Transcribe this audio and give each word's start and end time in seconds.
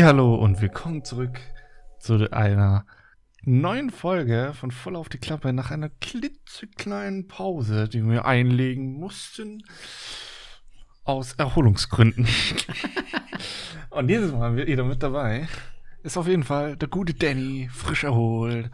Hallo 0.00 0.36
und 0.36 0.62
willkommen 0.62 1.04
zurück 1.04 1.38
zu 1.98 2.32
einer 2.32 2.86
neuen 3.42 3.90
Folge 3.90 4.54
von 4.54 4.70
Voll 4.70 4.96
auf 4.96 5.10
die 5.10 5.18
Klappe 5.18 5.52
nach 5.52 5.70
einer 5.70 5.90
klitzekleinen 5.90 7.28
Pause, 7.28 7.90
die 7.90 8.02
wir 8.02 8.24
einlegen 8.24 8.94
mussten 8.94 9.62
aus 11.04 11.34
Erholungsgründen. 11.34 12.26
und 13.90 14.08
dieses 14.08 14.32
Mal 14.32 14.56
wieder 14.66 14.84
mit 14.84 15.02
dabei 15.02 15.46
ist 16.04 16.16
auf 16.16 16.26
jeden 16.26 16.44
Fall 16.44 16.74
der 16.78 16.88
gute 16.88 17.12
Danny, 17.12 17.68
frisch 17.70 18.04
erholt. 18.04 18.70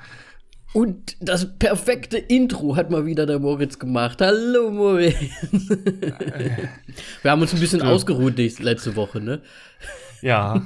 Und 0.75 1.17
das 1.21 1.57
perfekte 1.57 2.19
Intro 2.19 2.75
hat 2.75 2.91
mal 2.91 3.07
wieder 3.07 3.27
der 3.27 3.39
Moritz 3.39 3.79
gemacht. 3.79 4.21
Hallo 4.21 4.73
Moritz. 4.73 5.15
Wir 7.23 7.31
haben 7.31 7.43
uns 7.43 7.55
ein 7.55 7.61
bisschen 7.61 7.79
ja. 7.79 7.87
ausgeruht 7.87 8.37
letzte 8.37 8.97
Woche, 8.97 9.21
ne? 9.21 9.41
Ja, 10.21 10.61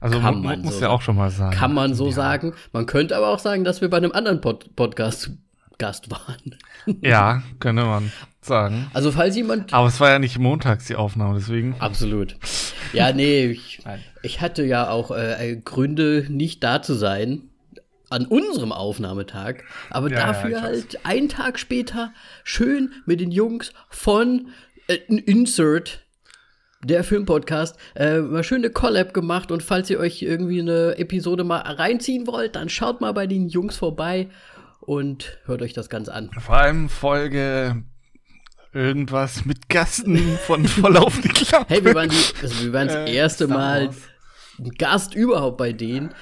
also 0.00 0.18
kann 0.18 0.42
man 0.42 0.62
muss 0.62 0.78
so 0.78 0.80
ja 0.80 0.88
auch 0.88 1.00
schon 1.00 1.14
mal 1.14 1.30
sagen. 1.30 1.56
Kann 1.56 1.72
man 1.72 1.94
so 1.94 2.06
ja. 2.06 2.12
sagen. 2.12 2.54
Man 2.72 2.86
könnte 2.86 3.16
aber 3.16 3.28
auch 3.28 3.38
sagen, 3.38 3.62
dass 3.62 3.80
wir 3.80 3.88
bei 3.88 3.98
einem 3.98 4.10
anderen 4.10 4.40
Pod 4.40 4.74
Podcast 4.74 5.30
Gast 5.78 6.10
waren. 6.10 6.56
Ja, 7.00 7.44
könnte 7.60 7.84
man 7.84 8.10
sagen. 8.40 8.90
Also 8.94 9.12
falls 9.12 9.36
jemand. 9.36 9.72
Aber 9.72 9.86
es 9.86 10.00
war 10.00 10.10
ja 10.10 10.18
nicht 10.18 10.40
montags 10.40 10.86
die 10.86 10.96
Aufnahme, 10.96 11.38
deswegen. 11.38 11.76
Absolut. 11.78 12.36
Ja, 12.92 13.12
nee, 13.12 13.46
ich, 13.46 13.78
ich 14.22 14.40
hatte 14.40 14.64
ja 14.64 14.90
auch 14.90 15.12
äh, 15.12 15.60
Gründe, 15.64 16.26
nicht 16.30 16.64
da 16.64 16.82
zu 16.82 16.94
sein 16.94 17.42
an 18.10 18.26
unserem 18.26 18.72
Aufnahmetag, 18.72 19.64
aber 19.90 20.10
ja, 20.10 20.16
dafür 20.16 20.50
ja, 20.50 20.62
halt 20.62 21.04
einen 21.04 21.28
Tag 21.28 21.58
später 21.58 22.12
schön 22.44 22.92
mit 23.04 23.20
den 23.20 23.30
Jungs 23.30 23.72
von 23.90 24.48
äh, 24.86 24.94
Insert 24.94 26.06
der 26.84 27.02
Filmpodcast, 27.02 27.76
äh, 27.94 28.18
mal 28.18 28.44
schöne 28.44 28.70
Collab 28.70 29.12
gemacht 29.12 29.50
und 29.50 29.62
falls 29.62 29.90
ihr 29.90 29.98
euch 29.98 30.22
irgendwie 30.22 30.60
eine 30.60 30.96
Episode 30.98 31.42
mal 31.42 31.58
reinziehen 31.58 32.26
wollt, 32.26 32.54
dann 32.54 32.68
schaut 32.68 33.00
mal 33.00 33.12
bei 33.12 33.26
den 33.26 33.48
Jungs 33.48 33.76
vorbei 33.76 34.28
und 34.80 35.38
hört 35.46 35.62
euch 35.62 35.72
das 35.72 35.88
Ganze 35.88 36.14
an. 36.14 36.30
Vor 36.38 36.56
allem 36.56 36.88
Folge 36.88 37.82
irgendwas 38.72 39.44
mit 39.44 39.68
Gasten 39.68 40.38
von 40.46 40.64
voll 40.68 40.96
auf 40.96 41.20
die 41.20 41.28
Klappe. 41.28 41.66
Hey, 41.68 41.84
wir 41.84 41.94
waren, 41.94 42.10
die, 42.10 42.42
also 42.42 42.64
wir 42.64 42.72
waren 42.72 42.88
das 42.88 42.96
äh, 43.08 43.14
erste 43.14 43.48
Mal 43.48 43.90
ein 44.58 44.70
Gast 44.70 45.14
überhaupt 45.14 45.58
bei 45.58 45.72
denen. 45.72 46.14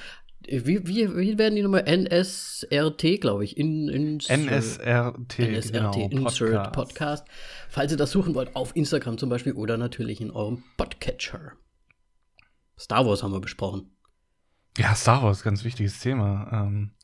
Wie, 0.47 0.87
wie, 0.87 1.15
wie 1.15 1.37
werden 1.37 1.55
die 1.55 1.61
nochmal? 1.61 1.85
NSRT, 1.87 3.19
glaube 3.21 3.43
ich. 3.43 3.57
In, 3.57 3.89
in, 3.89 4.17
NSRT, 4.17 5.39
NSRT 5.39 5.71
genau, 5.71 5.93
Insert 6.09 6.73
Podcast. 6.73 6.73
Podcast. 6.73 7.27
Falls 7.69 7.91
ihr 7.91 7.97
das 7.97 8.11
suchen 8.11 8.35
wollt, 8.35 8.55
auf 8.55 8.75
Instagram 8.75 9.17
zum 9.17 9.29
Beispiel 9.29 9.53
oder 9.53 9.77
natürlich 9.77 10.21
in 10.21 10.31
eurem 10.31 10.63
Podcatcher. 10.77 11.53
Star 12.77 13.05
Wars 13.05 13.23
haben 13.23 13.31
wir 13.31 13.41
besprochen. 13.41 13.91
Ja, 14.77 14.93
Star 14.93 15.23
Wars, 15.23 15.43
ganz 15.43 15.63
wichtiges 15.63 15.99
Thema. 15.99 16.49
Ähm, 16.51 16.94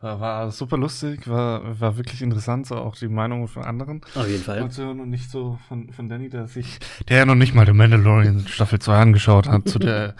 war, 0.00 0.20
war, 0.20 0.50
super 0.50 0.76
lustig, 0.76 1.26
war, 1.28 1.80
war 1.80 1.96
wirklich 1.96 2.20
interessant, 2.20 2.66
so 2.66 2.76
auch 2.76 2.96
die 2.96 3.08
Meinungen 3.08 3.48
von 3.48 3.64
anderen. 3.64 4.02
Auf 4.14 4.28
jeden 4.28 4.42
Fall. 4.42 4.62
Und 4.62 5.08
nicht 5.08 5.30
so 5.30 5.58
von, 5.68 5.92
von 5.92 6.08
Danny, 6.08 6.28
der 6.28 6.46
sich, 6.46 6.78
der 7.08 7.18
ja 7.18 7.24
noch 7.24 7.34
nicht 7.34 7.54
mal 7.54 7.66
The 7.66 7.72
Mandalorian 7.72 8.46
Staffel 8.46 8.78
2 8.78 8.96
angeschaut 8.96 9.48
hat, 9.48 9.68
zu 9.68 9.78
der 9.78 10.14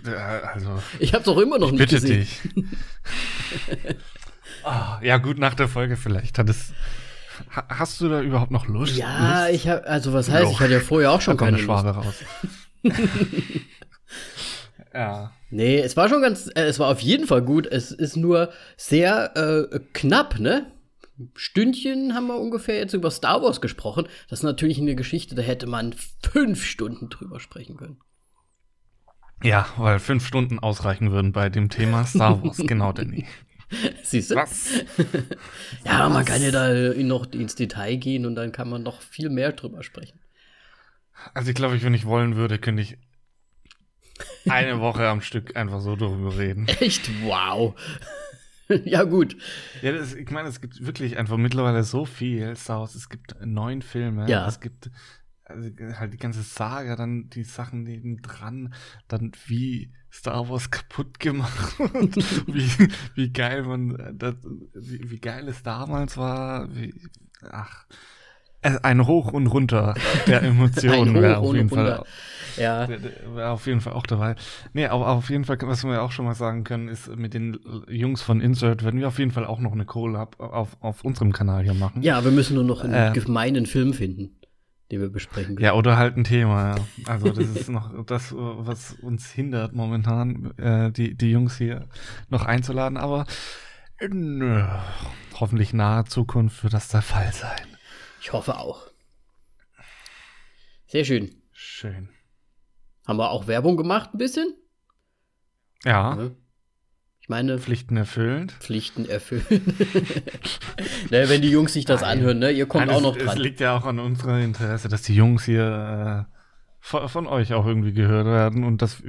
also, 0.54 0.82
ich 0.98 1.12
habe 1.14 1.22
es 1.22 1.28
auch 1.28 1.38
immer 1.38 1.58
noch 1.58 1.70
nicht 1.70 1.80
bitte 1.80 2.00
gesehen. 2.00 2.20
dich. 2.20 2.40
oh, 4.64 4.70
ja, 5.02 5.18
gut, 5.18 5.38
nach 5.38 5.54
der 5.54 5.68
Folge 5.68 5.96
vielleicht. 5.96 6.38
Hat 6.38 6.48
es, 6.48 6.72
hast 7.50 8.00
du 8.00 8.08
da 8.08 8.20
überhaupt 8.20 8.50
noch 8.50 8.66
Lust? 8.66 8.96
Ja, 8.96 9.46
Lust? 9.46 9.54
ich 9.54 9.68
habe, 9.68 9.86
also 9.86 10.12
was 10.12 10.30
heißt, 10.30 10.44
Loch. 10.44 10.52
ich 10.52 10.60
hatte 10.60 10.72
ja 10.72 10.80
vorher 10.80 11.12
auch 11.12 11.20
schon 11.20 11.36
da 11.36 11.44
keine 11.44 11.58
Schwabe 11.58 11.90
raus. 11.90 12.14
ja. 14.94 15.32
Nee, 15.52 15.80
es 15.80 15.98
war 15.98 16.08
schon 16.08 16.22
ganz, 16.22 16.46
äh, 16.54 16.62
es 16.62 16.78
war 16.78 16.88
auf 16.88 17.00
jeden 17.00 17.26
Fall 17.26 17.42
gut. 17.42 17.66
Es 17.66 17.90
ist 17.90 18.16
nur 18.16 18.50
sehr 18.78 19.36
äh, 19.36 19.80
knapp, 19.92 20.40
ne? 20.40 20.72
Stündchen 21.34 22.14
haben 22.14 22.28
wir 22.28 22.40
ungefähr 22.40 22.78
jetzt 22.78 22.94
über 22.94 23.10
Star 23.10 23.42
Wars 23.42 23.60
gesprochen. 23.60 24.08
Das 24.30 24.38
ist 24.38 24.44
natürlich 24.44 24.80
eine 24.80 24.94
Geschichte, 24.94 25.34
da 25.34 25.42
hätte 25.42 25.66
man 25.66 25.94
fünf 26.32 26.64
Stunden 26.64 27.10
drüber 27.10 27.38
sprechen 27.38 27.76
können. 27.76 27.98
Ja, 29.42 29.66
weil 29.76 29.98
fünf 29.98 30.26
Stunden 30.26 30.58
ausreichen 30.58 31.12
würden 31.12 31.32
bei 31.32 31.50
dem 31.50 31.68
Thema 31.68 32.06
Star 32.06 32.42
Wars, 32.42 32.56
genau, 32.66 32.94
Danny. 32.94 33.26
Siehst 34.02 34.30
du? 34.30 34.36
Was? 34.36 34.70
ja, 35.84 36.06
Was? 36.06 36.12
man 36.14 36.24
kann 36.24 36.40
ja 36.40 36.50
da 36.50 36.94
noch 36.94 37.30
ins 37.32 37.56
Detail 37.56 37.96
gehen 37.96 38.24
und 38.24 38.36
dann 38.36 38.52
kann 38.52 38.70
man 38.70 38.82
noch 38.82 39.02
viel 39.02 39.28
mehr 39.28 39.52
drüber 39.52 39.82
sprechen. 39.82 40.18
Also 41.34 41.50
ich 41.50 41.54
glaube, 41.54 41.82
wenn 41.82 41.92
ich 41.92 42.06
wollen 42.06 42.36
würde, 42.36 42.58
könnte 42.58 42.80
ich 42.80 42.96
eine 44.48 44.80
Woche 44.80 45.08
am 45.08 45.20
Stück 45.20 45.56
einfach 45.56 45.80
so 45.80 45.96
darüber 45.96 46.36
reden. 46.36 46.68
Echt? 46.80 47.10
Wow. 47.22 47.74
ja, 48.84 49.04
gut. 49.04 49.36
Ja, 49.82 49.92
das, 49.92 50.14
ich 50.14 50.30
meine, 50.30 50.48
es 50.48 50.60
gibt 50.60 50.84
wirklich 50.84 51.18
einfach 51.18 51.36
mittlerweile 51.36 51.82
so 51.84 52.04
viel 52.04 52.56
Star 52.56 52.80
Wars. 52.80 52.94
Es 52.94 53.08
gibt 53.08 53.34
neun 53.44 53.82
Filme. 53.82 54.28
Ja. 54.28 54.46
Es 54.46 54.60
gibt 54.60 54.90
also 55.44 55.70
halt 55.98 56.12
die 56.12 56.18
ganze 56.18 56.42
Saga, 56.42 56.96
dann 56.96 57.28
die 57.28 57.44
Sachen 57.44 57.82
neben 57.82 58.22
dran, 58.22 58.74
dann 59.08 59.32
wie 59.46 59.92
Star 60.10 60.48
Wars 60.48 60.70
kaputt 60.70 61.18
gemacht 61.18 61.78
und 61.80 62.16
wie, 62.46 62.88
wie 63.14 63.32
geil 63.32 63.62
man, 63.64 64.16
das, 64.18 64.36
wie, 64.74 65.10
wie 65.10 65.20
geil 65.20 65.48
es 65.48 65.62
damals 65.62 66.16
war, 66.16 66.74
wie, 66.74 66.94
ach, 67.50 67.86
ein 68.62 69.06
Hoch 69.06 69.32
und 69.32 69.46
runter 69.46 69.94
der 70.26 70.42
Emotionen 70.42 71.14
wäre 71.14 71.38
auf 71.38 71.54
jeden 71.54 71.68
Fall. 71.68 72.04
Ja. 72.56 72.86
Wäre 72.88 73.50
auf 73.50 73.66
jeden 73.66 73.80
Fall 73.80 73.94
auch 73.94 74.06
dabei. 74.06 74.34
Nee, 74.72 74.86
aber 74.86 75.08
auf 75.08 75.30
jeden 75.30 75.44
Fall, 75.44 75.58
was 75.62 75.84
wir 75.84 76.02
auch 76.02 76.12
schon 76.12 76.26
mal 76.26 76.34
sagen 76.34 76.64
können, 76.64 76.88
ist 76.88 77.14
mit 77.16 77.34
den 77.34 77.58
Jungs 77.88 78.22
von 78.22 78.40
Insert 78.40 78.84
werden 78.84 79.00
wir 79.00 79.08
auf 79.08 79.18
jeden 79.18 79.30
Fall 79.30 79.46
auch 79.46 79.58
noch 79.58 79.72
eine 79.72 79.86
Collab 79.86 80.38
auf, 80.38 80.76
auf 80.80 81.02
unserem 81.04 81.32
Kanal 81.32 81.64
hier 81.64 81.74
machen. 81.74 82.02
Ja, 82.02 82.24
wir 82.24 82.30
müssen 82.30 82.54
nur 82.54 82.64
noch 82.64 82.84
einen 82.84 82.94
äh, 82.94 83.18
gemeinen 83.18 83.66
Film 83.66 83.94
finden 83.94 84.36
die 84.92 85.00
wir 85.00 85.08
besprechen 85.08 85.56
können. 85.56 85.64
Ja, 85.64 85.72
oder 85.72 85.96
halt 85.96 86.18
ein 86.18 86.24
Thema, 86.24 86.76
ja. 86.76 86.84
Also 87.06 87.30
das 87.30 87.48
ist 87.48 87.70
noch 87.70 88.04
das, 88.04 88.34
was 88.36 88.92
uns 89.00 89.30
hindert 89.30 89.72
momentan, 89.72 90.52
äh, 90.58 90.92
die, 90.92 91.14
die 91.14 91.30
Jungs 91.30 91.56
hier 91.56 91.88
noch 92.28 92.44
einzuladen, 92.44 92.98
aber 92.98 93.24
in 93.98 94.42
äh, 94.42 94.64
hoffentlich 95.40 95.72
naher 95.72 96.04
Zukunft 96.04 96.62
wird 96.62 96.74
das 96.74 96.88
der 96.88 97.00
Fall 97.00 97.32
sein. 97.32 97.72
Ich 98.22 98.32
hoffe 98.32 98.56
auch. 98.56 98.86
Sehr 100.86 101.04
schön. 101.04 101.42
Schön. 101.50 102.08
Haben 103.04 103.18
wir 103.18 103.32
auch 103.32 103.48
Werbung 103.48 103.76
gemacht 103.76 104.10
ein 104.14 104.18
bisschen? 104.18 104.54
Ja. 105.84 106.16
ja. 106.16 106.30
Ich 107.20 107.28
meine. 107.28 107.58
Pflichten 107.58 107.96
erfüllt. 107.96 108.52
Pflichten 108.52 109.06
erfüllt. 109.06 109.50
ne, 111.10 111.28
wenn 111.28 111.42
die 111.42 111.50
Jungs 111.50 111.72
sich 111.72 111.84
das 111.84 112.02
Nein. 112.02 112.18
anhören, 112.18 112.38
ne? 112.38 112.52
Ihr 112.52 112.66
kommt 112.66 112.86
Nein, 112.86 112.94
auch 112.94 113.00
noch 113.00 113.16
dran. 113.16 113.36
Es 113.36 113.42
liegt 113.42 113.58
ja 113.58 113.76
auch 113.76 113.86
an 113.86 113.98
unserem 113.98 114.40
Interesse, 114.40 114.88
dass 114.88 115.02
die 115.02 115.16
Jungs 115.16 115.44
hier 115.44 116.28
äh, 116.30 116.32
von, 116.78 117.08
von, 117.08 117.26
euch 117.26 117.52
auch 117.54 117.66
irgendwie 117.66 117.92
gehört 117.92 118.26
werden 118.26 118.62
und 118.62 118.82
dass 118.82 119.02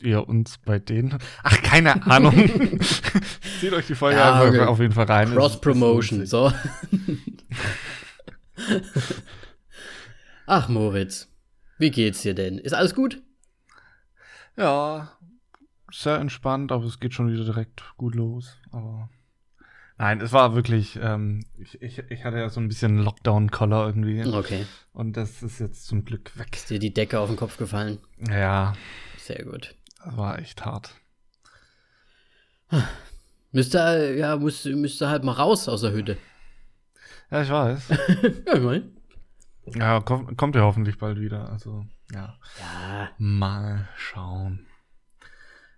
ihr 0.00 0.28
uns 0.28 0.58
bei 0.58 0.80
denen. 0.80 1.16
Ach, 1.44 1.62
keine 1.62 2.04
Ahnung. 2.10 2.80
Zieht 3.60 3.72
euch 3.72 3.86
die 3.86 3.94
Folge 3.94 4.18
ja, 4.18 4.42
okay. 4.42 4.62
auf 4.62 4.80
jeden 4.80 4.94
Fall 4.94 5.06
rein. 5.06 5.32
Cross-Promotion, 5.32 6.26
so. 6.26 6.52
Ach, 10.46 10.68
Moritz. 10.68 11.28
Wie 11.78 11.90
geht's 11.90 12.22
dir 12.22 12.34
denn? 12.34 12.58
Ist 12.58 12.72
alles 12.72 12.94
gut? 12.94 13.22
Ja, 14.56 15.16
sehr 15.92 16.18
entspannt, 16.18 16.72
aber 16.72 16.84
es 16.84 17.00
geht 17.00 17.14
schon 17.14 17.32
wieder 17.32 17.44
direkt 17.44 17.84
gut 17.96 18.14
los. 18.14 18.56
Aber 18.72 19.10
nein, 19.98 20.20
es 20.20 20.32
war 20.32 20.54
wirklich, 20.54 20.98
ähm, 21.00 21.44
ich, 21.58 21.80
ich, 21.82 21.98
ich 22.10 22.24
hatte 22.24 22.38
ja 22.38 22.48
so 22.48 22.60
ein 22.60 22.68
bisschen 22.68 22.98
Lockdown-Collar 22.98 23.86
irgendwie. 23.86 24.24
Okay. 24.24 24.66
Und 24.92 25.16
das 25.16 25.42
ist 25.42 25.58
jetzt 25.60 25.86
zum 25.86 26.04
Glück 26.04 26.36
weg. 26.38 26.48
Ist 26.54 26.70
dir 26.70 26.78
die 26.78 26.94
Decke 26.94 27.20
auf 27.20 27.28
den 27.28 27.36
Kopf 27.36 27.56
gefallen? 27.56 27.98
Ja. 28.28 28.74
Sehr 29.18 29.44
gut. 29.44 29.74
Das 30.04 30.16
war 30.16 30.38
echt 30.38 30.64
hart. 30.64 30.94
Müsste, 33.52 34.14
ja, 34.18 34.36
müsste, 34.36 34.74
müsste 34.74 35.08
halt 35.08 35.24
mal 35.24 35.32
raus 35.32 35.68
aus 35.68 35.82
der 35.82 35.92
Hütte. 35.92 36.16
Ja, 37.30 37.42
ich 37.42 37.50
weiß. 37.50 37.88
ja, 38.46 38.54
ich 38.54 38.62
mein. 38.62 38.96
Ja, 39.74 40.00
kommt, 40.00 40.36
kommt 40.36 40.54
ja 40.54 40.62
hoffentlich 40.62 40.98
bald 40.98 41.18
wieder. 41.18 41.50
Also, 41.50 41.84
ja. 42.12 42.38
Ja. 42.60 43.10
Mal 43.18 43.88
schauen. 43.96 44.66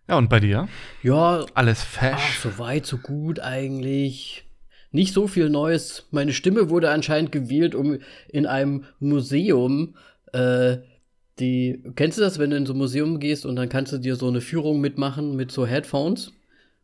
Ja, 0.08 0.16
und 0.16 0.28
bei 0.28 0.40
dir? 0.40 0.68
Ja. 1.02 1.44
Alles 1.54 1.82
fesch? 1.82 2.14
Ach, 2.16 2.42
so 2.42 2.58
weit, 2.58 2.86
so 2.86 2.98
gut 2.98 3.40
eigentlich. 3.40 4.44
Nicht 4.90 5.12
so 5.12 5.26
viel 5.26 5.50
Neues. 5.50 6.06
Meine 6.10 6.32
Stimme 6.32 6.70
wurde 6.70 6.90
anscheinend 6.90 7.32
gewählt, 7.32 7.74
um 7.74 7.98
in 8.28 8.46
einem 8.46 8.84
Museum 9.00 9.96
äh, 10.32 10.78
die. 11.38 11.82
Kennst 11.94 12.18
du 12.18 12.22
das, 12.22 12.38
wenn 12.38 12.50
du 12.50 12.56
in 12.56 12.66
so 12.66 12.72
ein 12.72 12.78
Museum 12.78 13.20
gehst 13.20 13.44
und 13.44 13.56
dann 13.56 13.68
kannst 13.68 13.92
du 13.92 13.98
dir 13.98 14.16
so 14.16 14.28
eine 14.28 14.40
Führung 14.40 14.80
mitmachen 14.80 15.36
mit 15.36 15.50
so 15.52 15.66
Headphones? 15.66 16.32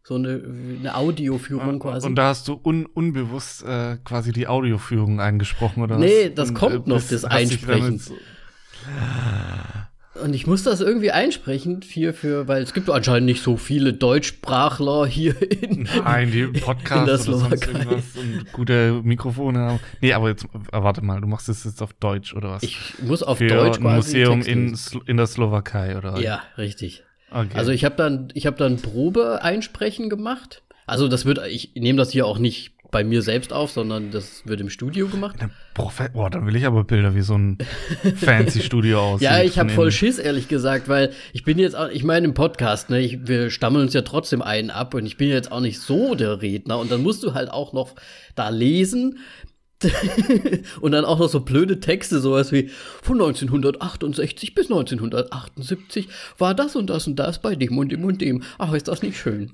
So 0.06 0.16
eine, 0.16 0.42
eine 0.80 0.96
Audioführung 0.96 1.78
quasi. 1.78 2.06
Und 2.06 2.16
da 2.16 2.28
hast 2.28 2.46
du 2.46 2.60
un, 2.62 2.84
unbewusst 2.84 3.64
äh, 3.64 3.96
quasi 4.04 4.32
die 4.32 4.46
Audioführung 4.46 5.18
eingesprochen, 5.18 5.82
oder 5.82 5.96
nee, 5.98 6.04
was? 6.04 6.12
Nee, 6.12 6.30
das 6.34 6.48
und, 6.50 6.54
kommt 6.54 6.86
äh, 6.86 6.90
noch, 6.90 7.02
das 7.02 7.24
Einsprechen. 7.24 7.98
So 7.98 8.14
und 10.22 10.34
ich 10.34 10.46
muss 10.46 10.62
das 10.62 10.80
irgendwie 10.80 11.10
einsprechen 11.10 11.80
hier 11.82 12.14
für, 12.14 12.46
weil 12.46 12.62
es 12.62 12.72
gibt 12.72 12.88
anscheinend 12.88 13.26
nicht 13.26 13.42
so 13.42 13.56
viele 13.56 13.92
Deutschsprachler 13.92 15.06
hier 15.06 15.34
in 15.62 15.88
Nein, 16.04 16.30
die 16.30 16.46
Podcasts 16.60 17.28
oder 17.28 17.38
sonst 17.38 17.66
irgendwas 17.66 18.04
und 18.14 18.52
gute 18.52 19.00
Mikrofone 19.02 19.58
haben. 19.58 19.80
Nee, 20.00 20.12
aber 20.12 20.28
jetzt 20.28 20.44
äh, 20.44 20.48
warte 20.70 21.02
mal, 21.02 21.20
du 21.20 21.26
machst 21.26 21.48
es 21.48 21.64
jetzt 21.64 21.82
auf 21.82 21.94
Deutsch 21.94 22.34
oder 22.34 22.50
was? 22.50 22.62
Ich 22.62 22.94
muss 23.02 23.22
auf 23.22 23.38
für 23.38 23.48
Deutsch 23.48 23.80
quasi 23.80 24.22
ein 24.22 24.38
Museum 24.38 24.42
in, 24.42 24.78
in 25.06 25.16
der 25.16 25.26
Slowakei 25.26 25.96
oder 25.96 26.18
Ja, 26.20 26.42
richtig. 26.58 27.02
Okay. 27.34 27.56
Also 27.58 27.72
ich 27.72 27.84
habe 27.84 27.96
dann 27.96 28.28
ich 28.34 28.46
habe 28.46 28.56
dann 28.56 28.76
Probe 28.76 29.42
einsprechen 29.42 30.08
gemacht. 30.08 30.62
Also 30.86 31.08
das 31.08 31.24
wird 31.24 31.40
ich 31.48 31.72
nehme 31.74 31.98
das 31.98 32.12
hier 32.12 32.26
auch 32.26 32.38
nicht 32.38 32.74
bei 32.94 33.02
mir 33.02 33.22
selbst 33.22 33.52
auf, 33.52 33.72
sondern 33.72 34.12
das 34.12 34.46
wird 34.46 34.60
im 34.60 34.70
Studio 34.70 35.08
gemacht. 35.08 35.34
Boah, 36.12 36.30
dann 36.30 36.46
will 36.46 36.54
ich 36.54 36.64
aber 36.64 36.84
Bilder 36.84 37.16
wie 37.16 37.22
so 37.22 37.36
ein 37.36 37.58
fancy 38.14 38.60
Studio 38.62 39.00
aus. 39.14 39.20
ja, 39.20 39.42
ich 39.42 39.58
habe 39.58 39.70
voll 39.70 39.90
Schiss, 39.90 40.20
ehrlich 40.20 40.46
gesagt, 40.46 40.88
weil 40.88 41.10
ich 41.32 41.42
bin 41.42 41.58
jetzt 41.58 41.74
auch, 41.74 41.88
ich 41.88 42.04
meine 42.04 42.24
im 42.24 42.34
Podcast, 42.34 42.90
ne, 42.90 43.00
ich, 43.00 43.26
wir 43.26 43.50
stammeln 43.50 43.86
uns 43.86 43.94
ja 43.94 44.02
trotzdem 44.02 44.42
einen 44.42 44.70
ab 44.70 44.94
und 44.94 45.06
ich 45.06 45.16
bin 45.16 45.28
jetzt 45.28 45.50
auch 45.50 45.58
nicht 45.58 45.80
so 45.80 46.14
der 46.14 46.40
Redner 46.40 46.78
und 46.78 46.92
dann 46.92 47.02
musst 47.02 47.24
du 47.24 47.34
halt 47.34 47.50
auch 47.50 47.72
noch 47.72 47.96
da 48.36 48.50
lesen. 48.50 49.18
und 50.80 50.92
dann 50.92 51.04
auch 51.04 51.18
noch 51.18 51.28
so 51.28 51.40
blöde 51.40 51.80
Texte, 51.80 52.20
sowas 52.20 52.52
wie 52.52 52.70
von 53.02 53.20
1968 53.20 54.54
bis 54.54 54.66
1978 54.66 56.08
war 56.38 56.54
das 56.54 56.76
und 56.76 56.88
das 56.88 57.06
und 57.06 57.16
das 57.16 57.40
bei 57.40 57.54
dem 57.54 57.78
und 57.78 57.92
dem 57.92 58.04
und 58.04 58.20
dem. 58.20 58.42
Ach, 58.58 58.72
ist 58.72 58.88
das 58.88 59.02
nicht 59.02 59.18
schön. 59.18 59.52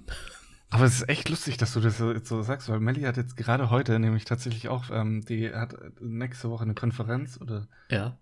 Aber 0.70 0.84
es 0.84 0.94
ist 0.94 1.08
echt 1.08 1.28
lustig, 1.28 1.56
dass 1.56 1.74
du 1.74 1.80
das 1.80 1.98
jetzt 1.98 2.28
so 2.28 2.42
sagst, 2.42 2.68
weil 2.68 2.78
Melly 2.78 3.02
hat 3.02 3.16
jetzt 3.16 3.36
gerade 3.36 3.70
heute 3.70 3.98
nämlich 3.98 4.24
tatsächlich 4.24 4.68
auch, 4.68 4.84
ähm, 4.92 5.24
die 5.28 5.52
hat 5.52 5.74
nächste 6.00 6.48
Woche 6.48 6.62
eine 6.62 6.74
Konferenz 6.74 7.38
oder 7.40 7.66
ja. 7.90 8.16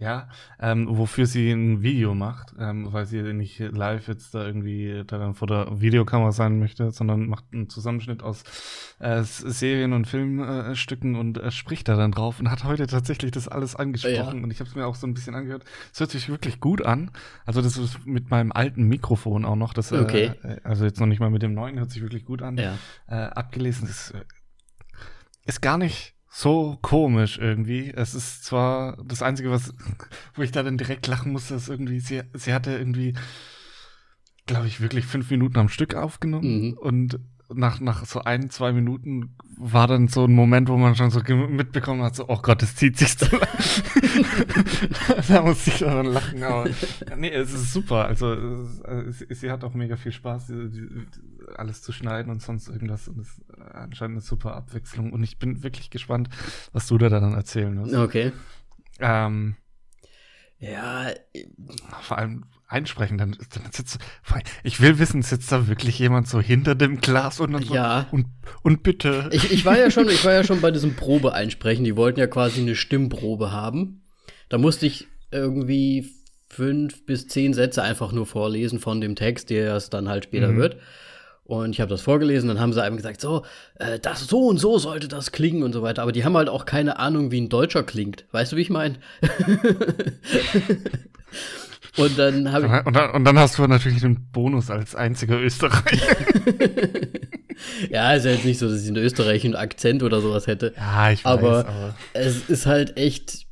Ja, 0.00 0.28
ähm, 0.58 0.86
wofür 0.88 1.26
sie 1.26 1.50
ein 1.50 1.82
Video 1.82 2.14
macht, 2.14 2.54
ähm, 2.58 2.90
weil 2.90 3.04
sie 3.04 3.22
nicht 3.34 3.58
live 3.58 4.08
jetzt 4.08 4.34
da 4.34 4.46
irgendwie 4.46 5.04
da 5.06 5.18
dann 5.18 5.34
vor 5.34 5.46
der 5.46 5.78
Videokamera 5.78 6.32
sein 6.32 6.58
möchte, 6.58 6.90
sondern 6.90 7.26
macht 7.26 7.44
einen 7.52 7.68
Zusammenschnitt 7.68 8.22
aus 8.22 8.42
äh, 8.98 9.22
Serien 9.22 9.92
und 9.92 10.06
Filmstücken 10.06 11.14
äh, 11.14 11.18
und 11.18 11.36
äh, 11.36 11.50
spricht 11.50 11.86
da 11.86 11.96
dann 11.96 12.12
drauf 12.12 12.40
und 12.40 12.50
hat 12.50 12.64
heute 12.64 12.86
tatsächlich 12.86 13.30
das 13.30 13.46
alles 13.46 13.76
angesprochen 13.76 14.38
ja. 14.38 14.42
und 14.42 14.50
ich 14.50 14.60
habe 14.60 14.70
es 14.70 14.74
mir 14.74 14.86
auch 14.86 14.94
so 14.94 15.06
ein 15.06 15.12
bisschen 15.12 15.34
angehört. 15.34 15.64
Es 15.92 16.00
hört 16.00 16.10
sich 16.10 16.30
wirklich 16.30 16.60
gut 16.60 16.82
an. 16.82 17.10
Also 17.44 17.60
das 17.60 17.76
ist 17.76 18.06
mit 18.06 18.30
meinem 18.30 18.52
alten 18.52 18.84
Mikrofon 18.84 19.44
auch 19.44 19.56
noch, 19.56 19.74
das 19.74 19.92
äh, 19.92 19.98
okay. 19.98 20.32
also 20.64 20.86
jetzt 20.86 20.98
noch 20.98 21.08
nicht 21.08 21.20
mal 21.20 21.30
mit 21.30 21.42
dem 21.42 21.52
neuen, 21.52 21.78
hört 21.78 21.90
sich 21.90 22.00
wirklich 22.00 22.24
gut 22.24 22.40
an. 22.40 22.56
Ja. 22.56 22.78
Äh, 23.06 23.16
abgelesen 23.16 23.86
ist, 23.86 24.12
äh, 24.12 24.24
ist 25.44 25.60
gar 25.60 25.76
nicht 25.76 26.14
so 26.30 26.78
komisch 26.80 27.38
irgendwie. 27.38 27.90
Es 27.90 28.14
ist 28.14 28.44
zwar 28.44 28.96
das 29.04 29.20
Einzige, 29.20 29.50
was, 29.50 29.74
wo 30.34 30.42
ich 30.42 30.52
da 30.52 30.62
dann 30.62 30.78
direkt 30.78 31.06
lachen 31.08 31.32
musste, 31.32 31.56
ist 31.56 31.68
irgendwie, 31.68 32.00
sie, 32.00 32.22
sie 32.32 32.54
hatte 32.54 32.70
irgendwie, 32.70 33.14
glaube 34.46 34.68
ich, 34.68 34.80
wirklich 34.80 35.06
fünf 35.06 35.30
Minuten 35.30 35.58
am 35.58 35.68
Stück 35.68 35.96
aufgenommen 35.96 36.68
mhm. 36.68 36.72
und 36.74 37.20
nach, 37.54 37.80
nach 37.80 38.04
so 38.06 38.20
ein, 38.20 38.50
zwei 38.50 38.72
Minuten 38.72 39.36
war 39.56 39.86
dann 39.86 40.08
so 40.08 40.24
ein 40.24 40.32
Moment, 40.32 40.68
wo 40.68 40.76
man 40.76 40.94
schon 40.94 41.10
so 41.10 41.20
mitbekommen 41.20 42.02
hat, 42.02 42.16
so, 42.16 42.28
oh 42.28 42.38
Gott, 42.40 42.62
es 42.62 42.76
zieht 42.76 42.96
sich 42.96 43.16
so 43.16 43.26
lang. 43.36 43.48
da 45.28 45.42
muss 45.42 45.66
ich 45.66 45.78
dann 45.78 46.06
lachen, 46.06 46.42
aber 46.42 46.68
nee, 47.16 47.30
es 47.30 47.52
ist 47.52 47.72
super. 47.72 48.06
Also, 48.06 48.32
es, 48.32 49.18
sie 49.28 49.50
hat 49.50 49.64
auch 49.64 49.74
mega 49.74 49.96
viel 49.96 50.12
Spaß, 50.12 50.46
die, 50.46 50.70
die, 50.70 51.06
alles 51.56 51.82
zu 51.82 51.92
schneiden 51.92 52.30
und 52.30 52.40
sonst 52.40 52.68
irgendwas. 52.68 53.08
Und 53.08 53.18
es 53.18 53.28
ist 53.28 53.42
anscheinend 53.74 54.14
eine 54.14 54.20
super 54.22 54.54
Abwechslung. 54.54 55.12
Und 55.12 55.22
ich 55.22 55.38
bin 55.38 55.62
wirklich 55.62 55.90
gespannt, 55.90 56.30
was 56.72 56.86
du 56.86 56.96
da 56.96 57.08
dann 57.08 57.34
erzählen 57.34 57.76
wirst. 57.78 57.94
Okay. 57.94 58.32
Ähm, 59.00 59.56
ja. 60.58 61.10
Vor 62.02 62.18
allem 62.18 62.44
einsprechen, 62.70 63.18
dann, 63.18 63.36
dann 63.52 63.72
sitzt, 63.72 63.98
ich 64.62 64.80
will 64.80 64.98
wissen, 64.98 65.22
sitzt 65.22 65.50
da 65.50 65.68
wirklich 65.68 65.98
jemand 65.98 66.28
so 66.28 66.40
hinter 66.40 66.74
dem 66.74 67.00
Glas 67.00 67.40
und 67.40 67.52
dann 67.52 67.62
so, 67.62 67.74
ja. 67.74 68.06
und, 68.12 68.26
und 68.62 68.82
bitte. 68.82 69.28
Ich, 69.32 69.50
ich 69.50 69.64
war 69.64 69.78
ja 69.78 69.90
schon, 69.90 70.08
ich 70.08 70.24
war 70.24 70.32
ja 70.32 70.44
schon 70.44 70.60
bei 70.60 70.70
diesem 70.70 70.94
Probe 70.94 71.34
einsprechen. 71.34 71.84
Die 71.84 71.96
wollten 71.96 72.20
ja 72.20 72.26
quasi 72.26 72.60
eine 72.60 72.76
Stimmprobe 72.76 73.50
haben. 73.52 74.02
Da 74.48 74.58
musste 74.58 74.86
ich 74.86 75.08
irgendwie 75.32 76.10
fünf 76.48 77.06
bis 77.06 77.28
zehn 77.28 77.54
Sätze 77.54 77.82
einfach 77.82 78.12
nur 78.12 78.26
vorlesen 78.26 78.78
von 78.78 79.00
dem 79.00 79.16
Text, 79.16 79.50
der 79.50 79.74
es 79.74 79.90
dann 79.90 80.08
halt 80.08 80.24
später 80.24 80.48
mhm. 80.48 80.56
wird. 80.58 80.76
Und 81.44 81.70
ich 81.70 81.80
habe 81.80 81.90
das 81.90 82.02
vorgelesen, 82.02 82.46
dann 82.46 82.60
haben 82.60 82.72
sie 82.72 82.80
einem 82.80 82.96
gesagt, 82.96 83.20
so, 83.20 83.44
äh, 83.74 83.98
das 83.98 84.24
so 84.24 84.46
und 84.46 84.58
so 84.58 84.78
sollte 84.78 85.08
das 85.08 85.32
klingen 85.32 85.64
und 85.64 85.72
so 85.72 85.82
weiter. 85.82 86.02
Aber 86.02 86.12
die 86.12 86.24
haben 86.24 86.36
halt 86.36 86.48
auch 86.48 86.64
keine 86.64 87.00
Ahnung, 87.00 87.32
wie 87.32 87.40
ein 87.40 87.48
Deutscher 87.48 87.82
klingt. 87.82 88.24
Weißt 88.30 88.52
du, 88.52 88.56
wie 88.56 88.60
ich 88.60 88.70
meine? 88.70 88.98
und 91.96 92.18
dann 92.18 92.52
habe 92.52 92.66
ich. 92.66 92.86
Und 92.86 92.94
dann, 92.94 93.10
und 93.10 93.24
dann 93.24 93.38
hast 93.38 93.58
du 93.58 93.66
natürlich 93.66 94.00
den 94.00 94.30
Bonus 94.30 94.70
als 94.70 94.94
einziger 94.94 95.40
Österreicher. 95.40 96.16
ja, 97.90 98.12
ist 98.14 98.24
ja 98.24 98.32
jetzt 98.32 98.44
nicht 98.44 98.58
so, 98.58 98.68
dass 98.68 98.82
ich 98.82 98.88
einen 98.88 98.96
österreichischen 98.96 99.56
Akzent 99.56 100.02
oder 100.02 100.20
sowas 100.20 100.46
hätte. 100.46 100.72
Ja, 100.76 101.10
ich 101.10 101.24
weiß, 101.24 101.26
aber, 101.26 101.66
aber 101.66 101.94
es 102.12 102.48
ist 102.48 102.66
halt 102.66 102.96
echt 102.96 103.46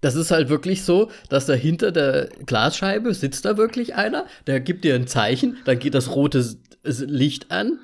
das 0.00 0.14
ist 0.14 0.30
halt 0.30 0.48
wirklich 0.48 0.84
so, 0.84 1.10
dass 1.28 1.46
da 1.46 1.54
hinter 1.54 1.90
der 1.90 2.28
Glasscheibe 2.46 3.14
sitzt 3.14 3.44
da 3.44 3.56
wirklich 3.56 3.94
einer, 3.94 4.26
der 4.46 4.60
gibt 4.60 4.84
dir 4.84 4.94
ein 4.94 5.08
Zeichen, 5.08 5.56
dann 5.64 5.78
geht 5.78 5.94
das 5.94 6.14
rote 6.14 6.44
Licht 6.84 7.50
an 7.50 7.80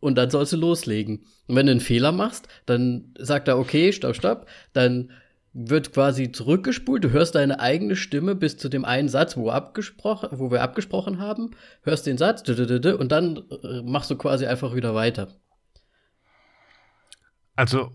und 0.00 0.16
dann 0.16 0.30
sollst 0.30 0.52
du 0.52 0.56
loslegen. 0.56 1.24
Und 1.48 1.56
wenn 1.56 1.66
du 1.66 1.72
einen 1.72 1.80
Fehler 1.80 2.12
machst, 2.12 2.46
dann 2.66 3.14
sagt 3.18 3.48
er, 3.48 3.58
okay, 3.58 3.92
stopp, 3.92 4.14
stopp, 4.14 4.46
dann 4.72 5.10
wird 5.60 5.92
quasi 5.92 6.30
zurückgespult, 6.30 7.02
du 7.02 7.10
hörst 7.10 7.34
deine 7.34 7.58
eigene 7.58 7.96
Stimme 7.96 8.36
bis 8.36 8.56
zu 8.56 8.68
dem 8.68 8.84
einen 8.84 9.08
Satz, 9.08 9.36
wo, 9.36 9.50
abgesprochen, 9.50 10.28
wo 10.32 10.52
wir 10.52 10.62
abgesprochen 10.62 11.18
haben, 11.18 11.50
hörst 11.82 12.06
den 12.06 12.16
Satz 12.16 12.48
und 12.48 13.08
dann 13.10 13.42
äh, 13.64 13.82
machst 13.82 14.10
du 14.10 14.16
quasi 14.16 14.46
einfach 14.46 14.76
wieder 14.76 14.94
weiter. 14.94 15.28
Also, 17.56 17.90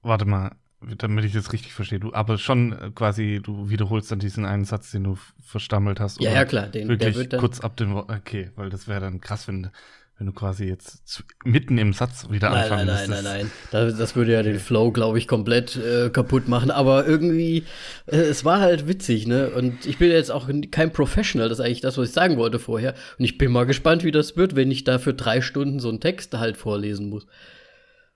warte 0.00 0.24
mal, 0.24 0.52
damit 0.80 1.26
ich 1.26 1.32
das 1.32 1.52
richtig 1.52 1.74
verstehe, 1.74 2.00
du 2.00 2.14
aber 2.14 2.38
schon 2.38 2.72
äh, 2.72 2.90
quasi, 2.94 3.40
du 3.42 3.68
wiederholst 3.68 4.10
dann 4.10 4.18
diesen 4.18 4.46
einen 4.46 4.64
Satz, 4.64 4.90
den 4.90 5.04
du 5.04 5.18
verstammelt 5.42 6.00
hast. 6.00 6.18
Ja, 6.20 6.32
ja, 6.32 6.46
klar. 6.46 6.68
Den, 6.68 6.88
wirklich 6.88 7.12
der 7.12 7.20
wird 7.20 7.32
dann 7.34 7.40
kurz 7.40 7.60
ab 7.60 7.76
dem 7.76 7.92
Wort. 7.92 8.10
Okay, 8.10 8.52
weil 8.56 8.70
das 8.70 8.88
wäre 8.88 9.00
dann 9.00 9.20
krass, 9.20 9.48
wenn, 9.48 9.70
wenn 10.18 10.26
du 10.26 10.32
quasi 10.32 10.64
jetzt 10.64 11.06
zu, 11.06 11.22
mitten 11.44 11.78
im 11.78 11.92
Satz 11.92 12.28
wieder 12.28 12.50
nein, 12.50 12.64
anfangen 12.64 12.86
Nein, 12.88 13.10
nein, 13.10 13.22
nein, 13.22 13.38
nein. 13.38 13.50
Das, 13.70 13.96
das 13.96 14.16
würde 14.16 14.32
ja 14.32 14.42
den 14.42 14.58
Flow, 14.58 14.90
glaube 14.90 15.16
ich, 15.16 15.28
komplett 15.28 15.76
äh, 15.76 16.10
kaputt 16.10 16.48
machen. 16.48 16.72
Aber 16.72 17.06
irgendwie, 17.06 17.64
äh, 18.06 18.16
es 18.16 18.44
war 18.44 18.58
halt 18.58 18.88
witzig, 18.88 19.28
ne? 19.28 19.50
Und 19.50 19.86
ich 19.86 19.98
bin 19.98 20.10
jetzt 20.10 20.32
auch 20.32 20.50
kein 20.72 20.92
Professional, 20.92 21.48
das 21.48 21.60
ist 21.60 21.64
eigentlich 21.64 21.82
das, 21.82 21.96
was 21.98 22.08
ich 22.08 22.14
sagen 22.14 22.36
wollte 22.36 22.58
vorher. 22.58 22.94
Und 23.16 23.24
ich 23.24 23.38
bin 23.38 23.52
mal 23.52 23.64
gespannt, 23.64 24.02
wie 24.02 24.10
das 24.10 24.36
wird, 24.36 24.56
wenn 24.56 24.72
ich 24.72 24.82
da 24.82 24.98
für 24.98 25.14
drei 25.14 25.40
Stunden 25.40 25.78
so 25.78 25.88
einen 25.88 26.00
Text 26.00 26.36
halt 26.36 26.56
vorlesen 26.56 27.10
muss. 27.10 27.28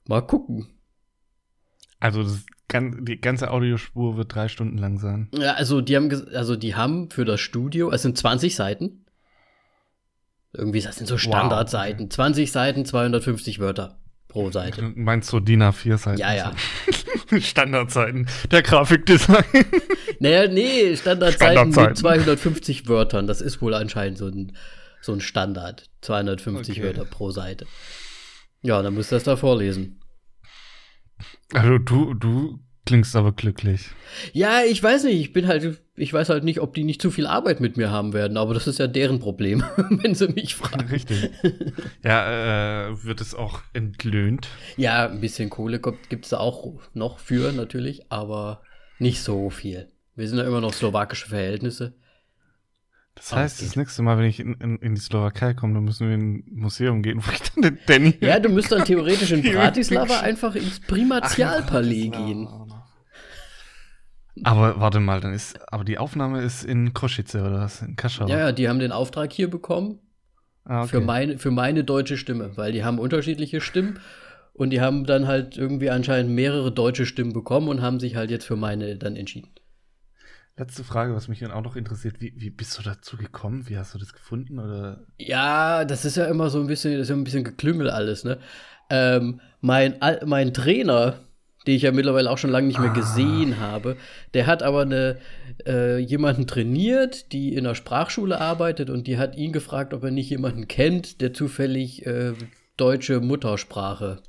Mal 0.08 0.22
gucken. 0.22 0.66
Also 2.00 2.24
das, 2.24 2.44
die 2.72 3.20
ganze 3.20 3.52
Audiospur 3.52 4.16
wird 4.16 4.34
drei 4.34 4.48
Stunden 4.48 4.76
lang 4.76 4.98
sein. 4.98 5.28
Ja, 5.38 5.52
also 5.52 5.80
die 5.80 5.94
haben, 5.94 6.10
also 6.34 6.56
die 6.56 6.74
haben 6.74 7.10
für 7.10 7.24
das 7.24 7.40
Studio, 7.40 7.92
es 7.92 8.02
sind 8.02 8.18
20 8.18 8.56
Seiten. 8.56 9.01
Irgendwie, 10.54 10.80
das 10.80 10.96
sind 10.96 11.06
so 11.06 11.16
Standardseiten. 11.16 12.06
Wow. 12.06 12.14
20 12.14 12.52
Seiten, 12.52 12.84
250 12.84 13.58
Wörter 13.58 13.98
pro 14.28 14.50
Seite. 14.50 14.82
Du 14.82 14.92
meinst 14.96 15.32
du 15.32 15.40
DIN 15.40 15.62
A4-Seiten? 15.62 16.18
Ja, 16.18 16.34
ja. 16.34 16.52
Standardseiten. 17.40 18.28
Der 18.50 18.62
Grafikdesign. 18.62 19.44
Naja, 20.18 20.46
nee, 20.46 20.94
Standardseiten, 20.96 21.72
Standardseiten 21.72 21.88
mit 21.88 21.98
250 21.98 22.86
Wörtern. 22.86 23.26
Das 23.26 23.40
ist 23.40 23.60
wohl 23.60 23.74
anscheinend 23.74 24.18
so 24.18 24.28
ein, 24.28 24.56
so 25.00 25.12
ein 25.12 25.20
Standard. 25.20 25.90
250 26.02 26.78
okay. 26.78 26.86
Wörter 26.86 27.04
pro 27.04 27.32
Seite. 27.32 27.66
Ja, 28.60 28.82
dann 28.82 28.94
müsst 28.94 29.12
ihr 29.12 29.16
das 29.16 29.24
da 29.24 29.34
vorlesen. 29.34 30.00
Also 31.52 31.78
du, 31.78 32.14
du 32.14 32.60
klingst 32.86 33.16
aber 33.16 33.32
glücklich. 33.32 33.90
Ja, 34.32 34.62
ich 34.62 34.80
weiß 34.80 35.04
nicht, 35.04 35.20
ich 35.20 35.32
bin 35.32 35.48
halt, 35.48 35.82
ich 36.02 36.12
weiß 36.12 36.30
halt 36.30 36.42
nicht, 36.42 36.60
ob 36.60 36.74
die 36.74 36.82
nicht 36.82 37.00
zu 37.00 37.12
viel 37.12 37.28
Arbeit 37.28 37.60
mit 37.60 37.76
mir 37.76 37.92
haben 37.92 38.12
werden, 38.12 38.36
aber 38.36 38.54
das 38.54 38.66
ist 38.66 38.80
ja 38.80 38.88
deren 38.88 39.20
Problem, 39.20 39.62
wenn 39.76 40.16
sie 40.16 40.26
mich 40.28 40.56
fragen. 40.56 40.88
Richtig. 40.88 41.30
Ja, 42.02 42.88
äh, 42.88 43.04
wird 43.04 43.20
es 43.20 43.36
auch 43.36 43.60
entlöhnt? 43.72 44.48
Ja, 44.76 45.08
ein 45.08 45.20
bisschen 45.20 45.48
Kohle 45.48 45.80
gibt 46.08 46.24
es 46.24 46.30
da 46.30 46.38
auch 46.38 46.80
noch 46.92 47.20
für, 47.20 47.52
natürlich, 47.52 48.10
aber 48.10 48.62
nicht 48.98 49.22
so 49.22 49.48
viel. 49.48 49.92
Wir 50.16 50.28
sind 50.28 50.38
ja 50.38 50.44
immer 50.44 50.60
noch 50.60 50.72
slowakische 50.72 51.28
Verhältnisse. 51.28 51.94
Das 53.14 53.32
heißt, 53.32 53.62
das 53.62 53.76
nächste 53.76 54.02
Mal, 54.02 54.18
wenn 54.18 54.24
ich 54.24 54.40
in, 54.40 54.54
in, 54.54 54.78
in 54.78 54.94
die 54.96 55.00
Slowakei 55.00 55.54
komme, 55.54 55.74
dann 55.74 55.84
müssen 55.84 56.08
wir 56.08 56.14
in 56.14 56.38
ein 56.38 56.44
Museum 56.50 57.02
gehen, 57.02 57.22
wo 57.24 57.30
ich 57.30 57.42
dann 57.52 57.62
den 57.62 57.78
Danny. 57.86 58.18
Ja, 58.20 58.40
du 58.40 58.48
müsst 58.48 58.72
dann 58.72 58.84
theoretisch 58.84 59.30
in 59.30 59.42
Bratislava 59.52 60.20
einfach 60.20 60.56
ins 60.56 60.80
Primatialpalais 60.80 62.10
gehen. 62.10 62.48
Aber 64.44 64.80
warte 64.80 65.00
mal, 65.00 65.20
dann 65.20 65.34
ist, 65.34 65.60
aber 65.72 65.84
die 65.84 65.98
Aufnahme 65.98 66.42
ist 66.42 66.64
in 66.64 66.94
Kosice 66.94 67.36
oder 67.36 67.60
was? 67.60 67.82
In 67.82 67.96
Kaschau. 67.96 68.26
Ja, 68.28 68.38
ja, 68.38 68.52
die 68.52 68.68
haben 68.68 68.78
den 68.78 68.92
Auftrag 68.92 69.32
hier 69.32 69.50
bekommen. 69.50 69.98
Ah, 70.64 70.82
okay. 70.82 70.90
für, 70.90 71.00
meine, 71.00 71.38
für 71.38 71.50
meine 71.50 71.84
deutsche 71.84 72.16
Stimme, 72.16 72.56
weil 72.56 72.72
die 72.72 72.84
haben 72.84 72.98
unterschiedliche 72.98 73.60
Stimmen 73.60 73.98
und 74.52 74.70
die 74.70 74.80
haben 74.80 75.04
dann 75.04 75.26
halt 75.26 75.56
irgendwie 75.56 75.90
anscheinend 75.90 76.32
mehrere 76.32 76.70
deutsche 76.70 77.04
Stimmen 77.04 77.32
bekommen 77.32 77.68
und 77.68 77.82
haben 77.82 77.98
sich 77.98 78.16
halt 78.16 78.30
jetzt 78.30 78.44
für 78.44 78.56
meine 78.56 78.96
dann 78.96 79.16
entschieden. 79.16 79.50
Letzte 80.56 80.84
Frage, 80.84 81.14
was 81.14 81.28
mich 81.28 81.40
dann 81.40 81.50
auch 81.50 81.62
noch 81.62 81.76
interessiert, 81.76 82.20
wie, 82.20 82.34
wie 82.36 82.50
bist 82.50 82.78
du 82.78 82.82
dazu 82.82 83.16
gekommen? 83.16 83.68
Wie 83.68 83.78
hast 83.78 83.94
du 83.94 83.98
das 83.98 84.12
gefunden? 84.12 84.58
Oder? 84.58 85.06
Ja, 85.18 85.84
das 85.84 86.04
ist 86.04 86.16
ja 86.16 86.26
immer 86.26 86.50
so 86.50 86.60
ein 86.60 86.66
bisschen, 86.66 86.92
das 86.92 87.02
ist 87.02 87.08
ja 87.08 87.16
ein 87.16 87.24
bisschen 87.24 87.44
geklüngel 87.44 87.90
alles, 87.90 88.22
ne? 88.22 88.38
Ähm, 88.90 89.40
mein, 89.62 89.96
mein 90.26 90.52
Trainer, 90.52 91.20
den 91.66 91.74
ich 91.74 91.82
ja 91.82 91.92
mittlerweile 91.92 92.30
auch 92.30 92.38
schon 92.38 92.50
lange 92.50 92.66
nicht 92.66 92.80
mehr 92.80 92.90
ah. 92.90 92.94
gesehen 92.94 93.60
habe, 93.60 93.96
der 94.34 94.46
hat 94.46 94.62
aber 94.62 94.82
eine, 94.82 95.18
äh, 95.66 95.98
jemanden 95.98 96.46
trainiert, 96.46 97.32
die 97.32 97.54
in 97.54 97.64
der 97.64 97.74
Sprachschule 97.74 98.40
arbeitet 98.40 98.90
und 98.90 99.06
die 99.06 99.18
hat 99.18 99.36
ihn 99.36 99.52
gefragt, 99.52 99.94
ob 99.94 100.04
er 100.04 100.10
nicht 100.10 100.30
jemanden 100.30 100.68
kennt, 100.68 101.20
der 101.20 101.32
zufällig 101.32 102.06
äh, 102.06 102.32
deutsche 102.76 103.20
Muttersprache 103.20 104.22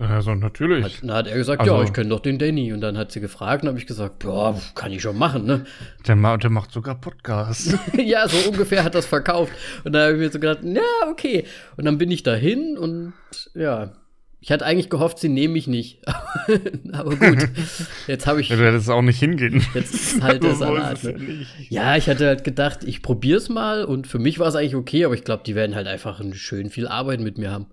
also 0.00 0.34
natürlich. 0.34 0.82
Hat, 0.82 0.92
dann 1.02 1.12
hat 1.12 1.26
er 1.26 1.36
gesagt, 1.36 1.60
also, 1.60 1.76
ja, 1.76 1.82
ich 1.82 1.92
kenne 1.92 2.08
doch 2.08 2.20
den 2.20 2.38
Danny. 2.38 2.72
Und 2.72 2.80
dann 2.80 2.96
hat 2.96 3.12
sie 3.12 3.20
gefragt 3.20 3.62
und 3.62 3.68
habe 3.68 3.78
ich 3.78 3.86
gesagt, 3.86 4.24
ja, 4.24 4.58
kann 4.74 4.92
ich 4.92 5.02
schon 5.02 5.18
machen, 5.18 5.44
ne? 5.44 5.66
Der, 6.06 6.16
der 6.38 6.50
macht 6.50 6.72
sogar 6.72 6.98
Podcasts. 6.98 7.76
ja, 8.02 8.26
so 8.26 8.48
ungefähr 8.48 8.82
hat 8.82 8.94
das 8.94 9.04
verkauft. 9.04 9.52
Und 9.84 9.92
dann 9.92 10.02
habe 10.02 10.12
ich 10.14 10.18
mir 10.20 10.30
so 10.30 10.40
gedacht, 10.40 10.60
ja, 10.62 11.10
okay. 11.10 11.44
Und 11.76 11.84
dann 11.84 11.98
bin 11.98 12.10
ich 12.10 12.22
dahin 12.22 12.78
und 12.78 13.12
ja, 13.54 13.92
ich 14.42 14.50
hatte 14.50 14.64
eigentlich 14.64 14.88
gehofft, 14.88 15.18
sie 15.18 15.28
nehmen 15.28 15.52
mich 15.52 15.66
nicht. 15.66 16.00
Aber 16.92 17.14
gut, 17.14 17.48
jetzt 18.06 18.26
habe 18.26 18.40
ich. 18.40 18.48
Ja, 18.48 18.56
du 18.56 18.66
hättest 18.66 18.88
auch 18.88 19.02
nicht 19.02 19.18
hingehen. 19.18 19.62
Jetzt 19.74 19.94
ist 19.94 20.22
halt 20.22 20.42
der 20.42 20.54
Salat. 20.54 21.04
Ne? 21.04 21.46
Ja, 21.68 21.96
ich 21.96 22.08
hatte 22.08 22.26
halt 22.26 22.42
gedacht, 22.42 22.82
ich 22.84 23.02
probiere 23.02 23.36
es 23.36 23.50
mal 23.50 23.84
und 23.84 24.06
für 24.06 24.18
mich 24.18 24.38
war 24.38 24.48
es 24.48 24.54
eigentlich 24.54 24.76
okay, 24.76 25.04
aber 25.04 25.14
ich 25.14 25.24
glaube, 25.24 25.42
die 25.44 25.54
werden 25.54 25.76
halt 25.76 25.86
einfach 25.86 26.22
schön 26.32 26.70
viel 26.70 26.88
Arbeit 26.88 27.20
mit 27.20 27.36
mir 27.36 27.50
haben. 27.50 27.66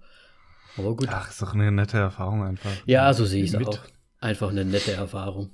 Aber 0.77 0.95
gut. 0.95 1.07
Ach, 1.09 1.29
ist 1.29 1.41
doch 1.41 1.53
eine 1.53 1.71
nette 1.71 1.97
Erfahrung 1.97 2.43
einfach. 2.43 2.71
Ja, 2.86 3.13
so 3.13 3.25
sehe 3.25 3.43
ich 3.43 3.53
es 3.53 3.65
auch. 3.65 3.79
Einfach 4.19 4.50
eine 4.50 4.65
nette 4.65 4.91
Erfahrung. 4.91 5.51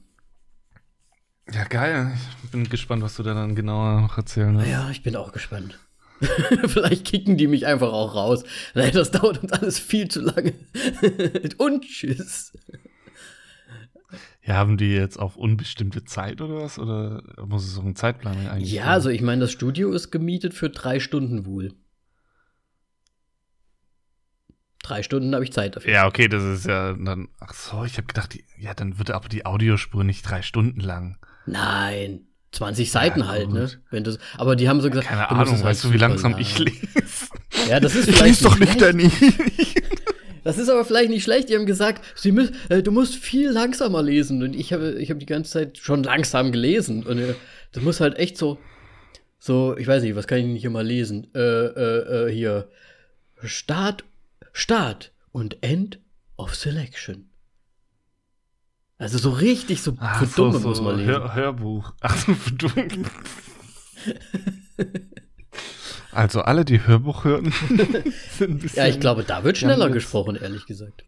Ja, 1.51 1.65
geil. 1.65 2.13
Ich 2.43 2.51
bin 2.51 2.67
gespannt, 2.67 3.03
was 3.03 3.15
du 3.15 3.24
da 3.24 3.34
dann 3.34 3.53
genauer 3.53 4.01
noch 4.01 4.17
erzählen 4.17 4.58
wirst. 4.58 4.70
Ja, 4.70 4.89
ich 4.89 5.03
bin 5.03 5.15
auch 5.15 5.32
gespannt. 5.32 5.77
Vielleicht 6.68 7.06
kicken 7.06 7.38
die 7.38 7.48
mich 7.48 7.65
einfach 7.65 7.92
auch 7.92 8.15
raus. 8.15 8.44
Nein, 8.74 8.92
das 8.94 9.12
dauert 9.12 9.44
uns 9.44 9.51
alles 9.51 9.80
viel 9.80 10.08
zu 10.08 10.22
lange. 10.22 10.53
Und 11.58 11.84
tschüss. 11.84 12.53
Ja, 14.46 14.56
haben 14.56 14.77
die 14.77 14.94
jetzt 14.94 15.18
auf 15.18 15.38
unbestimmte 15.38 16.03
Zeit 16.03 16.42
oder 16.42 16.56
was? 16.56 16.77
Oder 16.77 17.24
muss 17.46 17.65
es 17.65 17.77
auch 17.77 17.86
einen 17.86 17.96
Zeitplan 17.96 18.48
eigentlich? 18.48 18.74
Ja, 18.74 18.86
also 18.86 19.10
ich 19.10 19.22
meine, 19.22 19.42
das 19.42 19.51
Studio 19.51 19.92
ist 19.94 20.12
gemietet 20.12 20.53
für 20.53 20.70
drei 20.70 21.00
Stunden 21.00 21.46
wohl. 21.46 21.74
Drei 24.84 25.01
Stunden 25.01 25.34
habe 25.34 25.46
ich 25.46 25.53
Zeit 25.53 25.77
dafür. 25.77 25.94
Ja, 25.94 26.08
okay, 26.08 26.27
das 26.27 26.44
ist 26.44 26.65
ja 26.65 26.92
dann. 26.92 27.30
Ach 27.39 27.53
so, 27.53 27.86
ich 27.86 27.96
habe 27.96 28.08
gedacht, 28.08 28.34
die, 28.34 28.44
ja, 28.58 28.74
dann 28.74 29.00
wird 29.00 29.12
aber 29.12 29.30
die 29.30 29.46
Audiospur 29.46 30.03
nicht 30.03 30.30
drei 30.30 30.42
Stunden 30.42 30.82
lang. 30.82 31.18
Nein, 31.46 32.27
20 32.54 32.92
Seiten 32.92 33.22
ja, 33.22 33.28
halt, 33.28 33.52
ne? 33.52 33.70
Wenn 33.90 34.04
das, 34.04 34.20
aber 34.38 34.56
die 34.56 34.70
haben 34.70 34.80
so 34.80 34.90
gesagt, 34.90 35.08
keine 35.08 35.30
Ahnung, 35.30 35.62
weißt 35.62 35.64
halt 35.64 35.84
du, 35.84 35.94
wie 35.94 36.00
langsam 36.00 36.38
ich 36.38 36.58
lese? 36.60 37.28
Ja, 37.70 37.80
das 37.80 37.96
ist 37.96 38.06
vielleicht. 38.06 38.22
Ich 38.22 38.28
lese 38.28 38.44
doch 38.44 38.58
nicht, 38.58 38.82
Danny. 38.82 39.12
Das 40.44 40.58
ist 40.58 40.68
aber 40.68 40.84
vielleicht 40.84 41.10
nicht 41.10 41.24
schlecht. 41.24 41.48
Die 41.48 41.56
haben 41.56 41.66
gesagt, 41.66 42.04
sie 42.16 42.34
müssen, 42.34 42.54
äh, 42.68 42.84
du 42.84 42.92
musst 42.92 43.16
viel 43.16 43.50
langsamer 43.50 44.04
lesen. 44.04 44.44
Und 44.44 44.54
ich 44.54 44.74
habe 44.74 44.96
ich 45.00 45.10
hab 45.10 45.18
die 45.18 45.26
ganze 45.26 45.52
Zeit 45.52 45.78
schon 45.78 46.04
langsam 46.04 46.52
gelesen. 46.52 47.04
Und 47.04 47.18
äh, 47.18 47.36
das 47.72 47.82
muss 47.82 48.02
halt 48.02 48.18
echt 48.18 48.38
so, 48.38 48.60
so, 49.40 49.78
ich 49.78 49.88
weiß 49.88 50.04
nicht, 50.04 50.18
was 50.18 50.28
kann 50.28 50.40
ich 50.40 50.46
nicht 50.46 50.66
immer 50.66 50.84
lesen? 50.84 51.28
Äh, 51.34 51.40
äh, 51.40 52.28
äh 52.28 52.30
hier. 52.34 52.68
Start 53.42 54.04
Start 54.52 55.12
und 55.32 55.58
End 55.62 56.00
of 56.38 56.56
Selection. 56.56 57.30
Also 58.98 59.18
so 59.18 59.32
richtig 59.32 59.82
so 59.82 59.96
Ach, 60.00 60.20
für 60.20 60.26
so, 60.26 60.46
Dumme 60.46 60.60
so 60.60 60.68
muss 60.70 60.82
man 60.82 60.98
lesen. 60.98 61.10
Hör, 61.12 61.34
Hörbuch. 61.34 61.94
Ach 62.02 62.16
so, 62.16 62.34
für 62.34 62.52
Dumme. 62.52 62.88
also 66.12 66.42
alle, 66.42 66.66
die 66.66 66.86
Hörbuch 66.86 67.24
hören, 67.24 67.52
sind 68.38 68.52
ein 68.52 68.60
bisschen. 68.60 68.78
Ja, 68.78 68.88
ich 68.88 69.00
glaube, 69.00 69.24
da 69.24 69.44
wird 69.44 69.58
schneller 69.58 69.90
gesprochen, 69.90 70.36
ehrlich 70.36 70.66
gesagt. 70.66 71.06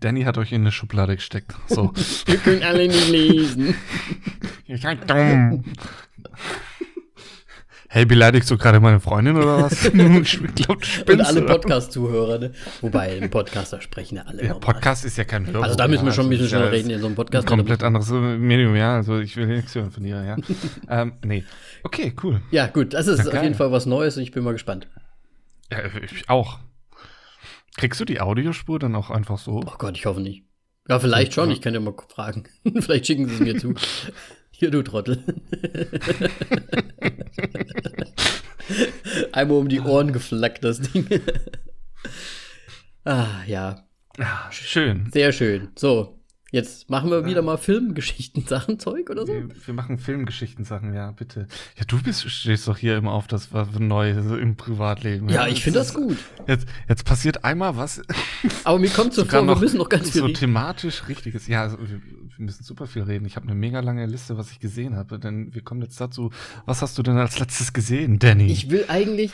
Danny 0.00 0.24
hat 0.24 0.36
euch 0.36 0.52
in 0.52 0.60
eine 0.60 0.72
Schublade 0.72 1.16
gesteckt. 1.16 1.54
So. 1.68 1.94
Wir 2.26 2.36
können 2.36 2.62
alle 2.62 2.86
nicht 2.86 3.08
lesen. 3.08 3.74
Ihr 4.66 4.76
seid 4.76 5.08
dumm. 5.08 5.64
Hey, 7.92 8.04
beleidigst 8.04 8.48
du 8.48 8.56
gerade 8.56 8.78
meine 8.78 9.00
Freundin 9.00 9.36
oder 9.36 9.64
was? 9.64 9.84
ich 9.84 9.92
glaube, 10.54 10.80
du 10.80 10.86
spinnst. 10.86 11.08
Und 11.08 11.20
alle 11.22 11.42
Podcast-Zuhörer, 11.42 12.38
ne? 12.38 12.52
Wobei, 12.82 13.16
im 13.16 13.30
Podcast, 13.30 13.72
da 13.72 13.80
sprechen 13.80 14.14
ja 14.14 14.22
alle. 14.22 14.44
Ja, 14.44 14.54
Podcast 14.54 15.04
ist 15.04 15.18
ja 15.18 15.24
kein 15.24 15.44
Hörbuch. 15.44 15.64
Also 15.64 15.74
da 15.74 15.88
müssen 15.88 16.04
wir 16.04 16.12
schon 16.12 16.26
ein 16.26 16.28
bisschen 16.28 16.44
also, 16.44 16.56
schneller 16.56 16.70
reden 16.70 16.90
in 16.90 17.00
so 17.00 17.06
einem 17.06 17.16
Podcast. 17.16 17.48
Ein 17.48 17.56
komplett 17.58 17.82
anderes 17.82 18.08
Medium, 18.10 18.76
ja. 18.76 18.94
Also 18.94 19.18
ich 19.18 19.36
will 19.36 19.48
nichts 19.48 19.74
hören 19.74 19.90
von 19.90 20.04
dir, 20.04 20.22
ja. 20.22 20.36
ähm, 20.88 21.14
nee. 21.24 21.42
Okay, 21.82 22.14
cool. 22.22 22.40
Ja, 22.52 22.68
gut. 22.68 22.94
Das 22.94 23.08
ist 23.08 23.24
ja, 23.24 23.32
auf 23.32 23.42
jeden 23.42 23.56
Fall 23.56 23.72
was 23.72 23.86
Neues 23.86 24.16
und 24.16 24.22
ich 24.22 24.30
bin 24.30 24.44
mal 24.44 24.52
gespannt. 24.52 24.86
Ja, 25.72 25.78
ich 26.00 26.30
auch. 26.30 26.60
Kriegst 27.76 28.00
du 28.00 28.04
die 28.04 28.20
Audiospur 28.20 28.78
dann 28.78 28.94
auch 28.94 29.10
einfach 29.10 29.38
so? 29.38 29.64
Oh 29.66 29.74
Gott, 29.78 29.96
ich 29.96 30.06
hoffe 30.06 30.20
nicht. 30.20 30.44
Ja, 30.88 31.00
vielleicht 31.00 31.34
schon. 31.34 31.50
Ich 31.50 31.60
kann 31.60 31.74
ja 31.74 31.80
mal 31.80 31.94
fragen. 32.08 32.44
vielleicht 32.78 33.08
schicken 33.08 33.26
sie 33.26 33.34
es 33.34 33.40
mir 33.40 33.58
zu. 33.58 33.74
Hier, 34.60 34.70
du 34.70 34.82
Trottel. 34.82 35.24
Einmal 39.32 39.56
um 39.56 39.70
die 39.70 39.80
Ohren 39.80 40.12
geflackt, 40.12 40.62
das 40.62 40.82
Ding. 40.82 41.08
ah, 43.06 43.42
ja. 43.46 43.88
Ah, 44.18 44.52
schön. 44.52 45.08
Sehr 45.14 45.32
schön. 45.32 45.70
So, 45.76 46.19
Jetzt 46.52 46.90
machen 46.90 47.10
wir 47.10 47.24
wieder 47.24 47.42
mal 47.42 47.58
Filmgeschichten-Sachen, 47.58 48.80
Zeug 48.80 49.08
oder 49.08 49.24
so? 49.24 49.32
Wir, 49.32 49.48
wir 49.66 49.74
machen 49.74 49.98
Filmgeschichten-Sachen, 49.98 50.94
ja, 50.94 51.12
bitte. 51.12 51.46
Ja, 51.76 51.84
du 51.86 52.02
bist, 52.02 52.28
stehst 52.28 52.66
doch 52.66 52.76
hier 52.76 52.96
immer 52.96 53.12
auf 53.12 53.28
das 53.28 53.52
was 53.52 53.68
neu 53.78 54.10
im 54.10 54.56
Privatleben. 54.56 55.28
Ja, 55.28 55.46
ja 55.46 55.52
ich 55.52 55.62
finde 55.62 55.78
das 55.78 55.94
gut. 55.94 56.18
Jetzt, 56.48 56.66
jetzt 56.88 57.04
passiert 57.04 57.44
einmal 57.44 57.76
was. 57.76 58.02
Aber 58.64 58.80
mir 58.80 58.90
kommt 58.90 59.14
so 59.14 59.24
vor, 59.24 59.46
wir 59.46 59.56
müssen 59.56 59.78
noch 59.78 59.88
ganz 59.88 60.10
viel 60.10 60.22
So 60.22 60.28
thematisch 60.28 61.06
Richtiges. 61.06 61.46
Ja, 61.46 61.62
also 61.62 61.78
wir, 61.78 61.88
wir, 61.88 62.00
müssen 62.38 62.64
super 62.64 62.88
viel 62.88 63.02
reden. 63.02 63.26
Ich 63.26 63.36
habe 63.36 63.46
eine 63.46 63.54
mega 63.54 63.78
lange 63.78 64.06
Liste, 64.06 64.36
was 64.36 64.50
ich 64.50 64.58
gesehen 64.58 64.96
habe. 64.96 65.20
Denn 65.20 65.54
wir 65.54 65.62
kommen 65.62 65.82
jetzt 65.82 66.00
dazu, 66.00 66.30
was 66.66 66.82
hast 66.82 66.98
du 66.98 67.04
denn 67.04 67.16
als 67.16 67.38
letztes 67.38 67.72
gesehen, 67.72 68.18
Danny? 68.18 68.46
Ich 68.50 68.70
will 68.70 68.86
eigentlich, 68.88 69.30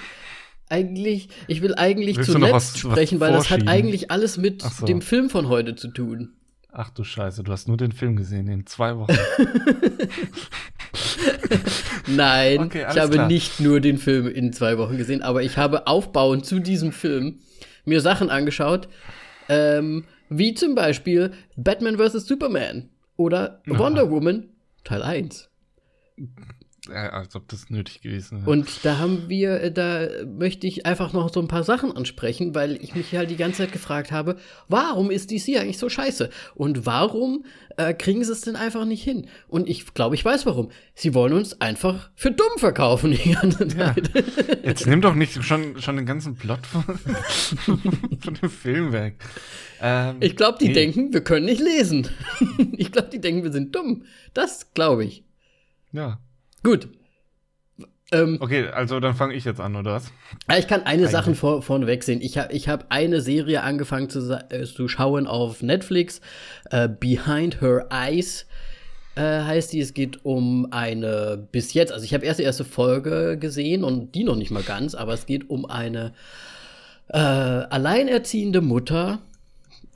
eigentlich, 0.68 1.30
ich 1.46 1.62
will 1.62 1.75
eigentlich 1.76 2.18
Willst 2.18 2.32
zuletzt 2.32 2.52
was, 2.52 2.78
sprechen, 2.78 3.20
was 3.20 3.28
weil 3.28 3.37
das 3.37 3.50
hat 3.50 3.68
eigentlich 3.68 4.11
alles 4.11 4.37
mit 4.37 4.61
so. 4.61 4.85
dem 4.85 5.00
Film 5.00 5.30
von 5.30 5.49
heute 5.49 5.76
zu 5.76 5.88
tun. 5.88 6.35
Ach 6.78 6.90
du 6.90 7.04
Scheiße, 7.04 7.42
du 7.42 7.52
hast 7.52 7.68
nur 7.68 7.78
den 7.78 7.90
Film 7.90 8.16
gesehen 8.16 8.49
in 8.49 8.66
zwei 8.66 8.99
Wochen. 8.99 9.16
Nein, 12.06 12.59
okay, 12.61 12.85
ich 12.90 12.99
habe 12.99 13.14
klar. 13.14 13.28
nicht 13.28 13.61
nur 13.61 13.80
den 13.80 13.97
Film 13.97 14.28
in 14.28 14.52
zwei 14.52 14.76
Wochen 14.76 14.99
gesehen, 14.99 15.23
aber 15.23 15.42
ich 15.42 15.56
habe 15.56 15.87
aufbauend 15.87 16.45
zu 16.45 16.59
diesem 16.59 16.92
Film 16.92 17.38
mir 17.87 18.02
Sachen 18.02 18.28
angeschaut, 18.28 18.90
ähm, 19.49 20.04
wie 20.28 20.52
zum 20.52 20.75
Beispiel 20.75 21.33
Batman 21.56 21.97
vs. 21.97 22.26
Superman 22.26 22.90
oder 23.16 23.62
Wonder 23.64 24.11
Woman 24.11 24.50
Teil 24.85 25.02
1 25.02 25.49
als 26.90 27.34
ob 27.36 27.48
das 27.48 27.70
nötig 27.70 28.00
gewesen 28.00 28.40
wäre. 28.40 28.50
Und 28.50 28.84
da 28.84 28.98
haben 28.98 29.28
wir, 29.28 29.60
äh, 29.60 29.72
da 29.72 30.08
möchte 30.24 30.66
ich 30.66 30.86
einfach 30.86 31.12
noch 31.12 31.32
so 31.32 31.40
ein 31.40 31.48
paar 31.48 31.64
Sachen 31.64 31.92
ansprechen, 31.96 32.54
weil 32.54 32.76
ich 32.82 32.94
mich 32.94 33.14
halt 33.14 33.30
die 33.30 33.36
ganze 33.36 33.58
Zeit 33.58 33.72
gefragt 33.72 34.12
habe, 34.12 34.36
warum 34.68 35.10
ist 35.10 35.30
DC 35.30 35.58
eigentlich 35.58 35.78
so 35.78 35.88
scheiße? 35.88 36.30
Und 36.54 36.86
warum 36.86 37.44
äh, 37.76 37.94
kriegen 37.94 38.24
sie 38.24 38.32
es 38.32 38.42
denn 38.42 38.56
einfach 38.56 38.84
nicht 38.84 39.02
hin? 39.02 39.28
Und 39.48 39.68
ich 39.68 39.94
glaube, 39.94 40.14
ich 40.14 40.24
weiß 40.24 40.46
warum. 40.46 40.70
Sie 40.94 41.14
wollen 41.14 41.32
uns 41.32 41.60
einfach 41.60 42.10
für 42.14 42.30
dumm 42.30 42.46
verkaufen 42.58 43.12
die 43.12 43.32
ganze 43.32 43.68
Zeit. 43.68 44.10
Ja. 44.14 44.22
Jetzt 44.64 44.86
nimm 44.86 45.00
doch 45.00 45.14
nicht 45.14 45.42
schon, 45.42 45.80
schon 45.80 45.96
den 45.96 46.06
ganzen 46.06 46.36
Plot 46.36 46.66
von, 46.66 46.84
von 48.20 48.34
dem 48.34 48.50
Film 48.50 48.92
weg. 48.92 49.18
Ähm, 49.80 50.16
ich 50.20 50.36
glaube, 50.36 50.58
die 50.58 50.68
nee. 50.68 50.74
denken, 50.74 51.12
wir 51.12 51.22
können 51.22 51.46
nicht 51.46 51.60
lesen. 51.60 52.08
ich 52.76 52.92
glaube, 52.92 53.08
die 53.08 53.20
denken, 53.20 53.42
wir 53.42 53.52
sind 53.52 53.74
dumm. 53.74 54.04
Das 54.34 54.72
glaube 54.74 55.04
ich. 55.04 55.24
Ja. 55.92 56.20
Gut. 56.66 56.88
Ähm, 58.11 58.38
okay, 58.40 58.66
also 58.66 58.99
dann 58.99 59.14
fange 59.14 59.35
ich 59.35 59.44
jetzt 59.44 59.61
an, 59.61 59.76
oder 59.76 59.92
was? 59.92 60.11
Ich 60.58 60.66
kann 60.66 60.82
eine 60.82 61.06
Sache 61.06 61.37
vor, 61.37 61.62
vorneweg 61.62 62.02
sehen. 62.02 62.20
Ich 62.20 62.38
habe 62.38 62.52
ich 62.52 62.68
hab 62.68 62.87
eine 62.88 63.20
Serie 63.20 63.62
angefangen 63.62 64.08
zu, 64.08 64.44
äh, 64.50 64.64
zu 64.64 64.88
schauen 64.88 65.28
auf 65.28 65.62
Netflix. 65.62 66.20
Äh, 66.73 66.88
Behind 66.88 67.61
Her 67.61 67.87
Eyes 67.90 68.46
äh, 69.14 69.20
heißt 69.20 69.73
die. 69.75 69.80
Es 69.80 69.94
geht 69.94 70.25
um 70.25 70.66
eine, 70.73 71.46
bis 71.52 71.73
jetzt, 71.73 71.92
also 71.92 72.04
ich 72.04 72.14
habe 72.14 72.25
erst 72.25 72.40
die 72.40 72.44
erste 72.44 72.64
Folge 72.64 73.38
gesehen 73.38 73.85
und 73.85 74.16
die 74.16 74.25
noch 74.25 74.35
nicht 74.35 74.50
mal 74.50 74.64
ganz, 74.64 74.96
aber 74.96 75.14
es 75.14 75.26
geht 75.26 75.49
um 75.49 75.66
eine 75.66 76.14
äh, 77.11 77.16
alleinerziehende 77.18 78.61
Mutter, 78.61 79.20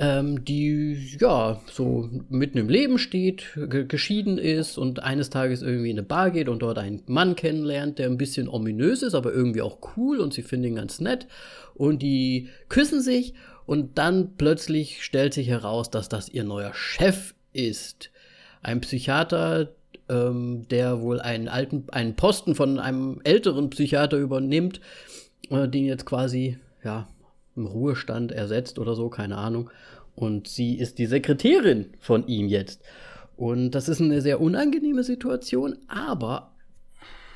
ähm, 0.00 0.46
die 0.46 1.14
ja 1.20 1.60
so 1.70 2.08
mitten 2.30 2.56
im 2.56 2.70
Leben 2.70 2.98
steht, 2.98 3.44
geschieden 3.86 4.38
ist 4.38 4.78
und 4.78 5.02
eines 5.02 5.28
Tages 5.28 5.60
irgendwie 5.60 5.90
in 5.90 5.98
eine 5.98 6.06
Bar 6.06 6.30
geht 6.30 6.48
und 6.48 6.62
dort 6.62 6.78
einen 6.78 7.02
Mann 7.06 7.36
kennenlernt, 7.36 7.98
der 7.98 8.06
ein 8.06 8.16
bisschen 8.16 8.48
ominös 8.48 9.02
ist, 9.02 9.14
aber 9.14 9.30
irgendwie 9.30 9.60
auch 9.60 9.78
cool 9.96 10.20
und 10.20 10.32
sie 10.32 10.40
finden 10.40 10.68
ihn 10.68 10.76
ganz 10.76 11.00
nett 11.00 11.26
und 11.74 12.00
die 12.00 12.48
küssen 12.70 13.02
sich 13.02 13.34
und 13.66 13.98
dann 13.98 14.36
plötzlich 14.38 15.04
stellt 15.04 15.34
sich 15.34 15.48
heraus, 15.48 15.90
dass 15.90 16.08
das 16.08 16.30
ihr 16.30 16.44
neuer 16.44 16.72
Chef 16.72 17.34
ist. 17.52 18.10
Ein 18.62 18.80
Psychiater, 18.80 19.68
ähm, 20.08 20.66
der 20.70 21.02
wohl 21.02 21.20
einen 21.20 21.48
alten, 21.48 21.84
einen 21.92 22.16
Posten 22.16 22.54
von 22.54 22.78
einem 22.78 23.20
älteren 23.24 23.68
Psychiater 23.68 24.16
übernimmt, 24.16 24.80
äh, 25.50 25.68
den 25.68 25.84
jetzt 25.84 26.06
quasi, 26.06 26.56
ja, 26.82 27.06
im 27.56 27.66
Ruhestand 27.66 28.32
ersetzt 28.32 28.78
oder 28.78 28.94
so, 28.94 29.08
keine 29.08 29.36
Ahnung. 29.36 29.70
Und 30.14 30.48
sie 30.48 30.78
ist 30.78 30.98
die 30.98 31.06
Sekretärin 31.06 31.90
von 31.98 32.26
ihm 32.26 32.48
jetzt. 32.48 32.82
Und 33.36 33.70
das 33.70 33.88
ist 33.88 34.00
eine 34.00 34.20
sehr 34.20 34.40
unangenehme 34.40 35.02
Situation, 35.02 35.78
aber 35.88 36.52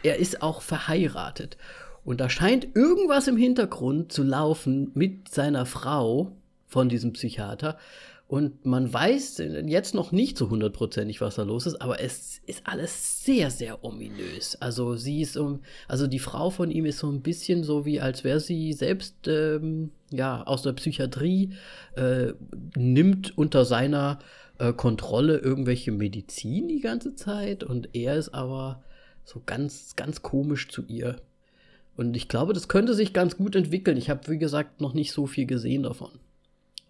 er 0.02 0.18
ist 0.18 0.42
auch 0.42 0.60
verheiratet. 0.60 1.56
Und 2.04 2.20
da 2.20 2.28
scheint 2.28 2.76
irgendwas 2.76 3.26
im 3.28 3.38
Hintergrund 3.38 4.12
zu 4.12 4.22
laufen 4.22 4.90
mit 4.94 5.28
seiner 5.28 5.64
Frau 5.64 6.36
von 6.66 6.88
diesem 6.88 7.14
Psychiater. 7.14 7.78
Und 8.26 8.64
man 8.64 8.90
weiß 8.90 9.42
jetzt 9.66 9.94
noch 9.94 10.10
nicht 10.10 10.38
so 10.38 10.48
hundertprozentig, 10.48 11.20
was 11.20 11.34
da 11.34 11.42
los 11.42 11.66
ist, 11.66 11.80
aber 11.82 12.00
es 12.00 12.40
ist 12.46 12.66
alles 12.66 13.22
sehr, 13.22 13.50
sehr 13.50 13.84
ominös. 13.84 14.56
Also 14.60 14.96
sie 14.96 15.20
ist 15.20 15.36
um, 15.36 15.60
also 15.88 16.06
die 16.06 16.18
Frau 16.18 16.48
von 16.48 16.70
ihm 16.70 16.86
ist 16.86 16.98
so 16.98 17.10
ein 17.10 17.20
bisschen 17.20 17.64
so 17.64 17.84
wie, 17.84 18.00
als 18.00 18.24
wäre 18.24 18.40
sie 18.40 18.72
selbst 18.72 19.28
ähm, 19.28 19.90
ja 20.10 20.42
aus 20.42 20.62
der 20.62 20.72
Psychiatrie, 20.72 21.52
äh, 21.96 22.32
nimmt 22.76 23.36
unter 23.36 23.66
seiner 23.66 24.20
äh, 24.58 24.72
Kontrolle 24.72 25.38
irgendwelche 25.38 25.92
Medizin 25.92 26.68
die 26.68 26.80
ganze 26.80 27.14
Zeit 27.14 27.62
und 27.62 27.90
er 27.92 28.16
ist 28.16 28.30
aber 28.30 28.82
so 29.24 29.42
ganz, 29.44 29.96
ganz 29.96 30.22
komisch 30.22 30.70
zu 30.70 30.82
ihr. 30.86 31.16
Und 31.96 32.16
ich 32.16 32.28
glaube, 32.28 32.54
das 32.54 32.68
könnte 32.68 32.94
sich 32.94 33.12
ganz 33.12 33.36
gut 33.36 33.54
entwickeln. 33.54 33.96
Ich 33.96 34.10
habe, 34.10 34.28
wie 34.28 34.38
gesagt, 34.38 34.80
noch 34.80 34.94
nicht 34.94 35.12
so 35.12 35.26
viel 35.26 35.46
gesehen 35.46 35.84
davon. 35.84 36.10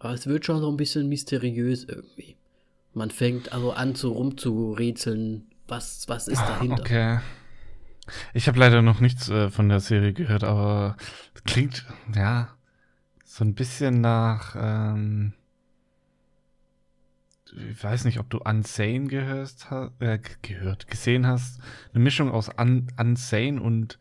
Aber 0.04 0.12
es 0.12 0.26
wird 0.26 0.44
schon 0.44 0.60
so 0.60 0.70
ein 0.70 0.76
bisschen 0.76 1.08
mysteriös 1.08 1.84
irgendwie. 1.84 2.36
Man 2.92 3.10
fängt 3.10 3.54
also 3.54 3.72
an, 3.72 3.94
so 3.94 4.12
rumzurätseln, 4.12 5.46
was, 5.66 6.06
was 6.10 6.28
ist 6.28 6.40
ah, 6.40 6.48
dahinter. 6.48 6.80
Okay. 6.82 7.18
Ich 8.34 8.46
habe 8.46 8.58
leider 8.58 8.82
noch 8.82 9.00
nichts 9.00 9.30
äh, 9.30 9.48
von 9.48 9.70
der 9.70 9.80
Serie 9.80 10.12
gehört, 10.12 10.44
aber 10.44 10.98
klingt, 11.46 11.86
ja, 12.14 12.50
so 13.24 13.44
ein 13.44 13.54
bisschen 13.54 14.02
nach, 14.02 14.54
ähm, 14.58 15.32
ich 17.70 17.82
weiß 17.82 18.04
nicht, 18.04 18.18
ob 18.18 18.28
du 18.28 18.40
Unsane 18.44 19.06
gehört, 19.06 19.54
äh, 20.00 20.18
gehört, 20.42 20.86
gesehen 20.86 21.26
hast. 21.26 21.62
Eine 21.94 22.04
Mischung 22.04 22.30
aus 22.30 22.50
Un 22.60 22.88
Unsane 22.98 23.58
und 23.58 23.98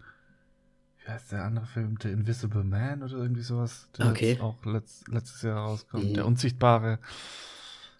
wie 1.04 1.12
heißt 1.12 1.32
der 1.32 1.44
andere 1.44 1.66
Film? 1.66 1.98
The 2.02 2.10
Invisible 2.10 2.64
Man 2.64 3.04
oder 3.04 3.14
irgendwie 3.14 3.42
sowas? 3.42 3.90
Der 3.98 4.08
okay. 4.08 4.40
auch 4.40 4.64
letzt, 4.66 5.08
letztes 5.08 5.42
Jahr 5.42 5.58
rauskommt. 5.58 6.10
Mhm. 6.10 6.14
Der 6.14 6.26
Unsichtbare. 6.26 7.00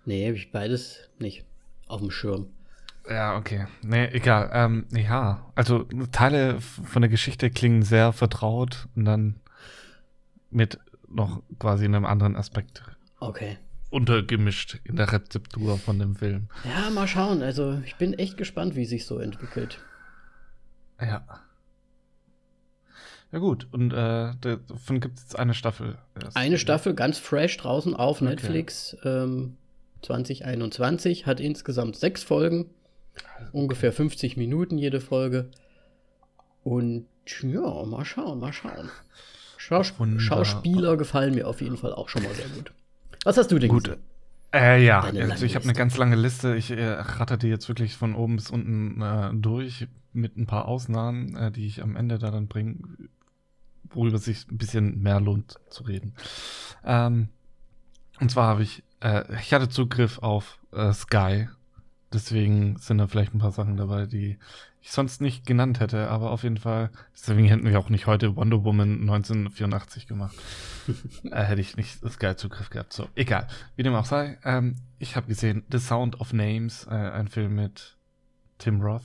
Nee, 0.06 0.26
habe 0.28 0.38
ich 0.38 0.52
beides 0.52 1.10
nicht 1.20 1.46
auf 1.88 2.02
dem 2.02 2.12
Schirm. 2.12 2.48
Ja, 3.10 3.36
okay. 3.38 3.68
Nee, 3.82 4.06
egal. 4.08 4.50
Ähm, 4.54 4.86
ja, 4.92 5.46
also 5.56 5.84
Teile 6.12 6.62
von 6.62 7.02
der 7.02 7.10
Geschichte 7.10 7.50
klingen 7.50 7.84
sehr 7.84 8.14
vertraut 8.14 8.88
und 8.96 9.06
dann 9.06 9.36
mit 10.50 10.80
noch 11.10 11.44
quasi 11.60 11.86
einem 11.86 12.06
anderen 12.06 12.36
Aspekt. 12.38 12.84
Okay. 13.20 13.58
Untergemischt 13.90 14.80
in 14.86 14.96
der 14.96 15.12
Rezeptur 15.12 15.78
von 15.78 16.00
dem 16.00 16.16
Film. 16.16 16.48
Ja, 16.64 16.90
mal 16.90 17.08
schauen. 17.08 17.42
Also 17.44 17.82
ich 17.86 17.96
bin 17.96 18.14
echt 18.14 18.38
gespannt, 18.38 18.76
wie 18.76 18.86
sich 18.86 19.06
so 19.06 19.20
entwickelt. 19.20 19.80
Ja. 21.00 21.26
Ja 23.34 23.40
gut, 23.40 23.68
und 23.72 23.92
äh, 23.92 24.32
davon 24.40 25.00
gibt 25.00 25.18
es 25.18 25.24
jetzt 25.24 25.40
eine 25.40 25.56
Staffel. 25.56 25.98
Eine 26.36 26.60
Staffel, 26.60 26.94
ganz 26.94 27.18
fresh 27.18 27.58
draußen 27.58 27.96
auf 27.96 28.18
okay. 28.18 28.30
Netflix 28.30 28.96
ähm, 29.04 29.58
2021, 30.04 31.26
hat 31.26 31.40
insgesamt 31.40 31.96
sechs 31.96 32.22
Folgen, 32.22 32.70
also, 33.40 33.52
ungefähr 33.54 33.92
50 33.92 34.38
Minuten 34.38 34.78
jede 34.78 35.02
Folge. 35.02 35.50
Und 36.64 37.08
ja, 37.42 37.84
mal 37.86 38.06
schauen, 38.06 38.40
mal 38.40 38.54
schauen. 38.54 38.92
Schaus 39.58 39.94
Schauspieler 40.18 40.96
gefallen 40.96 41.34
mir 41.34 41.48
auf 41.48 41.60
jeden 41.62 41.78
Fall 41.78 41.94
auch 41.94 42.10
schon 42.10 42.22
mal 42.22 42.36
sehr 42.36 42.50
gut. 42.50 42.72
Was 43.24 43.38
hast 43.38 43.52
du 43.52 43.58
denn 43.58 43.70
gut. 43.70 43.98
Äh, 44.54 44.86
ja, 44.86 45.00
also 45.02 45.44
ich 45.44 45.56
habe 45.56 45.64
eine 45.64 45.74
ganz 45.74 45.98
lange 45.98 46.18
Liste. 46.18 46.56
Ich 46.56 46.70
äh, 46.70 46.88
ratter 46.88 47.38
die 47.38 47.48
jetzt 47.48 47.68
wirklich 47.68 47.98
von 47.98 48.14
oben 48.14 48.36
bis 48.36 48.52
unten 48.52 49.02
äh, 49.02 49.32
durch 49.34 49.88
mit 50.12 50.38
ein 50.38 50.46
paar 50.46 50.68
Ausnahmen, 50.68 51.36
äh, 51.36 51.52
die 51.52 51.66
ich 51.66 51.82
am 51.82 51.96
Ende 51.96 52.20
da 52.20 52.30
dann 52.30 52.48
bringe 52.48 52.76
worüber 53.96 54.18
es 54.18 54.26
sich 54.26 54.50
ein 54.52 54.58
bisschen 54.58 55.02
mehr 55.02 55.20
lohnt 55.20 55.60
zu 55.70 55.84
reden. 55.84 56.14
Ähm, 56.84 57.30
und 58.20 58.32
zwar 58.32 58.48
habe 58.48 58.64
ich, 58.64 58.84
äh, 59.02 59.24
ich 59.40 59.54
hatte 59.54 59.70
Zugriff 59.70 60.20
auf 60.20 60.60
äh, 60.72 60.94
Sky. 60.94 61.50
Deswegen 62.12 62.78
sind 62.78 63.00
da 63.00 63.08
vielleicht 63.08 63.34
ein 63.34 63.40
paar 63.40 63.52
Sachen 63.52 63.76
dabei, 63.76 64.06
die 64.06 64.38
ich 64.84 64.92
sonst 64.92 65.22
nicht 65.22 65.46
genannt 65.46 65.80
hätte, 65.80 66.10
aber 66.10 66.32
auf 66.32 66.44
jeden 66.44 66.58
Fall, 66.58 66.90
deswegen 67.14 67.48
hätten 67.48 67.66
wir 67.66 67.80
auch 67.80 67.90
nicht 67.90 68.06
heute 68.06 68.36
Wonder 68.36 68.66
Woman 68.66 69.00
1984 69.02 70.08
gemacht. 70.08 70.36
äh, 71.24 71.42
hätte 71.42 71.62
ich 71.62 71.78
nicht 71.78 72.00
Sky-Zugriff 72.08 72.70
gehabt. 72.70 72.92
So, 72.92 73.08
egal. 73.16 73.48
Wie 73.78 73.84
dem 73.84 73.96
auch 73.96 74.06
sei, 74.06 74.38
ähm, 74.44 74.76
ich 75.00 75.16
habe 75.16 75.28
gesehen 75.28 75.64
The 75.72 75.80
Sound 75.80 76.20
of 76.20 76.34
Names, 76.34 76.86
äh, 76.88 76.92
ein 76.92 77.30
Film 77.30 77.56
mit 77.56 77.96
Tim 78.58 78.82
Roth 78.82 79.04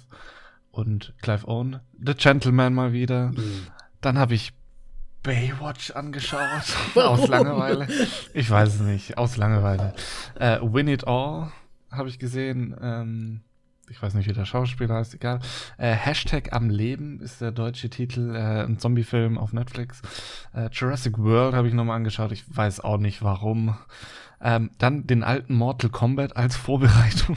und 0.73 1.15
Clive 1.23 1.47
Owen. 1.47 1.79
The 2.05 2.15
Gentleman 2.15 2.75
mal 2.75 2.93
wieder. 2.93 3.29
Mhm. 3.31 3.69
Dann 4.01 4.19
habe 4.19 4.35
ich 4.35 4.53
Baywatch 5.23 5.93
angeschaut. 5.93 6.41
aus 6.95 7.29
Langeweile. 7.29 7.89
Ich 8.35 8.51
weiß 8.51 8.75
es 8.75 8.81
nicht. 8.81 9.19
Aus 9.19 9.37
Langeweile. 9.37 9.95
Äh, 10.39 10.59
Win 10.63 10.89
It 10.89 11.07
All 11.07 11.53
habe 11.91 12.09
ich 12.09 12.19
gesehen. 12.19 12.77
Ähm, 12.81 13.41
ich 13.91 14.03
weiß 14.03 14.15
nicht, 14.15 14.29
wie 14.29 14.33
der 14.33 14.45
Schauspieler 14.45 14.97
heißt, 14.97 15.15
egal. 15.15 15.41
Äh, 15.79 15.93
Hashtag 15.93 16.53
am 16.53 16.69
Leben 16.69 17.21
ist 17.21 17.41
der 17.41 17.53
deutsche 17.53 17.89
Titel, 17.89 18.35
äh, 18.35 18.65
ein 18.65 18.79
Zombie-Film 18.79 19.39
auf 19.39 19.53
Netflix. 19.53 20.03
Äh, 20.55 20.69
Jurassic 20.73 21.19
World 21.19 21.55
habe 21.55 21.69
ich 21.69 21.75
nochmal 21.75 21.97
angeschaut, 21.97 22.33
ich 22.33 22.45
weiß 22.55 22.81
auch 22.81 22.99
nicht 22.99 23.23
warum. 23.23 23.77
Ähm, 24.41 24.71
dann 24.79 25.07
den 25.07 25.25
alten 25.25 25.55
Mortal 25.55 25.91
Kombat 25.91 26.37
als 26.37 26.57
Vorbereitung 26.57 27.37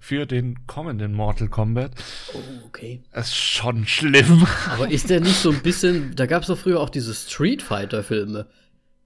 für 0.00 0.26
den 0.26 0.66
kommenden 0.66 1.12
Mortal 1.14 1.48
Kombat. 1.48 1.92
Oh, 2.34 2.38
okay. 2.66 3.02
Das 3.12 3.28
ist 3.28 3.36
schon 3.36 3.86
schlimm. 3.86 4.46
Aber 4.70 4.90
ist 4.90 5.10
der 5.10 5.20
nicht 5.20 5.36
so 5.36 5.50
ein 5.50 5.62
bisschen, 5.62 6.14
da 6.16 6.26
gab 6.26 6.42
es 6.42 6.48
doch 6.48 6.58
früher 6.58 6.80
auch 6.80 6.90
diese 6.90 7.14
Street 7.14 7.62
Fighter-Filme. 7.62 8.46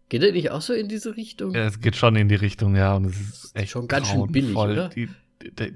Geht 0.08 0.22
der 0.22 0.32
nicht 0.32 0.50
auch 0.50 0.60
so 0.60 0.74
in 0.74 0.88
diese 0.88 1.16
Richtung? 1.16 1.54
Ja, 1.54 1.66
es 1.66 1.80
geht 1.80 1.96
schon 1.96 2.16
in 2.16 2.28
die 2.28 2.34
Richtung, 2.34 2.76
ja. 2.76 2.94
Und 2.94 3.06
es 3.06 3.18
ist 3.18 3.56
echt 3.56 3.70
schon 3.70 3.88
ganz 3.88 4.08
schön 4.08 4.30
billig, 4.30 4.54
oder? 4.54 4.88
Die, 4.90 5.08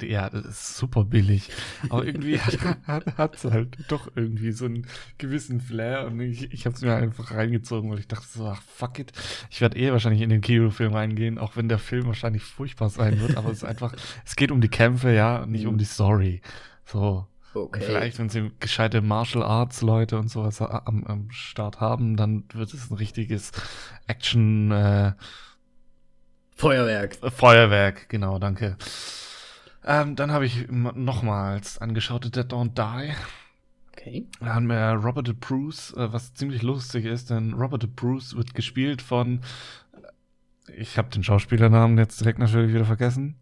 ja, 0.02 0.31
das 0.31 0.44
ist 0.46 0.76
super 0.76 1.05
billig. 1.05 1.50
Aber 1.88 2.05
irgendwie 2.05 2.38
hat 2.87 3.35
es 3.35 3.44
halt 3.44 3.76
doch 3.88 4.11
irgendwie 4.14 4.52
so 4.52 4.66
einen 4.66 4.87
gewissen 5.18 5.61
Flair 5.61 6.07
und 6.07 6.20
ich, 6.20 6.52
ich 6.52 6.66
habe 6.66 6.76
es 6.76 6.83
mir 6.83 6.94
einfach 6.94 7.33
reingezogen, 7.33 7.90
weil 7.90 7.98
ich 7.98 8.09
dachte 8.09 8.26
so, 8.26 8.46
ach, 8.46 8.62
fuck 8.62 8.98
it. 8.98 9.12
Ich 9.50 9.61
werde 9.61 9.79
eh 9.79 9.92
wahrscheinlich 9.92 10.22
in 10.22 10.31
den 10.31 10.40
Kinofilm 10.40 10.92
reingehen, 10.92 11.38
auch 11.38 11.57
wenn 11.57 11.68
der 11.68 11.79
Film 11.79 12.07
wahrscheinlich 12.07 12.42
furchtbar 12.42 12.90
sein 12.90 13.20
wird, 13.20 13.37
aber 13.37 13.50
es 13.50 13.59
ist 13.59 13.64
einfach, 13.64 13.94
es 14.24 14.37
geht 14.37 14.50
um 14.50 14.61
die 14.61 14.68
Kämpfe, 14.68 15.12
ja, 15.12 15.46
nicht 15.46 15.66
um 15.66 15.74
mhm. 15.74 15.79
die 15.79 15.85
Story. 15.85 16.40
So. 16.85 17.26
Okay. 17.55 17.81
Vielleicht, 17.81 18.18
wenn 18.18 18.29
sie 18.29 18.50
gescheite 18.61 19.00
Martial 19.00 19.42
Arts 19.42 19.81
Leute 19.81 20.18
und 20.18 20.29
sowas 20.29 20.61
am, 20.61 21.05
am 21.05 21.31
Start 21.31 21.81
haben, 21.81 22.16
dann 22.16 22.44
wird 22.52 22.74
es 22.74 22.90
ein 22.90 22.96
richtiges 22.96 23.52
Action, 24.07 24.70
äh, 24.72 25.12
Feuerwerk. 26.57 27.16
Feuerwerk, 27.35 28.09
genau, 28.09 28.38
danke. 28.38 28.76
Ähm, 29.87 30.16
dann 30.16 30.33
habe 30.33 30.46
ich 30.46 30.66
nochmals 30.68 31.79
angeschaut 31.79 32.25
Dead 32.25 32.53
Don't 32.53 32.75
Die. 32.75 33.12
Okay. 33.92 34.27
Da 34.40 34.55
haben 34.55 34.66
wir 34.66 35.01
Robert 35.03 35.38
Bruce, 35.40 35.94
äh, 35.94 36.12
was 36.12 36.35
ziemlich 36.35 36.62
lustig 36.62 37.05
ist, 37.05 37.31
denn 37.31 37.55
Robert 37.55 37.94
Bruce 37.94 38.37
wird 38.37 38.55
gespielt 38.55 39.01
von, 39.01 39.40
äh, 40.66 40.72
ich 40.72 40.99
habe 40.99 41.09
den 41.11 41.22
Schauspielernamen 41.22 41.96
jetzt 41.99 42.20
direkt 42.20 42.40
natürlich 42.40 42.75
wieder 42.75 42.85
vergessen. 42.85 43.37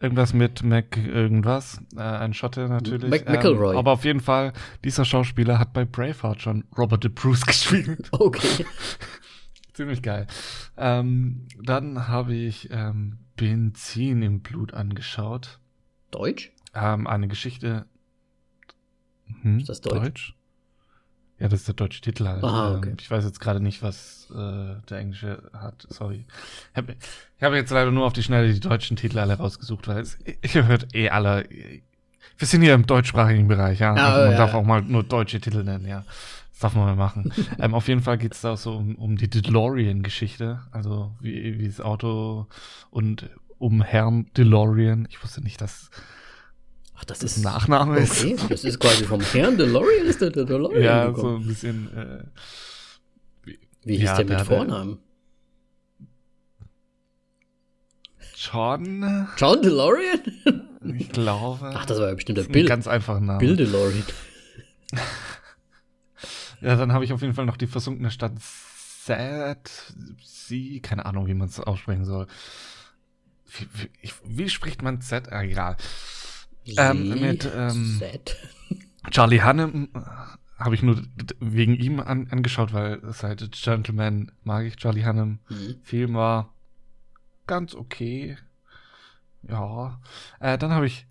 Irgendwas 0.00 0.32
mit 0.32 0.62
Mac 0.62 0.96
irgendwas, 0.96 1.80
äh, 1.96 2.00
ein 2.02 2.34
Schotte 2.34 2.68
natürlich. 2.68 3.10
Mac 3.10 3.28
McElroy. 3.28 3.72
Ähm, 3.72 3.78
aber 3.78 3.92
auf 3.92 4.04
jeden 4.04 4.20
Fall, 4.20 4.52
dieser 4.84 5.04
Schauspieler 5.04 5.58
hat 5.58 5.72
bei 5.72 5.84
Braveheart 5.84 6.40
schon 6.40 6.64
Robert 6.76 7.12
Bruce 7.16 7.44
gespielt. 7.46 8.08
Okay. 8.12 8.64
Ziemlich 9.72 10.02
geil. 10.02 10.28
Ähm, 10.76 11.48
dann 11.62 12.06
habe 12.06 12.34
ich 12.34 12.68
ähm, 12.70 13.18
Benzin 13.38 14.20
im 14.22 14.40
Blut 14.40 14.74
angeschaut. 14.74 15.58
Deutsch? 16.10 16.52
Ähm, 16.74 17.06
eine 17.06 17.28
Geschichte. 17.28 17.86
Hm, 19.42 19.58
ist 19.58 19.68
das 19.68 19.80
Deutsch? 19.80 20.02
Deutsch? 20.02 20.34
Ja, 21.38 21.48
das 21.48 21.60
ist 21.60 21.68
der 21.68 21.76
deutsche 21.76 22.00
Titel 22.00 22.26
halt. 22.26 22.42
Aha, 22.42 22.76
okay. 22.76 22.90
Ähm, 22.90 22.96
ich 23.00 23.10
weiß 23.10 23.24
jetzt 23.24 23.38
gerade 23.38 23.60
nicht, 23.60 23.82
was 23.82 24.28
äh, 24.32 24.74
der 24.90 24.98
englische 24.98 25.50
hat. 25.52 25.86
Sorry. 25.88 26.26
Ich 26.72 26.76
habe 26.76 26.96
hab 27.40 27.52
jetzt 27.54 27.70
leider 27.70 27.92
nur 27.92 28.06
auf 28.06 28.12
die 28.12 28.24
Schnelle 28.24 28.52
die 28.52 28.60
deutschen 28.60 28.96
Titel 28.96 29.20
alle 29.20 29.34
rausgesucht, 29.34 29.86
weil 29.86 30.00
es, 30.00 30.18
ich 30.42 30.54
hört 30.54 30.94
eh 30.94 31.10
alle. 31.10 31.48
Wir 32.38 32.46
sind 32.46 32.62
hier 32.62 32.74
im 32.74 32.86
deutschsprachigen 32.86 33.46
Bereich, 33.46 33.78
ja. 33.78 33.94
Ah, 33.94 34.08
also 34.08 34.20
man 34.22 34.30
ja. 34.32 34.36
darf 34.36 34.54
auch 34.54 34.64
mal 34.64 34.82
nur 34.82 35.04
deutsche 35.04 35.40
Titel 35.40 35.62
nennen, 35.62 35.86
ja. 35.86 36.04
Das 36.58 36.72
darf 36.72 36.74
man 36.74 36.86
mal 36.86 36.96
machen. 36.96 37.32
ähm, 37.60 37.72
auf 37.72 37.86
jeden 37.86 38.00
Fall 38.00 38.18
geht 38.18 38.34
es 38.34 38.40
da 38.40 38.56
so 38.56 38.72
um, 38.72 38.96
um 38.96 39.16
die 39.16 39.30
DeLorean-Geschichte. 39.30 40.60
Also 40.72 41.12
wie, 41.20 41.56
wie 41.60 41.68
das 41.68 41.80
Auto 41.80 42.48
und 42.90 43.30
um 43.58 43.80
Herrn 43.80 44.26
DeLorean. 44.36 45.06
Ich 45.08 45.22
wusste 45.22 45.40
nicht, 45.40 45.60
dass 45.60 45.88
Ach, 46.96 47.04
das 47.04 47.20
das 47.20 47.36
ist. 47.36 47.38
ein 47.38 47.42
Nachname 47.52 48.00
ist. 48.00 48.24
Okay, 48.24 48.34
das 48.48 48.64
ist 48.64 48.80
quasi 48.80 49.04
vom 49.04 49.20
Herrn 49.20 49.56
DeLorean 49.56 50.06
ist 50.06 50.20
der, 50.20 50.30
DeLorean. 50.30 50.82
Ja, 50.82 51.06
gekommen. 51.06 51.22
so 51.22 51.36
ein 51.44 51.46
bisschen. 51.46 51.96
Äh, 51.96 52.24
Wie 53.84 53.96
hieß 53.98 54.02
ja, 54.04 54.16
der 54.16 54.24
mit 54.24 54.38
der- 54.38 54.44
Vornamen? 54.44 54.98
John, 58.34 59.28
John 59.36 59.62
DeLorean? 59.62 60.20
ich 60.98 61.08
glaube. 61.10 61.70
Ach, 61.72 61.86
das 61.86 62.00
war 62.00 62.08
ja 62.08 62.14
bestimmt 62.14 62.38
der 62.38 62.44
Bill. 62.44 62.66
ganz 62.66 62.88
einfacher 62.88 63.20
Name. 63.20 63.38
Bill 63.38 63.54
DeLorean. 63.56 64.02
Ja, 66.60 66.76
dann 66.76 66.92
habe 66.92 67.04
ich 67.04 67.12
auf 67.12 67.22
jeden 67.22 67.34
Fall 67.34 67.46
noch 67.46 67.56
die 67.56 67.66
versunkene 67.66 68.10
Stadt 68.10 68.32
Sad, 68.40 69.70
Sie, 70.22 70.80
keine 70.80 71.06
Ahnung, 71.06 71.26
wie 71.26 71.34
man 71.34 71.48
es 71.48 71.58
aussprechen 71.60 72.04
soll. 72.04 72.26
Wie, 73.46 73.66
wie, 73.72 74.12
wie 74.24 74.48
spricht 74.50 74.82
man 74.82 75.00
Z? 75.00 75.32
Ah, 75.32 75.42
egal. 75.42 75.76
Ähm, 76.76 77.20
mit, 77.20 77.50
ähm. 77.54 78.02
Charlie 79.10 79.40
Hannem 79.40 79.88
äh, 79.94 80.00
habe 80.58 80.74
ich 80.74 80.82
nur 80.82 81.02
wegen 81.40 81.74
ihm 81.74 82.00
an, 82.00 82.28
angeschaut, 82.30 82.74
weil 82.74 83.00
seit 83.12 83.50
Gentleman 83.52 84.32
mag 84.44 84.66
ich 84.66 84.76
Charlie 84.76 85.04
Hannem. 85.04 85.38
Mhm. 85.48 85.76
Film 85.82 86.14
war 86.14 86.52
ganz 87.46 87.74
okay. 87.74 88.36
Ja. 89.42 90.00
Äh, 90.40 90.58
dann 90.58 90.72
habe 90.72 90.86
ich 90.86 91.06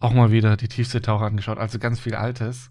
auch 0.00 0.12
mal 0.12 0.30
wieder 0.30 0.56
die 0.56 0.68
Tiefseetaucher 0.68 1.26
angeschaut, 1.26 1.58
also 1.58 1.78
ganz 1.78 2.00
viel 2.00 2.14
Altes. 2.14 2.70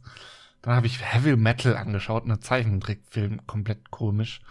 Dann 0.67 0.75
habe 0.75 0.87
ich 0.87 1.01
Heavy 1.01 1.37
Metal 1.37 1.77
angeschaut, 1.77 2.25
einen 2.25 2.41
Zeichentrickfilm, 2.41 3.47
komplett 3.47 3.89
komisch. 3.89 4.41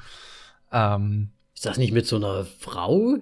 Ähm, 0.72 1.28
Ist 1.54 1.66
das 1.66 1.76
nicht 1.76 1.92
mit 1.92 2.06
so 2.06 2.16
einer 2.16 2.46
Frau? 2.46 3.18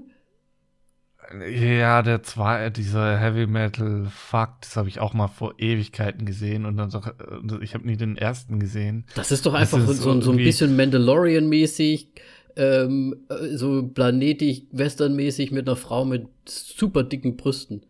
ja, 1.50 2.02
der 2.02 2.22
zwei, 2.22 2.70
dieser 2.70 3.18
Heavy 3.18 3.48
Metal 3.48 4.06
Fuck, 4.08 4.60
das 4.60 4.76
habe 4.76 4.88
ich 4.88 5.00
auch 5.00 5.12
mal 5.12 5.26
vor 5.26 5.54
Ewigkeiten 5.58 6.24
gesehen 6.24 6.64
und 6.64 6.76
dann 6.76 6.90
so, 6.90 6.98
äh, 6.98 7.64
ich 7.64 7.74
habe 7.74 7.84
nie 7.84 7.96
den 7.96 8.16
ersten 8.16 8.60
gesehen. 8.60 9.06
Das 9.16 9.32
ist 9.32 9.44
doch 9.44 9.54
einfach 9.54 9.78
ist 9.78 10.00
so, 10.00 10.20
so 10.20 10.30
ein 10.30 10.36
bisschen 10.36 10.76
Mandalorian-mäßig, 10.76 12.06
ähm, 12.54 13.16
äh, 13.28 13.56
so 13.56 13.88
planetig, 13.88 14.68
westernmäßig 14.70 15.50
mit 15.50 15.66
einer 15.66 15.74
Frau 15.74 16.04
mit 16.04 16.28
super 16.46 17.02
dicken 17.02 17.36
Brüsten. 17.36 17.82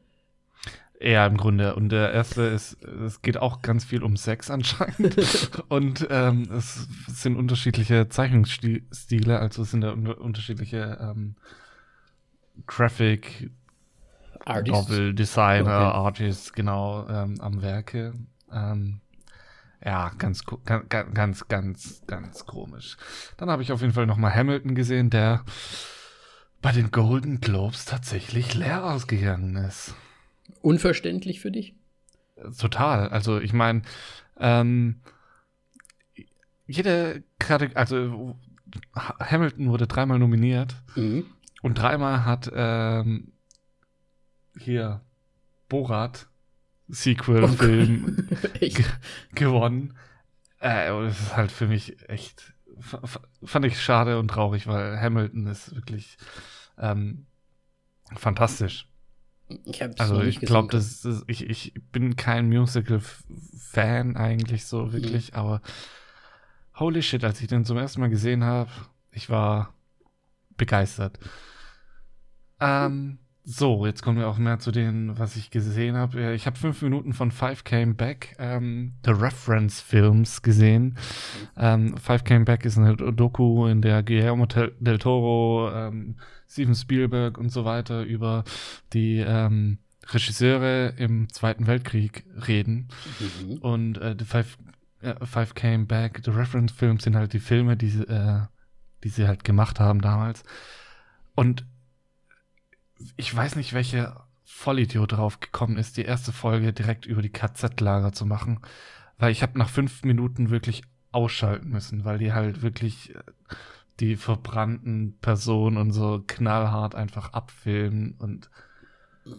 Ja, 1.07 1.27
im 1.27 1.37
Grunde. 1.37 1.75
Und 1.75 1.91
der 1.91 2.13
erste 2.13 2.43
ist, 2.45 2.83
es 2.83 3.21
geht 3.21 3.37
auch 3.37 3.61
ganz 3.61 3.85
viel 3.85 4.03
um 4.03 4.17
Sex 4.17 4.51
anscheinend. 4.51 5.51
und 5.69 6.07
ähm, 6.09 6.49
es 6.51 6.89
sind 7.09 7.37
unterschiedliche 7.37 8.09
Zeichnungsstile, 8.09 9.39
also 9.39 9.63
es 9.63 9.71
sind 9.71 9.83
da 9.83 9.93
un 9.93 10.07
unterschiedliche 10.07 10.97
ähm, 11.01 11.37
Graphic 12.67 13.51
Artist. 14.47 14.73
Novel 14.89 15.15
Designer, 15.15 15.89
Okay. 15.89 15.99
Artists, 15.99 16.53
genau, 16.55 17.07
ähm, 17.09 17.39
am 17.41 17.61
Werke. 17.61 18.15
Ähm, 18.51 19.01
ja, 19.85 20.11
ganz, 20.17 20.45
ko- 20.45 20.61
ga- 20.65 20.85
ga- 20.89 21.03
ganz, 21.03 21.49
ganz, 21.49 22.03
ganz 22.07 22.47
komisch. 22.47 22.97
Dann 23.37 23.51
habe 23.51 23.63
ich 23.63 23.73
auf 23.73 23.83
jeden 23.83 23.93
Fall 23.93 24.07
nochmal 24.07 24.35
Hamilton 24.35 24.75
gesehen, 24.75 25.11
der 25.11 25.45
bei 26.63 26.73
den 26.73 26.91
Golden 26.91 27.41
Globes 27.41 27.85
tatsächlich 27.85 28.55
leer 28.55 28.85
ausgegangen 28.87 29.57
ist. 29.57 29.95
Unverständlich 30.63 31.41
für 31.41 31.51
dich? 31.51 31.75
Total. 32.59 33.09
Also 33.09 33.39
ich 33.41 33.53
meine, 33.53 33.83
ähm, 34.39 35.01
jede 36.67 37.23
Kategorie, 37.39 37.77
also 37.77 38.37
Ha- 38.97 39.17
Hamilton 39.21 39.69
wurde 39.69 39.87
dreimal 39.87 40.19
nominiert 40.19 40.75
Mhm. 40.97 41.27
und 41.63 41.75
dreimal 41.79 42.25
hat 42.25 42.51
ähm, 42.55 43.33
hier 44.59 45.01
Borat 45.69 46.29
Sequel-Film 46.89 48.29
ge 48.61 48.85
gewonnen. 49.35 49.97
Äh, 50.59 50.91
und 50.93 51.05
das 51.07 51.21
ist 51.21 51.37
halt 51.37 51.53
für 51.53 51.67
mich 51.67 52.09
echt, 52.09 52.53
fand 53.45 53.67
ich 53.67 53.81
schade 53.81 54.19
und 54.19 54.29
traurig, 54.29 54.67
weil 54.67 54.99
Hamilton 55.01 55.47
ist 55.47 55.75
wirklich 55.75 56.17
ähm, 56.79 57.27
fantastisch. 58.17 58.89
Ich 59.67 59.83
hab's 59.83 60.01
Also 60.01 60.23
ich 60.23 60.41
glaube, 60.41 60.73
das 60.73 61.05
ist, 61.05 61.25
ich, 61.29 61.49
ich 61.49 61.75
bin 61.93 62.17
kein 62.17 62.49
Musical-Fan 62.49 64.17
eigentlich 64.17 64.67
so 64.67 64.93
wirklich, 64.93 65.33
Mhm. 65.33 65.39
aber 65.39 65.61
holy 66.79 67.03
shit, 67.03 67.25
als 67.25 67.41
ich 67.41 67.49
den 67.49 67.65
zum 67.65 67.77
ersten 67.79 68.01
Mal 68.01 68.11
gesehen 68.11 68.45
habe, 68.45 68.71
ich 69.13 69.31
war 69.31 69.75
begeistert. 70.57 71.19
Ähm, 72.61 73.19
so, 73.47 73.85
jetzt 73.85 74.03
kommen 74.03 74.19
wir 74.19 74.27
auch 74.27 74.39
mehr 74.39 74.59
zu 74.59 74.73
dem, 74.73 75.19
was 75.19 75.37
ich 75.37 75.51
gesehen 75.51 75.97
habe. 75.97 76.33
Ich 76.33 76.47
habe 76.47 76.57
fünf 76.57 76.81
Minuten 76.81 77.13
von 77.13 77.31
Five 77.31 77.63
Came 77.63 77.93
Back, 77.93 78.35
ähm, 78.39 78.95
The 79.05 79.11
Reference 79.11 79.83
Films 79.83 80.41
gesehen. 80.41 80.97
Ähm, 81.55 81.95
Five 81.99 82.25
Came 82.25 82.47
Back 82.47 82.65
ist 82.65 82.79
eine 82.79 82.97
Doku, 82.97 83.67
in 83.67 83.83
der 83.83 84.03
Guillermo 84.03 84.47
del 84.47 84.99
Toro, 84.99 85.71
ähm, 85.75 86.17
Steven 86.49 86.75
Spielberg 86.75 87.37
und 87.37 87.51
so 87.51 87.67
weiter 87.67 88.03
über 88.05 88.45
die 88.95 89.19
ähm, 89.19 89.77
Regisseure 90.11 90.95
im 90.97 91.29
Zweiten 91.29 91.67
Weltkrieg 91.67 92.25
reden. 92.49 92.89
Mhm. 93.21 93.59
Und 93.59 93.99
äh, 93.99 94.17
The 94.19 94.25
Five, 94.25 94.57
äh, 95.03 95.15
Five 95.27 95.55
Came 95.55 95.85
Back, 95.85 96.23
The 96.25 96.31
Reference 96.31 96.73
Films 96.73 97.05
sind 97.05 97.15
halt 97.15 97.35
die 97.35 97.41
Filme, 97.41 97.77
die, 97.77 97.91
sie, 97.91 98.05
äh, 98.05 98.41
die 99.03 99.11
sie 99.11 99.29
halt 99.29 99.45
gemacht 99.45 99.81
haben 99.81 100.01
damals. 100.01 100.45
Und 101.35 101.67
ich 103.17 103.35
weiß 103.35 103.57
nicht, 103.57 103.73
welcher 103.73 104.27
Vollidiot 104.45 105.13
drauf 105.13 105.41
gekommen 105.41 105.77
ist, 105.79 105.97
die 105.97 106.05
erste 106.05 106.33
Folge 106.33 106.73
direkt 106.73 107.07
über 107.07 107.23
die 107.23 107.33
KZ-Lager 107.33 108.13
zu 108.13 108.27
machen. 108.27 108.61
Weil 109.19 109.33
ich 109.33 109.43
habe 109.43 109.59
nach 109.59 109.69
fünf 109.69 110.03
Minuten 110.05 110.51
wirklich 110.51 110.83
ausschalten 111.13 111.71
müssen, 111.71 112.05
weil 112.05 112.19
die 112.19 112.33
halt 112.33 112.63
wirklich 112.63 113.15
äh, 113.15 113.21
die 114.01 114.17
verbrannten 114.17 115.17
Personen 115.21 115.77
und 115.77 115.93
so 115.93 116.23
knallhart 116.27 116.95
einfach 116.95 117.33
abfilmen 117.33 118.15
und 118.19 118.51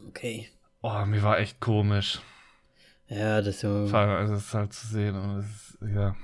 Okay. 0.08 0.50
oh, 0.82 1.06
mir 1.06 1.22
war 1.22 1.38
echt 1.38 1.60
komisch. 1.60 2.20
Ja, 3.08 3.42
das 3.42 3.58
ist 3.58 3.64
ja. 3.64 3.86
Vor 3.86 4.00
allem, 4.00 4.10
also 4.12 4.34
es 4.34 4.46
ist 4.48 4.54
halt 4.54 4.74
zu 4.74 4.88
sehen 4.88 5.16
und 5.16 5.40
es 5.40 5.46
ist 5.46 5.78
ja 5.94 6.16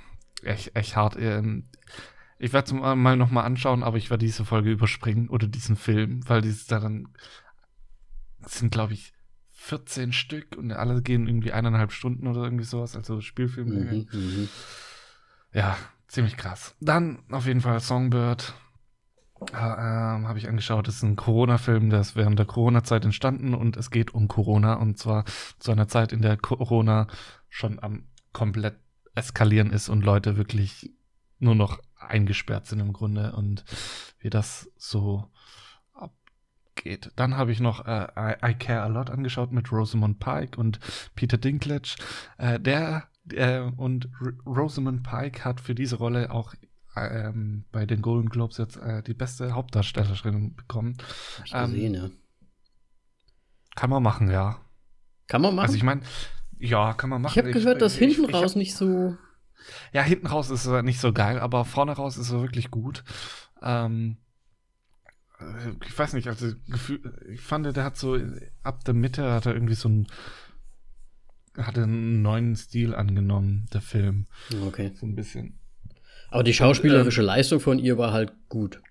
echt, 0.43 0.75
echt 0.75 0.95
hart. 0.95 1.15
Ich 2.41 2.53
werde 2.53 2.65
es 2.65 2.95
mal 2.95 3.17
nochmal 3.17 3.45
anschauen, 3.45 3.83
aber 3.83 3.97
ich 3.97 4.09
werde 4.09 4.25
diese 4.25 4.45
Folge 4.45 4.71
überspringen 4.71 5.29
oder 5.29 5.47
diesen 5.47 5.75
Film, 5.75 6.27
weil 6.27 6.41
dieses 6.41 6.65
da 6.65 6.79
dann 6.79 7.09
es 8.43 8.57
sind, 8.57 8.71
glaube 8.71 8.93
ich, 8.93 9.13
14 9.51 10.11
Stück 10.11 10.57
und 10.57 10.71
alle 10.71 11.03
gehen 11.03 11.27
irgendwie 11.27 11.51
eineinhalb 11.51 11.91
Stunden 11.91 12.25
oder 12.25 12.43
irgendwie 12.43 12.63
sowas, 12.63 12.95
also 12.95 13.21
Spielfilmlänge. 13.21 14.07
Mhm, 14.11 14.19
mhm. 14.19 14.49
Ja, 15.53 15.77
ziemlich 16.07 16.35
krass. 16.35 16.75
Dann 16.79 17.19
auf 17.29 17.45
jeden 17.45 17.61
Fall 17.61 17.79
Songbird. 17.79 18.55
Äh, 19.51 19.55
Habe 19.55 20.39
ich 20.39 20.47
angeschaut, 20.47 20.87
das 20.87 20.95
ist 20.95 21.03
ein 21.03 21.15
Corona-Film, 21.15 21.91
der 21.91 22.01
ist 22.01 22.15
während 22.15 22.39
der 22.39 22.47
Corona-Zeit 22.47 23.05
entstanden 23.05 23.53
und 23.53 23.77
es 23.77 23.91
geht 23.91 24.15
um 24.15 24.27
Corona 24.27 24.73
und 24.75 24.97
zwar 24.97 25.25
zu 25.59 25.71
einer 25.71 25.87
Zeit, 25.87 26.11
in 26.11 26.23
der 26.23 26.37
Corona 26.37 27.05
schon 27.49 27.77
am 27.83 28.07
komplett 28.33 28.79
eskalieren 29.13 29.69
ist 29.69 29.89
und 29.89 30.03
Leute 30.03 30.37
wirklich 30.37 30.91
nur 31.37 31.53
noch 31.53 31.79
eingesperrt 32.07 32.67
sind 32.67 32.79
im 32.79 32.93
Grunde 32.93 33.33
und 33.33 33.63
wie 34.19 34.29
das 34.29 34.69
so 34.77 35.29
abgeht. 35.93 37.11
Dann 37.15 37.37
habe 37.37 37.51
ich 37.51 37.59
noch 37.59 37.85
äh, 37.85 38.07
I, 38.17 38.51
I 38.51 38.53
Care 38.55 38.81
a 38.81 38.87
Lot 38.87 39.09
angeschaut 39.09 39.51
mit 39.51 39.71
Rosamund 39.71 40.19
Pike 40.19 40.57
und 40.59 40.79
Peter 41.15 41.37
Dinklage. 41.37 41.95
Äh, 42.37 42.59
der 42.59 43.07
äh, 43.31 43.59
und 43.59 44.05
R 44.21 44.33
Rosamund 44.45 45.03
Pike 45.03 45.45
hat 45.45 45.61
für 45.61 45.75
diese 45.75 45.97
Rolle 45.97 46.31
auch 46.31 46.53
ähm, 46.95 47.65
bei 47.71 47.85
den 47.85 48.01
Golden 48.01 48.29
Globes 48.29 48.57
jetzt 48.57 48.77
äh, 48.77 49.01
die 49.03 49.13
beste 49.13 49.53
Hauptdarstellerin 49.53 50.55
bekommen. 50.55 50.97
Hab 51.37 51.45
ich 51.45 51.53
Ähm, 51.53 51.71
gesehen, 51.71 51.93
ja. 51.93 52.09
Kann 53.75 53.89
man 53.89 54.03
machen, 54.03 54.29
ja. 54.29 54.59
Kann 55.27 55.41
man 55.41 55.55
machen. 55.55 55.67
Also 55.67 55.77
ich 55.77 55.83
meine, 55.83 56.01
ja, 56.59 56.93
kann 56.93 57.09
man 57.09 57.21
machen. 57.21 57.31
ich 57.33 57.37
habe 57.37 57.51
gehört, 57.51 57.81
dass 57.81 57.93
ich- 57.93 57.99
hinten 57.99 58.25
ich, 58.29 58.33
raus 58.33 58.51
ich, 58.51 58.57
nicht 58.57 58.75
so. 58.75 59.15
Ja, 59.93 60.01
hinten 60.01 60.27
raus 60.27 60.49
ist 60.49 60.65
er 60.65 60.83
nicht 60.83 60.99
so 60.99 61.13
geil, 61.13 61.39
aber 61.39 61.65
vorne 61.65 61.93
raus 61.93 62.17
ist 62.17 62.31
er 62.31 62.41
wirklich 62.41 62.71
gut. 62.71 63.03
Ähm, 63.61 64.17
äh, 65.39 65.71
ich 65.85 65.97
weiß 65.97 66.13
nicht, 66.13 66.27
also 66.27 66.47
ich 67.29 67.41
fand, 67.41 67.65
der 67.75 67.83
hat 67.83 67.97
so 67.97 68.17
ab 68.63 68.83
der 68.83 68.93
Mitte 68.93 69.31
hat 69.31 69.45
er 69.45 69.53
irgendwie 69.53 69.75
so 69.75 69.89
ein 69.89 70.07
hatte 71.57 71.83
einen 71.83 72.21
neuen 72.21 72.55
Stil 72.55 72.95
angenommen, 72.95 73.67
der 73.73 73.81
Film. 73.81 74.27
Okay. 74.67 74.93
So 74.95 75.05
ein 75.05 75.15
bisschen. 75.15 75.59
Aber 76.29 76.43
die 76.43 76.53
schauspielerische 76.53 77.21
Und, 77.21 77.27
ähm, 77.27 77.35
Leistung 77.35 77.59
von 77.59 77.77
ihr 77.77 77.97
war 77.97 78.13
halt 78.13 78.31
gut. 78.47 78.81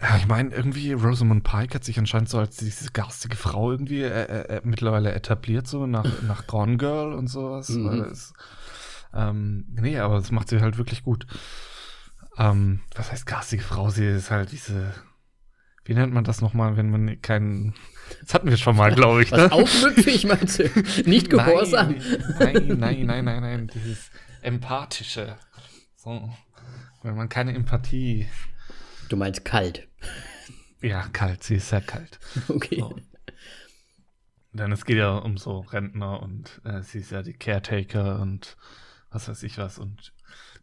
Ja, 0.00 0.16
ich 0.16 0.28
meine, 0.28 0.54
irgendwie 0.54 0.92
Rosamund 0.92 1.42
Pike 1.42 1.74
hat 1.74 1.82
sich 1.82 1.98
anscheinend 1.98 2.28
so 2.28 2.38
als 2.38 2.56
diese 2.56 2.92
garstige 2.92 3.36
Frau 3.36 3.72
irgendwie 3.72 4.02
äh, 4.02 4.22
äh, 4.22 4.56
äh 4.56 4.60
mittlerweile 4.62 5.12
etabliert, 5.12 5.66
so 5.66 5.86
nach, 5.86 6.22
nach 6.22 6.46
Gone 6.46 6.76
Girl 6.76 7.14
und 7.14 7.26
sowas. 7.26 7.68
Mhm. 7.70 8.06
Es, 8.12 8.32
ähm, 9.14 9.66
nee, 9.70 9.98
aber 9.98 10.16
das 10.16 10.30
macht 10.30 10.48
sie 10.48 10.60
halt 10.60 10.78
wirklich 10.78 11.02
gut. 11.02 11.26
Ähm, 12.36 12.80
was 12.94 13.10
heißt 13.10 13.26
garstige 13.26 13.62
Frau? 13.62 13.90
Sie 13.90 14.06
ist 14.06 14.30
halt 14.30 14.52
diese. 14.52 14.94
Wie 15.84 15.94
nennt 15.94 16.12
man 16.12 16.24
das 16.24 16.40
nochmal, 16.40 16.76
wenn 16.76 16.90
man 16.90 17.20
keinen. 17.22 17.74
Das 18.22 18.34
hatten 18.34 18.48
wir 18.48 18.56
schon 18.56 18.76
mal, 18.76 18.94
glaube 18.94 19.22
ich. 19.22 19.32
Was 19.32 19.50
ne? 19.50 19.52
aufmüpfig 19.52 20.26
meinst 20.26 20.58
du? 20.60 20.68
Nicht 21.04 21.30
gehorsam. 21.30 21.96
Nein, 22.38 22.78
nein, 22.78 23.06
nein, 23.06 23.24
nein, 23.24 23.42
nein. 23.42 23.70
Dieses 23.74 24.10
Empathische. 24.42 25.36
So. 25.96 26.30
Wenn 27.02 27.16
man 27.16 27.28
keine 27.28 27.54
Empathie. 27.54 28.28
Du 29.08 29.16
meinst 29.16 29.44
kalt. 29.44 29.88
Ja, 30.80 31.08
kalt. 31.08 31.42
Sie 31.42 31.56
ist 31.56 31.70
sehr 31.70 31.80
kalt. 31.80 32.18
Okay. 32.48 32.80
So. 32.80 32.96
Denn 34.52 34.72
es 34.72 34.84
geht 34.84 34.98
ja 34.98 35.16
um 35.16 35.36
so 35.36 35.60
Rentner 35.60 36.22
und 36.22 36.60
äh, 36.64 36.82
sie 36.82 36.98
ist 36.98 37.10
ja 37.10 37.22
die 37.22 37.34
Caretaker 37.34 38.20
und 38.20 38.56
was 39.10 39.28
weiß 39.28 39.42
ich 39.42 39.58
was 39.58 39.78
und 39.78 40.12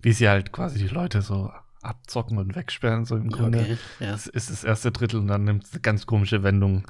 wie 0.01 0.11
sie 0.11 0.29
halt 0.29 0.51
quasi 0.51 0.77
die 0.79 0.87
Leute 0.87 1.21
so 1.21 1.51
abzocken 1.81 2.37
und 2.37 2.55
wegsperren, 2.55 3.05
so 3.05 3.15
im 3.15 3.29
Grunde. 3.29 3.59
Okay, 3.59 3.77
ja. 3.99 4.11
Das 4.11 4.27
ist 4.27 4.49
das 4.49 4.63
erste 4.63 4.91
Drittel 4.91 5.19
und 5.19 5.27
dann 5.27 5.43
nimmt 5.43 5.65
es 5.65 5.71
eine 5.71 5.81
ganz 5.81 6.05
komische 6.05 6.43
Wendung 6.43 6.85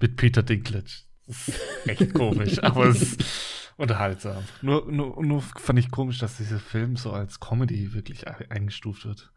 mit 0.00 0.16
Peter 0.16 0.42
Dinklage. 0.42 0.90
Das 1.26 1.48
ist 1.48 1.60
echt 1.86 2.14
komisch, 2.14 2.62
aber 2.62 2.86
es 2.86 3.02
ist 3.02 3.24
unterhaltsam. 3.76 4.42
Nur, 4.62 4.90
nur, 4.90 5.24
nur 5.24 5.42
fand 5.42 5.78
ich 5.78 5.90
komisch, 5.90 6.18
dass 6.18 6.36
dieser 6.36 6.58
Film 6.58 6.96
so 6.96 7.12
als 7.12 7.40
Comedy 7.40 7.92
wirklich 7.94 8.26
eingestuft 8.28 9.04
wird. 9.04 9.30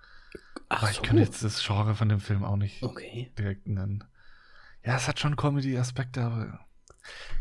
Ach 0.69 0.81
aber 0.81 0.91
ich 0.91 0.97
so. 0.97 1.03
kann 1.03 1.17
jetzt 1.17 1.43
das 1.43 1.63
Genre 1.63 1.95
von 1.95 2.09
dem 2.09 2.19
Film 2.19 2.43
auch 2.43 2.57
nicht 2.57 2.81
okay. 2.81 3.31
direkt 3.37 3.67
nennen. 3.67 4.03
Ja, 4.83 4.95
es 4.95 5.07
hat 5.07 5.19
schon 5.19 5.35
Comedy-Aspekte, 5.35 6.21
aber 6.21 6.59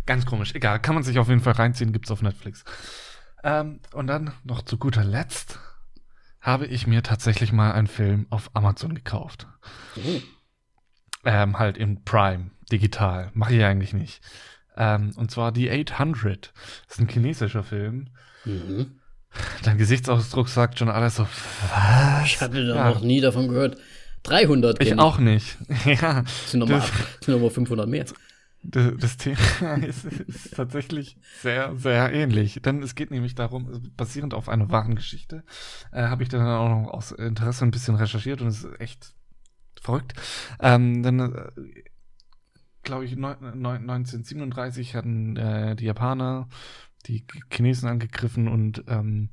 ganz 0.06 0.26
komisch. 0.26 0.54
Egal, 0.54 0.80
kann 0.80 0.94
man 0.94 1.02
sich 1.02 1.18
auf 1.18 1.28
jeden 1.28 1.40
Fall 1.40 1.54
reinziehen, 1.54 1.92
gibt's 1.92 2.10
auf 2.10 2.22
Netflix. 2.22 2.64
Ähm, 3.42 3.80
und 3.92 4.06
dann 4.06 4.32
noch 4.44 4.62
zu 4.62 4.78
guter 4.78 5.04
Letzt 5.04 5.58
habe 6.40 6.66
ich 6.66 6.86
mir 6.86 7.02
tatsächlich 7.02 7.52
mal 7.52 7.72
einen 7.72 7.86
Film 7.86 8.26
auf 8.30 8.50
Amazon 8.54 8.94
gekauft. 8.94 9.46
Mhm. 9.96 10.22
Ähm, 11.24 11.58
halt 11.58 11.78
im 11.78 12.04
Prime, 12.04 12.50
digital. 12.70 13.30
Mache 13.34 13.54
ich 13.54 13.64
eigentlich 13.64 13.92
nicht. 13.92 14.20
Ähm, 14.76 15.12
und 15.16 15.30
zwar 15.30 15.52
die 15.52 15.70
800. 15.70 16.52
Das 16.86 16.96
ist 16.96 17.00
ein 17.00 17.08
chinesischer 17.08 17.62
Film. 17.62 18.08
Mhm. 18.44 18.98
Dein 19.62 19.78
Gesichtsausdruck 19.78 20.48
sagt 20.48 20.78
schon 20.78 20.88
alles 20.88 21.16
so, 21.16 21.26
was? 21.70 22.24
Ich 22.24 22.40
hatte 22.40 22.66
da 22.66 22.74
ja. 22.74 22.90
noch 22.90 23.02
nie 23.02 23.20
davon 23.20 23.48
gehört. 23.48 23.78
300. 24.24 24.80
Ich 24.82 24.98
auch 24.98 25.18
nicht. 25.18 25.56
ja. 25.84 26.22
Das 26.22 26.50
sind 26.50 26.60
nochmal 26.60 26.82
noch 27.26 27.50
500 27.50 27.88
mehr 27.88 28.04
das 28.62 29.16
Thema 29.16 29.74
ist, 29.86 30.04
ist, 30.04 30.54
tatsächlich 30.54 31.16
sehr, 31.40 31.76
sehr 31.76 32.12
ähnlich. 32.12 32.60
Denn 32.62 32.82
es 32.82 32.94
geht 32.94 33.10
nämlich 33.10 33.34
darum, 33.34 33.92
basierend 33.96 34.34
auf 34.34 34.48
einer 34.48 34.70
wahren 34.70 34.94
Geschichte, 34.94 35.44
äh, 35.90 36.04
habe 36.04 36.22
ich 36.22 36.28
dann 36.28 36.46
auch 36.46 36.68
noch 36.68 36.92
aus 36.92 37.12
Interesse 37.12 37.64
ein 37.64 37.70
bisschen 37.70 37.96
recherchiert 37.96 38.40
und 38.40 38.48
es 38.48 38.64
ist 38.64 38.80
echt 38.80 39.14
verrückt. 39.80 40.14
Ähm, 40.60 41.02
denn, 41.02 41.20
äh, 41.20 41.50
glaube 42.82 43.04
ich, 43.04 43.16
neun, 43.16 43.38
neun, 43.40 43.90
1937 43.90 44.94
hatten 44.94 45.36
äh, 45.36 45.76
die 45.76 45.84
Japaner 45.84 46.48
die 47.06 47.26
Chinesen 47.50 47.88
angegriffen 47.88 48.46
und 48.46 48.84
ähm, 48.86 49.30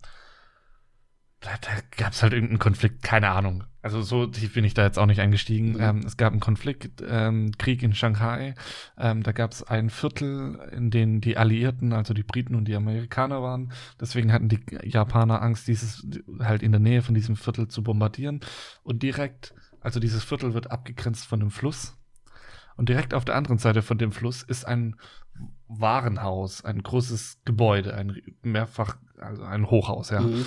da, 1.41 1.51
da 1.61 1.71
gab 1.95 2.11
es 2.11 2.21
halt 2.21 2.33
irgendeinen 2.33 2.59
Konflikt, 2.59 3.01
keine 3.01 3.29
Ahnung. 3.29 3.63
Also 3.81 4.01
so 4.01 4.27
tief 4.27 4.53
bin 4.53 4.65
ich 4.65 4.73
da 4.73 4.83
jetzt 4.83 4.99
auch 4.99 5.05
nicht 5.05 5.21
eingestiegen. 5.21 5.73
Mhm. 5.73 5.81
Ähm, 5.81 5.97
es 6.05 6.17
gab 6.17 6.33
einen 6.33 6.41
Konflikt, 6.41 7.01
ähm, 7.07 7.53
Krieg 7.57 7.81
in 7.81 7.95
Shanghai. 7.95 8.55
Ähm, 8.97 9.23
da 9.23 9.31
gab 9.31 9.53
es 9.53 9.63
ein 9.63 9.89
Viertel, 9.89 10.59
in 10.73 10.91
dem 10.91 11.21
die 11.21 11.37
Alliierten, 11.37 11.93
also 11.93 12.13
die 12.13 12.23
Briten 12.23 12.55
und 12.55 12.65
die 12.65 12.75
Amerikaner 12.75 13.41
waren. 13.41 13.71
Deswegen 14.01 14.33
hatten 14.33 14.49
die 14.49 14.59
Japaner 14.83 15.41
Angst, 15.41 15.69
dieses 15.69 16.05
halt 16.39 16.61
in 16.61 16.73
der 16.73 16.81
Nähe 16.81 17.01
von 17.01 17.15
diesem 17.15 17.37
Viertel 17.37 17.69
zu 17.69 17.83
bombardieren. 17.83 18.41
Und 18.83 19.01
direkt, 19.01 19.53
also 19.79 20.01
dieses 20.01 20.25
Viertel 20.25 20.53
wird 20.53 20.71
abgegrenzt 20.71 21.25
von 21.25 21.39
dem 21.39 21.51
Fluss. 21.51 21.95
Und 22.75 22.89
direkt 22.89 23.13
auf 23.13 23.23
der 23.23 23.35
anderen 23.35 23.59
Seite 23.59 23.81
von 23.81 23.97
dem 23.97 24.11
Fluss 24.11 24.43
ist 24.43 24.65
ein 24.65 24.97
Warenhaus, 25.69 26.65
ein 26.65 26.83
großes 26.83 27.43
Gebäude, 27.45 27.93
ein 27.93 28.21
mehrfach, 28.41 28.97
also 29.17 29.43
ein 29.43 29.69
Hochhaus, 29.69 30.09
ja. 30.09 30.19
Mhm 30.19 30.45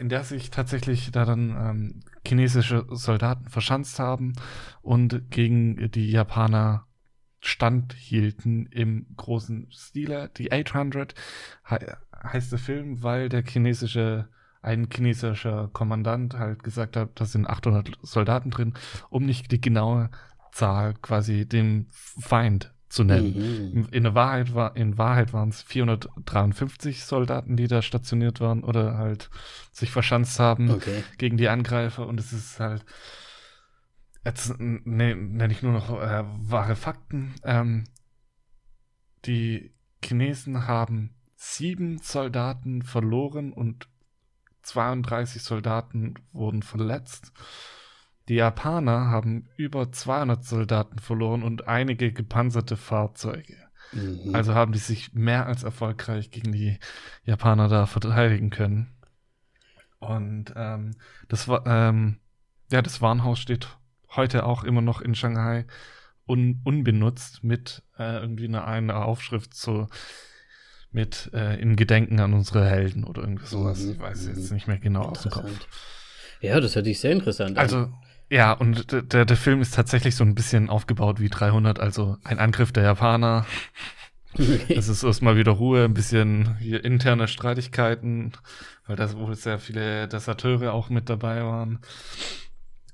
in 0.00 0.08
der 0.08 0.24
sich 0.24 0.50
tatsächlich 0.50 1.10
da 1.10 1.24
dann 1.24 1.50
ähm, 1.50 2.00
chinesische 2.26 2.86
Soldaten 2.90 3.48
verschanzt 3.48 3.98
haben 3.98 4.34
und 4.82 5.30
gegen 5.30 5.90
die 5.90 6.10
Japaner 6.10 6.86
standhielten 7.40 8.66
im 8.66 9.06
großen 9.16 9.68
Stile. 9.70 10.30
Die 10.36 10.52
800 10.52 11.14
he 11.68 11.76
heißt 12.22 12.52
der 12.52 12.58
Film, 12.58 13.02
weil 13.02 13.28
der 13.28 13.42
chinesische 13.42 14.28
ein 14.62 14.88
chinesischer 14.92 15.70
Kommandant 15.72 16.34
halt 16.34 16.62
gesagt 16.62 16.96
hat, 16.96 17.18
da 17.18 17.24
sind 17.24 17.48
800 17.48 17.98
Soldaten 18.02 18.50
drin, 18.50 18.74
um 19.08 19.24
nicht 19.24 19.50
die 19.52 19.60
genaue 19.60 20.10
Zahl 20.52 20.94
quasi 21.00 21.46
dem 21.46 21.86
Feind 21.90 22.74
zu 22.90 23.04
nennen. 23.04 23.72
Mhm. 23.72 23.88
In, 23.92 24.14
Wahrheit 24.14 24.54
war, 24.54 24.76
in 24.76 24.98
Wahrheit 24.98 25.32
waren 25.32 25.48
es 25.48 25.62
453 25.62 27.04
Soldaten, 27.04 27.56
die 27.56 27.68
da 27.68 27.82
stationiert 27.82 28.40
waren 28.40 28.64
oder 28.64 28.98
halt 28.98 29.30
sich 29.72 29.90
verschanzt 29.90 30.40
haben 30.40 30.70
okay. 30.70 31.04
gegen 31.16 31.36
die 31.36 31.48
Angreifer 31.48 32.06
und 32.06 32.18
es 32.18 32.32
ist 32.32 32.58
halt 32.58 32.84
jetzt 34.24 34.58
ne, 34.58 35.14
nenne 35.14 35.52
ich 35.52 35.62
nur 35.62 35.72
noch 35.72 36.02
äh, 36.02 36.24
wahre 36.24 36.76
Fakten. 36.76 37.34
Ähm, 37.44 37.84
die 39.24 39.72
Chinesen 40.04 40.66
haben 40.66 41.14
sieben 41.36 41.98
Soldaten 41.98 42.82
verloren 42.82 43.52
und 43.52 43.88
32 44.62 45.42
Soldaten 45.42 46.14
wurden 46.32 46.62
verletzt. 46.62 47.32
Die 48.30 48.36
Japaner 48.36 49.08
haben 49.10 49.48
über 49.56 49.90
200 49.90 50.44
Soldaten 50.44 51.00
verloren 51.00 51.42
und 51.42 51.66
einige 51.66 52.12
gepanzerte 52.12 52.76
Fahrzeuge. 52.76 53.56
Mhm. 53.90 54.32
Also 54.32 54.54
haben 54.54 54.70
die 54.70 54.78
sich 54.78 55.12
mehr 55.14 55.46
als 55.46 55.64
erfolgreich 55.64 56.30
gegen 56.30 56.52
die 56.52 56.78
Japaner 57.24 57.66
da 57.66 57.86
verteidigen 57.86 58.50
können. 58.50 58.94
Und 59.98 60.52
ähm, 60.54 60.92
das 61.28 61.48
war, 61.48 61.66
ähm, 61.66 62.20
ja, 62.70 62.82
das 62.82 63.02
Warenhaus 63.02 63.40
steht 63.40 63.76
heute 64.14 64.46
auch 64.46 64.62
immer 64.62 64.80
noch 64.80 65.00
in 65.00 65.16
Shanghai 65.16 65.66
un 66.24 66.60
unbenutzt 66.62 67.42
mit 67.42 67.82
äh, 67.98 68.20
irgendwie 68.20 68.44
einer, 68.44 68.64
einer 68.64 69.06
Aufschrift 69.06 69.54
so 69.54 69.88
mit 70.92 71.32
äh, 71.34 71.60
in 71.60 71.74
Gedenken 71.74 72.20
an 72.20 72.32
unsere 72.32 72.64
Helden 72.64 73.02
oder 73.02 73.22
irgendwie 73.22 73.46
sowas. 73.46 73.80
Mhm. 73.80 73.90
Ich 73.90 73.98
weiß 73.98 74.26
jetzt 74.28 74.50
mhm. 74.50 74.54
nicht 74.54 74.68
mehr 74.68 74.78
genau 74.78 75.02
aus 75.02 75.22
dem 75.22 75.32
Kopf. 75.32 75.66
Ja, 76.40 76.60
das 76.60 76.76
hört 76.76 76.84
sich 76.84 77.00
sehr 77.00 77.10
interessant 77.10 77.58
an. 77.58 77.62
Also 77.62 77.92
ja, 78.30 78.52
und 78.52 79.12
der, 79.12 79.24
der 79.24 79.36
Film 79.36 79.60
ist 79.60 79.74
tatsächlich 79.74 80.14
so 80.14 80.24
ein 80.24 80.34
bisschen 80.34 80.70
aufgebaut 80.70 81.20
wie 81.20 81.28
300, 81.28 81.80
also 81.80 82.16
ein 82.24 82.38
Angriff 82.38 82.72
der 82.72 82.84
Japaner. 82.84 83.46
Es 84.68 84.86
ist 84.86 85.02
erstmal 85.02 85.36
wieder 85.36 85.50
Ruhe, 85.50 85.84
ein 85.84 85.92
bisschen 85.92 86.56
hier 86.58 86.84
interne 86.84 87.26
Streitigkeiten, 87.26 88.30
weil 88.86 88.94
da 88.94 89.12
wohl 89.14 89.34
sehr 89.34 89.58
viele 89.58 90.06
Deserteure 90.06 90.72
auch 90.72 90.88
mit 90.88 91.10
dabei 91.10 91.42
waren. 91.42 91.80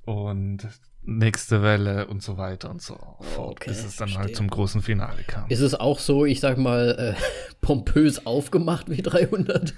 Und 0.07 0.67
nächste 1.03 1.63
Welle 1.63 2.07
und 2.07 2.23
so 2.23 2.37
weiter 2.37 2.71
und 2.71 2.81
so 2.83 2.95
fort, 3.35 3.57
okay, 3.61 3.71
bis 3.71 3.85
es 3.85 3.97
dann 3.97 4.09
halt 4.09 4.15
verstehe. 4.15 4.19
halt 4.19 4.37
zum 4.37 4.49
großen 4.49 4.83
Finale 4.83 5.23
kam. 5.27 5.49
Ist 5.49 5.61
es 5.61 5.75
auch 5.75 5.99
so, 5.99 6.25
ich 6.25 6.41
sag 6.41 6.59
mal, 6.59 7.15
äh, 7.17 7.55
pompös 7.61 8.25
aufgemacht 8.27 8.89
wie 8.89 9.03
300? 9.03 9.75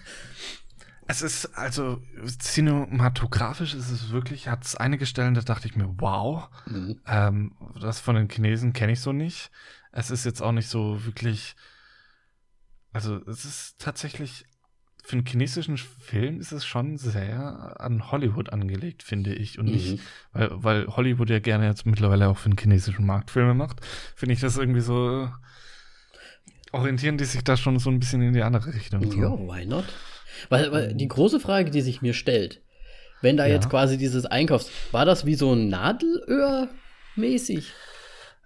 Es 1.11 1.23
ist 1.23 1.47
also 1.57 2.03
cinematografisch 2.38 3.75
ist 3.75 3.90
es 3.90 4.11
wirklich, 4.11 4.49
hat 4.49 4.64
es 4.64 4.77
einige 4.77 5.07
Stellen, 5.07 5.35
da 5.35 5.40
dachte 5.40 5.66
ich 5.66 5.75
mir, 5.75 5.88
wow, 5.97 6.49
mhm. 6.66 7.01
ähm, 7.07 7.53
das 7.81 7.99
von 7.99 8.14
den 8.14 8.29
Chinesen 8.29 8.75
kenne 8.75 8.92
ich 8.92 9.01
so 9.01 9.12
nicht. 9.12 9.51
Es 9.90 10.11
ist 10.11 10.27
jetzt 10.27 10.42
auch 10.42 10.53
nicht 10.53 10.68
so 10.68 11.05
wirklich, 11.07 11.57
also 12.92 13.25
es 13.27 13.47
ist 13.47 13.79
tatsächlich 13.79 14.44
für 15.03 15.16
einen 15.16 15.27
chinesischen 15.27 15.79
Film 15.79 16.38
ist 16.38 16.53
es 16.53 16.66
schon 16.66 16.99
sehr 16.99 17.81
an 17.81 18.11
Hollywood 18.11 18.53
angelegt, 18.53 19.03
finde 19.03 19.35
ich. 19.35 19.59
Und 19.59 19.66
mhm. 19.66 19.73
nicht, 19.73 20.01
weil, 20.33 20.51
weil 20.53 20.87
Hollywood 20.88 21.31
ja 21.31 21.38
gerne 21.38 21.66
jetzt 21.66 21.87
mittlerweile 21.87 22.29
auch 22.29 22.37
für 22.37 22.51
den 22.51 22.59
chinesischen 22.59 23.07
Markt 23.07 23.31
Filme 23.31 23.55
macht, 23.55 23.81
finde 24.14 24.35
ich 24.35 24.40
das 24.40 24.59
irgendwie 24.59 24.83
so, 24.83 25.31
orientieren 26.72 27.18
die 27.18 27.24
sich 27.24 27.44
da 27.44 27.57
schon 27.57 27.78
so 27.78 27.90
ein 27.90 27.98
bisschen 27.98 28.22
in 28.22 28.33
die 28.33 28.42
andere 28.42 28.74
Richtung. 28.74 29.02
Ja, 29.02 29.28
so. 29.28 29.38
why 29.38 29.64
not? 29.66 29.85
Weil, 30.48 30.70
weil 30.72 30.94
die 30.94 31.09
große 31.09 31.40
Frage, 31.40 31.70
die 31.70 31.81
sich 31.81 32.02
mir 32.02 32.14
stellt, 32.14 32.62
wenn 33.22 33.37
da 33.37 33.46
ja. 33.46 33.54
jetzt 33.54 33.68
quasi 33.70 33.98
dieses 33.98 34.26
Einkaufs, 34.26 34.70
war 34.92 35.04
das 35.04 35.26
wie 35.26 35.35
so 35.35 35.52
ein 35.52 35.68
Nadelöhr 35.68 36.68
mäßig? 37.16 37.72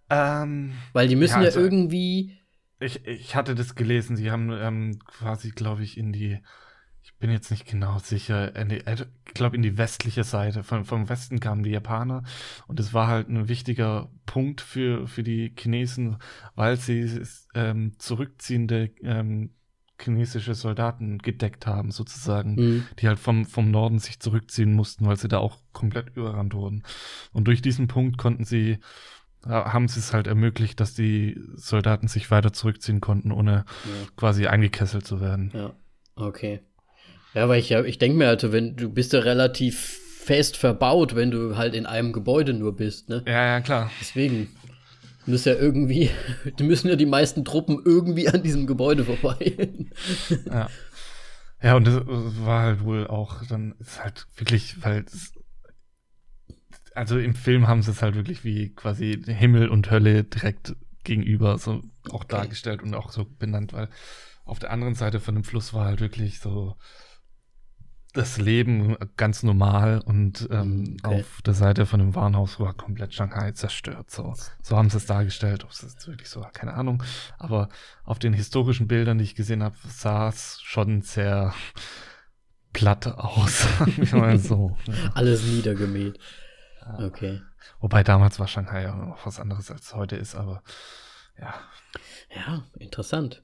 Ähm, 0.08 0.72
weil 0.92 1.08
die 1.08 1.16
müssen 1.16 1.40
ja, 1.40 1.46
also, 1.46 1.58
ja 1.58 1.64
irgendwie 1.64 2.38
ich, 2.82 3.06
ich 3.06 3.34
hatte 3.34 3.54
das 3.54 3.74
gelesen, 3.74 4.16
sie 4.16 4.30
haben 4.30 4.50
ähm, 4.52 4.98
quasi, 5.06 5.50
glaube 5.50 5.82
ich, 5.82 5.96
in 5.96 6.12
die, 6.12 6.38
bin 7.22 7.30
jetzt 7.30 7.52
nicht 7.52 7.66
genau 7.66 8.00
sicher, 8.00 8.48
die, 8.48 8.84
äh, 8.84 9.06
ich 9.26 9.34
glaube 9.34 9.54
in 9.54 9.62
die 9.62 9.78
westliche 9.78 10.24
Seite, 10.24 10.64
von, 10.64 10.84
vom 10.84 11.08
Westen 11.08 11.38
kamen 11.38 11.62
die 11.62 11.70
Japaner 11.70 12.24
und 12.66 12.80
es 12.80 12.92
war 12.92 13.06
halt 13.06 13.28
ein 13.28 13.48
wichtiger 13.48 14.10
Punkt 14.26 14.60
für, 14.60 15.06
für 15.06 15.22
die 15.22 15.54
Chinesen, 15.56 16.16
weil 16.56 16.76
sie 16.76 17.22
ähm, 17.54 17.92
zurückziehende 17.98 18.90
ähm, 19.02 19.54
chinesische 20.00 20.56
Soldaten 20.56 21.18
gedeckt 21.18 21.64
haben, 21.64 21.92
sozusagen, 21.92 22.56
mhm. 22.56 22.86
die 22.98 23.06
halt 23.06 23.20
vom, 23.20 23.46
vom 23.46 23.70
Norden 23.70 24.00
sich 24.00 24.18
zurückziehen 24.18 24.72
mussten, 24.72 25.06
weil 25.06 25.16
sie 25.16 25.28
da 25.28 25.38
auch 25.38 25.58
komplett 25.72 26.16
überrannt 26.16 26.54
wurden. 26.54 26.82
Und 27.32 27.46
durch 27.46 27.62
diesen 27.62 27.86
Punkt 27.86 28.18
konnten 28.18 28.44
sie 28.44 28.78
haben 29.44 29.88
sie 29.88 29.98
es 29.98 30.12
halt 30.12 30.28
ermöglicht, 30.28 30.78
dass 30.78 30.94
die 30.94 31.40
Soldaten 31.56 32.06
sich 32.06 32.30
weiter 32.30 32.52
zurückziehen 32.52 33.00
konnten, 33.00 33.32
ohne 33.32 33.64
ja. 33.84 34.06
quasi 34.14 34.46
eingekesselt 34.46 35.04
zu 35.04 35.20
werden. 35.20 35.50
Ja, 35.52 35.74
okay. 36.14 36.60
Ja, 37.34 37.48
weil 37.48 37.60
ich 37.60 37.70
ja, 37.70 37.82
ich 37.82 37.98
denke 37.98 38.18
mir 38.18 38.28
also, 38.28 38.52
wenn 38.52 38.76
du 38.76 38.90
bist 38.90 39.12
ja 39.12 39.20
relativ 39.20 40.00
fest 40.22 40.56
verbaut, 40.56 41.14
wenn 41.14 41.30
du 41.30 41.56
halt 41.56 41.74
in 41.74 41.86
einem 41.86 42.12
Gebäude 42.12 42.52
nur 42.52 42.76
bist, 42.76 43.08
ne? 43.08 43.22
Ja, 43.26 43.46
ja, 43.46 43.60
klar. 43.60 43.90
Deswegen 44.00 44.48
muss 45.26 45.44
ja 45.44 45.54
irgendwie, 45.54 46.10
die 46.58 46.64
müssen 46.64 46.88
ja 46.88 46.96
die 46.96 47.06
meisten 47.06 47.44
Truppen 47.44 47.80
irgendwie 47.84 48.28
an 48.28 48.42
diesem 48.42 48.66
Gebäude 48.66 49.04
vorbei. 49.04 49.74
ja. 50.46 50.68
Ja, 51.62 51.76
und 51.76 51.86
das 51.86 52.02
war 52.04 52.62
halt 52.62 52.84
wohl 52.84 53.06
auch 53.06 53.44
dann, 53.46 53.76
ist 53.78 54.02
halt 54.02 54.26
wirklich, 54.36 54.82
weil 54.82 55.04
also 56.94 57.18
im 57.18 57.34
Film 57.34 57.68
haben 57.68 57.82
sie 57.82 57.92
es 57.92 58.02
halt 58.02 58.16
wirklich 58.16 58.44
wie 58.44 58.70
quasi 58.74 59.22
Himmel 59.26 59.68
und 59.68 59.90
Hölle 59.90 60.24
direkt 60.24 60.74
gegenüber 61.04 61.58
so 61.58 61.82
auch 62.10 62.24
okay. 62.24 62.36
dargestellt 62.36 62.82
und 62.82 62.94
auch 62.94 63.12
so 63.12 63.24
benannt, 63.38 63.72
weil 63.72 63.88
auf 64.44 64.58
der 64.58 64.70
anderen 64.70 64.94
Seite 64.94 65.20
von 65.20 65.34
dem 65.34 65.44
Fluss 65.44 65.72
war 65.72 65.86
halt 65.86 66.00
wirklich 66.00 66.40
so 66.40 66.76
das 68.12 68.38
Leben 68.38 68.96
ganz 69.16 69.42
normal 69.42 70.00
und 70.04 70.48
ähm, 70.50 70.96
okay. 71.02 71.20
auf 71.20 71.42
der 71.42 71.54
Seite 71.54 71.86
von 71.86 71.98
dem 71.98 72.14
Warenhaus 72.14 72.60
war 72.60 72.74
komplett 72.74 73.14
Shanghai 73.14 73.52
zerstört. 73.52 74.10
So, 74.10 74.34
so 74.62 74.76
haben 74.76 74.90
sie 74.90 74.98
es 74.98 75.06
dargestellt. 75.06 75.64
Ob 75.64 75.70
es 75.70 75.82
jetzt 75.82 76.06
wirklich 76.06 76.28
so 76.28 76.40
war, 76.42 76.52
keine 76.52 76.74
Ahnung. 76.74 77.02
Aber 77.38 77.68
auf 78.04 78.18
den 78.18 78.34
historischen 78.34 78.86
Bildern, 78.86 79.18
die 79.18 79.24
ich 79.24 79.34
gesehen 79.34 79.62
habe, 79.62 79.76
sah 79.86 80.28
es 80.28 80.60
schon 80.62 81.02
sehr 81.02 81.54
platt 82.72 83.06
aus. 83.06 83.66
mal 84.12 84.38
so. 84.38 84.76
Alles 85.14 85.44
niedergemäht. 85.44 86.18
Okay. 86.98 87.40
Wobei 87.80 88.02
damals 88.02 88.38
war 88.38 88.48
Shanghai 88.48 88.82
ja 88.82 88.94
noch 88.94 89.24
was 89.24 89.40
anderes 89.40 89.70
als 89.70 89.94
heute 89.94 90.16
ist, 90.16 90.34
aber 90.34 90.62
ja. 91.38 91.54
Ja, 92.34 92.64
interessant. 92.78 93.42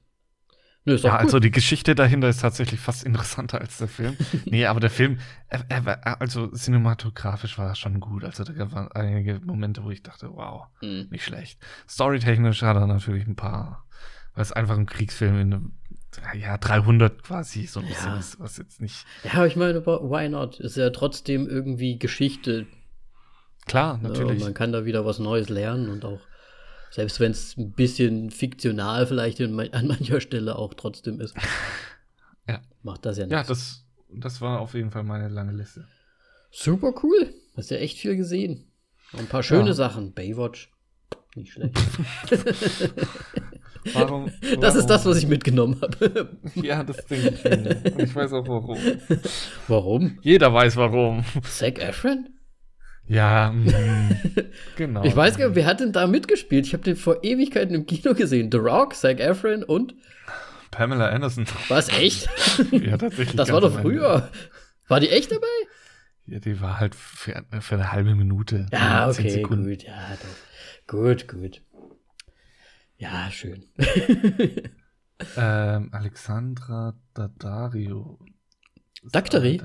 Nö, 0.85 0.95
ja, 0.95 1.17
also 1.17 1.39
die 1.39 1.51
Geschichte 1.51 1.93
dahinter 1.93 2.29
ist 2.29 2.41
tatsächlich 2.41 2.79
fast 2.79 3.03
interessanter 3.03 3.59
als 3.59 3.77
der 3.77 3.87
Film. 3.87 4.15
nee, 4.45 4.65
aber 4.65 4.79
der 4.79 4.89
Film, 4.89 5.19
er, 5.47 5.65
er, 5.69 6.21
also 6.21 6.47
cinematografisch 6.47 7.57
war 7.57 7.67
er 7.67 7.75
schon 7.75 7.99
gut. 7.99 8.23
Also 8.23 8.43
da 8.43 8.71
waren 8.71 8.91
einige 8.91 9.39
Momente, 9.43 9.83
wo 9.83 9.91
ich 9.91 10.03
dachte, 10.03 10.29
wow, 10.31 10.67
mhm. 10.81 11.07
nicht 11.09 11.25
schlecht. 11.25 11.59
Storytechnisch 11.87 12.61
hat 12.61 12.77
er 12.77 12.87
natürlich 12.87 13.27
ein 13.27 13.35
paar, 13.35 13.85
weil 14.35 14.41
es 14.41 14.51
einfach 14.51 14.77
ein 14.77 14.85
Kriegsfilm 14.85 15.39
in 15.39 15.71
ja, 16.33 16.57
300 16.57 17.23
quasi 17.23 17.67
so 17.67 17.81
ein 17.81 17.87
bisschen 17.87 18.17
ist, 18.17 18.39
was 18.39 18.57
jetzt 18.57 18.81
nicht. 18.81 19.05
Ja, 19.23 19.33
aber 19.33 19.47
ich 19.47 19.55
meine, 19.55 19.85
why 19.85 20.27
not? 20.27 20.59
Ist 20.59 20.77
ja 20.77 20.89
trotzdem 20.89 21.47
irgendwie 21.47 21.99
Geschichte, 21.99 22.65
Klar, 23.69 23.99
natürlich. 24.01 24.39
Ja, 24.39 24.45
man 24.45 24.53
kann 24.55 24.71
da 24.71 24.85
wieder 24.85 25.05
was 25.05 25.19
Neues 25.19 25.47
lernen 25.47 25.89
und 25.89 26.03
auch, 26.03 26.19
selbst 26.91 27.19
wenn 27.19 27.31
es 27.31 27.55
ein 27.57 27.71
bisschen 27.71 28.31
fiktional 28.31 29.05
vielleicht 29.05 29.39
in, 29.39 29.59
an 29.59 29.87
mancher 29.87 30.21
Stelle 30.21 30.57
auch 30.57 30.73
trotzdem 30.73 31.21
ist, 31.21 31.35
ja. 32.47 32.61
macht 32.83 33.05
das 33.05 33.17
ja 33.17 33.25
nichts. 33.25 33.33
Ja, 33.33 33.43
das, 33.43 33.85
das 34.09 34.41
war 34.41 34.59
auf 34.59 34.73
jeden 34.73 34.91
Fall 34.91 35.03
meine 35.03 35.29
lange 35.29 35.53
Liste. 35.53 35.85
Super 36.51 36.93
cool. 37.03 37.33
Hast 37.55 37.69
ja 37.71 37.77
echt 37.77 37.97
viel 37.97 38.15
gesehen. 38.15 38.71
Und 39.13 39.21
ein 39.21 39.27
paar 39.27 39.43
schöne 39.43 39.67
ja. 39.69 39.73
Sachen. 39.73 40.13
Baywatch. 40.13 40.71
Nicht 41.35 41.53
schlecht. 41.53 41.75
warum, 43.93 44.31
warum, 44.31 44.31
Das 44.61 44.75
ist 44.75 44.87
das, 44.87 45.05
was 45.05 45.17
ich 45.17 45.27
mitgenommen 45.27 45.79
habe. 45.81 46.37
ja, 46.55 46.83
das 46.83 46.97
ich 47.09 47.43
mir. 47.43 47.81
Und 47.93 48.01
ich 48.01 48.15
weiß 48.15 48.33
auch 48.33 48.47
warum. 48.47 48.79
Warum? 49.67 50.17
Jeder 50.21 50.53
weiß 50.53 50.75
warum. 50.75 51.23
Zac 51.43 51.79
Efron? 51.79 52.29
Ja, 53.09 53.51
mh, 53.55 54.15
genau. 54.77 55.03
Ich 55.03 55.15
weiß 55.15 55.37
gar 55.37 55.47
nicht, 55.47 55.55
wer 55.55 55.65
hat 55.65 55.79
denn 55.79 55.91
da 55.91 56.05
mitgespielt? 56.05 56.67
Ich 56.67 56.73
habe 56.73 56.83
den 56.83 56.95
vor 56.95 57.23
Ewigkeiten 57.23 57.73
im 57.73 57.87
Kino 57.87 58.13
gesehen. 58.13 58.49
The 58.51 58.59
Rock, 58.59 58.93
Zac 58.95 59.19
Efron 59.19 59.63
und 59.63 59.95
Pamela 60.69 61.09
Anderson. 61.09 61.45
War 61.67 61.79
es 61.79 61.89
echt? 61.89 62.29
ja, 62.71 62.97
tatsächlich. 62.97 63.35
Das 63.35 63.51
war 63.51 63.61
doch 63.61 63.81
früher. 63.81 64.29
War 64.87 64.99
die 64.99 65.09
echt 65.09 65.31
dabei? 65.31 65.47
Ja, 66.27 66.39
die 66.39 66.61
war 66.61 66.79
halt 66.79 66.93
für, 66.93 67.43
für 67.59 67.75
eine 67.75 67.91
halbe 67.91 68.13
Minute. 68.13 68.67
Ja, 68.71 69.09
okay, 69.09 69.41
gut, 69.41 69.83
ja, 69.83 70.11
doch. 70.11 70.95
Gut, 70.95 71.27
gut. 71.27 71.61
Ja, 72.97 73.31
schön. 73.31 73.65
ähm, 75.37 75.89
Alexandra 75.91 76.93
Daddario. 77.15 78.19
Daktari? 79.11 79.59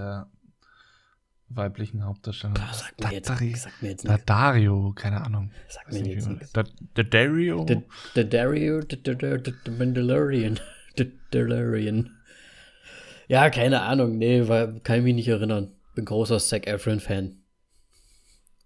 Weiblichen 1.56 2.04
Hauptdarsteller. 2.04 2.54
Boah, 2.54 2.72
sag, 2.72 3.00
mir 3.00 3.16
jetzt, 3.16 3.28
sag 3.28 3.40
mir 3.82 3.90
jetzt 3.90 4.04
nichts. 4.04 4.24
Dario, 4.24 4.92
keine 4.94 5.24
Ahnung. 5.24 5.50
Sag 5.68 5.92
mir 5.92 6.06
jetzt 6.06 6.28
nichts. 6.28 6.52
Der 6.96 7.04
Dario? 7.04 7.64
Der 7.64 8.24
Dario, 8.24 8.80
der 8.80 9.72
Mandalorian. 9.78 10.60
Der 10.96 11.06
Mandalorian. 11.06 12.10
Ja, 13.26 13.50
keine 13.50 13.82
Ahnung. 13.82 14.16
Nee, 14.18 14.44
kann 14.46 14.98
ich 14.98 15.02
mich 15.02 15.14
nicht 15.14 15.28
erinnern. 15.28 15.72
Bin 15.94 16.04
großer 16.04 16.38
Zac 16.38 16.66
Efron-Fan. 16.66 17.36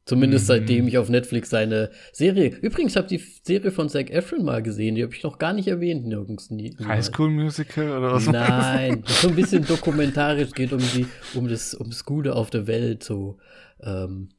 Zumindest 0.09 0.45
mhm. 0.45 0.47
seitdem 0.47 0.89
ich 0.89 0.97
auf 0.97 1.11
Netflix 1.11 1.51
seine 1.51 1.91
Serie. 2.13 2.57
Übrigens 2.63 2.97
habe 2.97 3.15
ich 3.15 3.21
die 3.21 3.43
Serie 3.43 3.71
von 3.71 3.91
Zac 3.91 4.09
Efron 4.09 4.43
mal 4.43 4.63
gesehen. 4.63 4.95
Die 4.95 5.03
habe 5.03 5.15
ich 5.15 5.23
noch 5.23 5.37
gar 5.37 5.53
nicht 5.53 5.69
erwähnt, 5.69 6.07
nirgends. 6.07 6.49
Nie, 6.49 6.75
High 6.83 7.05
School 7.05 7.29
Musical 7.29 7.91
oder 7.91 8.15
was? 8.15 8.27
Nein, 8.27 9.05
so 9.07 9.29
ein 9.29 9.35
bisschen 9.35 9.67
dokumentarisch 9.67 10.53
geht 10.53 10.73
um 10.73 10.79
die, 10.79 11.07
um 11.35 11.47
das, 11.47 11.75
ums 11.75 12.07
Gute 12.07 12.37
auf 12.37 12.49
der 12.49 12.67
Welt, 12.67 13.05
so 13.05 13.37
ähm, 13.83 14.31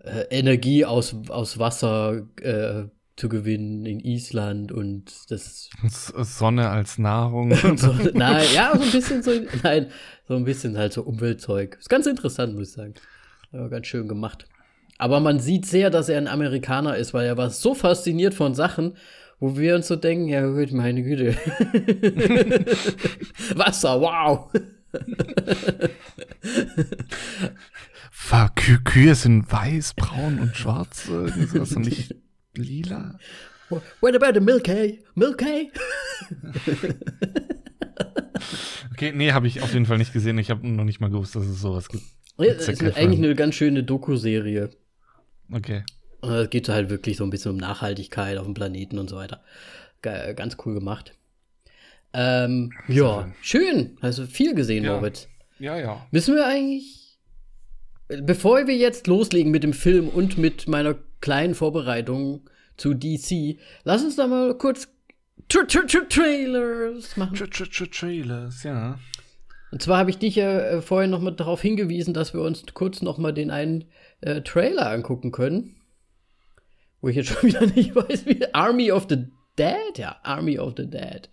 äh, 0.00 0.26
Energie 0.28 0.84
aus, 0.84 1.16
aus 1.30 1.58
Wasser 1.58 2.26
äh, 2.42 2.84
zu 3.16 3.30
gewinnen 3.30 3.86
in 3.86 3.98
Island 4.00 4.72
und 4.72 5.10
das 5.30 5.70
Sonne 5.88 6.68
als 6.68 6.98
Nahrung. 6.98 7.54
so, 7.76 7.94
nein, 8.12 8.44
ja, 8.54 8.72
so 8.76 8.82
ein 8.82 8.90
bisschen 8.90 9.22
so, 9.22 9.30
nein, 9.62 9.86
so 10.28 10.36
ein 10.36 10.44
bisschen 10.44 10.76
halt 10.76 10.92
so 10.92 11.00
Umweltzeug. 11.00 11.78
Ist 11.80 11.88
ganz 11.88 12.04
interessant, 12.04 12.54
muss 12.54 12.68
ich 12.68 12.74
sagen. 12.74 12.94
Ja, 13.54 13.68
ganz 13.68 13.86
schön 13.86 14.08
gemacht. 14.08 14.48
Aber 14.98 15.20
man 15.20 15.38
sieht 15.38 15.64
sehr, 15.66 15.88
dass 15.90 16.08
er 16.08 16.18
ein 16.18 16.26
Amerikaner 16.26 16.96
ist, 16.96 17.14
weil 17.14 17.24
er 17.24 17.36
war 17.36 17.50
so 17.50 17.74
fasziniert 17.74 18.34
von 18.34 18.52
Sachen, 18.54 18.96
wo 19.38 19.56
wir 19.56 19.76
uns 19.76 19.86
so 19.86 19.94
denken, 19.94 20.26
ja 20.26 20.44
gut, 20.44 20.72
meine 20.72 21.04
Güte. 21.04 21.36
Wasser, 23.54 24.00
wow. 24.00 24.50
Kü 28.56 28.78
Kühe 28.82 29.14
sind 29.14 29.52
weiß, 29.52 29.94
braun 29.94 30.40
und 30.40 30.56
schwarz, 30.56 31.06
irgendwas 31.08 31.72
und 31.76 31.84
nicht 31.84 32.14
lila. 32.56 33.18
What 33.68 34.16
about 34.16 34.32
the 34.34 34.40
Milky? 34.40 35.04
Milky? 35.14 35.70
okay, 38.92 39.12
nee, 39.14 39.32
habe 39.32 39.46
ich 39.46 39.62
auf 39.62 39.72
jeden 39.74 39.86
Fall 39.86 39.98
nicht 39.98 40.12
gesehen. 40.12 40.38
Ich 40.38 40.50
habe 40.50 40.66
noch 40.66 40.84
nicht 40.84 41.00
mal 41.00 41.10
gewusst, 41.10 41.36
dass 41.36 41.44
es 41.44 41.60
sowas 41.60 41.88
gibt. 41.88 42.04
Ja, 42.38 42.54
das 42.54 42.68
ist 42.68 42.82
eigentlich 42.82 43.18
eine 43.18 43.34
ganz 43.34 43.54
schöne 43.54 43.84
Doku-Serie. 43.84 44.70
Okay. 45.52 45.84
Es 46.22 46.50
geht 46.50 46.68
halt 46.68 46.90
wirklich 46.90 47.16
so 47.16 47.24
ein 47.24 47.30
bisschen 47.30 47.52
um 47.52 47.56
Nachhaltigkeit 47.58 48.38
auf 48.38 48.44
dem 48.44 48.54
Planeten 48.54 48.98
und 48.98 49.10
so 49.10 49.16
weiter. 49.16 49.42
Ganz 50.02 50.56
cool 50.64 50.74
gemacht. 50.74 51.14
Ähm, 52.12 52.72
ja, 52.88 53.30
schön. 53.42 53.98
Also 54.00 54.26
viel 54.26 54.54
gesehen, 54.54 54.84
ja. 54.84 54.96
Moritz. 54.96 55.28
Ja, 55.58 55.78
ja. 55.78 56.06
Müssen 56.10 56.34
wir 56.34 56.46
eigentlich, 56.46 57.18
bevor 58.08 58.66
wir 58.66 58.76
jetzt 58.76 59.06
loslegen 59.06 59.50
mit 59.50 59.62
dem 59.64 59.72
Film 59.72 60.08
und 60.08 60.38
mit 60.38 60.68
meiner 60.68 60.96
kleinen 61.20 61.54
Vorbereitung 61.54 62.48
zu 62.76 62.94
DC, 62.94 63.58
lass 63.84 64.04
uns 64.04 64.16
da 64.16 64.26
mal 64.26 64.56
kurz 64.56 64.88
Tra 65.48 65.64
Tra 65.64 65.82
Tra 65.82 66.00
Trailers 66.08 67.16
machen. 67.16 67.36
Tra 67.36 67.46
Tra 67.46 67.64
Tra 67.66 67.86
Trailers, 67.86 68.62
ja. 68.62 68.98
Und 69.74 69.82
zwar 69.82 69.98
habe 69.98 70.10
ich 70.10 70.18
dich 70.18 70.36
ja 70.36 70.60
äh, 70.60 70.82
vorhin 70.82 71.10
noch 71.10 71.18
mal 71.18 71.32
darauf 71.32 71.60
hingewiesen, 71.60 72.14
dass 72.14 72.32
wir 72.32 72.42
uns 72.42 72.62
kurz 72.74 73.02
noch 73.02 73.18
mal 73.18 73.32
den 73.32 73.50
einen 73.50 73.86
äh, 74.20 74.40
Trailer 74.40 74.88
angucken 74.88 75.32
können. 75.32 75.74
Wo 77.00 77.08
ich 77.08 77.16
jetzt 77.16 77.30
schon 77.30 77.48
wieder 77.48 77.66
nicht 77.66 77.96
weiß, 77.96 78.24
wie 78.24 78.54
Army 78.54 78.92
of 78.92 79.06
the 79.08 79.24
Dead? 79.58 79.98
Ja, 79.98 80.20
Army 80.22 80.60
of 80.60 80.74
the 80.76 80.88
Dead. 80.88 81.28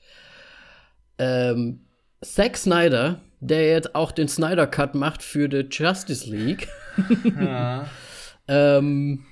Ähm, 1.19 1.81
Zack 2.21 2.57
Snyder, 2.57 3.21
der 3.41 3.67
jetzt 3.69 3.93
auch 3.93 4.11
den 4.11 4.27
Snyder 4.27 4.65
Cut 4.65 4.95
macht 4.95 5.21
für 5.21 5.47
die 5.47 5.67
Justice 5.69 6.27
League. 6.27 6.67
ja. 7.39 7.87
ähm, 8.47 9.23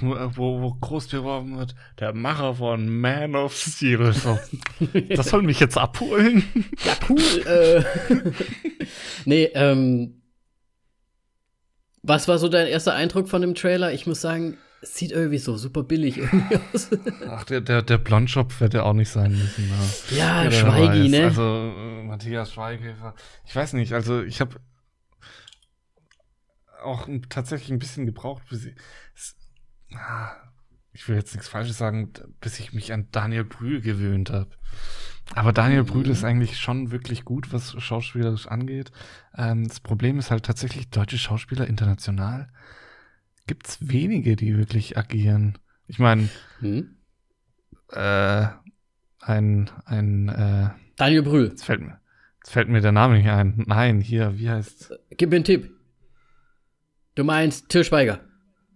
wo, 0.00 0.60
wo 0.60 0.74
groß 0.74 1.08
beworben 1.08 1.58
wird, 1.58 1.74
der 1.98 2.12
Macher 2.14 2.54
von 2.54 2.88
Man 2.88 3.36
of 3.36 3.56
Steel. 3.56 4.12
So. 4.12 4.38
Das 5.10 5.28
soll 5.28 5.42
mich 5.42 5.60
jetzt 5.60 5.78
abholen. 5.78 6.44
Ja, 6.84 6.96
cool. 7.08 7.46
äh. 7.46 7.84
nee, 9.24 9.44
ähm. 9.54 10.20
Was 12.02 12.28
war 12.28 12.38
so 12.38 12.48
dein 12.48 12.66
erster 12.66 12.94
Eindruck 12.94 13.28
von 13.28 13.40
dem 13.40 13.54
Trailer? 13.54 13.92
Ich 13.92 14.06
muss 14.06 14.20
sagen, 14.20 14.58
es 14.82 14.94
sieht 14.96 15.12
irgendwie 15.12 15.38
so 15.38 15.56
super 15.56 15.82
billig 15.82 16.18
irgendwie 16.18 16.58
aus. 16.74 16.90
Ach, 17.28 17.44
der, 17.44 17.62
der, 17.62 17.80
der 17.80 17.96
Blondschopf 17.96 18.60
hätte 18.60 18.84
auch 18.84 18.92
nicht 18.92 19.08
sein 19.08 19.32
müssen. 19.32 19.70
Ja, 20.14 20.44
ja 20.44 20.50
Schweigi, 20.50 21.08
ne? 21.08 21.24
Also, 21.24 21.42
äh, 21.42 22.02
Matthias 22.02 22.52
Schweighöfer. 22.52 23.14
Ich 23.46 23.56
weiß 23.56 23.72
nicht, 23.72 23.94
also 23.94 24.22
ich 24.22 24.42
habe 24.42 24.56
auch 26.82 27.08
tatsächlich 27.30 27.70
ein 27.70 27.78
bisschen 27.78 28.04
gebraucht, 28.04 28.42
bis 28.50 28.68
ich, 30.92 31.08
will 31.08 31.16
jetzt 31.16 31.34
nichts 31.34 31.48
Falsches 31.48 31.78
sagen, 31.78 32.12
bis 32.40 32.58
ich 32.58 32.72
mich 32.72 32.92
an 32.92 33.08
Daniel 33.12 33.44
Brühl 33.44 33.80
gewöhnt 33.80 34.30
habe. 34.30 34.50
Aber 35.34 35.52
Daniel 35.52 35.82
mhm. 35.82 35.86
Brühl 35.86 36.10
ist 36.10 36.24
eigentlich 36.24 36.58
schon 36.58 36.90
wirklich 36.90 37.24
gut, 37.24 37.52
was 37.52 37.80
schauspielerisch 37.82 38.46
angeht. 38.46 38.92
Ähm, 39.36 39.66
das 39.66 39.80
Problem 39.80 40.18
ist 40.18 40.30
halt 40.30 40.44
tatsächlich, 40.44 40.90
deutsche 40.90 41.18
Schauspieler 41.18 41.66
international 41.66 42.48
gibt 43.46 43.68
es 43.68 43.88
wenige, 43.88 44.36
die 44.36 44.56
wirklich 44.56 44.96
agieren. 44.96 45.58
Ich 45.86 45.98
meine, 45.98 46.28
mhm. 46.60 46.96
äh, 47.92 48.46
ein, 49.20 49.70
ein 49.84 50.28
äh, 50.28 50.70
Daniel 50.96 51.22
Brühl. 51.22 51.48
Jetzt 51.48 51.64
fällt, 51.64 51.80
mir, 51.80 52.00
jetzt 52.38 52.50
fällt 52.50 52.68
mir 52.68 52.80
der 52.80 52.92
Name 52.92 53.16
nicht 53.16 53.28
ein. 53.28 53.64
Nein, 53.66 54.00
hier, 54.00 54.38
wie 54.38 54.50
heißt 54.50 54.98
Gib 55.10 55.30
mir 55.30 55.36
einen 55.36 55.44
Tipp. 55.44 55.70
Du 57.14 57.24
meinst 57.24 57.68
Till 57.68 57.84
Schweiger. 57.84 58.20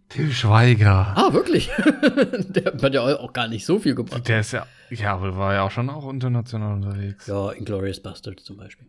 Till 0.09 0.33
Schweiger. 0.33 1.13
Ah, 1.17 1.33
wirklich? 1.33 1.69
der 2.49 2.73
hat 2.73 2.95
ja 2.95 3.03
auch 3.03 3.33
gar 3.33 3.49
nicht 3.49 3.67
so 3.67 3.79
viel 3.79 3.95
gemacht. 3.95 4.27
Der 4.27 4.41
ist 4.41 4.53
ja, 4.53 4.67
ja, 4.91 5.15
aber 5.15 5.37
war 5.37 5.55
ja 5.55 5.63
auch 5.63 5.71
schon 5.71 5.91
auch 5.91 6.09
international 6.09 6.75
unterwegs. 6.75 7.27
Ja, 7.27 7.51
Inglourious 7.53 8.01
Bastards 8.01 8.45
zum 8.45 8.57
Beispiel. 8.57 8.87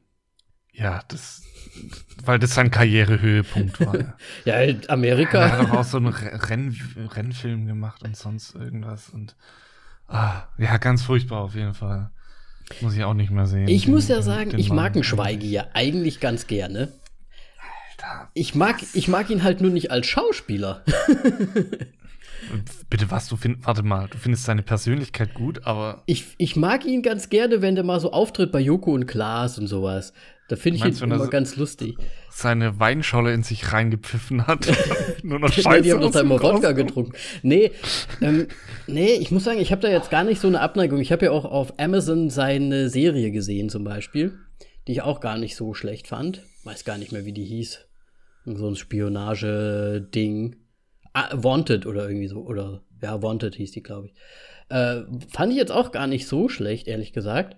Ja, 0.72 1.02
das, 1.10 1.44
weil 2.24 2.40
das 2.40 2.54
sein 2.54 2.72
Karrierehöhepunkt 2.72 3.80
war. 3.82 4.18
ja, 4.46 4.56
Amerika. 4.88 5.40
Er 5.40 5.58
hat 5.58 5.72
auch 5.72 5.84
so 5.84 5.98
einen 5.98 6.08
Renn, 6.08 6.76
Rennfilm 7.14 7.66
gemacht 7.66 8.02
und 8.04 8.16
sonst 8.16 8.56
irgendwas 8.56 9.10
und 9.10 9.36
ah, 10.08 10.44
ja, 10.58 10.78
ganz 10.78 11.04
furchtbar 11.04 11.42
auf 11.42 11.56
jeden 11.56 11.74
Fall. 11.74 12.12
Muss 12.82 12.96
ich 12.96 13.04
auch 13.04 13.14
nicht 13.14 13.32
mehr 13.32 13.46
sehen. 13.46 13.68
Ich 13.68 13.86
den, 13.86 13.94
muss 13.94 14.08
ja 14.08 14.22
sagen, 14.22 14.58
ich 14.58 14.72
mag 14.72 14.94
einen 14.94 15.04
Schweige 15.04 15.46
ja 15.46 15.68
eigentlich 15.74 16.20
ganz 16.20 16.48
gerne. 16.48 16.94
Ich 18.34 18.56
mag, 18.56 18.82
ich 18.94 19.08
mag 19.08 19.30
ihn 19.30 19.44
halt 19.44 19.62
nur 19.62 19.72
nicht 19.72 19.92
als 19.92 20.08
Schauspieler. 20.08 20.84
Bitte 22.90 23.12
was, 23.12 23.28
du 23.28 23.36
findest, 23.36 23.68
warte 23.68 23.84
mal, 23.84 24.08
du 24.08 24.18
findest 24.18 24.46
seine 24.46 24.64
Persönlichkeit 24.64 25.34
gut, 25.34 25.66
aber. 25.66 26.04
Ich, 26.06 26.26
ich 26.38 26.56
mag 26.56 26.86
ihn 26.86 27.02
ganz 27.02 27.30
gerne, 27.30 27.62
wenn 27.62 27.76
der 27.76 27.84
mal 27.84 28.00
so 28.00 28.12
auftritt 28.12 28.52
bei 28.52 28.60
Joko 28.60 28.92
und 28.92 29.06
Klaas 29.06 29.60
und 29.60 29.68
sowas. 29.68 30.14
Da 30.48 30.56
finde 30.56 30.78
ich 30.78 31.02
ihn 31.02 31.12
immer 31.12 31.28
ganz 31.28 31.58
lustig. 31.58 31.96
Seine 32.32 32.80
Weinscholle 32.80 33.34
in 33.34 33.44
sich 33.44 33.72
reingepfiffen 33.72 34.48
hat. 34.48 34.68
Nur 35.24 35.38
noch 35.38 35.54
Scheiße. 35.54 35.84
die 35.84 35.92
haben 35.92 36.02
doch 36.02 36.12
da 36.12 36.22
immer 36.22 36.42
Wodka 36.42 36.72
getrunken. 36.72 37.14
Nee, 37.44 37.72
ähm, 38.20 38.48
nee, 38.88 39.14
ich 39.14 39.30
muss 39.30 39.44
sagen, 39.44 39.60
ich 39.60 39.72
habe 39.72 39.82
da 39.82 39.90
jetzt 39.90 40.10
gar 40.10 40.24
nicht 40.24 40.42
so 40.42 40.48
eine 40.48 40.62
Abneigung. 40.62 41.00
Ich 41.00 41.12
habe 41.12 41.26
ja 41.26 41.32
auch 41.32 41.46
auf 41.46 41.78
Amazon 41.78 42.32
seine 42.32 42.90
Serie 42.90 43.30
gesehen, 43.30 43.70
zum 43.70 43.84
Beispiel, 43.84 44.40
die 44.88 44.94
ich 44.94 45.02
auch 45.04 45.20
gar 45.20 45.38
nicht 45.38 45.56
so 45.56 45.76
schlecht 45.76 46.08
fand. 46.08 46.42
Weiß 46.64 46.84
gar 46.84 46.98
nicht 46.98 47.12
mehr, 47.12 47.26
wie 47.26 47.34
die 47.34 47.46
hieß 47.46 47.89
so 48.46 48.68
ein 48.68 48.76
Spionage-Ding. 48.76 50.56
Ah, 51.14 51.30
Wanted 51.34 51.86
oder 51.86 52.08
irgendwie 52.08 52.28
so. 52.28 52.42
Oder 52.42 52.82
ja, 53.02 53.22
Wanted 53.22 53.56
hieß 53.56 53.72
die, 53.72 53.84
glaube 53.84 54.08
ich. 54.08 54.14
Äh, 54.70 55.02
fand 55.30 55.52
ich 55.52 55.58
jetzt 55.58 55.72
auch 55.72 55.92
gar 55.92 56.08
nicht 56.08 56.28
so 56.28 56.50
schlecht, 56.50 56.88
ehrlich 56.88 57.14
gesagt. 57.14 57.58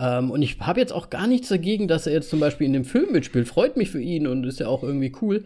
Ähm, 0.00 0.30
und 0.30 0.42
ich 0.42 0.60
habe 0.60 0.80
jetzt 0.80 0.92
auch 0.92 1.10
gar 1.10 1.26
nichts 1.26 1.48
dagegen, 1.48 1.88
dass 1.88 2.06
er 2.06 2.12
jetzt 2.12 2.30
zum 2.30 2.40
Beispiel 2.40 2.66
in 2.66 2.72
dem 2.72 2.84
Film 2.84 3.12
mitspielt. 3.12 3.48
Freut 3.48 3.76
mich 3.76 3.90
für 3.90 4.00
ihn 4.00 4.26
und 4.26 4.44
ist 4.44 4.60
ja 4.60 4.68
auch 4.68 4.82
irgendwie 4.82 5.12
cool. 5.22 5.44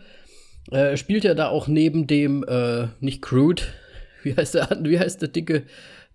Äh, 0.70 0.96
spielt 0.96 1.24
ja 1.24 1.34
da 1.34 1.48
auch 1.48 1.66
neben 1.66 2.06
dem, 2.06 2.44
äh, 2.44 2.88
nicht 3.00 3.22
Crude, 3.22 3.62
wie 4.22 4.34
heißt 4.34 4.54
der, 4.54 4.68
wie 4.82 4.98
heißt 4.98 5.22
der 5.22 5.28
dicke, 5.28 5.64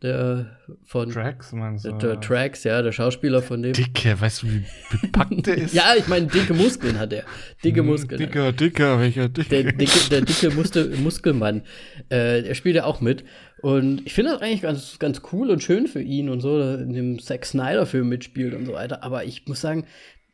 der 0.03 0.57
von 0.83 1.09
Trax, 1.09 1.53
meinst 1.53 1.85
du? 1.85 1.91
Der, 1.91 1.97
der 1.99 2.21
Trax, 2.21 2.65
ja, 2.65 2.81
der 2.81 2.91
Schauspieler 2.91 3.41
von 3.41 3.63
dem. 3.63 3.71
Dicke, 3.71 4.19
weißt 4.19 4.43
du, 4.43 4.47
wie 4.47 4.63
bepackt 4.91 5.47
der 5.47 5.57
ist? 5.59 5.73
ja, 5.73 5.95
ich 5.97 6.07
meine, 6.07 6.27
dicke 6.27 6.53
Muskeln 6.53 6.99
hat 6.99 7.13
er. 7.13 7.23
Dicke 7.63 7.79
hm, 7.79 7.87
Muskeln. 7.87 8.19
Dicker, 8.19 8.51
dicker, 8.51 8.99
welcher 8.99 9.29
dicke? 9.29 9.49
Der 9.49 9.71
dicke, 9.71 10.09
der 10.11 10.21
dicke 10.21 10.51
Muskel, 10.51 10.95
Muskelmann. 10.97 11.61
Äh, 12.09 12.43
der 12.43 12.53
spielt 12.53 12.75
ja 12.75 12.83
auch 12.83 12.99
mit. 12.99 13.23
Und 13.61 14.05
ich 14.05 14.13
finde 14.13 14.31
das 14.33 14.41
eigentlich 14.41 14.61
ganz, 14.61 14.99
ganz 14.99 15.21
cool 15.31 15.49
und 15.49 15.63
schön 15.63 15.87
für 15.87 16.01
ihn 16.01 16.27
und 16.29 16.41
so, 16.41 16.61
in 16.61 16.91
dem 16.91 17.19
Zack 17.19 17.45
Snyder-Film 17.45 18.09
mitspielt 18.09 18.53
und 18.53 18.65
so 18.65 18.73
weiter. 18.73 19.03
Aber 19.03 19.23
ich 19.23 19.47
muss 19.47 19.61
sagen, 19.61 19.85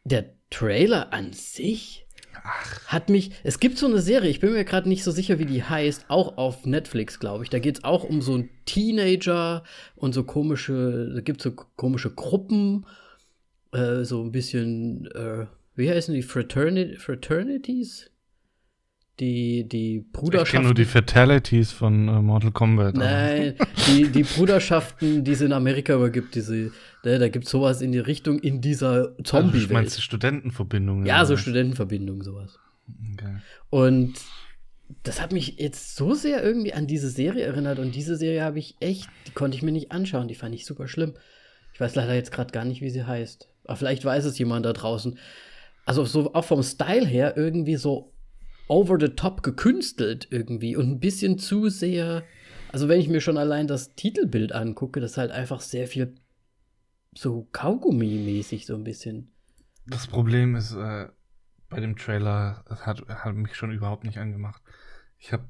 der 0.03 0.25
Trailer 0.49 1.13
an 1.13 1.31
sich 1.31 2.07
Ach. 2.43 2.87
Hat 2.87 3.09
mich, 3.09 3.31
es 3.43 3.59
gibt 3.59 3.77
so 3.77 3.87
eine 3.87 3.99
Serie, 3.99 4.29
ich 4.29 4.39
bin 4.39 4.53
mir 4.53 4.65
gerade 4.65 4.89
nicht 4.89 5.03
so 5.03 5.11
sicher, 5.11 5.39
wie 5.39 5.45
die 5.45 5.63
heißt, 5.63 6.05
auch 6.09 6.37
auf 6.37 6.65
Netflix, 6.65 7.19
glaube 7.19 7.43
ich. 7.43 7.49
Da 7.49 7.59
geht 7.59 7.79
es 7.79 7.83
auch 7.83 8.03
um 8.03 8.21
so 8.21 8.33
einen 8.33 8.49
Teenager 8.65 9.63
und 9.95 10.13
so 10.13 10.23
komische, 10.23 11.11
da 11.13 11.21
gibt 11.21 11.39
es 11.39 11.43
so 11.43 11.51
komische 11.51 12.11
Gruppen, 12.11 12.85
äh, 13.71 14.03
so 14.03 14.23
ein 14.23 14.31
bisschen, 14.31 15.07
äh, 15.11 15.45
wie 15.75 15.89
heißen 15.89 16.13
die, 16.13 16.23
Fraternit 16.23 17.01
Fraternities? 17.01 18.08
Die, 19.19 19.67
die 19.67 19.99
Bruderschaften. 19.99 20.47
Ich 20.47 20.51
kenne 20.51 20.65
nur 20.65 20.73
die 20.73 20.85
Fatalities 20.85 21.73
von 21.73 22.07
äh, 22.07 22.21
Mortal 22.21 22.51
Kombat. 22.51 22.95
Nein, 22.95 23.55
die, 23.87 24.07
die 24.07 24.23
Bruderschaften, 24.23 25.25
die 25.25 25.31
es 25.31 25.41
in 25.41 25.51
Amerika 25.51 25.95
aber 25.95 26.09
gibt, 26.09 26.35
diese, 26.35 26.71
ne, 27.03 27.19
da 27.19 27.27
gibt 27.27 27.45
es 27.45 27.51
sowas 27.51 27.81
in 27.81 27.91
die 27.91 27.99
Richtung 27.99 28.39
in 28.39 28.61
dieser 28.61 29.17
zombie. 29.23 29.59
Also, 29.59 29.73
meinst 29.73 29.97
du 29.97 30.01
Studentenverbindungen? 30.01 31.05
Ja, 31.05 31.25
so 31.25 31.35
Studentenverbindungen, 31.35 32.23
sowas. 32.23 32.59
Okay. 33.13 33.35
Und 33.69 34.13
das 35.03 35.21
hat 35.21 35.33
mich 35.33 35.59
jetzt 35.59 35.97
so 35.97 36.13
sehr 36.13 36.41
irgendwie 36.41 36.73
an 36.73 36.87
diese 36.87 37.09
Serie 37.09 37.43
erinnert 37.43 37.79
und 37.79 37.95
diese 37.95 38.15
Serie 38.15 38.43
habe 38.43 38.59
ich 38.59 38.75
echt, 38.79 39.09
die 39.27 39.31
konnte 39.31 39.57
ich 39.57 39.63
mir 39.63 39.71
nicht 39.71 39.91
anschauen, 39.91 40.27
die 40.27 40.35
fand 40.35 40.55
ich 40.55 40.65
super 40.65 40.87
schlimm. 40.87 41.13
Ich 41.73 41.81
weiß 41.81 41.95
leider 41.95 42.13
jetzt 42.13 42.31
gerade 42.31 42.51
gar 42.51 42.65
nicht, 42.65 42.81
wie 42.81 42.89
sie 42.89 43.03
heißt. 43.03 43.49
Aber 43.65 43.75
vielleicht 43.75 44.03
weiß 44.03 44.25
es 44.25 44.39
jemand 44.39 44.65
da 44.65 44.73
draußen. 44.73 45.17
Also 45.85 46.05
so 46.05 46.33
auch 46.33 46.45
vom 46.45 46.63
Style 46.63 47.05
her 47.05 47.35
irgendwie 47.37 47.75
so 47.75 48.11
over 48.69 48.97
the 48.99 49.09
top 49.09 49.43
gekünstelt 49.43 50.27
irgendwie 50.31 50.77
und 50.77 50.89
ein 50.89 50.99
bisschen 51.01 51.37
zu 51.37 51.67
sehr. 51.67 52.23
Also, 52.71 52.87
wenn 52.87 53.01
ich 53.01 53.09
mir 53.09 53.19
schon 53.19 53.37
allein 53.37 53.67
das 53.67 53.95
Titelbild 53.95 54.53
angucke, 54.53 55.01
das 55.01 55.11
ist 55.11 55.17
halt 55.17 55.31
einfach 55.31 55.59
sehr 55.59 55.87
viel 55.87 56.15
so 57.17 57.49
Kaugummi-mäßig, 57.51 58.65
so 58.65 58.75
ein 58.75 58.83
bisschen. 58.83 59.31
Das 59.87 60.07
Problem 60.07 60.55
ist, 60.55 60.73
äh, 60.75 61.07
bei 61.69 61.79
dem 61.79 61.97
Trailer, 61.97 62.63
das 62.67 62.85
hat, 62.85 63.07
hat 63.07 63.35
mich 63.35 63.55
schon 63.55 63.71
überhaupt 63.71 64.03
nicht 64.03 64.19
angemacht. 64.19 64.61
Ich 65.17 65.33
habe 65.33 65.45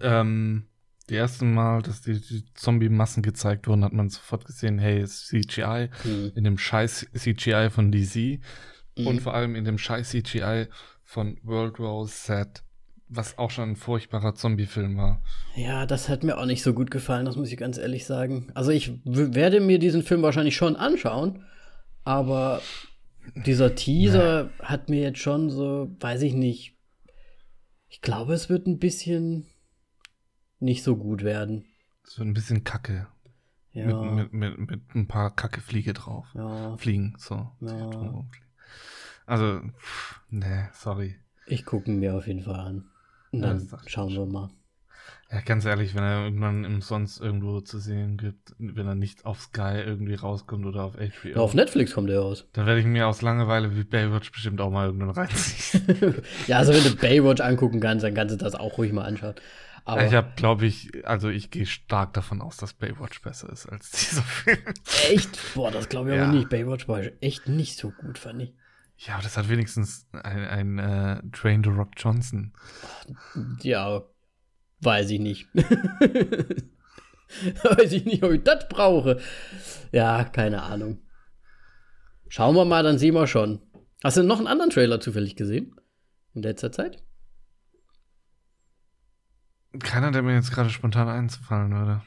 ähm, 0.00 0.66
die 1.10 1.16
ersten 1.16 1.52
Mal, 1.52 1.82
dass 1.82 2.00
die, 2.00 2.18
die 2.18 2.44
Zombie-Massen 2.54 3.22
gezeigt 3.22 3.68
wurden, 3.68 3.84
hat 3.84 3.92
man 3.92 4.08
sofort 4.08 4.46
gesehen, 4.46 4.78
hey, 4.78 5.00
es 5.00 5.30
ist 5.32 5.50
CGI 5.50 5.90
mhm. 6.04 6.32
in 6.34 6.44
dem 6.44 6.56
scheiß 6.56 7.08
CGI 7.14 7.68
von 7.70 7.92
DC 7.92 8.40
mhm. 8.96 9.06
und 9.06 9.22
vor 9.22 9.34
allem 9.34 9.54
in 9.54 9.64
dem 9.64 9.78
scheiß 9.78 10.10
CGI 10.10 10.66
von 11.02 11.38
World 11.42 11.78
War 11.78 12.06
Z, 12.06 12.62
was 13.08 13.38
auch 13.38 13.50
schon 13.50 13.70
ein 13.70 13.76
furchtbarer 13.76 14.34
Zombie-Film 14.34 14.96
war. 14.96 15.22
Ja, 15.54 15.86
das 15.86 16.08
hat 16.08 16.24
mir 16.24 16.38
auch 16.38 16.46
nicht 16.46 16.62
so 16.62 16.72
gut 16.72 16.90
gefallen, 16.90 17.26
das 17.26 17.36
muss 17.36 17.52
ich 17.52 17.58
ganz 17.58 17.78
ehrlich 17.78 18.06
sagen. 18.06 18.50
Also 18.54 18.70
ich 18.70 18.92
werde 19.04 19.60
mir 19.60 19.78
diesen 19.78 20.02
Film 20.02 20.22
wahrscheinlich 20.22 20.56
schon 20.56 20.76
anschauen, 20.76 21.44
aber 22.04 22.60
dieser 23.46 23.74
Teaser 23.74 24.44
nee. 24.44 24.50
hat 24.60 24.88
mir 24.88 25.02
jetzt 25.02 25.18
schon 25.18 25.50
so, 25.50 25.94
weiß 26.00 26.22
ich 26.22 26.34
nicht. 26.34 26.76
Ich 27.88 28.00
glaube, 28.00 28.34
es 28.34 28.48
wird 28.48 28.66
ein 28.66 28.78
bisschen 28.78 29.46
nicht 30.58 30.82
so 30.82 30.96
gut 30.96 31.22
werden. 31.22 31.66
Es 32.06 32.18
wird 32.18 32.28
ein 32.28 32.34
bisschen 32.34 32.64
kacke. 32.64 33.06
Ja. 33.72 34.02
Mit, 34.02 34.32
mit, 34.32 34.58
mit, 34.58 34.70
mit 34.70 34.94
ein 34.94 35.08
paar 35.08 35.34
kacke 35.34 35.60
Fliege 35.60 35.94
drauf. 35.94 36.26
Ja. 36.34 36.76
Fliegen, 36.76 37.14
so. 37.18 37.50
Ja. 37.60 38.24
Also, 39.26 39.60
pff, 39.78 40.20
nee, 40.30 40.68
sorry. 40.72 41.16
Ich 41.46 41.64
gucke 41.64 41.90
mir 41.90 42.14
auf 42.14 42.26
jeden 42.26 42.42
Fall 42.42 42.60
an. 42.60 42.84
Und 43.30 43.42
dann 43.42 43.68
ja, 43.70 43.78
schauen 43.86 44.12
wir 44.12 44.26
mal. 44.26 44.50
Ja, 45.30 45.40
ganz 45.40 45.64
ehrlich, 45.64 45.94
wenn 45.94 46.04
er 46.04 46.24
irgendwann 46.24 46.64
im 46.64 46.80
Sonst 46.80 47.20
irgendwo 47.20 47.60
zu 47.60 47.78
sehen 47.78 48.16
gibt, 48.16 48.54
wenn 48.58 48.86
er 48.86 48.94
nicht 48.94 49.24
auf 49.26 49.40
Sky 49.40 49.80
irgendwie 49.84 50.14
rauskommt 50.14 50.64
oder 50.64 50.84
auf 50.84 50.94
HBO. 50.94 51.28
Ja, 51.28 51.36
auf 51.36 51.54
Netflix 51.54 51.94
kommt 51.94 52.10
er 52.10 52.20
raus. 52.20 52.46
Dann 52.52 52.66
werde 52.66 52.80
ich 52.80 52.86
mir 52.86 53.08
aus 53.08 53.20
Langeweile 53.20 53.74
wie 53.74 53.84
Baywatch 53.84 54.30
bestimmt 54.30 54.60
auch 54.60 54.70
mal 54.70 54.86
irgendwann 54.86 55.10
reinziehen. 55.10 56.14
ja, 56.46 56.58
also 56.58 56.72
wenn 56.72 56.84
du 56.84 56.94
Baywatch 56.94 57.40
angucken 57.40 57.80
kannst, 57.80 58.04
dann 58.04 58.14
kannst 58.14 58.34
du 58.34 58.38
das 58.38 58.54
auch 58.54 58.78
ruhig 58.78 58.92
mal 58.92 59.02
anschauen. 59.02 59.34
Aber 59.86 60.06
ich 60.06 60.14
habe, 60.14 60.32
glaube 60.36 60.66
ich, 60.66 61.04
also 61.04 61.28
ich 61.28 61.50
gehe 61.50 61.66
stark 61.66 62.14
davon 62.14 62.40
aus, 62.40 62.56
dass 62.56 62.72
Baywatch 62.72 63.20
besser 63.20 63.50
ist 63.50 63.66
als 63.66 63.90
dieser 63.90 64.22
Film. 64.22 64.58
Echt? 65.10 65.38
Boah, 65.54 65.70
das 65.70 65.88
glaube 65.88 66.10
ich 66.10 66.16
ja. 66.16 66.24
aber 66.24 66.32
nicht. 66.32 66.48
Baywatch 66.48 66.88
war 66.88 67.02
echt 67.20 67.48
nicht 67.48 67.76
so 67.76 67.90
gut, 67.90 68.18
fand 68.18 68.42
ich. 68.42 68.54
Ja, 69.06 69.14
aber 69.14 69.22
das 69.22 69.36
hat 69.36 69.48
wenigstens 69.48 70.06
ein, 70.12 70.78
ein 70.78 70.78
äh, 70.78 71.22
Train 71.32 71.62
to 71.62 71.70
Rock 71.70 71.90
Johnson. 71.96 72.52
Ja, 73.62 74.02
Weiß 74.84 75.10
ich 75.10 75.20
nicht. 75.20 75.48
Weiß 77.64 77.90
ich 77.92 78.04
nicht, 78.04 78.22
ob 78.22 78.32
ich 78.32 78.42
das 78.44 78.68
brauche. 78.68 79.18
Ja, 79.92 80.24
keine 80.24 80.62
Ahnung. 80.62 80.98
Schauen 82.28 82.54
wir 82.54 82.66
mal, 82.66 82.82
dann 82.82 82.98
sehen 82.98 83.14
wir 83.14 83.26
schon. 83.26 83.62
Hast 84.02 84.18
du 84.18 84.22
noch 84.22 84.38
einen 84.38 84.46
anderen 84.46 84.70
Trailer 84.70 85.00
zufällig 85.00 85.36
gesehen? 85.36 85.74
In 86.34 86.42
letzter 86.42 86.70
Zeit? 86.70 87.02
Keiner, 89.78 90.10
der 90.10 90.22
mir 90.22 90.34
jetzt 90.34 90.52
gerade 90.52 90.68
spontan 90.70 91.08
einzufallen 91.08 91.72
würde. 91.72 92.02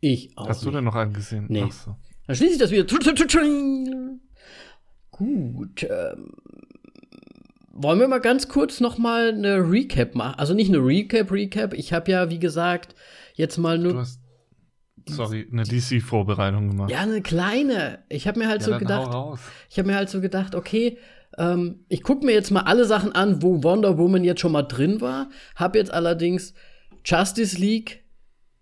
Ich 0.00 0.36
auch. 0.36 0.48
Hast 0.48 0.64
du 0.64 0.70
denn 0.70 0.84
noch 0.84 0.94
einen 0.94 1.14
gesehen? 1.14 1.46
Nee. 1.48 1.70
So. 1.70 1.96
Dann 2.26 2.36
schließe 2.36 2.52
ich 2.52 2.58
das 2.58 2.70
wieder. 2.70 2.86
Gut. 5.12 5.86
Ähm, 5.88 6.32
wollen 7.72 8.00
wir 8.00 8.08
mal 8.08 8.20
ganz 8.20 8.48
kurz 8.48 8.80
noch 8.80 8.98
mal 8.98 9.28
eine 9.28 9.58
Recap 9.70 10.14
machen? 10.14 10.38
Also 10.38 10.54
nicht 10.54 10.68
eine 10.68 10.78
Recap, 10.78 11.30
Recap. 11.30 11.74
Ich 11.74 11.92
habe 11.92 12.10
ja, 12.10 12.28
wie 12.30 12.38
gesagt, 12.38 12.94
jetzt 13.34 13.56
mal 13.58 13.78
nur. 13.78 13.92
Du 13.92 13.98
hast, 14.00 14.20
sorry, 15.08 15.48
eine 15.50 15.62
DC-Vorbereitung 15.62 16.70
gemacht. 16.70 16.90
Ja, 16.90 17.00
eine 17.00 17.22
kleine. 17.22 18.00
Ich 18.08 18.26
habe 18.26 18.40
mir 18.40 18.48
halt 18.48 18.62
ja, 18.62 18.72
so 18.72 18.78
gedacht. 18.78 19.38
Ich 19.70 19.78
habe 19.78 19.88
mir 19.88 19.94
halt 19.94 20.10
so 20.10 20.20
gedacht, 20.20 20.54
okay, 20.54 20.98
ähm, 21.38 21.84
ich 21.88 22.02
gucke 22.02 22.26
mir 22.26 22.32
jetzt 22.32 22.50
mal 22.50 22.62
alle 22.62 22.84
Sachen 22.84 23.12
an, 23.12 23.42
wo 23.42 23.62
Wonder 23.62 23.98
Woman 23.98 24.24
jetzt 24.24 24.40
schon 24.40 24.52
mal 24.52 24.62
drin 24.62 25.00
war. 25.00 25.30
Habe 25.56 25.78
jetzt 25.78 25.92
allerdings 25.92 26.54
Justice 27.04 27.58
League 27.58 28.04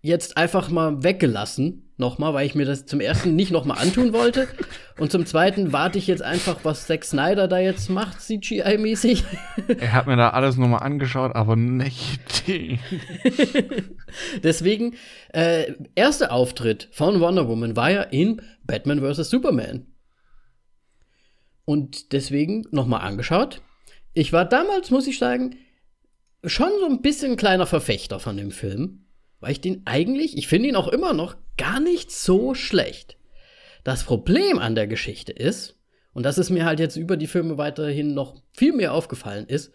jetzt 0.01 0.37
einfach 0.37 0.69
mal 0.69 1.03
weggelassen 1.03 1.90
nochmal, 2.01 2.33
weil 2.33 2.45
ich 2.45 2.55
mir 2.55 2.65
das 2.65 2.85
zum 2.85 2.99
ersten 2.99 3.35
nicht 3.37 3.51
nochmal 3.51 3.77
antun 3.77 4.11
wollte. 4.11 4.49
Und 4.97 5.13
zum 5.13 5.25
zweiten 5.25 5.71
warte 5.71 5.97
ich 5.97 6.07
jetzt 6.07 6.21
einfach, 6.21 6.59
was 6.63 6.87
Zack 6.87 7.05
Snyder 7.05 7.47
da 7.47 7.59
jetzt 7.59 7.89
macht, 7.89 8.19
CGI-mäßig. 8.19 9.23
Er 9.79 9.93
hat 9.93 10.07
mir 10.07 10.17
da 10.17 10.31
alles 10.31 10.57
nochmal 10.57 10.83
angeschaut, 10.83 11.33
aber 11.33 11.55
nicht 11.55 12.47
die. 12.47 12.79
Deswegen, 14.43 14.95
äh, 15.31 15.73
erster 15.95 16.33
Auftritt 16.33 16.89
von 16.91 17.21
Wonder 17.21 17.47
Woman 17.47 17.77
war 17.77 17.91
ja 17.91 18.01
in 18.01 18.41
Batman 18.65 18.99
vs. 18.99 19.29
Superman. 19.29 19.87
Und 21.63 22.11
deswegen 22.11 22.65
nochmal 22.71 23.01
angeschaut. 23.01 23.61
Ich 24.13 24.33
war 24.33 24.43
damals, 24.43 24.89
muss 24.89 25.07
ich 25.07 25.19
sagen, 25.19 25.55
schon 26.43 26.71
so 26.79 26.87
ein 26.87 27.01
bisschen 27.01 27.37
kleiner 27.37 27.67
Verfechter 27.67 28.19
von 28.19 28.35
dem 28.35 28.51
Film 28.51 29.05
weil 29.41 29.51
ich 29.51 29.61
den 29.61 29.81
eigentlich, 29.85 30.37
ich 30.37 30.47
finde 30.47 30.69
ihn 30.69 30.75
auch 30.75 30.87
immer 30.87 31.13
noch 31.13 31.35
gar 31.57 31.79
nicht 31.79 32.11
so 32.11 32.53
schlecht. 32.53 33.17
Das 33.83 34.03
Problem 34.03 34.59
an 34.59 34.75
der 34.75 34.87
Geschichte 34.87 35.31
ist, 35.33 35.77
und 36.13 36.23
das 36.23 36.37
ist 36.37 36.49
mir 36.49 36.65
halt 36.65 36.79
jetzt 36.79 36.95
über 36.95 37.17
die 37.17 37.27
Filme 37.27 37.57
weiterhin 37.57 38.13
noch 38.13 38.41
viel 38.53 38.73
mehr 38.73 38.93
aufgefallen 38.93 39.47
ist, 39.47 39.71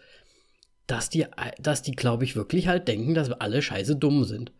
dass 0.87 1.09
die, 1.09 1.25
dass 1.59 1.81
die, 1.81 1.91
glaube 1.91 2.23
ich, 2.23 2.35
wirklich 2.35 2.67
halt 2.67 2.87
denken, 2.87 3.13
dass 3.13 3.27
wir 3.27 3.41
alle 3.41 3.61
scheiße 3.61 3.95
dumm 3.97 4.23
sind. 4.23 4.53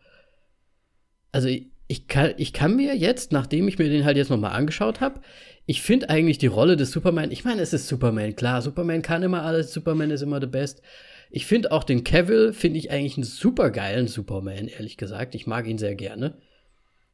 Also 1.32 1.48
ich 1.88 2.08
kann, 2.08 2.34
ich 2.38 2.52
kann 2.52 2.76
mir 2.76 2.96
jetzt, 2.96 3.32
nachdem 3.32 3.68
ich 3.68 3.80
mir 3.80 3.90
den 3.90 4.04
halt 4.04 4.18
jetzt 4.18 4.30
noch 4.30 4.38
mal 4.38 4.50
angeschaut 4.50 5.00
habe, 5.00 5.22
ich 5.66 5.82
finde 5.82 6.10
eigentlich 6.10 6.38
die 6.38 6.48
Rolle 6.48 6.76
des 6.76 6.92
Superman, 6.92 7.32
ich 7.32 7.46
meine, 7.46 7.62
es 7.62 7.74
ist 7.74 7.88
Superman, 7.88 8.36
klar, 8.36 8.62
Superman 8.62 9.02
kann 9.02 9.24
immer 9.24 9.44
alles, 9.44 9.72
Superman 9.72 10.12
ist 10.12 10.22
immer 10.22 10.42
the 10.42 10.48
best, 10.48 10.82
ich 11.30 11.46
finde 11.46 11.72
auch 11.72 11.84
den 11.84 12.04
Cavill, 12.04 12.54
finde 12.54 12.80
ich 12.80 12.92
eigentlich 12.92 13.18
einen 13.18 13.24
super 13.24 13.70
geilen 13.70 14.08
Superman, 14.08 14.68
ehrlich 14.68 14.98
gesagt. 14.98 15.36
Ich 15.36 15.48
mag 15.48 15.68
ihn 15.68 15.78
sehr 15.78 15.96
gerne. 15.96 16.38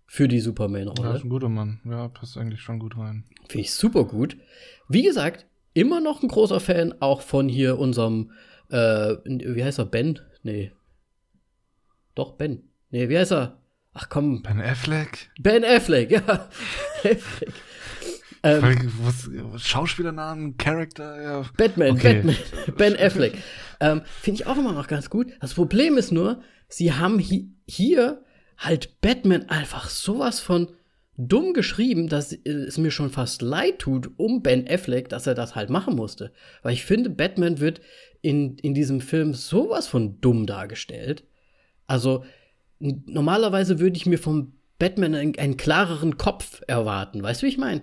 Für 0.05 0.27
die 0.27 0.39
Superman-Rolle. 0.41 1.09
Ja, 1.09 1.15
ist 1.15 1.23
ein 1.23 1.29
guter 1.29 1.49
Mann. 1.49 1.79
Ja, 1.85 2.07
passt 2.09 2.37
eigentlich 2.37 2.61
schon 2.61 2.77
gut 2.77 2.97
rein. 2.97 3.23
Finde 3.47 3.61
ich 3.61 3.73
super 3.73 4.03
gut. 4.03 4.37
Wie 4.87 5.01
gesagt, 5.01 5.47
immer 5.73 6.01
noch 6.01 6.21
ein 6.21 6.27
großer 6.27 6.59
Fan, 6.59 6.93
auch 6.99 7.21
von 7.21 7.49
hier 7.49 7.79
unserem, 7.79 8.31
äh, 8.69 9.15
wie 9.25 9.63
heißt 9.63 9.79
er, 9.79 9.85
Ben? 9.85 10.19
Nee. 10.43 10.71
Doch, 12.15 12.33
Ben. 12.33 12.69
Nee, 12.91 13.09
wie 13.09 13.17
heißt 13.17 13.31
er? 13.31 13.57
Ach 13.93 14.09
komm. 14.09 14.43
Ben 14.43 14.61
Affleck? 14.61 15.31
Ben 15.39 15.63
Affleck, 15.63 16.11
ja. 16.11 16.49
Affleck. 17.03 17.53
Ähm, 18.43 18.91
was, 19.03 19.29
Schauspielernamen, 19.65 20.57
Charakter, 20.57 21.21
ja. 21.21 21.45
Batman, 21.57 21.91
okay. 21.91 22.15
Batman, 22.15 22.35
Ben 22.77 22.97
Affleck. 22.97 23.37
ähm, 23.79 24.01
Finde 24.21 24.41
ich 24.41 24.47
auch 24.47 24.57
immer 24.57 24.73
noch 24.73 24.87
ganz 24.87 25.09
gut. 25.09 25.31
Das 25.39 25.53
Problem 25.53 25.97
ist 25.97 26.11
nur, 26.11 26.41
sie 26.67 26.93
haben 26.93 27.19
hi 27.19 27.49
hier 27.65 28.23
halt 28.57 28.99
Batman 29.01 29.49
einfach 29.49 29.89
sowas 29.89 30.41
von 30.41 30.69
dumm 31.15 31.53
geschrieben, 31.53 32.09
dass 32.09 32.33
es 32.33 32.77
mir 32.77 32.91
schon 32.91 33.11
fast 33.11 33.41
leid 33.41 33.79
tut 33.79 34.11
um 34.17 34.41
Ben 34.41 34.67
Affleck, 34.67 35.09
dass 35.09 35.27
er 35.27 35.35
das 35.35 35.55
halt 35.55 35.69
machen 35.69 35.95
musste. 35.95 36.33
Weil 36.63 36.73
ich 36.73 36.83
finde, 36.83 37.09
Batman 37.09 37.59
wird 37.59 37.81
in, 38.21 38.57
in 38.57 38.73
diesem 38.73 38.99
Film 38.99 39.33
sowas 39.33 39.87
von 39.87 40.19
dumm 40.21 40.45
dargestellt. 40.47 41.23
Also, 41.87 42.25
normalerweise 42.79 43.79
würde 43.79 43.95
ich 43.95 44.05
mir 44.05 44.17
vom 44.17 44.53
Batman 44.79 45.15
einen, 45.15 45.37
einen 45.37 45.57
klareren 45.57 46.17
Kopf 46.17 46.61
erwarten. 46.67 47.21
Weißt 47.21 47.41
du, 47.41 47.45
wie 47.45 47.49
ich 47.51 47.57
meine? 47.57 47.81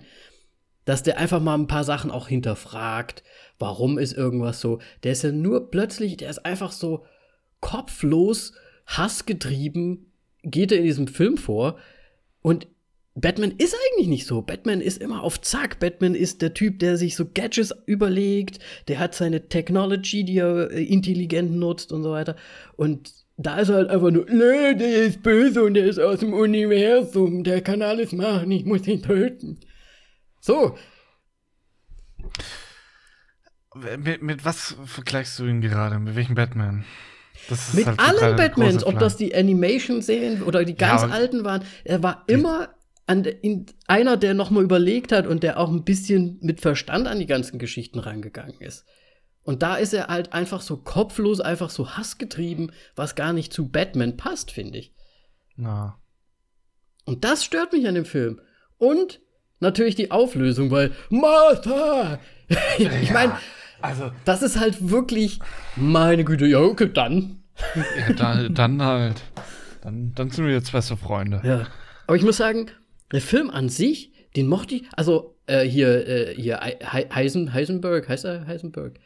Dass 0.84 1.02
der 1.02 1.18
einfach 1.18 1.40
mal 1.40 1.54
ein 1.54 1.66
paar 1.66 1.84
Sachen 1.84 2.10
auch 2.10 2.28
hinterfragt. 2.28 3.22
Warum 3.58 3.98
ist 3.98 4.12
irgendwas 4.12 4.60
so? 4.60 4.80
Der 5.02 5.12
ist 5.12 5.22
ja 5.22 5.32
nur 5.32 5.70
plötzlich, 5.70 6.16
der 6.16 6.30
ist 6.30 6.44
einfach 6.44 6.72
so 6.72 7.04
kopflos, 7.60 8.52
hassgetrieben, 8.86 10.12
geht 10.42 10.72
er 10.72 10.78
in 10.78 10.84
diesem 10.84 11.06
Film 11.08 11.36
vor. 11.36 11.78
Und 12.42 12.66
Batman 13.14 13.52
ist 13.58 13.74
eigentlich 13.74 14.08
nicht 14.08 14.26
so. 14.26 14.40
Batman 14.40 14.80
ist 14.80 15.00
immer 15.00 15.22
auf 15.22 15.40
Zack. 15.40 15.78
Batman 15.80 16.14
ist 16.14 16.42
der 16.42 16.54
Typ, 16.54 16.78
der 16.78 16.96
sich 16.96 17.16
so 17.16 17.26
Gadgets 17.32 17.74
überlegt. 17.86 18.60
Der 18.88 18.98
hat 18.98 19.14
seine 19.14 19.48
Technology, 19.48 20.24
die 20.24 20.38
er 20.38 20.70
äh, 20.70 20.82
intelligent 20.82 21.52
nutzt 21.52 21.92
und 21.92 22.02
so 22.02 22.12
weiter. 22.12 22.36
Und 22.76 23.12
da 23.36 23.58
ist 23.58 23.68
er 23.68 23.76
halt 23.76 23.90
einfach 23.90 24.10
nur, 24.10 24.26
nö, 24.26 24.74
der 24.76 25.04
ist 25.04 25.22
böse 25.22 25.62
und 25.64 25.74
der 25.74 25.86
ist 25.86 25.98
aus 25.98 26.20
dem 26.20 26.32
Universum. 26.32 27.42
Der 27.42 27.60
kann 27.62 27.82
alles 27.82 28.12
machen. 28.12 28.50
Ich 28.52 28.64
muss 28.64 28.86
ihn 28.86 29.02
töten. 29.02 29.58
So. 30.40 30.76
Mit, 33.74 34.22
mit 34.22 34.44
was 34.44 34.76
vergleichst 34.84 35.38
du 35.38 35.46
ihn 35.46 35.60
gerade? 35.60 35.98
Mit 35.98 36.16
welchem 36.16 36.34
Batman? 36.34 36.84
mit 37.72 37.86
halt 37.86 38.00
allen 38.00 38.36
Batmans, 38.36 38.84
ob 38.84 38.98
das 38.98 39.16
die 39.16 39.34
Animation-Serien 39.34 40.42
oder 40.42 40.64
die 40.64 40.74
ganz 40.74 41.02
ja, 41.02 41.08
alten 41.08 41.44
waren. 41.44 41.64
Er 41.84 42.02
war 42.02 42.24
immer 42.26 42.74
an, 43.06 43.24
in, 43.24 43.66
einer, 43.86 44.16
der 44.16 44.34
nochmal 44.34 44.62
überlegt 44.62 45.12
hat 45.12 45.26
und 45.26 45.42
der 45.42 45.58
auch 45.58 45.70
ein 45.70 45.84
bisschen 45.84 46.38
mit 46.42 46.60
Verstand 46.60 47.08
an 47.08 47.18
die 47.18 47.26
ganzen 47.26 47.58
Geschichten 47.58 47.98
rangegangen 47.98 48.60
ist. 48.60 48.84
Und 49.42 49.62
da 49.62 49.76
ist 49.76 49.94
er 49.94 50.08
halt 50.08 50.32
einfach 50.32 50.60
so 50.60 50.76
kopflos, 50.76 51.40
einfach 51.40 51.70
so 51.70 51.90
hassgetrieben, 51.96 52.72
was 52.94 53.14
gar 53.14 53.32
nicht 53.32 53.52
zu 53.52 53.68
Batman 53.68 54.16
passt, 54.16 54.50
finde 54.50 54.78
ich. 54.78 54.94
Na. 55.56 56.00
Und 57.04 57.24
das 57.24 57.44
stört 57.44 57.72
mich 57.72 57.88
an 57.88 57.94
dem 57.94 58.04
Film. 58.04 58.40
Und 58.76 59.20
natürlich 59.60 59.94
die 59.94 60.10
Auflösung, 60.10 60.70
weil 60.70 60.92
Martha! 61.10 62.18
ich 62.78 63.12
meine, 63.12 63.34
also, 63.80 64.10
das 64.24 64.42
ist 64.42 64.58
halt 64.58 64.90
wirklich, 64.90 65.38
meine 65.76 66.24
Güte, 66.24 66.46
ja, 66.46 66.58
okay, 66.58 66.90
dann. 66.92 67.42
ja, 67.74 68.12
da, 68.14 68.48
dann 68.48 68.82
halt. 68.82 69.22
Dann, 69.82 70.12
dann 70.14 70.30
sind 70.30 70.44
wir 70.46 70.52
jetzt 70.52 70.72
beste 70.72 70.96
Freunde. 70.96 71.40
Ja. 71.42 71.66
Aber 72.06 72.16
ich 72.16 72.22
muss 72.22 72.36
sagen, 72.36 72.66
der 73.12 73.20
Film 73.20 73.50
an 73.50 73.68
sich, 73.68 74.12
den 74.36 74.46
mochte 74.46 74.74
ich, 74.74 74.84
also 74.94 75.36
äh, 75.46 75.62
hier, 75.64 76.06
äh, 76.06 76.34
hier 76.34 76.60
Heisen, 76.60 77.52
Heisenberg, 77.52 78.08
heißt 78.08 78.24
er 78.24 78.46
Heisenberg? 78.46 78.98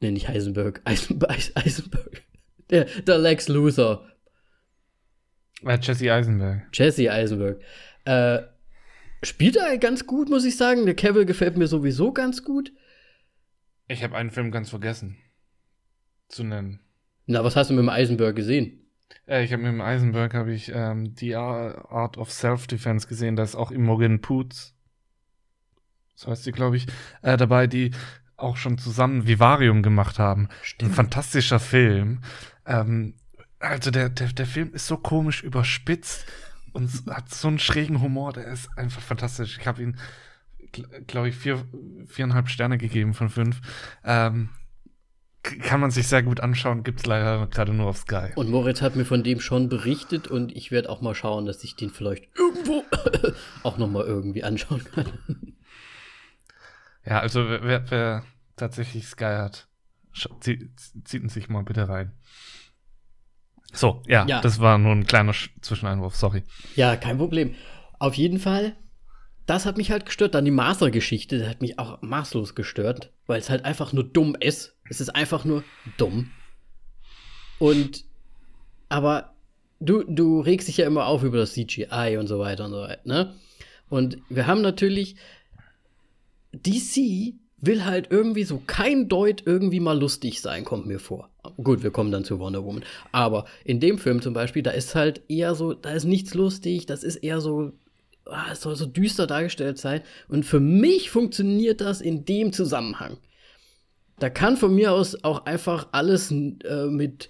Nee, 0.00 0.12
nicht 0.12 0.28
Heisenberg, 0.28 0.80
Heisenberg. 0.88 2.22
Der, 2.70 2.86
der 3.06 3.18
Lex 3.18 3.48
Luthor. 3.48 4.06
Äh, 5.64 5.78
Jesse 5.82 6.12
Eisenberg. 6.12 6.62
Jesse 6.72 7.10
Eisenberg. 7.12 7.60
Äh, 8.04 8.38
spielt 9.22 9.56
er 9.56 9.78
ganz 9.78 10.06
gut, 10.06 10.28
muss 10.28 10.44
ich 10.44 10.56
sagen. 10.56 10.86
Der 10.86 10.94
Cavill 10.94 11.24
gefällt 11.24 11.56
mir 11.56 11.66
sowieso 11.66 12.12
ganz 12.12 12.44
gut. 12.44 12.72
Ich 13.88 14.02
habe 14.04 14.16
einen 14.16 14.30
Film 14.30 14.50
ganz 14.50 14.70
vergessen 14.70 15.16
zu 16.28 16.44
nennen. 16.44 16.80
Na, 17.26 17.44
was 17.44 17.56
hast 17.56 17.70
du 17.70 17.74
mit 17.74 17.82
dem 17.82 17.88
Eisenberg 17.88 18.36
gesehen? 18.36 18.80
Äh, 19.26 19.44
ich 19.44 19.52
habe 19.52 19.62
mit 19.62 19.72
dem 19.72 19.80
Eisenberg 19.80 20.34
habe 20.34 20.52
ich 20.52 20.70
ähm, 20.74 21.14
die 21.14 21.34
Art 21.34 22.16
of 22.16 22.30
Self-Defense 22.30 23.08
gesehen. 23.08 23.36
Da 23.36 23.42
ist 23.42 23.56
auch 23.56 23.70
Imogen 23.70 24.20
Poots, 24.20 24.74
so 26.14 26.30
heißt 26.30 26.44
sie, 26.44 26.52
glaube 26.52 26.76
ich, 26.76 26.86
äh, 27.22 27.36
dabei, 27.36 27.66
die 27.66 27.92
auch 28.36 28.56
schon 28.56 28.78
zusammen 28.78 29.26
Vivarium 29.26 29.82
gemacht 29.82 30.18
haben. 30.18 30.48
Stimmt. 30.62 30.92
Ein 30.92 30.94
fantastischer 30.94 31.60
Film. 31.60 32.22
Ähm, 32.66 33.14
also 33.58 33.90
der, 33.90 34.08
der, 34.08 34.28
der 34.28 34.46
Film 34.46 34.72
ist 34.72 34.86
so 34.86 34.96
komisch 34.96 35.42
überspitzt 35.42 36.26
und 36.72 36.90
hat 37.08 37.28
so 37.30 37.48
einen 37.48 37.58
schrägen 37.58 38.00
Humor, 38.00 38.32
der 38.32 38.46
ist 38.46 38.68
einfach 38.76 39.00
fantastisch. 39.00 39.58
Ich 39.58 39.66
habe 39.66 39.82
ihn, 39.82 39.98
glaube 41.06 41.28
ich, 41.28 41.36
vier, 41.36 41.64
viereinhalb 42.06 42.48
Sterne 42.48 42.78
gegeben 42.78 43.14
von 43.14 43.28
fünf. 43.28 43.60
Ähm, 44.04 44.50
kann 45.42 45.80
man 45.80 45.90
sich 45.90 46.06
sehr 46.06 46.22
gut 46.22 46.40
anschauen, 46.40 46.82
gibt 46.82 47.00
es 47.00 47.06
leider 47.06 47.46
gerade 47.46 47.72
nur 47.72 47.88
auf 47.88 47.98
Sky. 47.98 48.32
Und 48.34 48.50
Moritz 48.50 48.82
hat 48.82 48.94
mir 48.94 49.06
von 49.06 49.24
dem 49.24 49.40
schon 49.40 49.68
berichtet 49.68 50.28
und 50.28 50.54
ich 50.54 50.70
werde 50.70 50.90
auch 50.90 51.00
mal 51.00 51.14
schauen, 51.14 51.46
dass 51.46 51.64
ich 51.64 51.76
den 51.76 51.90
vielleicht 51.90 52.28
irgendwo 52.36 52.84
auch 53.62 53.78
noch 53.78 53.88
mal 53.88 54.04
irgendwie 54.04 54.44
anschauen 54.44 54.84
kann. 54.94 55.12
Ja, 57.06 57.20
also 57.20 57.48
wer, 57.48 57.90
wer 57.90 58.24
tatsächlich 58.56 59.06
Sky 59.06 59.36
hat, 59.38 59.68
zieht 60.40 61.14
ihn 61.14 61.28
sich 61.30 61.48
mal 61.48 61.62
bitte 61.62 61.88
rein. 61.88 62.12
So, 63.72 64.02
ja, 64.06 64.26
ja, 64.26 64.40
das 64.40 64.60
war 64.60 64.78
nur 64.78 64.92
ein 64.92 65.06
kleiner 65.06 65.32
Zwischeneinwurf, 65.60 66.16
sorry. 66.16 66.42
Ja, 66.76 66.96
kein 66.96 67.18
Problem. 67.18 67.54
Auf 67.98 68.14
jeden 68.14 68.38
Fall, 68.38 68.76
das 69.46 69.66
hat 69.66 69.76
mich 69.76 69.90
halt 69.90 70.06
gestört. 70.06 70.34
Dann 70.34 70.44
die 70.44 70.50
Master-Geschichte, 70.50 71.38
das 71.38 71.48
hat 71.48 71.60
mich 71.60 71.78
auch 71.78 72.02
maßlos 72.02 72.54
gestört, 72.54 73.12
weil 73.26 73.40
es 73.40 73.50
halt 73.50 73.64
einfach 73.64 73.92
nur 73.92 74.04
dumm 74.04 74.36
ist. 74.38 74.76
Es 74.88 75.00
ist 75.00 75.10
einfach 75.10 75.44
nur 75.44 75.64
dumm. 75.96 76.30
Und, 77.58 78.04
aber 78.88 79.34
du, 79.80 80.02
du 80.04 80.40
regst 80.40 80.68
dich 80.68 80.78
ja 80.78 80.86
immer 80.86 81.06
auf 81.06 81.22
über 81.22 81.38
das 81.38 81.52
CGI 81.52 82.16
und 82.18 82.26
so 82.26 82.38
weiter 82.38 82.64
und 82.64 82.72
so 82.72 82.80
weiter, 82.80 83.00
ne? 83.04 83.34
Und 83.88 84.18
wir 84.28 84.46
haben 84.46 84.62
natürlich, 84.62 85.16
DC 86.52 87.34
will 87.60 87.84
halt 87.84 88.08
irgendwie 88.10 88.44
so 88.44 88.62
kein 88.66 89.08
Deut 89.08 89.42
irgendwie 89.46 89.80
mal 89.80 89.98
lustig 89.98 90.40
sein, 90.40 90.64
kommt 90.64 90.86
mir 90.86 90.98
vor. 90.98 91.28
Gut, 91.62 91.82
wir 91.82 91.90
kommen 91.90 92.10
dann 92.10 92.24
zu 92.24 92.38
Wonder 92.38 92.64
Woman. 92.64 92.84
Aber 93.12 93.46
in 93.64 93.80
dem 93.80 93.98
Film 93.98 94.22
zum 94.22 94.34
Beispiel, 94.34 94.62
da 94.62 94.70
ist 94.70 94.94
halt 94.94 95.22
eher 95.28 95.54
so, 95.54 95.74
da 95.74 95.90
ist 95.90 96.04
nichts 96.04 96.34
lustig, 96.34 96.86
das 96.86 97.04
ist 97.04 97.16
eher 97.16 97.40
so, 97.40 97.72
ah, 98.26 98.46
es 98.52 98.62
soll 98.62 98.76
so 98.76 98.86
düster 98.86 99.26
dargestellt 99.26 99.78
sein. 99.78 100.02
Und 100.28 100.44
für 100.44 100.60
mich 100.60 101.10
funktioniert 101.10 101.80
das 101.80 102.00
in 102.00 102.24
dem 102.24 102.52
Zusammenhang. 102.52 103.16
Da 104.18 104.28
kann 104.28 104.56
von 104.56 104.74
mir 104.74 104.92
aus 104.92 105.24
auch 105.24 105.46
einfach 105.46 105.88
alles 105.92 106.30
äh, 106.30 106.86
mit 106.86 107.28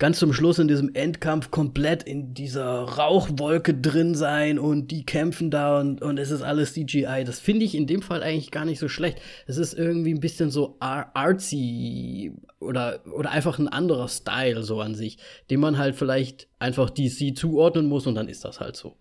ganz 0.00 0.18
zum 0.18 0.32
Schluss 0.32 0.58
in 0.58 0.66
diesem 0.66 0.94
Endkampf 0.94 1.50
komplett 1.50 2.02
in 2.02 2.32
dieser 2.32 2.64
Rauchwolke 2.64 3.74
drin 3.74 4.14
sein 4.14 4.58
und 4.58 4.90
die 4.90 5.04
kämpfen 5.04 5.50
da 5.50 5.78
und, 5.78 6.00
und 6.00 6.18
es 6.18 6.30
ist 6.30 6.40
alles 6.40 6.72
CGI. 6.72 7.22
Das 7.24 7.38
finde 7.38 7.66
ich 7.66 7.74
in 7.74 7.86
dem 7.86 8.00
Fall 8.00 8.22
eigentlich 8.22 8.50
gar 8.50 8.64
nicht 8.64 8.78
so 8.78 8.88
schlecht. 8.88 9.20
Es 9.46 9.58
ist 9.58 9.74
irgendwie 9.74 10.14
ein 10.14 10.20
bisschen 10.20 10.50
so 10.50 10.78
artsy 10.80 12.32
oder, 12.60 13.00
oder 13.12 13.30
einfach 13.30 13.58
ein 13.58 13.68
anderer 13.68 14.08
Style 14.08 14.62
so 14.62 14.80
an 14.80 14.94
sich, 14.94 15.18
den 15.50 15.60
man 15.60 15.76
halt 15.76 15.94
vielleicht 15.94 16.48
einfach 16.58 16.88
DC 16.88 17.36
zuordnen 17.36 17.86
muss 17.86 18.06
und 18.06 18.14
dann 18.14 18.28
ist 18.28 18.46
das 18.46 18.58
halt 18.58 18.76
so. 18.76 18.96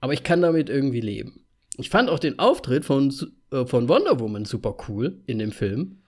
Aber 0.00 0.12
ich 0.12 0.22
kann 0.22 0.40
damit 0.40 0.70
irgendwie 0.70 1.00
leben. 1.00 1.44
Ich 1.78 1.90
fand 1.90 2.10
auch 2.10 2.20
den 2.20 2.38
Auftritt 2.38 2.84
von, 2.84 3.12
äh, 3.50 3.66
von 3.66 3.88
Wonder 3.88 4.20
Woman 4.20 4.44
super 4.44 4.76
cool 4.88 5.20
in 5.26 5.40
dem 5.40 5.50
Film 5.50 5.99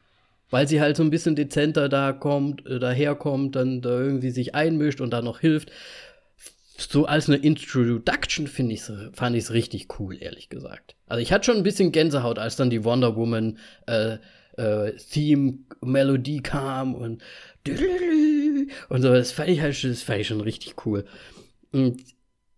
weil 0.53 0.69
sie 0.69 0.83
halt 0.83 0.99
so 0.99 1.03
ein 1.03 1.11
bisschen 1.11 1.35
dezenter 1.35 1.89
da 1.89 2.13
kommt, 2.13 2.67
äh, 2.67 2.79
daherkommt, 2.79 3.57
dann 3.57 3.81
da 3.81 3.99
irgendwie 3.99 4.31
sich 4.31 4.55
einmischt 4.55 5.01
und 5.01 5.11
da 5.11 5.23
noch 5.23 5.41
hilft. 5.41 5.73
So 6.77 7.07
als 7.07 7.29
eine 7.29 7.39
Introduction 7.39 8.47
finde 8.47 8.75
ich 8.75 8.83
fand 9.15 9.35
ich 9.35 9.45
es 9.45 9.53
richtig 9.53 9.99
cool, 9.99 10.19
ehrlich 10.21 10.51
gesagt. 10.51 10.95
Also 11.07 11.23
ich 11.23 11.33
hatte 11.33 11.47
schon 11.47 11.57
ein 11.57 11.63
bisschen 11.63 11.91
Gänsehaut, 11.91 12.39
als 12.39 12.57
dann 12.57 12.69
die 12.69 12.85
Wonder 12.85 13.17
Woman 13.17 13.59
äh, 13.87 14.19
äh, 14.59 14.93
Theme 14.97 15.61
Melodie 15.81 16.43
kam 16.43 16.95
und 16.95 17.23
und 18.91 19.03
so. 19.03 19.09
Das 19.09 19.33
fand 19.33 19.49
ich 19.49 19.63
halt, 19.63 19.83
das 19.83 20.03
fand 20.03 20.21
ich 20.21 20.27
schon 20.27 20.43
richtig 20.43 20.85
cool. 20.85 21.07
Und 21.73 22.03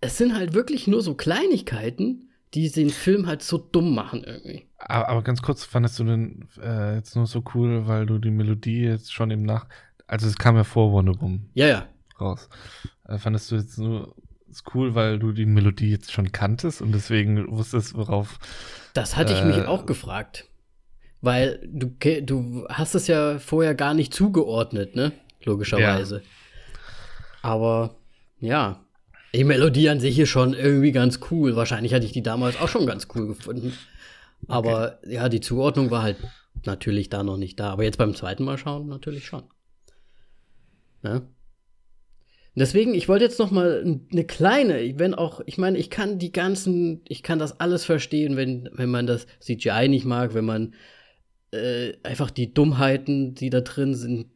es 0.01 0.19
sind 0.19 0.35
halt 0.35 0.53
wirklich 0.53 0.89
nur 0.89 1.01
so 1.01 1.15
Kleinigkeiten, 1.15 2.31
die 2.55 2.71
den 2.71 2.91
Film 2.91 3.29
halt 3.29 3.43
so 3.43 3.59
dumm 3.59 3.95
machen 3.95 4.25
irgendwie. 4.25 4.65
Aber, 4.87 5.23
ganz 5.23 5.41
kurz, 5.41 5.65
fandest 5.65 5.99
du 5.99 6.05
den 6.05 6.49
äh, 6.63 6.97
jetzt 6.97 7.17
nur 7.17 7.27
so 7.27 7.43
cool, 7.55 7.87
weil 7.87 8.07
du 8.07 8.19
die 8.19 8.31
Melodie 8.31 8.83
jetzt 8.83 9.13
schon 9.13 9.31
im 9.31 9.43
Nach... 9.43 9.67
Also 10.07 10.27
es 10.27 10.37
kam 10.37 10.57
ja 10.57 10.65
vor 10.65 10.93
Wonder 10.93 11.19
Woman. 11.21 11.49
Ja, 11.55 11.67
ja. 11.67 11.89
Raus. 12.21 12.49
Äh, 13.09 13.19
fandest 13.19 13.51
du 13.51 13.57
jetzt 13.57 13.79
nur 13.79 14.15
cool, 14.75 14.95
weil 14.95 15.19
du 15.19 15.33
die 15.33 15.47
Melodie 15.47 15.91
jetzt 15.91 16.13
schon 16.13 16.33
kanntest 16.33 16.83
und 16.83 16.93
deswegen 16.93 17.51
wusstest, 17.51 17.95
worauf... 17.95 18.39
Das 18.93 19.17
hatte 19.17 19.33
äh, 19.33 19.39
ich 19.39 19.45
mich 19.45 19.57
äh, 19.57 19.65
auch 19.65 19.87
gefragt. 19.87 20.49
Weil 21.21 21.67
du, 21.67 21.97
du 22.23 22.67
hast 22.69 22.95
es 22.95 23.07
ja 23.07 23.39
vorher 23.39 23.75
gar 23.75 23.95
nicht 23.95 24.13
zugeordnet, 24.13 24.95
ne? 24.95 25.13
Logischerweise. 25.43 26.17
Ja. 26.17 26.23
Aber 27.41 27.97
ja, 28.39 28.85
die 29.35 29.45
Melodie 29.45 29.89
an 29.89 30.01
sich 30.01 30.19
ist 30.19 30.29
schon 30.29 30.55
irgendwie 30.55 30.93
ganz 30.93 31.21
cool. 31.31 31.57
Wahrscheinlich 31.57 31.95
hatte 31.95 32.07
ich 32.07 32.13
die 32.13 32.23
damals 32.23 32.61
auch 32.61 32.69
schon 32.69 32.87
ganz 32.87 33.09
cool 33.15 33.27
gefunden. 33.27 33.73
Aber 34.49 34.99
okay. 35.03 35.15
ja, 35.15 35.29
die 35.29 35.41
Zuordnung 35.41 35.91
war 35.91 36.03
halt 36.03 36.17
natürlich 36.65 37.09
da 37.11 37.23
noch 37.23 37.37
nicht 37.37 37.59
da. 37.61 37.71
Aber 37.71 37.85
jetzt 37.85 37.99
beim 37.99 38.15
zweiten 38.15 38.45
Mal 38.45 38.59
schauen 38.59 38.87
natürlich 38.87 39.27
schon. 39.27 39.45
Ja. 41.03 41.23
Deswegen, 42.57 42.95
ich 42.95 43.09
wollte 43.09 43.25
jetzt 43.25 43.41
noch 43.41 43.51
mal 43.51 43.83
eine 44.13 44.25
kleine, 44.25 44.97
wenn 44.99 45.15
auch, 45.15 45.41
ich 45.45 45.59
meine, 45.59 45.77
ich 45.77 45.91
kann 45.91 46.19
die 46.21 46.31
ganzen, 46.31 47.03
ich 47.09 47.25
kann 47.25 47.41
das 47.41 47.59
alles 47.59 47.85
verstehen, 47.85 48.37
wenn, 48.37 48.69
wenn 48.73 48.91
man 48.91 49.09
das 49.09 49.27
CGI 49.41 49.89
nicht 49.89 50.05
mag, 50.05 50.35
wenn 50.35 50.45
man 50.45 50.75
äh, 51.51 51.95
einfach 52.05 52.31
die 52.31 52.55
Dummheiten, 52.55 53.35
die 53.35 53.51
da 53.51 53.61
drin 53.61 53.95
sind, 53.95 54.29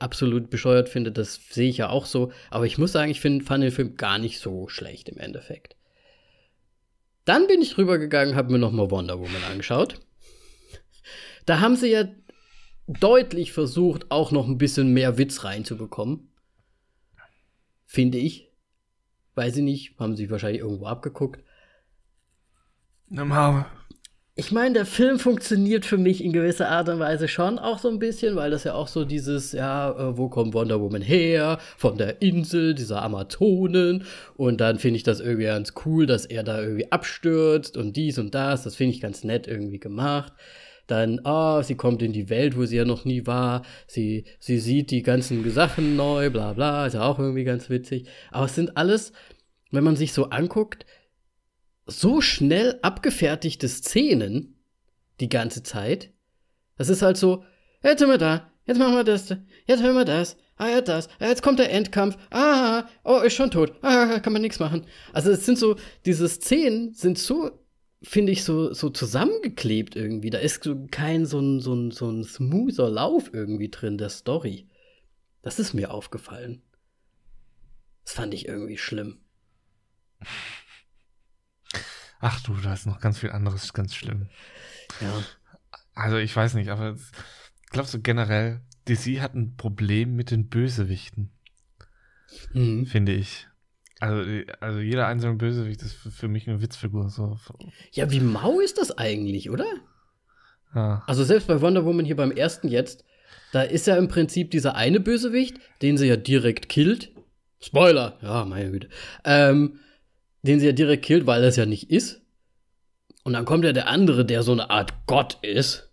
absolut 0.00 0.48
bescheuert 0.48 0.88
finde. 0.88 1.12
Das 1.12 1.40
sehe 1.50 1.68
ich 1.68 1.78
ja 1.78 1.90
auch 1.90 2.06
so. 2.06 2.32
Aber 2.50 2.64
ich 2.64 2.78
muss 2.78 2.92
sagen, 2.92 3.10
ich 3.10 3.20
find, 3.20 3.44
fand 3.44 3.62
den 3.62 3.72
Film 3.72 3.96
gar 3.96 4.18
nicht 4.18 4.38
so 4.40 4.68
schlecht 4.68 5.10
im 5.10 5.18
Endeffekt. 5.18 5.75
Dann 7.26 7.48
bin 7.48 7.60
ich 7.60 7.76
rübergegangen, 7.76 8.36
habe 8.36 8.52
mir 8.52 8.58
noch 8.58 8.72
mal 8.72 8.90
Wonder 8.90 9.18
Woman 9.18 9.42
angeschaut. 9.50 10.00
Da 11.44 11.60
haben 11.60 11.76
sie 11.76 11.90
ja 11.90 12.04
deutlich 12.86 13.52
versucht, 13.52 14.10
auch 14.10 14.30
noch 14.30 14.46
ein 14.46 14.58
bisschen 14.58 14.94
mehr 14.94 15.18
Witz 15.18 15.44
reinzubekommen. 15.44 16.30
Finde 17.84 18.18
ich. 18.18 18.48
Weiß 19.34 19.56
ich 19.56 19.64
nicht, 19.64 19.98
haben 19.98 20.16
sie 20.16 20.30
wahrscheinlich 20.30 20.62
irgendwo 20.62 20.86
abgeguckt. 20.86 21.42
Normal. 23.08 23.66
Ich 24.38 24.52
meine, 24.52 24.74
der 24.74 24.84
Film 24.84 25.18
funktioniert 25.18 25.86
für 25.86 25.96
mich 25.96 26.22
in 26.22 26.30
gewisser 26.30 26.68
Art 26.68 26.90
und 26.90 26.98
Weise 26.98 27.26
schon 27.26 27.58
auch 27.58 27.78
so 27.78 27.88
ein 27.88 27.98
bisschen, 27.98 28.36
weil 28.36 28.50
das 28.50 28.64
ja 28.64 28.74
auch 28.74 28.86
so 28.86 29.06
dieses, 29.06 29.52
ja, 29.52 29.90
äh, 29.92 30.18
wo 30.18 30.28
kommt 30.28 30.52
Wonder 30.52 30.78
Woman 30.78 31.00
her? 31.00 31.58
Von 31.78 31.96
der 31.96 32.20
Insel 32.20 32.74
dieser 32.74 33.00
Amazonen. 33.00 34.04
Und 34.36 34.60
dann 34.60 34.78
finde 34.78 34.98
ich 34.98 35.04
das 35.04 35.20
irgendwie 35.20 35.46
ganz 35.46 35.72
cool, 35.86 36.04
dass 36.04 36.26
er 36.26 36.42
da 36.42 36.60
irgendwie 36.60 36.92
abstürzt 36.92 37.78
und 37.78 37.96
dies 37.96 38.18
und 38.18 38.34
das. 38.34 38.62
Das 38.64 38.76
finde 38.76 38.94
ich 38.94 39.00
ganz 39.00 39.24
nett 39.24 39.46
irgendwie 39.46 39.80
gemacht. 39.80 40.34
Dann, 40.86 41.18
ah, 41.24 41.60
oh, 41.60 41.62
sie 41.62 41.74
kommt 41.74 42.02
in 42.02 42.12
die 42.12 42.28
Welt, 42.28 42.58
wo 42.58 42.66
sie 42.66 42.76
ja 42.76 42.84
noch 42.84 43.06
nie 43.06 43.26
war. 43.26 43.62
Sie, 43.86 44.24
sie 44.38 44.58
sieht 44.58 44.90
die 44.90 45.02
ganzen 45.02 45.50
Sachen 45.50 45.96
neu, 45.96 46.28
bla 46.28 46.52
bla. 46.52 46.84
Ist 46.86 46.92
ja 46.92 47.04
auch 47.04 47.18
irgendwie 47.18 47.44
ganz 47.44 47.70
witzig. 47.70 48.06
Aber 48.30 48.44
es 48.44 48.54
sind 48.54 48.76
alles, 48.76 49.12
wenn 49.70 49.82
man 49.82 49.96
sich 49.96 50.12
so 50.12 50.24
anguckt, 50.28 50.84
so 51.86 52.20
schnell 52.20 52.78
abgefertigte 52.82 53.68
Szenen 53.68 54.56
die 55.20 55.28
ganze 55.28 55.62
Zeit. 55.62 56.12
Das 56.76 56.88
ist 56.88 57.02
halt 57.02 57.16
so, 57.16 57.44
jetzt 57.82 58.00
sind 58.00 58.08
wir 58.08 58.18
da, 58.18 58.50
jetzt 58.66 58.78
machen 58.78 58.94
wir 58.94 59.04
das, 59.04 59.28
jetzt 59.66 59.82
hören 59.82 59.94
wir 59.94 60.04
das, 60.04 60.36
ah 60.56 60.68
ja 60.68 60.80
das, 60.80 61.08
ah, 61.20 61.28
jetzt 61.28 61.42
kommt 61.42 61.58
der 61.58 61.72
Endkampf, 61.72 62.16
ah, 62.30 62.84
oh, 63.04 63.20
ist 63.20 63.34
schon 63.34 63.50
tot, 63.50 63.72
ah, 63.82 64.18
kann 64.20 64.32
man 64.32 64.42
nichts 64.42 64.58
machen. 64.58 64.86
Also 65.12 65.30
es 65.30 65.46
sind 65.46 65.58
so, 65.58 65.76
diese 66.04 66.28
Szenen 66.28 66.92
sind 66.92 67.18
so, 67.18 67.50
finde 68.02 68.32
ich, 68.32 68.44
so, 68.44 68.72
so 68.72 68.90
zusammengeklebt 68.90 69.96
irgendwie. 69.96 70.30
Da 70.30 70.38
ist 70.38 70.68
kein 70.90 71.26
so 71.26 71.40
ein, 71.40 71.60
so 71.60 71.74
ein, 71.74 71.90
so 71.90 72.10
ein 72.10 72.24
smoother 72.24 72.90
Lauf 72.90 73.30
irgendwie 73.32 73.70
drin 73.70 73.98
der 73.98 74.10
Story. 74.10 74.68
Das 75.42 75.58
ist 75.58 75.74
mir 75.74 75.92
aufgefallen. 75.92 76.62
Das 78.04 78.14
fand 78.14 78.34
ich 78.34 78.46
irgendwie 78.46 78.78
schlimm. 78.78 79.18
Ach 82.20 82.40
du, 82.40 82.54
da 82.54 82.72
ist 82.72 82.86
noch 82.86 83.00
ganz 83.00 83.18
viel 83.18 83.30
anderes 83.30 83.72
ganz 83.72 83.94
schlimm. 83.94 84.28
Ja. 85.00 85.12
Also 85.94 86.16
ich 86.16 86.34
weiß 86.34 86.54
nicht, 86.54 86.70
aber 86.70 86.96
glaubst 87.70 87.94
du 87.94 88.00
generell, 88.00 88.60
DC 88.88 89.20
hat 89.20 89.34
ein 89.34 89.56
Problem 89.56 90.14
mit 90.14 90.30
den 90.30 90.48
Bösewichten? 90.48 91.30
Mhm. 92.52 92.86
Finde 92.86 93.12
ich. 93.12 93.46
Also, 93.98 94.30
also 94.60 94.78
jeder 94.80 95.06
einzelne 95.06 95.36
Bösewicht 95.36 95.82
ist 95.82 95.94
für 95.94 96.28
mich 96.28 96.48
eine 96.48 96.60
Witzfigur. 96.60 97.08
So. 97.08 97.38
Ja, 97.92 98.10
wie 98.10 98.20
mau 98.20 98.60
ist 98.60 98.78
das 98.78 98.96
eigentlich, 98.96 99.50
oder? 99.50 99.66
Ja. 100.74 101.02
Also 101.06 101.24
selbst 101.24 101.48
bei 101.48 101.60
Wonder 101.60 101.84
Woman 101.84 102.04
hier 102.04 102.16
beim 102.16 102.30
ersten 102.30 102.68
jetzt, 102.68 103.04
da 103.52 103.62
ist 103.62 103.86
ja 103.86 103.96
im 103.96 104.08
Prinzip 104.08 104.50
dieser 104.50 104.74
eine 104.74 105.00
Bösewicht, 105.00 105.58
den 105.80 105.96
sie 105.96 106.08
ja 106.08 106.16
direkt 106.16 106.68
killt. 106.68 107.12
Spoiler, 107.60 108.18
ja, 108.20 108.44
meine 108.44 108.70
Güte. 108.70 108.88
Ähm, 109.24 109.80
den 110.42 110.60
sie 110.60 110.66
ja 110.66 110.72
direkt 110.72 111.04
killt, 111.04 111.26
weil 111.26 111.42
das 111.42 111.56
ja 111.56 111.66
nicht 111.66 111.90
ist. 111.90 112.22
Und 113.24 113.32
dann 113.32 113.44
kommt 113.44 113.64
ja 113.64 113.72
der 113.72 113.88
andere, 113.88 114.24
der 114.24 114.42
so 114.42 114.52
eine 114.52 114.70
Art 114.70 114.94
Gott 115.06 115.38
ist, 115.42 115.90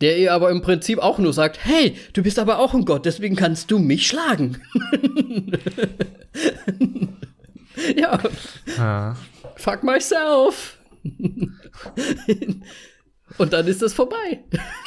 der 0.00 0.18
ihr 0.18 0.32
aber 0.32 0.50
im 0.50 0.62
Prinzip 0.62 0.98
auch 0.98 1.18
nur 1.18 1.32
sagt, 1.32 1.64
hey, 1.64 1.96
du 2.12 2.22
bist 2.22 2.38
aber 2.38 2.58
auch 2.58 2.74
ein 2.74 2.84
Gott, 2.84 3.06
deswegen 3.06 3.36
kannst 3.36 3.70
du 3.70 3.78
mich 3.78 4.06
schlagen. 4.06 4.60
ja. 7.96 8.20
Ah. 8.78 9.16
Fuck 9.56 9.82
myself. 9.82 10.78
Und 13.38 13.52
dann 13.52 13.66
ist 13.66 13.82
das 13.82 13.92
vorbei. 13.92 14.44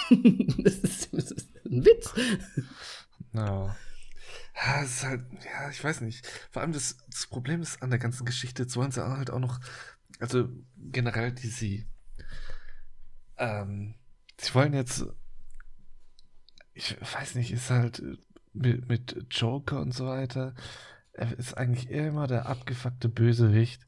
das, 0.60 0.76
ist, 0.76 1.10
das 1.12 1.32
ist 1.32 1.50
ein 1.66 1.86
Witz. 1.86 2.14
No. 3.34 3.70
Ja, 4.66 4.82
ist 4.82 5.04
halt, 5.04 5.22
ja, 5.44 5.70
ich 5.70 5.84
weiß 5.84 6.02
nicht. 6.02 6.26
Vor 6.52 6.62
allem 6.62 6.74
das, 6.74 6.98
das 7.10 7.28
Problem 7.28 7.62
ist 7.62 7.82
an 7.84 7.92
der 7.92 8.00
ganzen 8.00 8.26
Geschichte, 8.26 8.64
jetzt 8.64 8.76
wollen 8.76 8.92
sie 8.92 9.06
halt 9.06 9.30
auch 9.30 9.40
noch, 9.40 9.60
also 10.20 10.50
generell 10.78 11.32
die 11.32 11.48
sie, 11.48 11.86
ähm, 13.38 13.96
sie 14.40 14.54
wollen 14.56 14.74
jetzt, 14.74 15.06
ich 16.74 16.98
weiß 17.00 17.36
nicht, 17.36 17.52
ist 17.52 17.70
halt 17.70 18.02
mit, 18.54 18.90
mit 18.90 19.26
Joker 19.30 19.80
und 19.80 19.94
so 19.94 20.08
weiter. 20.08 20.56
Er 21.14 21.38
ist 21.38 21.56
eigentlich 21.56 21.90
immer 21.90 22.28
der 22.28 22.48
abgefuckte 22.48 23.10
Bösewicht. 23.10 23.86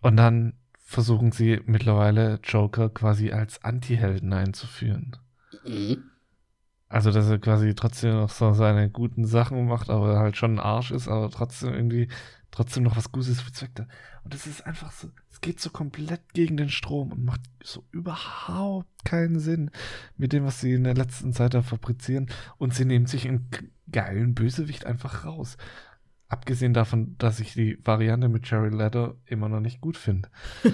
Und 0.00 0.16
dann 0.16 0.54
versuchen 0.84 1.32
sie 1.32 1.60
mittlerweile 1.66 2.40
Joker 2.44 2.88
quasi 2.90 3.32
als 3.32 3.62
Anti-Helden 3.64 4.32
einzuführen. 4.32 5.16
Mhm. 5.64 6.10
Also, 6.88 7.10
dass 7.10 7.28
er 7.28 7.38
quasi 7.38 7.74
trotzdem 7.74 8.14
noch 8.14 8.30
so 8.30 8.52
seine 8.54 8.88
guten 8.88 9.26
Sachen 9.26 9.66
macht, 9.66 9.90
aber 9.90 10.18
halt 10.18 10.36
schon 10.36 10.54
ein 10.54 10.58
Arsch 10.58 10.90
ist, 10.90 11.08
aber 11.08 11.30
trotzdem 11.30 11.74
irgendwie 11.74 12.08
trotzdem 12.50 12.82
noch 12.82 12.96
was 12.96 13.12
Gutes 13.12 13.42
bezweckt 13.42 13.80
hat. 13.80 13.88
Und 14.24 14.34
das 14.34 14.46
ist 14.46 14.66
einfach 14.66 14.90
so, 14.90 15.10
es 15.30 15.40
geht 15.40 15.60
so 15.60 15.70
komplett 15.70 16.32
gegen 16.32 16.56
den 16.56 16.70
Strom 16.70 17.12
und 17.12 17.24
macht 17.24 17.40
so 17.62 17.84
überhaupt 17.92 19.04
keinen 19.04 19.38
Sinn 19.38 19.70
mit 20.16 20.32
dem, 20.32 20.44
was 20.44 20.60
sie 20.60 20.72
in 20.72 20.84
der 20.84 20.94
letzten 20.94 21.32
Zeit 21.32 21.54
da 21.54 21.62
fabrizieren. 21.62 22.28
Und 22.56 22.74
sie 22.74 22.84
nehmen 22.84 23.06
sich 23.06 23.28
einen 23.28 23.48
geilen 23.90 24.34
Bösewicht 24.34 24.86
einfach 24.86 25.24
raus. 25.24 25.56
Abgesehen 26.30 26.74
davon, 26.74 27.16
dass 27.16 27.40
ich 27.40 27.54
die 27.54 27.78
Variante 27.84 28.28
mit 28.28 28.50
Jerry 28.50 28.68
Letter 28.68 29.16
immer 29.24 29.48
noch 29.48 29.60
nicht 29.60 29.80
gut 29.80 29.96
finde. 29.96 30.28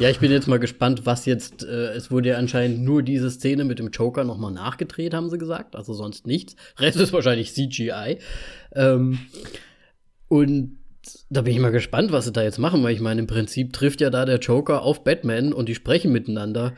ja, 0.00 0.10
ich 0.10 0.18
bin 0.18 0.32
jetzt 0.32 0.48
mal 0.48 0.58
gespannt, 0.58 1.06
was 1.06 1.26
jetzt. 1.26 1.62
Äh, 1.62 1.92
es 1.92 2.10
wurde 2.10 2.30
ja 2.30 2.38
anscheinend 2.38 2.82
nur 2.82 3.04
diese 3.04 3.30
Szene 3.30 3.64
mit 3.64 3.78
dem 3.78 3.90
Joker 3.90 4.24
nochmal 4.24 4.52
nachgedreht, 4.52 5.14
haben 5.14 5.30
sie 5.30 5.38
gesagt. 5.38 5.76
Also 5.76 5.94
sonst 5.94 6.26
nichts. 6.26 6.56
Rest 6.78 6.98
ist 6.98 7.12
wahrscheinlich 7.12 7.54
CGI. 7.54 8.18
Ähm, 8.74 9.20
und 10.26 10.78
da 11.30 11.42
bin 11.42 11.54
ich 11.54 11.60
mal 11.60 11.70
gespannt, 11.70 12.10
was 12.10 12.24
sie 12.24 12.32
da 12.32 12.42
jetzt 12.42 12.58
machen, 12.58 12.82
weil 12.82 12.94
ich 12.94 13.00
meine, 13.00 13.20
im 13.20 13.26
Prinzip 13.28 13.72
trifft 13.72 14.00
ja 14.00 14.10
da 14.10 14.24
der 14.24 14.38
Joker 14.40 14.82
auf 14.82 15.04
Batman 15.04 15.52
und 15.52 15.68
die 15.68 15.74
sprechen 15.74 16.12
miteinander 16.12 16.74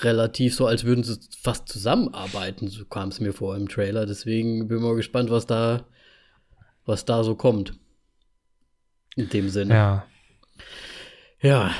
relativ 0.00 0.54
so, 0.54 0.66
als 0.66 0.84
würden 0.84 1.04
sie 1.04 1.18
fast 1.40 1.68
zusammenarbeiten. 1.68 2.68
So 2.68 2.84
kam 2.84 3.10
es 3.10 3.20
mir 3.20 3.32
vor 3.32 3.56
im 3.56 3.68
Trailer. 3.68 4.04
Deswegen 4.06 4.66
bin 4.66 4.78
ich 4.78 4.82
mal 4.82 4.96
gespannt, 4.96 5.30
was 5.30 5.46
da, 5.46 5.86
was 6.90 7.04
da 7.04 7.24
so 7.24 7.34
kommt. 7.34 7.78
In 9.16 9.28
dem 9.28 9.48
Sinne. 9.48 9.74
Ja. 9.74 10.06
Ja. 11.40 11.74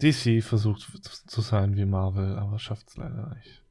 DC 0.00 0.42
versucht 0.42 0.86
zu 1.26 1.40
sein 1.40 1.76
wie 1.76 1.86
Marvel, 1.86 2.38
aber 2.38 2.58
schafft 2.58 2.88
es 2.88 2.96
leider 2.96 3.34
nicht. 3.34 3.62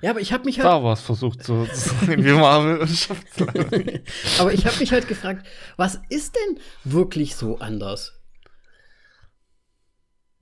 Ja, 0.00 0.10
aber 0.10 0.20
ich 0.20 0.32
habe 0.32 0.44
mich 0.44 0.58
halt. 0.58 0.66
Star 0.66 0.82
Wars 0.82 1.00
versucht 1.00 1.42
zu 1.42 1.66
sein 1.72 2.24
wie 2.24 2.32
Marvel 2.32 2.78
und 2.78 2.88
schafft 2.88 3.26
es 3.30 3.40
leider 3.40 3.76
nicht. 3.78 4.40
aber 4.40 4.52
ich 4.52 4.66
habe 4.66 4.78
mich 4.78 4.92
halt 4.92 5.08
gefragt, 5.08 5.46
was 5.76 6.00
ist 6.08 6.36
denn 6.36 6.60
wirklich 6.84 7.36
so 7.36 7.58
anders? 7.58 8.20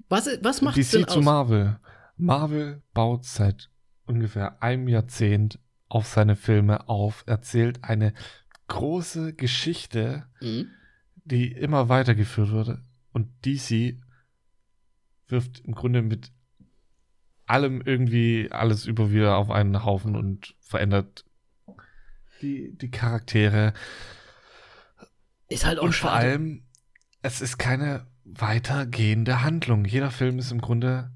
Was, 0.08 0.28
was 0.42 0.62
macht 0.62 0.76
DC 0.76 0.90
denn 0.90 1.04
aus? 1.06 1.12
zu 1.12 1.20
Marvel. 1.20 1.78
Marvel 2.16 2.82
baut 2.92 3.24
seit 3.24 3.70
ungefähr 4.06 4.62
einem 4.62 4.88
Jahrzehnt 4.88 5.58
auf 5.88 6.06
seine 6.06 6.36
Filme 6.36 6.88
auf, 6.88 7.24
erzählt 7.26 7.84
eine 7.84 8.14
große 8.68 9.34
Geschichte, 9.34 10.26
mhm. 10.40 10.70
die 11.24 11.52
immer 11.52 11.88
weitergeführt 11.88 12.50
wurde. 12.50 12.82
Und 13.12 13.28
DC 13.44 13.96
wirft 15.28 15.60
im 15.60 15.74
Grunde 15.74 16.02
mit 16.02 16.32
allem 17.46 17.82
irgendwie 17.82 18.48
alles 18.50 18.86
über 18.86 19.12
wieder 19.12 19.36
auf 19.36 19.50
einen 19.50 19.84
Haufen 19.84 20.16
und 20.16 20.54
verändert 20.60 21.24
die, 22.40 22.76
die 22.76 22.90
Charaktere. 22.90 23.74
Ist 25.48 25.64
halt 25.64 25.78
auch 25.78 25.84
und 25.84 25.92
schade. 25.92 26.10
vor 26.10 26.12
allem, 26.12 26.64
es 27.22 27.40
ist 27.40 27.58
keine 27.58 28.06
weitergehende 28.24 29.42
Handlung. 29.42 29.84
Jeder 29.84 30.10
Film 30.10 30.38
ist 30.38 30.50
im 30.50 30.60
Grunde 30.60 31.10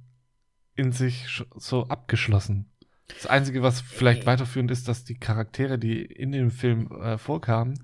in 0.75 0.93
sich 0.93 1.43
so 1.57 1.89
abgeschlossen. 1.89 2.71
Das 3.09 3.27
Einzige, 3.27 3.63
was 3.63 3.81
vielleicht 3.81 4.27
weiterführend 4.27 4.71
ist, 4.71 4.87
dass 4.87 5.05
die 5.05 5.15
Charaktere, 5.15 5.79
die 5.79 6.03
in 6.03 6.33
dem 6.33 6.51
Film 6.51 6.91
äh, 6.93 7.19
vorkamen, 7.19 7.83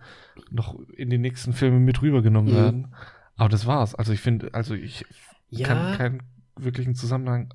noch 0.51 0.79
in 0.91 1.11
die 1.11 1.19
nächsten 1.19 1.53
Filme 1.53 1.81
mit 1.81 2.03
rübergenommen 2.03 2.53
mhm. 2.53 2.57
werden. 2.57 2.95
Aber 3.37 3.49
das 3.49 3.67
war's. 3.67 3.95
Also 3.95 4.13
ich 4.13 4.21
finde, 4.21 4.53
also 4.53 4.75
ich 4.75 5.05
ja. 5.49 5.67
kann 5.67 5.97
keinen 5.97 6.23
wirklichen 6.57 6.95
Zusammenhang 6.95 7.53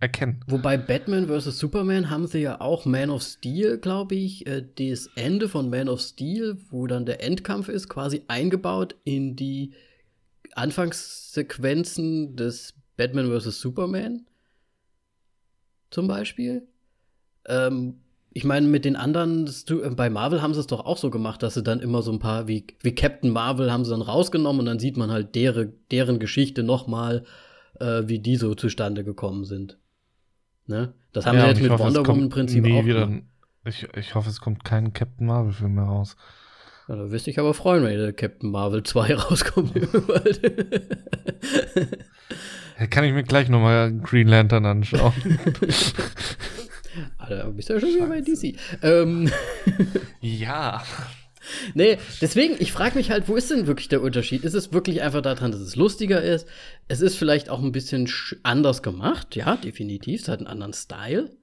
erkennen. 0.00 0.44
Wobei 0.48 0.76
Batman 0.76 1.28
vs. 1.28 1.58
Superman 1.58 2.10
haben 2.10 2.26
sie 2.26 2.40
ja 2.40 2.60
auch 2.60 2.84
Man 2.84 3.08
of 3.08 3.22
Steel, 3.22 3.78
glaube 3.78 4.16
ich, 4.16 4.46
äh, 4.46 4.62
das 4.76 5.08
Ende 5.14 5.48
von 5.48 5.70
Man 5.70 5.88
of 5.88 6.00
Steel, 6.00 6.58
wo 6.70 6.86
dann 6.86 7.06
der 7.06 7.22
Endkampf 7.22 7.68
ist, 7.68 7.88
quasi 7.88 8.22
eingebaut 8.26 8.96
in 9.04 9.36
die 9.36 9.72
Anfangssequenzen 10.54 12.36
des 12.36 12.74
Batman 12.96 13.30
vs. 13.30 13.60
Superman. 13.60 14.26
Zum 15.90 16.08
Beispiel. 16.08 16.66
Ähm, 17.46 17.94
ich 18.34 18.44
meine, 18.44 18.66
mit 18.66 18.84
den 18.84 18.96
anderen, 18.96 19.46
äh, 19.46 19.90
bei 19.90 20.08
Marvel 20.08 20.42
haben 20.42 20.54
sie 20.54 20.60
es 20.60 20.66
doch 20.66 20.84
auch 20.84 20.96
so 20.96 21.10
gemacht, 21.10 21.42
dass 21.42 21.54
sie 21.54 21.62
dann 21.62 21.80
immer 21.80 22.02
so 22.02 22.12
ein 22.12 22.18
paar, 22.18 22.48
wie, 22.48 22.66
wie 22.80 22.94
Captain 22.94 23.30
Marvel 23.30 23.70
haben 23.70 23.84
sie 23.84 23.90
dann 23.90 24.02
rausgenommen 24.02 24.60
und 24.60 24.66
dann 24.66 24.78
sieht 24.78 24.96
man 24.96 25.10
halt 25.10 25.34
deren, 25.34 25.72
deren 25.90 26.18
Geschichte 26.18 26.62
nochmal, 26.62 27.24
äh, 27.78 28.02
wie 28.06 28.18
die 28.18 28.36
so 28.36 28.54
zustande 28.54 29.04
gekommen 29.04 29.44
sind. 29.44 29.78
Ne? 30.66 30.94
Das 31.12 31.26
haben 31.26 31.36
ja, 31.36 31.42
wir 31.42 31.50
jetzt 31.50 31.60
mit 31.60 31.70
hoffe, 31.70 31.84
Wonder 31.84 32.06
Woman 32.06 32.22
im 32.22 32.28
Prinzip 32.30 32.64
auch. 32.64 32.84
Wieder, 32.84 33.10
ich, 33.64 33.86
ich 33.96 34.14
hoffe, 34.14 34.30
es 34.30 34.40
kommt 34.40 34.64
kein 34.64 34.92
Captain 34.92 35.26
Marvel-Film 35.26 35.74
mehr 35.74 35.84
raus. 35.84 36.16
Ja, 36.88 36.96
da 36.96 37.10
wüsste 37.10 37.30
ich 37.30 37.38
aber 37.38 37.54
freuen, 37.54 37.84
wenn 37.84 37.96
der 37.96 38.12
Captain 38.12 38.50
Marvel 38.50 38.82
2 38.82 39.14
rauskommt. 39.22 39.74
kann 42.90 43.04
ich 43.04 43.12
mir 43.12 43.22
gleich 43.22 43.48
nochmal 43.48 43.92
Green 43.92 44.26
Lantern 44.28 44.66
anschauen. 44.66 45.12
Alter, 47.18 47.50
bist 47.52 47.68
du 47.68 47.74
ja 47.74 47.80
schon 47.80 47.90
wieder 47.90 48.06
bei 48.06 48.20
DC. 48.20 48.56
Ähm, 48.82 49.30
ja. 50.20 50.82
Nee, 51.74 51.98
deswegen, 52.20 52.54
ich 52.58 52.72
frage 52.72 52.96
mich 52.96 53.10
halt, 53.10 53.28
wo 53.28 53.34
ist 53.36 53.50
denn 53.50 53.66
wirklich 53.66 53.88
der 53.88 54.02
Unterschied? 54.02 54.44
Ist 54.44 54.54
es 54.54 54.72
wirklich 54.72 55.02
einfach 55.02 55.22
daran, 55.22 55.50
dass 55.50 55.60
es 55.60 55.76
lustiger 55.76 56.22
ist? 56.22 56.46
Es 56.88 57.00
ist 57.00 57.16
vielleicht 57.16 57.48
auch 57.48 57.60
ein 57.60 57.72
bisschen 57.72 58.08
anders 58.42 58.82
gemacht, 58.82 59.34
ja, 59.34 59.56
definitiv. 59.56 60.22
Es 60.22 60.28
hat 60.28 60.38
einen 60.38 60.46
anderen 60.46 60.72
Style. 60.72 61.36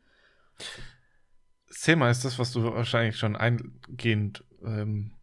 Das 1.67 1.81
Thema 1.81 2.09
ist 2.09 2.25
das, 2.25 2.39
was 2.39 2.51
du 2.51 2.63
wahrscheinlich 2.63 3.17
schon 3.17 3.35
eingehend 3.35 4.43
ähm, 4.63 5.15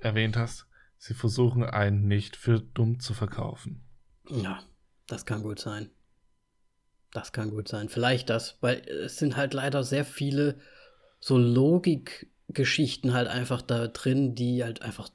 erwähnt 0.00 0.36
hast. 0.36 0.66
Sie 0.98 1.14
versuchen 1.14 1.64
einen 1.64 2.06
nicht 2.06 2.36
für 2.36 2.60
dumm 2.60 3.00
zu 3.00 3.14
verkaufen. 3.14 3.84
Ja, 4.30 4.62
das 5.08 5.26
kann 5.26 5.42
gut 5.42 5.58
sein. 5.58 5.90
Das 7.12 7.32
kann 7.32 7.50
gut 7.50 7.68
sein. 7.68 7.88
Vielleicht 7.88 8.30
das, 8.30 8.56
weil 8.60 8.80
es 8.88 9.18
sind 9.18 9.36
halt 9.36 9.54
leider 9.54 9.84
sehr 9.84 10.04
viele 10.04 10.58
so 11.20 11.38
Logik 11.38 12.30
Geschichten 12.48 13.12
halt 13.12 13.28
einfach 13.28 13.62
da 13.62 13.86
drin, 13.86 14.34
die 14.34 14.64
halt 14.64 14.82
einfach 14.82 15.08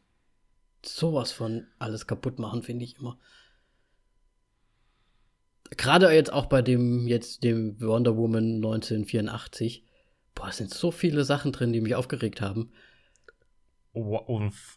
sowas 0.85 1.31
von 1.31 1.67
alles 1.79 2.07
kaputt 2.07 2.39
machen, 2.39 2.63
finde 2.63 2.85
ich 2.85 2.97
immer. 2.97 3.19
Gerade 5.71 6.09
jetzt 6.11 6.31
auch 6.31 6.45
bei 6.45 6.61
dem 6.61 7.07
jetzt 7.07 7.43
dem 7.43 7.79
Wonder 7.81 8.15
Woman 8.15 8.55
1984. 8.55 9.83
Boah, 10.33 10.49
es 10.49 10.57
sind 10.57 10.73
so 10.73 10.91
viele 10.91 11.23
Sachen 11.23 11.51
drin, 11.51 11.73
die 11.73 11.81
mich 11.81 11.95
aufgeregt 11.95 12.41
haben. 12.41 12.71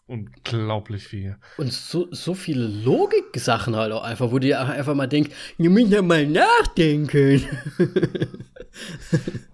Unglaublich 0.06 1.08
viel. 1.08 1.36
Und 1.58 1.72
so, 1.72 2.08
so 2.10 2.34
viele 2.34 2.66
Logik-Sachen 2.66 3.76
halt 3.76 3.92
auch 3.92 4.02
einfach, 4.02 4.30
wo 4.32 4.38
du 4.38 4.58
einfach 4.58 4.94
mal 4.94 5.06
denkst, 5.06 5.30
ihr 5.58 5.70
müsst 5.70 5.92
ja 5.92 6.02
mal 6.02 6.26
nachdenken. 6.26 7.42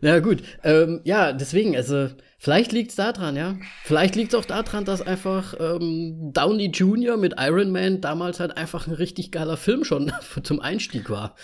Ja, 0.00 0.18
gut. 0.18 0.42
Ähm, 0.62 1.00
ja, 1.04 1.32
deswegen, 1.32 1.74
also, 1.74 2.10
vielleicht 2.38 2.72
liegt 2.72 2.90
es 2.90 2.96
daran, 2.96 3.36
ja. 3.36 3.56
Vielleicht 3.82 4.14
liegt 4.14 4.32
es 4.32 4.38
auch 4.38 4.44
daran, 4.44 4.84
dass 4.84 5.00
einfach 5.00 5.54
ähm, 5.58 6.32
Downey 6.32 6.66
Jr. 6.66 7.16
mit 7.16 7.34
Iron 7.38 7.72
Man 7.72 8.00
damals 8.00 8.40
halt 8.40 8.56
einfach 8.56 8.86
ein 8.86 8.92
richtig 8.92 9.32
geiler 9.32 9.56
Film 9.56 9.84
schon 9.84 10.12
zum 10.42 10.60
Einstieg 10.60 11.10
war. 11.10 11.34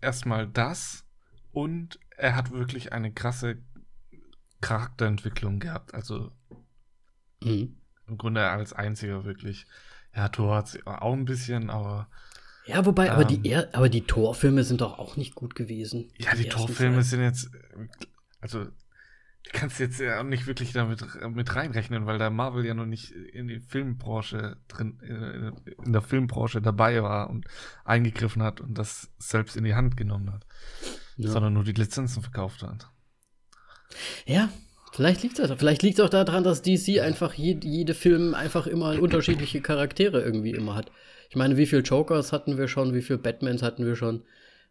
Erstmal 0.00 0.46
das 0.46 1.04
und 1.50 1.98
er 2.16 2.36
hat 2.36 2.52
wirklich 2.52 2.92
eine 2.92 3.12
krasse 3.12 3.58
Charakterentwicklung 4.60 5.60
gehabt. 5.60 5.94
Also, 5.94 6.32
mhm. 7.42 7.76
im 8.06 8.18
Grunde 8.18 8.46
als 8.48 8.72
einziger 8.72 9.24
wirklich. 9.24 9.66
Ja, 10.14 10.28
Thor 10.28 10.56
hat 10.56 10.78
auch 10.84 11.12
ein 11.12 11.26
bisschen, 11.26 11.70
aber 11.70 12.08
ja, 12.68 12.84
wobei, 12.84 13.06
ähm, 13.06 13.12
aber, 13.12 13.24
die, 13.24 13.50
ähm. 13.50 13.64
aber 13.72 13.88
die 13.88 14.02
Torfilme 14.02 14.62
sind 14.62 14.82
doch 14.82 14.98
auch 14.98 15.16
nicht 15.16 15.34
gut 15.34 15.54
gewesen. 15.54 16.10
Ja, 16.18 16.34
die, 16.34 16.42
die 16.42 16.48
Torfilme 16.50 17.02
sind 17.02 17.22
jetzt, 17.22 17.50
also, 18.42 18.66
die 19.46 19.50
kannst 19.52 19.78
du 19.78 19.84
jetzt 19.84 19.98
ja 19.98 20.20
auch 20.20 20.24
nicht 20.24 20.46
wirklich 20.46 20.72
damit 20.72 21.02
mit 21.30 21.56
reinrechnen, 21.56 22.04
weil 22.04 22.18
da 22.18 22.28
Marvel 22.28 22.66
ja 22.66 22.74
noch 22.74 22.84
nicht 22.84 23.10
in 23.10 23.48
die 23.48 23.60
Filmbranche 23.60 24.58
drin, 24.68 25.00
in 25.00 25.92
der 25.92 26.02
Filmbranche 26.02 26.60
dabei 26.60 27.02
war 27.02 27.30
und 27.30 27.46
eingegriffen 27.84 28.42
hat 28.42 28.60
und 28.60 28.76
das 28.76 29.10
selbst 29.16 29.56
in 29.56 29.64
die 29.64 29.74
Hand 29.74 29.96
genommen 29.96 30.30
hat. 30.30 30.46
Ja. 31.16 31.30
Sondern 31.30 31.54
nur 31.54 31.64
die 31.64 31.72
Lizenzen 31.72 32.22
verkauft 32.22 32.62
hat. 32.62 32.90
Ja, 34.26 34.50
Vielleicht 34.98 35.22
liegt 35.22 35.38
es 35.38 35.52
vielleicht 35.58 35.84
liegt 35.84 36.00
auch 36.00 36.08
daran, 36.08 36.42
dass 36.42 36.62
DC 36.62 37.00
einfach 37.00 37.34
je, 37.34 37.56
jede 37.62 37.94
Film 37.94 38.34
einfach 38.34 38.66
immer 38.66 39.00
unterschiedliche 39.00 39.60
Charaktere 39.60 40.22
irgendwie 40.22 40.50
immer 40.50 40.74
hat. 40.74 40.90
Ich 41.30 41.36
meine, 41.36 41.56
wie 41.56 41.66
viele 41.66 41.82
Jokers 41.82 42.32
hatten 42.32 42.58
wir 42.58 42.66
schon, 42.66 42.94
wie 42.94 43.02
viele 43.02 43.20
Batmans 43.20 43.62
hatten 43.62 43.86
wir 43.86 43.94
schon? 43.94 44.24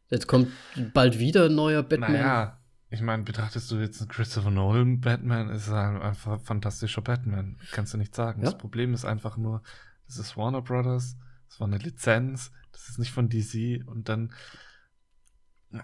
Jetzt 0.09 0.27
kommt 0.27 0.49
bald 0.93 1.19
wieder 1.19 1.45
ein 1.45 1.55
neuer 1.55 1.81
Batman. 1.81 2.11
Naja, 2.11 2.59
ich 2.89 3.01
meine, 3.01 3.23
betrachtest 3.23 3.69
du 3.71 3.75
jetzt 3.77 4.01
einen 4.01 4.09
Christopher 4.09 4.51
Nolan 4.51 4.99
Batman, 4.99 5.49
ist 5.49 5.69
er 5.69 6.01
einfach 6.01 6.33
ein 6.33 6.39
fantastischer 6.39 7.01
Batman. 7.01 7.57
Kannst 7.71 7.93
du 7.93 7.97
nicht 7.97 8.13
sagen. 8.13 8.41
Ja? 8.41 8.49
Das 8.49 8.57
Problem 8.57 8.93
ist 8.93 9.05
einfach 9.05 9.37
nur, 9.37 9.61
das 10.07 10.17
ist 10.17 10.35
Warner 10.35 10.61
Brothers, 10.61 11.15
das 11.47 11.59
war 11.59 11.67
eine 11.67 11.77
Lizenz, 11.77 12.51
das 12.71 12.89
ist 12.89 12.99
nicht 12.99 13.11
von 13.11 13.29
DC 13.29 13.87
und 13.87 14.09
dann 14.09 14.33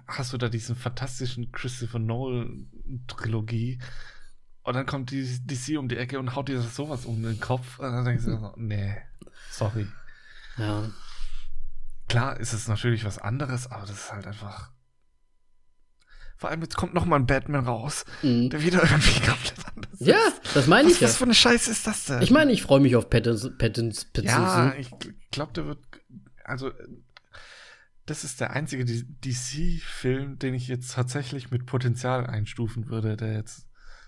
hast 0.07 0.33
du 0.33 0.37
da 0.37 0.49
diesen 0.49 0.75
fantastischen 0.75 1.51
Christopher 1.51 1.99
Nolan 1.99 2.69
Trilogie 3.07 3.79
und 4.63 4.75
dann 4.75 4.85
kommt 4.85 5.11
die 5.11 5.23
DC 5.45 5.77
um 5.77 5.89
die 5.89 5.97
Ecke 5.97 6.19
und 6.19 6.35
haut 6.35 6.47
dir 6.47 6.61
sowas 6.61 7.05
um 7.05 7.21
den 7.21 7.39
Kopf 7.39 7.79
und 7.79 7.91
dann 7.91 8.05
denkst 8.05 8.25
du, 8.25 8.37
so, 8.37 8.53
nee, 8.57 8.95
sorry. 9.51 9.87
Ja. 10.57 10.89
Klar 12.07 12.39
ist 12.39 12.53
es 12.53 12.67
natürlich 12.67 13.05
was 13.05 13.17
anderes, 13.17 13.67
aber 13.67 13.85
das 13.85 13.95
ist 13.95 14.11
halt 14.11 14.27
einfach 14.27 14.71
vor 16.43 16.49
allem 16.49 16.61
jetzt 16.61 16.75
kommt 16.75 16.93
noch 16.93 17.05
mal 17.05 17.15
ein 17.15 17.25
Batman 17.25 17.65
raus, 17.65 18.03
mhm. 18.21 18.49
der 18.49 18.61
wieder 18.61 18.83
irgendwie 18.83 19.21
komplett 19.21 19.65
anders 19.73 19.93
ist. 19.93 20.07
Ja, 20.07 20.19
das 20.53 20.67
meine 20.67 20.89
ich 20.89 20.95
was, 20.95 21.01
ja. 21.01 21.07
Was 21.07 21.17
für 21.17 21.23
eine 21.23 21.33
Scheiße 21.33 21.71
ist 21.71 21.87
das 21.87 22.03
denn? 22.03 22.21
Ich 22.21 22.31
meine, 22.31 22.51
ich 22.51 22.63
freue 22.63 22.81
mich 22.81 22.97
auf 22.97 23.09
Pattinson. 23.09 23.57
Pattinson. 23.57 24.09
Ja, 24.25 24.73
ich 24.77 24.89
glaube, 25.31 25.53
der 25.53 25.67
wird, 25.67 25.79
also 26.43 26.71
das 28.05 28.23
ist 28.23 28.41
der 28.41 28.51
einzige 28.51 28.85
DC-Film, 28.85 30.39
den 30.39 30.53
ich 30.53 30.67
jetzt 30.67 30.93
tatsächlich 30.93 31.51
mit 31.51 31.65
Potenzial 31.65 32.25
einstufen 32.25 32.89
würde, 32.89 33.15
der 33.15 33.33
jetzt 33.33 33.67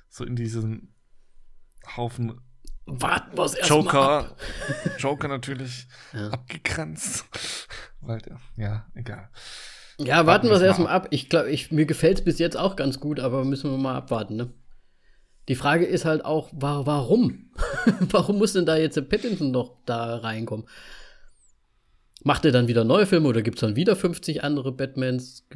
so 0.10 0.24
in 0.26 0.36
diesen 0.36 0.94
Haufen 1.96 2.42
Warten 2.88 3.36
wir 3.36 3.50
Joker, 3.66 4.36
Joker 5.00 5.28
natürlich 5.28 5.88
ja. 6.14 6.30
abgegrenzt. 6.30 7.26
Weil, 8.00 8.22
ja, 8.58 8.86
egal. 8.94 9.30
Ja, 9.98 10.26
warten 10.28 10.50
wir 10.50 10.56
es 10.56 10.62
erstmal 10.62 10.94
ab. 10.94 11.08
Ich 11.10 11.30
glaube, 11.30 11.50
ich, 11.50 11.72
mir 11.72 11.86
gefällt 11.86 12.20
es 12.20 12.24
bis 12.24 12.38
jetzt 12.38 12.58
auch 12.58 12.76
ganz 12.76 13.00
gut, 13.00 13.20
aber 13.20 13.44
müssen 13.44 13.72
wir 13.72 13.78
mal 13.78 13.96
abwarten, 13.96 14.36
ne? 14.36 14.54
Die 15.48 15.56
Frage 15.56 15.86
ist 15.86 16.06
halt 16.06 16.26
auch, 16.26 16.50
war, 16.54 16.86
warum? 16.86 17.52
warum 18.12 18.38
muss 18.38 18.54
denn 18.54 18.66
da 18.66 18.78
jetzt 18.78 18.98
der 18.98 19.02
Pattinson 19.02 19.52
noch 19.52 19.78
da 19.86 20.18
reinkommen? 20.18 20.68
Macht 22.26 22.44
er 22.44 22.52
dann 22.52 22.68
wieder 22.68 22.84
neue 22.84 23.06
Filme 23.06 23.28
oder 23.28 23.44
gibt 23.44 23.58
es 23.58 23.62
dann 23.62 23.76
wieder 23.76 23.96
50 23.96 24.44
andere 24.44 24.72
Batmans? 24.72 25.48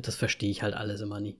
Das 0.00 0.16
verstehe 0.16 0.50
ich 0.50 0.64
halt 0.64 0.74
alles 0.74 1.00
immer 1.00 1.20
nie. 1.20 1.38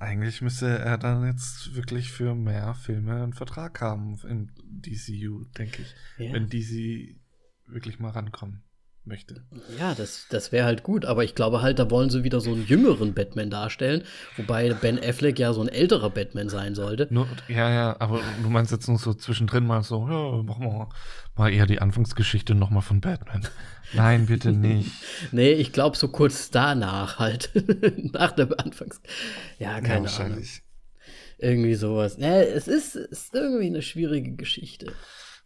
Eigentlich 0.00 0.42
müsste 0.42 0.66
er 0.66 0.98
dann 0.98 1.24
jetzt 1.26 1.74
wirklich 1.74 2.12
für 2.12 2.34
mehr 2.34 2.74
Filme 2.74 3.22
einen 3.22 3.32
Vertrag 3.32 3.80
haben 3.80 4.20
im 4.28 4.50
DCU, 4.64 5.44
denke 5.56 5.80
ich. 5.80 5.94
Ja. 6.18 6.34
Wenn 6.34 6.50
DC 6.50 7.16
wirklich 7.66 8.00
mal 8.00 8.10
rankommen 8.10 8.63
möchte. 9.06 9.42
Ja, 9.78 9.94
das, 9.94 10.26
das 10.30 10.52
wäre 10.52 10.64
halt 10.64 10.82
gut, 10.82 11.04
aber 11.04 11.24
ich 11.24 11.34
glaube 11.34 11.62
halt, 11.62 11.78
da 11.78 11.90
wollen 11.90 12.10
sie 12.10 12.24
wieder 12.24 12.40
so 12.40 12.52
einen 12.52 12.66
jüngeren 12.66 13.14
Batman 13.14 13.50
darstellen, 13.50 14.02
wobei 14.36 14.72
Ben 14.72 14.98
Affleck 14.98 15.38
ja 15.38 15.52
so 15.52 15.60
ein 15.60 15.68
älterer 15.68 16.10
Batman 16.10 16.48
sein 16.48 16.74
sollte. 16.74 17.08
Nur, 17.10 17.26
ja, 17.48 17.70
ja, 17.70 17.96
aber 17.98 18.20
du 18.42 18.48
meinst 18.48 18.72
jetzt 18.72 18.88
nur 18.88 18.98
so 18.98 19.14
zwischendrin 19.14 19.66
mal 19.66 19.82
so, 19.82 20.08
ja, 20.08 20.42
machen 20.42 20.64
wir 20.64 20.88
mal 21.36 21.52
eher 21.52 21.66
die 21.66 21.80
Anfangsgeschichte 21.80 22.54
nochmal 22.54 22.82
von 22.82 23.00
Batman. 23.00 23.46
Nein, 23.92 24.26
bitte 24.26 24.52
nicht. 24.52 24.90
nee, 25.32 25.52
ich 25.52 25.72
glaube 25.72 25.96
so 25.96 26.08
kurz 26.08 26.50
danach 26.50 27.18
halt. 27.18 27.50
Nach 28.12 28.32
der 28.32 28.48
Anfangs. 28.58 29.00
Ja, 29.58 29.80
keine 29.80 30.08
ja, 30.08 30.24
Ahnung. 30.24 30.44
Irgendwie 31.38 31.74
sowas. 31.74 32.16
Ja, 32.18 32.40
es 32.40 32.68
ist, 32.68 32.96
ist 32.96 33.34
irgendwie 33.34 33.66
eine 33.66 33.82
schwierige 33.82 34.32
Geschichte. 34.32 34.92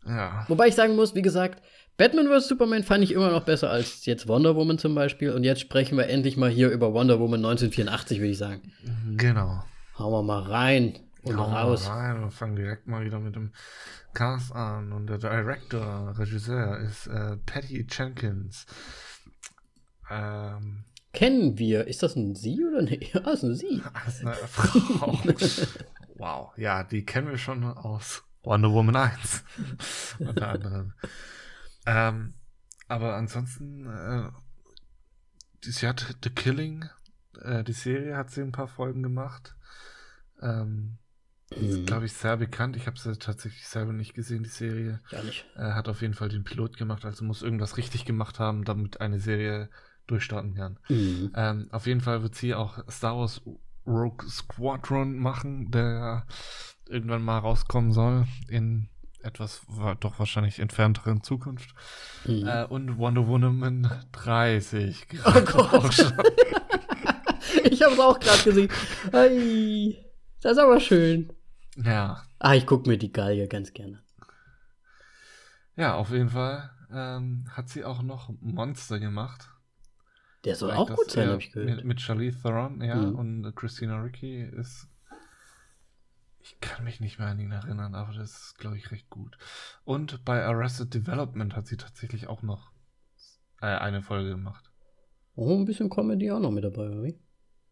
Ja. 0.07 0.45
Wobei 0.49 0.69
ich 0.69 0.75
sagen 0.75 0.97
muss, 0.97 1.15
wie 1.15 1.23
gesagt, 1.23 1.63
Batman 1.99 2.29
vs. 2.29 2.47
Superman 2.47 2.85
fand 2.85 3.03
ich 3.03 3.11
immer 3.11 3.33
noch 3.33 3.43
besser 3.43 3.71
als 3.71 4.07
jetzt 4.07 4.29
Wonder 4.29 4.55
Woman 4.55 4.79
zum 4.79 4.95
Beispiel. 4.95 5.33
Und 5.33 5.43
jetzt 5.43 5.61
sprechen 5.61 5.99
wir 5.99 6.07
endlich 6.07 6.37
mal 6.37 6.49
hier 6.49 6.71
über 6.71 6.95
Wonder 6.95 7.19
Woman 7.19 7.45
1984, 7.45 8.21
würde 8.21 8.31
ich 8.31 8.39
sagen. 8.39 8.73
Genau. 9.17 9.65
Hauen 9.99 10.13
wir 10.13 10.23
mal 10.23 10.43
rein 10.43 10.97
und 11.23 11.37
Hauen 11.37 11.53
raus. 11.53 11.87
Wir 11.87 11.93
rein 11.93 12.23
und 12.23 12.31
fangen 12.31 12.55
direkt 12.55 12.87
mal 12.87 13.05
wieder 13.05 13.19
mit 13.19 13.35
dem 13.35 13.51
Cast 14.15 14.55
an. 14.55 14.93
Und 14.93 15.09
der 15.09 15.19
Director, 15.19 16.15
Regisseur 16.17 16.79
ist 16.79 17.09
äh, 17.09 17.37
Patty 17.45 17.85
Jenkins. 17.91 18.65
Ähm, 20.09 20.85
Kennen 21.13 21.59
wir. 21.59 21.89
Ist 21.89 22.05
das 22.05 22.15
ein 22.15 22.37
Sie 22.37 22.65
oder 22.65 22.79
eine? 22.79 22.97
Ja, 23.03 23.21
ist 23.33 23.43
ein 23.43 23.57
Sie. 23.57 23.83
Das 24.05 24.15
ist 24.21 24.25
eine 24.25 24.35
Frau. 24.35 25.19
wow. 26.17 26.53
Ja, 26.57 26.85
die 26.85 27.05
kennen 27.05 27.29
wir 27.29 27.39
schon 27.39 27.65
aus 27.65 28.23
Wonder 28.45 28.71
Woman 28.71 28.95
1. 28.95 29.45
Unter 30.21 30.49
anderem. 30.51 30.93
Ähm, 31.89 32.35
aber 32.87 33.17
ansonsten, 33.17 33.87
äh, 33.87 34.31
sie 35.63 35.89
hat 35.89 36.17
The 36.23 36.31
Killing, 36.31 36.85
äh, 37.41 37.65
die 37.65 37.73
Serie 37.73 38.17
hat 38.17 38.31
sie 38.31 38.43
ein 38.43 38.53
paar 38.53 38.69
Folgen 38.69 39.03
gemacht. 39.03 39.57
Ähm, 40.41 40.99
mhm. 41.57 41.87
glaube 41.87 42.07
ich, 42.07 42.13
sehr 42.13 42.37
bekannt. 42.37 42.77
Ich 42.77 42.87
habe 42.87 42.99
sie 42.99 43.19
tatsächlich 43.19 43.67
selber 43.67 43.93
nicht 43.93 44.15
gesehen, 44.15 44.43
die 44.43 44.51
Serie. 44.51 45.01
Ja, 45.11 45.23
nicht. 45.23 45.47
Äh, 45.57 45.73
hat 45.73 45.89
auf 45.89 46.03
jeden 46.03 46.15
Fall 46.15 46.29
den 46.29 46.45
Pilot 46.45 46.77
gemacht, 46.77 47.05
also 47.05 47.25
muss 47.25 47.43
irgendwas 47.43 47.77
richtig 47.77 48.05
gemacht 48.05 48.39
haben, 48.39 48.65
damit 48.65 49.01
eine 49.01 49.19
Serie 49.19 49.71
durchstarten 50.07 50.55
kann. 50.55 50.79
Mhm. 50.89 51.33
Ähm, 51.35 51.69
auf 51.71 51.87
jeden 51.87 52.01
Fall 52.01 52.23
wird 52.23 52.35
sie 52.35 52.55
auch 52.55 52.79
Star 52.91 53.17
Wars 53.17 53.43
Rogue 53.87 54.29
Squadron 54.29 55.19
machen, 55.19 55.71
der 55.71 56.27
irgendwann 56.87 57.23
mal 57.23 57.39
rauskommen 57.39 57.93
soll 57.93 58.27
in 58.49 58.89
etwas 59.29 59.63
doch 60.01 60.19
wahrscheinlich 60.19 60.59
entfernteren 60.59 61.23
Zukunft. 61.23 61.75
Mhm. 62.25 62.47
Äh, 62.47 62.65
und 62.65 62.99
Wonder 62.99 63.27
Woman 63.27 63.91
30. 64.13 65.07
Oh 65.25 65.41
Gott. 65.43 66.15
ich 67.65 67.83
habe 67.83 67.95
es 67.95 68.01
auch 68.01 68.19
gerade 68.19 68.43
gesehen. 68.43 68.69
Hey, 69.13 70.05
das 70.41 70.53
ist 70.53 70.59
aber 70.59 70.81
schön. 70.81 71.33
Ja. 71.77 72.23
Ah, 72.39 72.55
ich 72.55 72.67
gucke 72.67 72.89
mir 72.89 72.99
die 72.99 73.13
Galge 73.13 73.47
ganz 73.47 73.73
gerne. 73.73 74.03
Ja, 75.77 75.95
auf 75.95 76.11
jeden 76.11 76.31
Fall 76.31 76.71
ähm, 76.93 77.45
hat 77.53 77.69
sie 77.69 77.85
auch 77.85 78.03
noch 78.03 78.31
Monster 78.41 78.99
gemacht. 78.99 79.49
Der 80.45 80.57
soll 80.57 80.73
auch 80.73 80.89
gut 80.89 81.11
sein, 81.11 81.29
habe 81.29 81.41
ich 81.41 81.53
gehört. 81.53 81.77
Mit, 81.77 81.85
mit 81.85 82.01
Charlize 82.01 82.41
Theron, 82.43 82.81
ja, 82.81 82.97
mhm. 82.97 83.15
und 83.15 83.57
Christina 83.57 84.01
Ricci 84.01 84.43
ist 84.43 84.89
ich 86.41 86.61
kann 86.61 86.85
mich 86.85 87.01
nicht 87.01 87.19
mehr 87.19 87.29
an 87.29 87.39
ihn 87.39 87.53
erinnern, 87.53 87.95
aber 87.95 88.13
das 88.13 88.31
ist, 88.31 88.59
glaube 88.59 88.77
ich, 88.77 88.91
recht 88.91 89.11
gut. 89.11 89.37
Und 89.85 90.25
bei 90.25 90.45
Arrested 90.45 90.95
Development 90.95 91.57
hat 91.57 91.67
sie 91.67 91.77
tatsächlich 91.77 92.27
auch 92.29 92.43
noch 92.43 92.73
äh, 93.61 93.67
eine 93.67 94.03
Folge 94.03 94.31
gemacht. 94.31 94.71
Oh, 95.35 95.57
ein 95.57 95.65
bisschen 95.65 95.91
Comedy 95.91 96.31
auch 96.31 96.41
noch 96.41 96.51
mit 96.51 96.65
dabei, 96.65 96.89
oder 96.89 97.03
wie? 97.03 97.19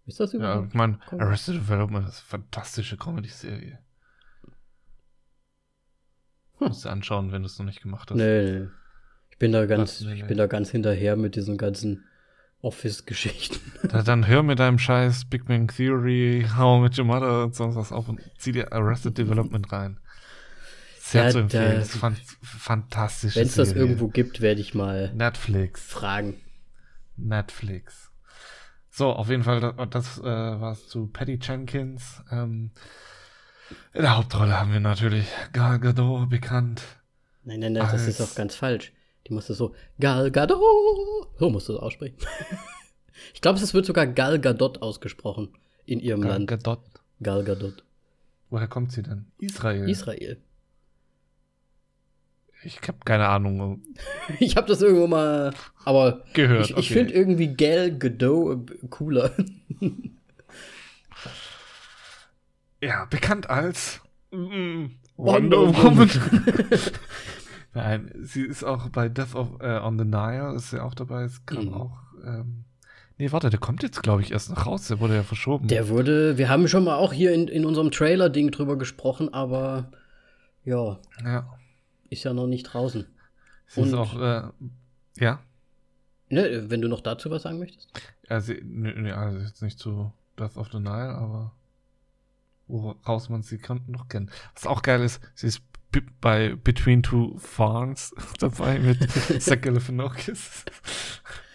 Ist 0.04 0.20
das 0.20 0.34
überhaupt? 0.34 0.62
Ja, 0.62 0.68
ich 0.68 0.74
meine, 0.74 1.00
Arrested 1.10 1.56
Development 1.56 2.08
ist 2.08 2.20
eine 2.20 2.42
fantastische 2.42 2.96
Comedy-Serie. 2.96 3.78
Hm. 6.58 6.68
Musst 6.68 6.84
du 6.84 6.88
anschauen, 6.88 7.32
wenn 7.32 7.42
du 7.42 7.46
es 7.46 7.58
noch 7.58 7.66
nicht 7.66 7.82
gemacht 7.82 8.10
hast. 8.10 8.16
Nee, 8.16 8.60
nee. 8.60 8.68
Ich 9.30 9.38
bin 9.38 9.52
da 9.52 9.66
ganz, 9.66 10.00
nee, 10.00 10.14
nee. 10.14 10.20
ich 10.20 10.26
bin 10.26 10.38
da 10.38 10.46
ganz 10.46 10.70
hinterher 10.70 11.16
mit 11.16 11.36
diesen 11.36 11.58
ganzen 11.58 12.04
Office-Geschichten. 12.66 13.60
Da, 13.88 14.02
dann 14.02 14.26
hör 14.26 14.42
mir 14.42 14.56
deinem 14.56 14.80
Scheiß 14.80 15.26
Big 15.26 15.46
Bang 15.46 15.68
Theory, 15.68 16.44
How 16.56 16.78
I 16.78 16.82
Met 16.82 16.98
Your 16.98 17.04
Mother 17.04 17.44
und 17.44 17.54
sonst 17.54 17.76
was 17.76 17.92
auf 17.92 18.08
und 18.08 18.20
zieh 18.36 18.50
dir 18.50 18.72
Arrested 18.72 19.16
Development 19.16 19.70
rein. 19.70 20.00
Sehr 20.98 21.26
ja, 21.26 21.30
zu 21.30 21.38
empfehlen. 21.38 21.74
Da, 21.74 21.78
das 21.78 21.90
ist 21.90 21.98
fan 21.98 22.16
fantastisch. 22.42 23.36
Wenn 23.36 23.46
es 23.46 23.54
das 23.54 23.72
irgendwo 23.72 24.08
gibt, 24.08 24.40
werde 24.40 24.60
ich 24.60 24.74
mal 24.74 25.12
Netflix 25.14 25.82
fragen. 25.82 26.34
Netflix. 27.16 28.10
So, 28.90 29.12
auf 29.12 29.28
jeden 29.28 29.44
Fall, 29.44 29.60
das, 29.60 29.74
das 29.90 30.18
äh, 30.18 30.24
war 30.24 30.72
es 30.72 30.88
zu 30.88 31.06
Patty 31.06 31.38
Jenkins. 31.40 32.22
Ähm, 32.32 32.72
in 33.92 34.02
der 34.02 34.16
Hauptrolle 34.16 34.58
haben 34.58 34.72
wir 34.72 34.80
natürlich 34.80 35.26
Gal 35.52 35.78
Gadot 35.78 36.28
bekannt. 36.28 36.82
Nein, 37.44 37.60
nein, 37.60 37.74
nein, 37.74 37.88
das 37.92 38.08
ist 38.08 38.20
auch 38.20 38.34
ganz 38.34 38.56
falsch. 38.56 38.92
Die 39.26 39.32
musste 39.32 39.54
so 39.54 39.74
Gal 39.98 40.30
Gadot. 40.30 41.28
So 41.38 41.50
musst 41.50 41.68
du 41.68 41.74
es 41.74 41.78
aussprechen. 41.78 42.16
ich 43.34 43.40
glaube, 43.40 43.58
es 43.58 43.74
wird 43.74 43.86
sogar 43.86 44.06
Gal 44.06 44.38
Gadot 44.38 44.82
ausgesprochen 44.82 45.48
in 45.84 46.00
ihrem 46.00 46.20
Gal 46.20 46.32
Land. 46.32 46.46
Gadot. 46.48 46.80
Gal 47.22 47.44
Gadot. 47.44 47.84
Woher 48.50 48.68
kommt 48.68 48.92
sie 48.92 49.02
denn? 49.02 49.26
Israel. 49.38 49.88
Israel. 49.88 50.38
Ich 52.62 52.80
habe 52.82 52.98
keine 53.04 53.28
Ahnung. 53.28 53.82
ich 54.40 54.56
habe 54.56 54.66
das 54.68 54.80
irgendwo 54.82 55.06
mal, 55.06 55.52
aber 55.84 56.24
gehört. 56.32 56.64
Ich, 56.64 56.70
ich 56.70 56.76
okay. 56.76 56.94
finde 56.94 57.14
irgendwie 57.14 57.54
Gal 57.54 57.96
Gadot 57.96 58.70
äh, 58.70 58.86
cooler. 58.88 59.32
ja, 62.80 63.04
bekannt 63.06 63.50
als 63.50 64.00
mm, 64.30 64.86
Wonder, 65.16 65.58
Wonder 65.58 65.82
Woman. 65.82 66.10
Nein, 67.76 68.10
sie 68.22 68.40
ist 68.40 68.64
auch 68.64 68.88
bei 68.88 69.10
Death 69.10 69.34
of, 69.34 69.60
äh, 69.60 69.78
on 69.80 69.98
the 69.98 70.04
Nile, 70.06 70.54
ist 70.56 70.70
sie 70.70 70.82
auch 70.82 70.94
dabei. 70.94 71.24
Es 71.24 71.44
kam 71.44 71.66
mhm. 71.66 71.74
auch. 71.74 71.98
Ähm, 72.24 72.64
nee, 73.18 73.30
warte, 73.32 73.50
der 73.50 73.60
kommt 73.60 73.82
jetzt, 73.82 74.02
glaube 74.02 74.22
ich, 74.22 74.32
erst 74.32 74.48
noch 74.48 74.64
raus. 74.64 74.88
Der 74.88 74.98
wurde 74.98 75.14
ja 75.14 75.22
verschoben. 75.22 75.68
Der 75.68 75.90
wurde, 75.90 76.38
wir 76.38 76.48
haben 76.48 76.68
schon 76.68 76.84
mal 76.84 76.96
auch 76.96 77.12
hier 77.12 77.34
in, 77.34 77.48
in 77.48 77.66
unserem 77.66 77.90
Trailer-Ding 77.90 78.50
drüber 78.50 78.78
gesprochen, 78.78 79.34
aber 79.34 79.90
ja. 80.64 80.98
Ja. 81.22 81.52
Ist 82.08 82.24
ja 82.24 82.32
noch 82.32 82.46
nicht 82.46 82.62
draußen. 82.62 83.04
Sie 83.66 83.82
ist 83.82 83.92
auch, 83.92 84.18
äh, 84.18 84.44
ja. 85.18 85.40
Ne, 86.30 86.70
wenn 86.70 86.80
du 86.80 86.88
noch 86.88 87.02
dazu 87.02 87.30
was 87.30 87.42
sagen 87.42 87.58
möchtest. 87.58 87.90
Also, 88.26 88.54
ne, 88.62 89.14
also 89.14 89.38
jetzt 89.40 89.60
nicht 89.60 89.78
zu 89.78 90.14
Death 90.38 90.56
of 90.56 90.70
the 90.72 90.78
Nile, 90.78 91.14
aber 91.14 91.52
woraus 92.68 93.28
man 93.28 93.42
sie 93.42 93.58
konnten 93.58 93.92
noch 93.92 94.08
kennen. 94.08 94.30
Was 94.54 94.66
auch 94.66 94.80
geil 94.80 95.02
ist, 95.02 95.20
sie 95.34 95.48
ist 95.48 95.60
bei 96.20 96.54
Between 96.56 97.02
Two 97.02 97.36
Farms 97.38 98.14
dabei 98.38 98.78
mit 98.78 99.10
Zach 99.40 99.60
Galifianakis. 99.60 100.64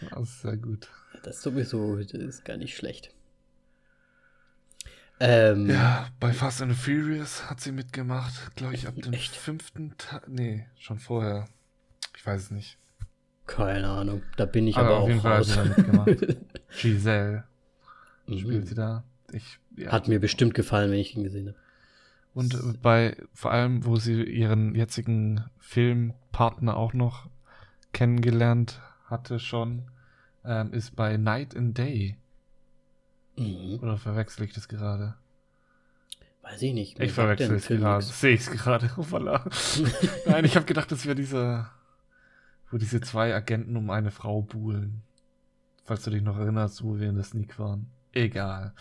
Das 0.09 0.21
ist 0.21 0.41
sehr 0.41 0.57
gut. 0.57 0.87
Das 1.23 1.41
sowieso, 1.41 1.97
das 1.97 2.13
ist 2.13 2.45
gar 2.45 2.57
nicht 2.57 2.75
schlecht. 2.75 3.13
Ähm, 5.19 5.69
ja, 5.69 6.09
bei 6.19 6.33
Fast 6.33 6.63
and 6.63 6.75
Furious 6.75 7.47
hat 7.47 7.61
sie 7.61 7.71
mitgemacht, 7.71 8.55
glaube 8.55 8.73
ich, 8.73 8.87
ab 8.87 8.95
dem 8.95 9.13
echt? 9.13 9.35
fünften 9.35 9.95
Tag. 9.99 10.27
Nee, 10.27 10.65
schon 10.79 10.97
vorher. 10.97 11.47
Ich 12.17 12.25
weiß 12.25 12.41
es 12.41 12.51
nicht. 12.51 12.79
Keine 13.45 13.87
Ahnung, 13.87 14.23
da 14.37 14.45
bin 14.45 14.65
ich 14.65 14.77
aber, 14.77 14.87
aber 14.87 14.97
auf 14.97 15.03
auch 15.03 15.07
jeden 15.09 15.21
Fall 15.21 15.37
raus. 15.37 15.55
hat 15.55 15.65
sie 15.65 15.69
da 15.69 15.77
mitgemacht. 15.77 16.37
Giselle 16.81 17.43
spielt 18.27 18.67
sie 18.67 18.75
da. 18.75 19.03
Ich, 19.31 19.59
ja. 19.77 19.91
Hat 19.91 20.07
mir 20.07 20.19
bestimmt 20.19 20.53
gefallen, 20.53 20.89
wenn 20.91 20.99
ich 20.99 21.15
ihn 21.15 21.23
gesehen 21.23 21.49
habe. 21.49 21.57
Und 22.33 22.81
bei, 22.81 23.17
vor 23.33 23.51
allem, 23.51 23.85
wo 23.85 23.97
sie 23.97 24.23
ihren 24.23 24.73
jetzigen 24.73 25.45
Filmpartner 25.59 26.77
auch 26.77 26.93
noch 26.93 27.29
kennengelernt 27.91 28.81
hatte 29.05 29.39
schon, 29.39 29.91
ähm, 30.45 30.73
ist 30.73 30.95
bei 30.95 31.17
Night 31.17 31.55
and 31.55 31.77
Day. 31.77 32.17
Mhm. 33.37 33.79
Oder 33.81 33.97
verwechsel 33.97 34.45
ich 34.45 34.53
das 34.53 34.69
gerade? 34.69 35.15
Weiß 36.41 36.61
ich 36.61 36.73
nicht. 36.73 36.99
Ich 36.99 37.11
verwechsel 37.11 37.55
es 37.55 37.67
gerade. 37.67 38.03
Sehe 38.03 38.33
ich 38.33 38.41
es 38.41 38.51
gerade. 38.51 38.89
Oh, 38.97 39.01
voilà. 39.01 39.41
Nein, 40.29 40.45
ich 40.45 40.55
habe 40.55 40.65
gedacht, 40.65 40.91
das 40.91 41.05
wäre 41.05 41.15
dieser, 41.15 41.71
wo 42.69 42.77
diese 42.77 43.01
zwei 43.01 43.35
Agenten 43.35 43.75
um 43.75 43.89
eine 43.89 44.11
Frau 44.11 44.41
buhlen. 44.41 45.03
Falls 45.83 46.03
du 46.03 46.11
dich 46.11 46.21
noch 46.21 46.37
erinnerst, 46.37 46.83
wo 46.83 46.99
wir 46.99 47.09
in 47.09 47.15
der 47.15 47.23
Sneak 47.23 47.59
waren. 47.59 47.91
Egal. 48.13 48.73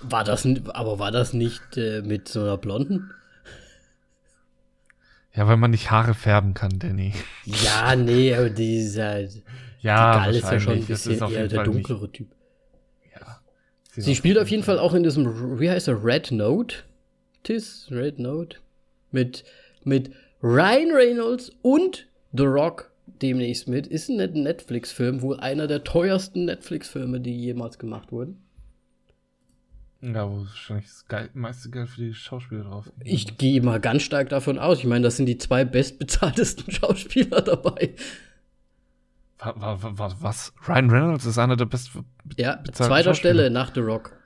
War 0.00 0.24
das, 0.24 0.46
aber 0.68 0.98
war 0.98 1.10
das 1.10 1.32
nicht 1.32 1.76
äh, 1.76 2.02
mit 2.02 2.28
so 2.28 2.40
einer 2.40 2.56
Blonden? 2.56 3.12
Ja, 5.34 5.46
weil 5.46 5.58
man 5.58 5.70
nicht 5.70 5.90
Haare 5.90 6.14
färben 6.14 6.54
kann, 6.54 6.78
Danny. 6.78 7.12
Ja, 7.44 7.94
nee, 7.94 8.34
aber 8.34 8.50
die 8.50 8.78
ist 8.78 8.98
halt. 8.98 9.42
Ja, 9.80 10.14
die 10.14 10.24
Gal 10.24 10.34
ist 10.34 10.50
ja 10.50 10.60
schon 10.60 10.74
ein 10.74 10.84
bisschen 10.84 11.30
eher 11.30 11.48
der 11.48 11.64
dunklere 11.64 12.02
nicht. 12.02 12.14
Typ. 12.14 12.28
Ja. 13.14 13.40
Sie, 13.92 14.00
sie 14.00 14.16
spielt 14.16 14.38
auf 14.38 14.48
jeden 14.48 14.62
Fall 14.62 14.78
auch 14.78 14.94
in 14.94 15.02
diesem, 15.02 15.60
wie 15.60 15.70
heißt 15.70 15.88
er, 15.88 16.04
Red 16.04 16.32
Note? 16.32 16.76
Tis, 17.42 17.88
Red 17.90 18.18
Note. 18.18 18.58
Mit, 19.12 19.44
mit 19.84 20.10
Ryan 20.42 20.90
Reynolds 20.92 21.52
und 21.62 22.06
The 22.32 22.44
Rock 22.44 22.90
demnächst 23.22 23.68
mit. 23.68 23.86
Ist 23.86 24.08
ein 24.08 24.16
Netflix-Film, 24.16 25.22
wohl 25.22 25.38
einer 25.38 25.66
der 25.66 25.84
teuersten 25.84 26.44
Netflix-Filme, 26.46 27.20
die 27.20 27.36
jemals 27.36 27.78
gemacht 27.78 28.10
wurden. 28.12 28.42
Ja, 30.02 30.28
wo 30.30 30.38
wahrscheinlich 30.38 30.86
das 30.86 31.04
Geil, 31.06 31.28
meiste 31.34 31.68
Geld 31.70 31.88
für 31.90 32.00
die 32.00 32.14
Schauspieler 32.14 32.64
drauf. 32.64 32.90
Ich 33.04 33.36
gehe 33.36 33.60
mal 33.60 33.80
ganz 33.80 34.02
stark 34.02 34.30
davon 34.30 34.58
aus. 34.58 34.78
Ich 34.78 34.86
meine, 34.86 35.02
das 35.04 35.16
sind 35.16 35.26
die 35.26 35.36
zwei 35.36 35.64
bestbezahltesten 35.64 36.70
Schauspieler 36.72 37.42
dabei. 37.42 37.94
Was? 39.38 40.22
was? 40.22 40.52
Ryan 40.68 40.90
Reynolds 40.90 41.26
ist 41.26 41.38
einer 41.38 41.56
der 41.56 41.66
bestbezahlten 41.66 42.34
Ja, 42.36 42.62
zweiter 42.72 43.14
Stelle 43.14 43.50
nach 43.50 43.74
The 43.74 43.80
Rock. 43.80 44.16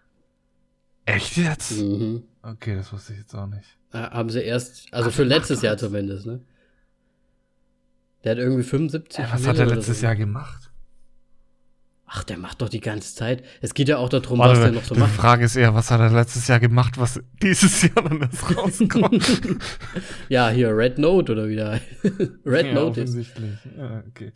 Echt 1.07 1.37
jetzt? 1.37 1.81
Mhm. 1.81 2.23
Okay, 2.43 2.77
das 2.77 2.93
wusste 2.93 3.13
ich 3.13 3.21
jetzt 3.21 3.35
auch 3.35 3.47
nicht. 3.47 3.77
Ja, 3.93 4.11
haben 4.11 4.31
sie 4.31 4.41
erst, 4.43 4.93
also 4.93 5.11
Ach, 5.11 5.15
für 5.15 5.25
letztes 5.25 5.63
Jahr 5.63 5.77
zumindest, 5.77 6.27
ne? 6.27 6.41
Der 8.25 8.33
hat 8.33 8.39
irgendwie 8.39 8.63
75 8.63 9.19
ja, 9.19 9.33
Was 9.33 9.47
hat 9.47 9.59
er 9.59 9.67
letztes 9.67 10.01
so. 10.01 10.07
Jahr 10.07 10.17
gemacht? 10.17 10.71
Ach, 12.07 12.23
der 12.23 12.37
macht 12.37 12.61
doch 12.61 12.69
die 12.69 12.81
ganze 12.81 13.15
Zeit. 13.15 13.43
Es 13.61 13.75
geht 13.75 13.89
ja 13.89 13.97
auch 13.97 14.09
darum, 14.09 14.39
Warte, 14.39 14.53
was 14.53 14.61
der 14.61 14.73
noch 14.73 14.85
so 14.85 14.95
macht. 14.95 15.13
Die 15.13 15.17
Frage 15.17 15.45
ist 15.45 15.57
eher, 15.57 15.75
was 15.75 15.91
hat 15.91 16.01
er 16.01 16.11
letztes 16.11 16.47
Jahr 16.47 16.61
gemacht, 16.61 16.99
was 16.99 17.21
dieses 17.43 17.83
Jahr 17.83 18.03
dann 18.09 18.21
erst 18.21 18.57
rauskommt? 18.57 19.59
ja, 20.29 20.51
hier 20.51 20.77
Red 20.77 20.99
Note 20.99 21.33
oder 21.33 21.49
wieder. 21.49 21.81
Red 22.47 22.67
ja, 22.67 22.75
Note 22.75 23.01
ist. 23.01 23.17
Ja, 23.77 24.03
okay. 24.07 24.33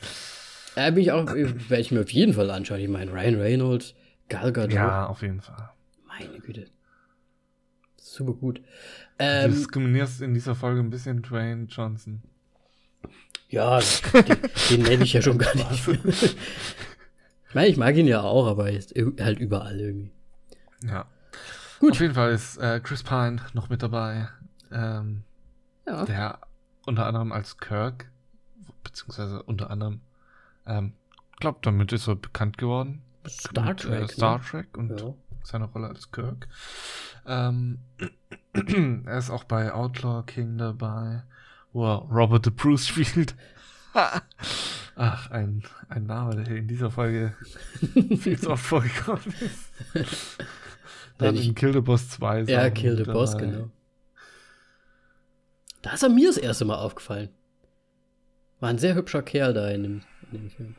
Ja, 0.77 0.91
bin 0.91 1.03
ich 1.03 1.13
auch, 1.13 1.27
werde 1.27 1.81
ich 1.81 1.93
mir 1.93 2.01
auf 2.01 2.11
jeden 2.11 2.33
Fall 2.33 2.51
anschauen. 2.51 2.81
Ich 2.81 2.89
meine, 2.89 3.13
Ryan 3.13 3.41
Reynolds, 3.41 3.95
Gal 4.29 4.53
Gadot. 4.53 4.73
Ja, 4.73 5.07
auf 5.07 5.23
jeden 5.23 5.41
Fall. 5.41 5.71
Meine 6.07 6.41
Güte. 6.41 6.67
Super 7.97 8.33
gut. 8.33 8.61
Ähm, 9.19 9.51
du 9.51 9.57
diskriminierst 9.57 10.23
in 10.23 10.35
dieser 10.35 10.55
Folge 10.55 10.81
ein 10.81 10.91
bisschen 10.91 11.23
Dwayne 11.23 11.67
Johnson. 11.69 12.23
Ja, 13.51 13.81
den, 14.13 14.37
den 14.71 14.83
nenne 14.83 15.05
ich 15.05 15.13
ja 15.13 15.23
schon 15.23 15.39
gar 15.39 15.55
nicht. 15.55 15.85
Ich 17.49 17.55
meine, 17.55 17.69
ich 17.69 17.77
mag 17.77 17.97
ihn 17.97 18.07
ja 18.07 18.21
auch, 18.21 18.47
aber 18.47 18.71
er 18.71 18.77
ist 18.77 18.95
halt 19.21 19.39
überall 19.39 19.81
irgendwie. 19.81 20.13
Ja. 20.85 21.07
Gut. 21.81 21.93
Auf 21.93 22.01
jeden 22.01 22.15
Fall 22.15 22.33
ist 22.33 22.59
äh, 22.59 22.81
Chris 22.81 23.03
Pine 23.03 23.41
noch 23.55 23.69
mit 23.69 23.83
dabei. 23.83 24.29
Ähm, 24.71 25.23
ja. 25.87 26.05
Der 26.05 26.39
unter 26.87 27.07
anderem 27.07 27.33
als 27.33 27.59
Kirk, 27.59 28.11
beziehungsweise 28.83 29.43
unter 29.43 29.71
anderem, 29.71 30.01
ähm, 30.67 30.95
glaube, 31.39 31.59
damit 31.63 31.93
ist 31.93 32.09
er 32.09 32.17
bekannt 32.17 32.59
geworden. 32.59 33.03
Star 33.27 33.67
mit, 33.67 33.81
Trek. 33.81 34.03
Äh, 34.03 34.09
Star 34.09 34.39
ne? 34.39 34.45
Trek 34.45 34.77
und 34.77 35.01
ja. 35.01 35.15
seine 35.43 35.67
Rolle 35.67 35.89
als 35.89 36.11
Kirk. 36.11 36.49
Ähm, 37.27 37.79
er 39.07 39.19
ist 39.19 39.31
auch 39.31 39.45
bei 39.45 39.73
Outlaw 39.73 40.23
King 40.27 40.59
dabei, 40.59 41.23
wo 41.73 41.87
er 41.87 41.99
Robert 42.11 42.45
the 42.45 42.51
Bruce 42.51 42.87
spielt. 42.89 43.35
Ach, 44.97 45.31
ein, 45.31 45.63
ein 45.89 46.07
Name, 46.07 46.43
der 46.43 46.57
in 46.57 46.67
dieser 46.67 46.91
Folge 46.91 47.35
viel 48.19 48.39
zu 48.39 48.51
oft 48.51 48.65
vorgekommen 48.65 49.35
ist. 49.41 50.39
Dann 51.19 51.37
in 51.37 51.55
Kill 51.55 51.73
the 51.73 51.81
Boss 51.81 52.09
2. 52.11 52.43
Ja, 52.43 52.69
Kill 52.71 52.97
the 52.97 53.05
Boss, 53.05 53.37
genau. 53.37 53.71
Da 55.83 55.93
ist 55.93 56.03
er 56.03 56.09
mir 56.09 56.29
das 56.29 56.37
erste 56.37 56.65
Mal 56.65 56.77
aufgefallen. 56.77 57.31
War 58.61 58.71
ein 58.71 58.79
sehr 58.79 58.95
hübscher 58.95 59.23
Kerl 59.23 59.55
da 59.55 59.69
in 59.71 59.83
dem, 59.85 60.03
in 60.33 60.39
dem 60.39 60.51
Film. 60.51 60.75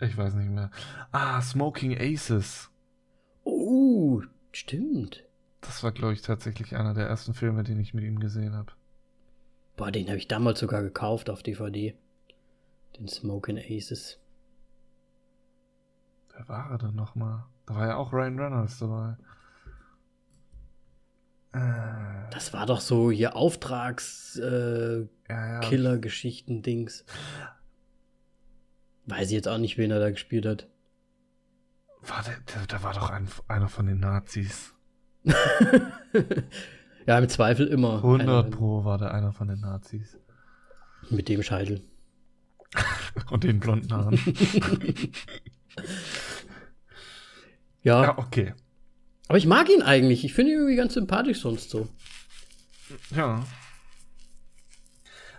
Ich 0.00 0.16
weiß 0.16 0.34
nicht 0.34 0.50
mehr. 0.50 0.70
Ah, 1.12 1.40
Smoking 1.40 1.96
Aces. 1.98 2.70
Oh, 3.44 4.22
stimmt. 4.52 5.24
Das 5.60 5.82
war, 5.82 5.92
glaube 5.92 6.14
ich, 6.14 6.22
tatsächlich 6.22 6.76
einer 6.76 6.94
der 6.94 7.06
ersten 7.06 7.34
Filme, 7.34 7.62
den 7.64 7.80
ich 7.80 7.94
mit 7.94 8.04
ihm 8.04 8.20
gesehen 8.20 8.54
habe. 8.54 8.72
Boah, 9.76 9.90
den 9.90 10.08
habe 10.08 10.16
ich 10.16 10.28
damals 10.28 10.60
sogar 10.60 10.82
gekauft 10.82 11.28
auf 11.28 11.42
DVD. 11.42 11.94
Den 12.98 13.08
Smoking 13.08 13.58
Aces. 13.58 14.18
Wer 16.32 16.48
war 16.48 16.70
er 16.70 16.78
denn 16.78 16.94
nochmal? 16.94 17.44
Da 17.66 17.74
war 17.74 17.86
ja 17.86 17.96
auch 17.96 18.12
Ryan 18.12 18.38
Reynolds 18.38 18.78
dabei. 18.78 19.16
Äh, 21.52 22.30
das 22.30 22.52
war 22.52 22.66
doch 22.66 22.80
so 22.80 23.10
hier 23.10 23.36
Auftrags 23.36 24.36
äh, 24.36 25.00
ja, 25.00 25.06
ja. 25.28 25.60
Weiß 29.06 29.28
ich 29.28 29.34
jetzt 29.34 29.48
auch 29.48 29.58
nicht, 29.58 29.78
wen 29.78 29.90
er 29.90 30.00
da 30.00 30.10
gespielt 30.10 30.46
hat. 30.46 30.68
War 32.02 32.22
der, 32.22 32.66
der 32.66 32.82
war 32.82 32.94
doch 32.94 33.10
ein, 33.10 33.28
einer 33.48 33.68
von 33.68 33.86
den 33.86 34.00
Nazis. 34.00 34.74
ja, 37.06 37.18
im 37.18 37.28
Zweifel 37.28 37.66
immer. 37.66 37.96
100 37.96 38.50
Pro 38.50 38.84
war 38.84 38.98
der 38.98 39.12
einer 39.14 39.32
von 39.32 39.48
den 39.48 39.60
Nazis. 39.60 40.18
Mit 41.10 41.28
dem 41.28 41.42
Scheitel. 41.42 41.82
Und 43.30 43.44
den 43.44 43.60
blonden 43.60 43.92
Haaren. 43.92 44.18
ja. 47.82 48.02
Ja, 48.04 48.18
okay. 48.18 48.54
Aber 49.28 49.38
ich 49.38 49.46
mag 49.46 49.68
ihn 49.68 49.82
eigentlich. 49.82 50.24
Ich 50.24 50.34
finde 50.34 50.52
ihn 50.52 50.58
irgendwie 50.58 50.76
ganz 50.76 50.94
sympathisch 50.94 51.40
sonst 51.40 51.70
so. 51.70 51.88
Ja. 53.10 53.44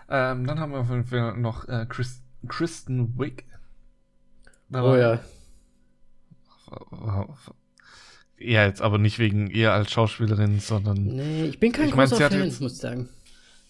Ähm, 0.10 0.46
dann 0.46 0.60
haben 0.60 0.72
wir 0.72 0.80
auf 0.80 0.90
jeden 0.90 1.06
Fall 1.06 1.38
noch 1.38 1.68
äh, 1.68 1.86
Chris, 1.88 2.24
Kristen 2.48 3.18
Wick. 3.18 3.46
oh 4.74 4.96
ja. 4.96 5.20
Ja, 8.40 8.66
jetzt 8.66 8.82
aber 8.82 8.98
nicht 8.98 9.20
wegen 9.20 9.50
ihr 9.50 9.74
als 9.74 9.92
Schauspielerin, 9.92 10.60
sondern. 10.60 11.04
Nee, 11.04 11.46
ich 11.46 11.60
bin 11.60 11.72
kein 11.72 11.88
ich 11.88 11.94
großer 11.94 12.30
Fan, 12.30 12.44
jetzt, 12.44 12.62
muss 12.62 12.74
ich 12.74 12.80
sagen. 12.80 13.10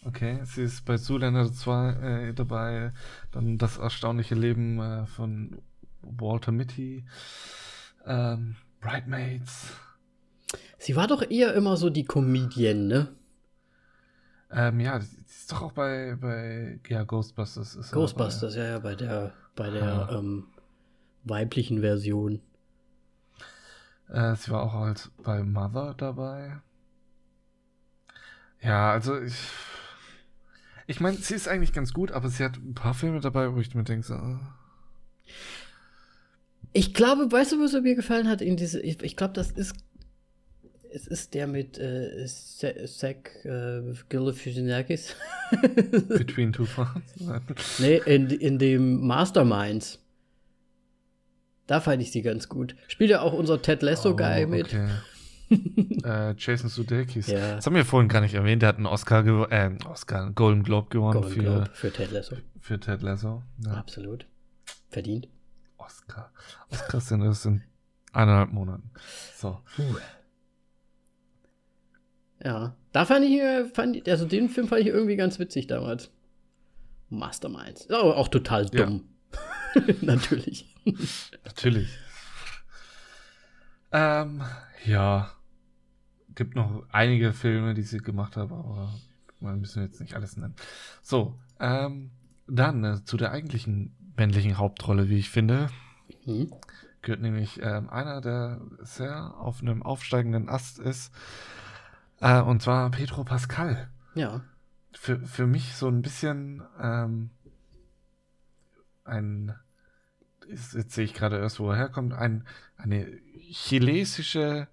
Okay, 0.06 0.40
sie 0.44 0.64
ist 0.64 0.86
bei 0.86 0.98
Zuländer 0.98 1.52
2 1.52 1.90
äh, 1.90 2.34
dabei. 2.34 2.92
Dann 3.32 3.58
das 3.58 3.78
erstaunliche 3.78 4.36
Leben 4.36 4.80
äh, 4.80 5.06
von 5.06 5.58
Walter 6.02 6.52
Mitty. 6.52 7.06
Ähm, 8.06 8.56
Bridemaids. 8.80 9.74
Sie 10.78 10.96
war 10.96 11.08
doch 11.08 11.30
eher 11.30 11.54
immer 11.56 11.76
so 11.78 11.90
die 11.90 12.06
Comedian, 12.06 12.88
ne? 12.88 13.10
Ähm, 14.52 14.80
ja, 14.80 15.00
sie 15.02 15.18
ist 15.28 15.52
doch 15.52 15.62
auch 15.62 15.72
bei, 15.74 16.16
bei 16.20 16.80
ja, 16.88 17.04
Ghostbusters. 17.04 17.92
Ghostbusters, 17.92 18.56
ja, 18.56 18.66
ja, 18.66 18.80
bei 18.80 18.96
der, 18.96 19.34
bei 19.56 19.70
der 19.70 20.10
ähm, 20.14 20.46
weiblichen 21.24 21.82
Version. 21.82 22.42
Äh, 24.10 24.36
sie 24.36 24.52
war 24.52 24.64
auch 24.64 24.74
halt 24.74 25.12
bei 25.24 25.44
Mother 25.44 25.94
dabei. 25.98 26.62
Ja, 28.62 28.92
also 28.92 29.20
ich 29.20 29.36
ich 30.90 31.02
meine, 31.02 31.18
sie 31.18 31.36
ist 31.36 31.50
eigentlich 31.50 31.74
ganz 31.74 31.94
gut, 31.94 32.14
aber 32.14 32.30
sie 32.30 32.44
hat 32.46 32.56
ein 32.56 32.74
paar 32.74 32.94
Filme 32.94 33.20
dabei, 33.20 33.54
wo 33.54 33.60
ich 33.60 33.76
mir 33.76 33.84
denke, 33.84 34.08
so, 34.08 34.40
Ich 36.72 36.94
glaube, 36.94 37.30
weißt 37.30 37.52
du, 37.52 37.60
was 37.60 37.74
mir 37.74 37.96
gefallen 37.96 38.30
hat? 38.30 38.42
In 38.42 38.56
diese, 38.56 38.80
ich, 38.80 39.04
ich 39.04 39.18
glaube, 39.18 39.34
das 39.34 39.52
ist 39.52 39.76
es 40.90 41.06
ist 41.06 41.34
der 41.34 41.48
mit 41.48 41.78
äh, 41.78 42.26
Zach 42.26 43.16
äh, 43.44 43.94
Galifianakis. 44.10 45.16
Between 46.08 46.54
Two 46.54 46.66
Ferns? 46.66 47.04
nee, 47.80 48.02
in, 48.06 48.30
in 48.30 48.58
dem 48.58 49.06
Masterminds. 49.06 50.00
Da 51.68 51.82
fand 51.82 52.02
ich 52.02 52.12
sie 52.12 52.22
ganz 52.22 52.48
gut. 52.48 52.76
Spielt 52.88 53.10
ja 53.10 53.22
auch 53.22 53.34
unser 53.34 53.62
Ted 53.62 53.82
Lasso-Guy 53.82 54.46
oh, 54.46 54.48
mit. 54.48 54.68
Okay. 54.68 54.88
äh, 56.04 56.34
Jason 56.38 56.70
Sudeikis. 56.70 57.28
Ja. 57.28 57.56
Das 57.56 57.66
haben 57.66 57.76
wir 57.76 57.86
vorhin 57.86 58.10
gar 58.10 58.22
nicht 58.22 58.34
erwähnt. 58.34 58.62
Der 58.62 58.70
hat 58.70 58.78
einen 58.78 58.86
Oscar, 58.86 59.26
äh, 59.52 59.72
Oscar 59.86 60.24
einen 60.24 60.36
Golden 60.36 60.64
Globe 60.64 60.90
gewonnen 60.90 61.22
Golden 61.22 61.34
für, 61.34 61.42
Globe 61.42 61.70
für 61.74 61.92
Ted 61.92 62.12
Lasso. 62.12 62.38
Für 62.60 62.80
Ted 62.80 63.02
Lasso. 63.02 63.44
Ja. 63.64 63.74
Absolut. 63.74 64.26
Verdient. 64.90 65.28
Oscar. 65.78 66.32
Oscars 66.72 67.10
sind 67.10 67.22
das 67.22 67.46
in 67.46 67.62
eineinhalb 68.14 68.52
Monaten. 68.52 68.90
So. 69.36 69.60
Puh. 69.76 69.84
Ja. 72.44 72.76
Da 72.92 73.06
fand 73.06 73.26
ich, 73.26 73.40
äh, 73.40 73.66
fand, 73.66 74.08
also 74.08 74.26
den 74.26 74.50
Film 74.50 74.68
fand 74.68 74.82
ich 74.82 74.88
irgendwie 74.88 75.16
ganz 75.16 75.40
witzig 75.40 75.68
damals. 75.68 76.12
Masterminds. 77.10 77.90
Aber 77.90 78.18
auch 78.18 78.28
total 78.28 78.66
dumm. 78.66 79.04
Ja. 79.76 79.82
Natürlich. 80.02 80.66
Natürlich. 81.46 81.98
Ähm, 83.92 84.44
ja. 84.86 85.32
Gibt 86.36 86.56
noch 86.56 86.84
einige 86.92 87.34
Filme, 87.34 87.74
die 87.74 87.82
sie 87.82 87.98
gemacht 87.98 88.38
haben, 88.38 88.54
aber 88.54 88.94
wir 89.40 89.54
müssen 89.54 89.82
jetzt 89.82 90.00
nicht 90.00 90.14
alles 90.14 90.38
nennen. 90.38 90.56
So, 91.02 91.38
ähm, 91.60 92.12
dann 92.48 92.84
äh, 92.84 93.04
zu 93.04 93.18
der 93.18 93.32
eigentlichen 93.32 93.96
männlichen 94.16 94.58
Hauptrolle, 94.58 95.10
wie 95.10 95.18
ich 95.18 95.30
finde. 95.30 95.70
Mhm. 96.26 96.52
Gehört 97.02 97.22
nämlich 97.22 97.62
ähm, 97.62 97.90
einer, 97.90 98.22
der 98.22 98.62
sehr 98.82 99.36
auf 99.38 99.62
einem 99.62 99.84
aufsteigenden 99.84 100.50
Ast 100.50 100.80
ist. 100.80 101.12
Äh, 102.20 102.42
und 102.42 102.62
zwar 102.62 102.90
Pedro 102.92 103.24
Pascal. 103.24 103.90
Ja. 104.16 104.42
Für, 104.94 105.20
für 105.20 105.46
mich 105.46 105.76
so 105.76 105.88
ein 105.88 106.02
bisschen 106.02 106.64
ähm, 106.82 107.30
ein, 109.04 109.56
jetzt 110.50 110.92
sehe 110.92 111.06
ich 111.06 111.14
gerade 111.14 111.38
erst, 111.38 111.60
wo 111.60 111.72
er 111.72 111.78
herkommt, 111.78 112.14
ein, 112.14 112.46
eine 112.78 113.08
chinesische, 113.50 114.68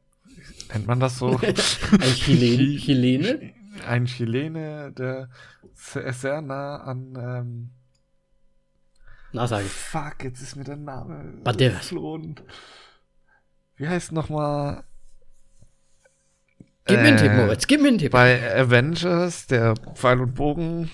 nennt 0.72 0.86
man 0.86 1.00
das 1.00 1.18
so? 1.18 1.38
ein 1.42 1.54
Chilen, 2.14 2.78
Chilene? 2.78 3.52
Ein 3.86 4.06
Chilene, 4.06 4.92
der 4.92 5.28
sehr, 5.74 6.12
sehr 6.12 6.40
nah 6.40 6.76
an 6.78 7.14
ähm, 7.18 7.70
na, 9.34 9.48
sag 9.48 9.64
ich. 9.64 9.70
Fuck, 9.70 10.22
jetzt 10.22 10.40
ist 10.40 10.54
mir 10.54 10.62
der 10.62 10.76
Name 10.76 11.34
Banderas. 11.42 11.80
geflohen. 11.80 12.36
Wie 13.76 13.88
heißt 13.88 14.12
nochmal 14.12 14.84
Gib 16.86 17.00
mir 17.00 17.08
einen 17.08 17.16
Tipp, 17.16 17.30
äh, 17.32 17.36
Moritz, 17.36 17.66
gib 17.66 17.80
mir 17.80 17.88
einen 17.88 17.98
Tipp. 17.98 18.12
Bei 18.12 18.60
Avengers, 18.60 19.46
der 19.46 19.74
Pfeil 19.94 20.20
und 20.20 20.34
Bogen. 20.34 20.90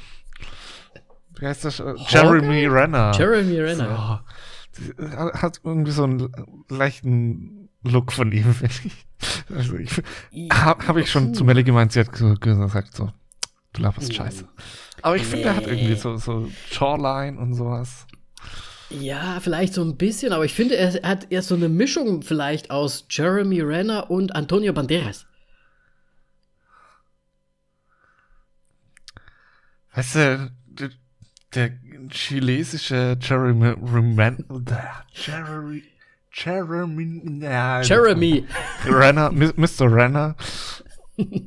Wie 1.38 1.46
heißt 1.46 1.64
das? 1.64 1.82
Jeremy 2.08 2.66
Renner. 2.66 3.12
Jeremy 3.14 3.60
Renner. 3.60 4.22
So. 4.24 4.34
Hat 4.98 5.60
irgendwie 5.64 5.90
so 5.90 6.04
einen 6.04 6.32
leichten 6.68 7.68
Look 7.82 8.12
von 8.12 8.32
ihm, 8.32 8.54
finde 8.54 8.74
ich. 8.84 9.06
Also 9.54 9.76
ich 9.76 9.90
habe 10.52 10.86
hab 10.86 10.96
ich 10.96 11.10
schon 11.10 11.34
zu 11.34 11.44
Melly 11.44 11.64
gemeint, 11.64 11.92
sie 11.92 12.00
hat 12.00 12.12
gesagt 12.12 12.94
so, 12.94 13.10
du 13.72 13.82
laberst 13.82 14.14
scheiße. 14.14 14.48
Aber 15.02 15.16
ich 15.16 15.24
finde, 15.24 15.48
er 15.48 15.56
hat 15.56 15.66
irgendwie 15.66 15.94
so, 15.94 16.16
so 16.16 16.50
Shoreline 16.70 17.38
und 17.38 17.54
sowas. 17.54 18.06
Ja, 18.90 19.38
vielleicht 19.40 19.74
so 19.74 19.82
ein 19.82 19.96
bisschen, 19.96 20.32
aber 20.32 20.44
ich 20.44 20.52
finde, 20.52 20.76
er 20.76 20.92
hat 21.08 21.30
eher 21.30 21.42
so 21.42 21.54
eine 21.54 21.68
Mischung 21.68 22.22
vielleicht 22.22 22.70
aus 22.70 23.06
Jeremy 23.08 23.60
Renner 23.60 24.10
und 24.10 24.34
Antonio 24.34 24.72
Banderas. 24.72 25.26
Weißt 29.94 30.14
du, 30.16 30.52
der, 30.66 30.90
der 31.54 31.70
chinesische 32.10 33.16
Jeremy 33.20 33.74
Jeremy 35.12 35.82
Jeremy 36.32 37.82
Jeremy 37.82 38.44
Renner, 38.86 39.30
Mr. 39.32 39.92
Renner 39.92 40.36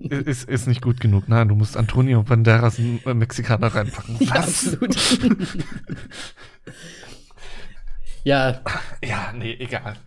ist, 0.10 0.48
ist 0.50 0.68
nicht 0.68 0.82
gut 0.82 1.00
genug. 1.00 1.28
Nein, 1.28 1.48
du 1.48 1.56
musst 1.56 1.78
Antonio 1.78 2.24
Banderas, 2.24 2.78
einen 2.78 3.02
Mexikaner, 3.18 3.68
reinpacken. 3.68 4.18
Was? 4.20 4.78
Ja, 8.26 8.50
absolut. 8.50 8.58
ja. 8.62 8.62
Ja, 9.04 9.34
nee, 9.36 9.56
egal. 9.60 9.98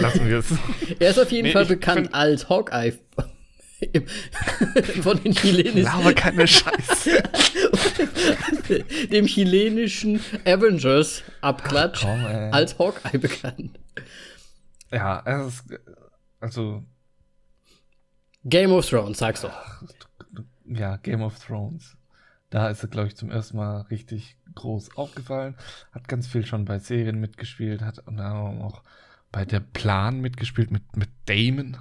Lassen 0.00 0.26
wir 0.26 0.38
es. 0.38 0.46
Er 0.98 1.10
ist 1.10 1.18
auf 1.18 1.30
jeden 1.30 1.48
nee, 1.48 1.52
Fall 1.52 1.66
bekannt 1.66 2.14
als 2.14 2.48
Hawkeye 2.48 2.94
von 5.02 5.22
den 5.22 5.32
chilenischen. 5.32 5.86
Aber 5.86 6.12
keine 6.12 6.46
Scheiße. 6.46 7.22
dem 9.12 9.26
chilenischen 9.26 10.20
Avengers-Abklatsch 10.44 12.04
als 12.04 12.78
Hawkeye 12.78 13.18
bekannt. 13.18 13.78
Ja, 14.90 15.22
es 15.24 15.46
ist, 15.46 15.64
also. 16.40 16.84
Game 18.44 18.72
of 18.72 18.88
Thrones, 18.88 19.18
sagst 19.18 19.44
du. 19.44 19.48
Ja, 20.64 20.96
Game 20.96 21.22
of 21.22 21.38
Thrones. 21.38 21.96
Da 22.50 22.68
ist 22.68 22.82
er, 22.82 22.88
glaube 22.88 23.08
ich, 23.08 23.16
zum 23.16 23.30
ersten 23.30 23.58
Mal 23.58 23.82
richtig 23.82 24.36
groß 24.54 24.96
aufgefallen. 24.96 25.54
Hat 25.92 26.08
ganz 26.08 26.26
viel 26.26 26.46
schon 26.46 26.64
bei 26.64 26.78
Serien 26.78 27.20
mitgespielt, 27.20 27.82
hat 27.82 27.98
und 28.06 28.16
dann 28.16 28.62
auch 28.62 28.82
bei 29.30 29.44
der 29.44 29.60
Plan 29.60 30.20
mitgespielt 30.20 30.70
mit, 30.70 30.96
mit 30.96 31.10
Damon. 31.26 31.76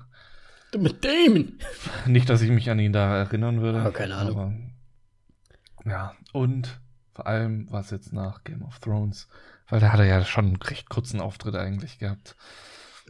Mit 0.75 1.03
Damon. 1.03 1.59
Nicht, 2.05 2.29
dass 2.29 2.41
ich 2.41 2.49
mich 2.49 2.69
an 2.69 2.79
ihn 2.79 2.93
da 2.93 3.17
erinnern 3.17 3.61
würde. 3.61 3.79
Aber 3.79 3.93
keine 3.93 4.15
Ahnung. 4.15 4.37
Aber, 4.37 5.89
ja, 5.89 6.13
und 6.33 6.79
vor 7.13 7.27
allem 7.27 7.71
war 7.71 7.81
es 7.81 7.89
jetzt 7.89 8.13
nach 8.13 8.43
Game 8.43 8.63
of 8.63 8.79
Thrones, 8.79 9.27
weil 9.69 9.79
da 9.79 9.91
hat 9.91 9.99
er 9.99 10.05
ja 10.05 10.23
schon 10.25 10.45
einen 10.45 10.55
recht 10.57 10.89
kurzen 10.89 11.21
Auftritt 11.21 11.55
eigentlich 11.55 11.99
gehabt. 11.99 12.35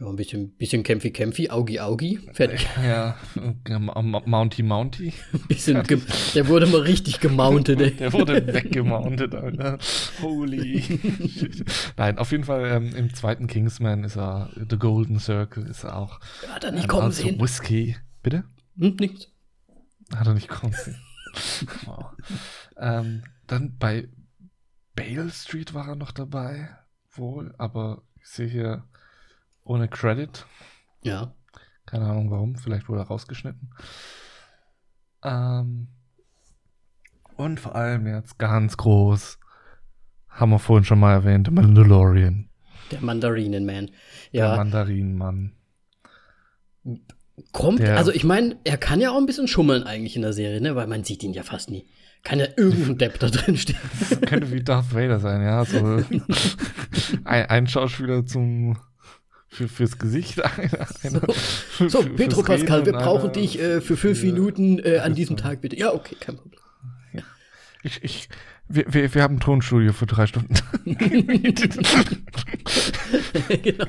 Ja, 0.00 0.06
ein 0.06 0.14
bisschen, 0.14 0.52
bisschen 0.52 0.84
kämpfi 0.84 1.10
kämpfi, 1.10 1.50
Augi 1.50 1.80
Augi, 1.80 2.20
fertig. 2.32 2.68
Ja, 2.80 3.16
Mounty 4.26 4.62
Mounty. 4.62 5.12
bisschen 5.48 5.82
der 6.34 6.46
wurde 6.46 6.66
mal 6.68 6.82
richtig 6.82 7.18
gemountet, 7.18 7.80
ey. 7.80 7.96
Der 7.96 8.12
wurde 8.12 8.46
weggemountet, 8.46 9.34
Alter. 9.34 9.78
Holy. 10.22 11.00
Nein, 11.96 12.18
auf 12.18 12.30
jeden 12.30 12.44
Fall 12.44 12.64
ähm, 12.66 12.94
im 12.94 13.12
zweiten 13.12 13.48
Kingsman 13.48 14.04
ist 14.04 14.16
er, 14.16 14.50
The 14.70 14.76
Golden 14.76 15.18
Circle 15.18 15.66
ist 15.66 15.82
er 15.82 15.96
auch. 15.96 16.20
Hat 16.46 16.62
er 16.62 16.70
nicht 16.70 16.84
ähm, 16.84 16.88
kommen 16.88 17.02
also 17.06 17.22
sehen. 17.24 17.40
Whisky. 17.40 17.96
Bitte? 18.22 18.44
Hm, 18.78 18.94
nichts. 19.00 19.32
Hat 20.14 20.28
er 20.28 20.34
nicht 20.34 20.48
kommen 20.48 20.74
sehen. 20.74 20.96
wow. 21.86 22.12
ähm, 22.78 23.24
dann 23.48 23.76
bei 23.78 24.08
Bale 24.94 25.30
Street 25.30 25.74
war 25.74 25.88
er 25.88 25.96
noch 25.96 26.12
dabei, 26.12 26.68
wohl, 27.10 27.52
aber 27.58 28.02
ich 28.20 28.28
sehe 28.28 28.46
hier 28.46 28.84
ohne 29.68 29.88
Credit. 29.88 30.46
Ja. 31.02 31.34
Keine 31.86 32.06
Ahnung 32.06 32.30
warum, 32.30 32.56
vielleicht 32.56 32.88
wurde 32.88 33.02
er 33.02 33.06
rausgeschnitten. 33.06 33.70
Ähm, 35.22 35.88
und 37.36 37.60
vor 37.60 37.74
allem 37.74 38.06
jetzt 38.06 38.38
ganz 38.38 38.76
groß, 38.76 39.38
haben 40.28 40.50
wir 40.50 40.58
vorhin 40.58 40.84
schon 40.84 41.00
mal 41.00 41.12
erwähnt, 41.12 41.50
Mandalorian. 41.50 42.48
Der 42.90 43.00
Mandarinenman. 43.00 43.90
Ja. 44.32 44.48
Der 44.48 44.56
Mandarinenmann. 44.56 45.52
Kommt, 47.52 47.80
der, 47.80 47.96
also 47.96 48.10
ich 48.12 48.24
meine, 48.24 48.56
er 48.64 48.78
kann 48.78 49.00
ja 49.00 49.10
auch 49.10 49.18
ein 49.18 49.26
bisschen 49.26 49.46
schummeln 49.48 49.84
eigentlich 49.84 50.16
in 50.16 50.22
der 50.22 50.32
Serie, 50.32 50.60
ne? 50.60 50.74
Weil 50.74 50.86
man 50.86 51.04
sieht 51.04 51.22
ihn 51.22 51.32
ja 51.32 51.42
fast 51.42 51.70
nie. 51.70 51.86
Kann 52.24 52.40
ja 52.40 52.46
irgendein 52.56 52.98
Depp 52.98 53.18
da 53.20 53.28
drin 53.28 53.56
stehen. 53.56 53.76
könnte 54.26 54.50
wie 54.50 54.62
Darth 54.62 54.92
Vader 54.92 55.20
sein, 55.20 55.42
ja. 55.42 55.64
So 55.64 55.78
ein, 57.24 57.46
ein 57.46 57.66
Schauspieler 57.66 58.26
zum 58.26 58.76
für, 59.48 59.68
fürs 59.68 59.98
Gesicht. 59.98 60.40
Einer, 61.02 61.22
so, 61.78 61.88
so 61.88 62.02
Petro 62.02 62.42
Pascal, 62.42 62.86
wir 62.86 62.92
brauchen 62.92 63.32
dich 63.32 63.60
äh, 63.60 63.80
für 63.80 63.96
fünf 63.96 64.22
Minuten 64.22 64.78
äh, 64.78 64.98
an 64.98 65.14
diesem 65.14 65.36
Tag, 65.36 65.62
bitte. 65.62 65.76
Ja, 65.76 65.92
okay, 65.92 66.16
kein 66.20 66.36
Problem. 66.36 66.60
Ja. 67.12 67.22
Ich, 67.82 68.04
ich, 68.04 68.28
wir, 68.68 68.92
wir, 68.92 69.14
wir 69.14 69.22
haben 69.22 69.36
ein 69.36 69.40
Tonstudio 69.40 69.92
für 69.92 70.06
drei 70.06 70.26
Stunden. 70.26 70.54
genau. 73.62 73.86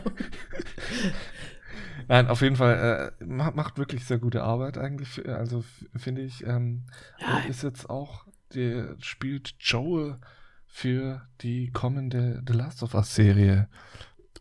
Nein, 2.07 2.27
auf 2.27 2.41
jeden 2.41 2.55
Fall 2.55 3.13
äh, 3.19 3.25
macht 3.25 3.77
wirklich 3.77 4.05
sehr 4.05 4.17
gute 4.17 4.41
Arbeit 4.41 4.79
eigentlich. 4.79 5.27
Also 5.27 5.63
finde 5.95 6.21
ich, 6.21 6.43
ähm, 6.45 6.85
ja. 7.19 7.39
ist 7.47 7.61
jetzt 7.61 7.89
auch, 7.89 8.25
der 8.55 8.95
spielt 8.99 9.53
Joel 9.59 10.17
für 10.65 11.21
die 11.41 11.69
kommende 11.71 12.41
The 12.47 12.53
Last 12.53 12.81
of 12.81 12.95
Us 12.95 13.13
Serie. 13.13 13.67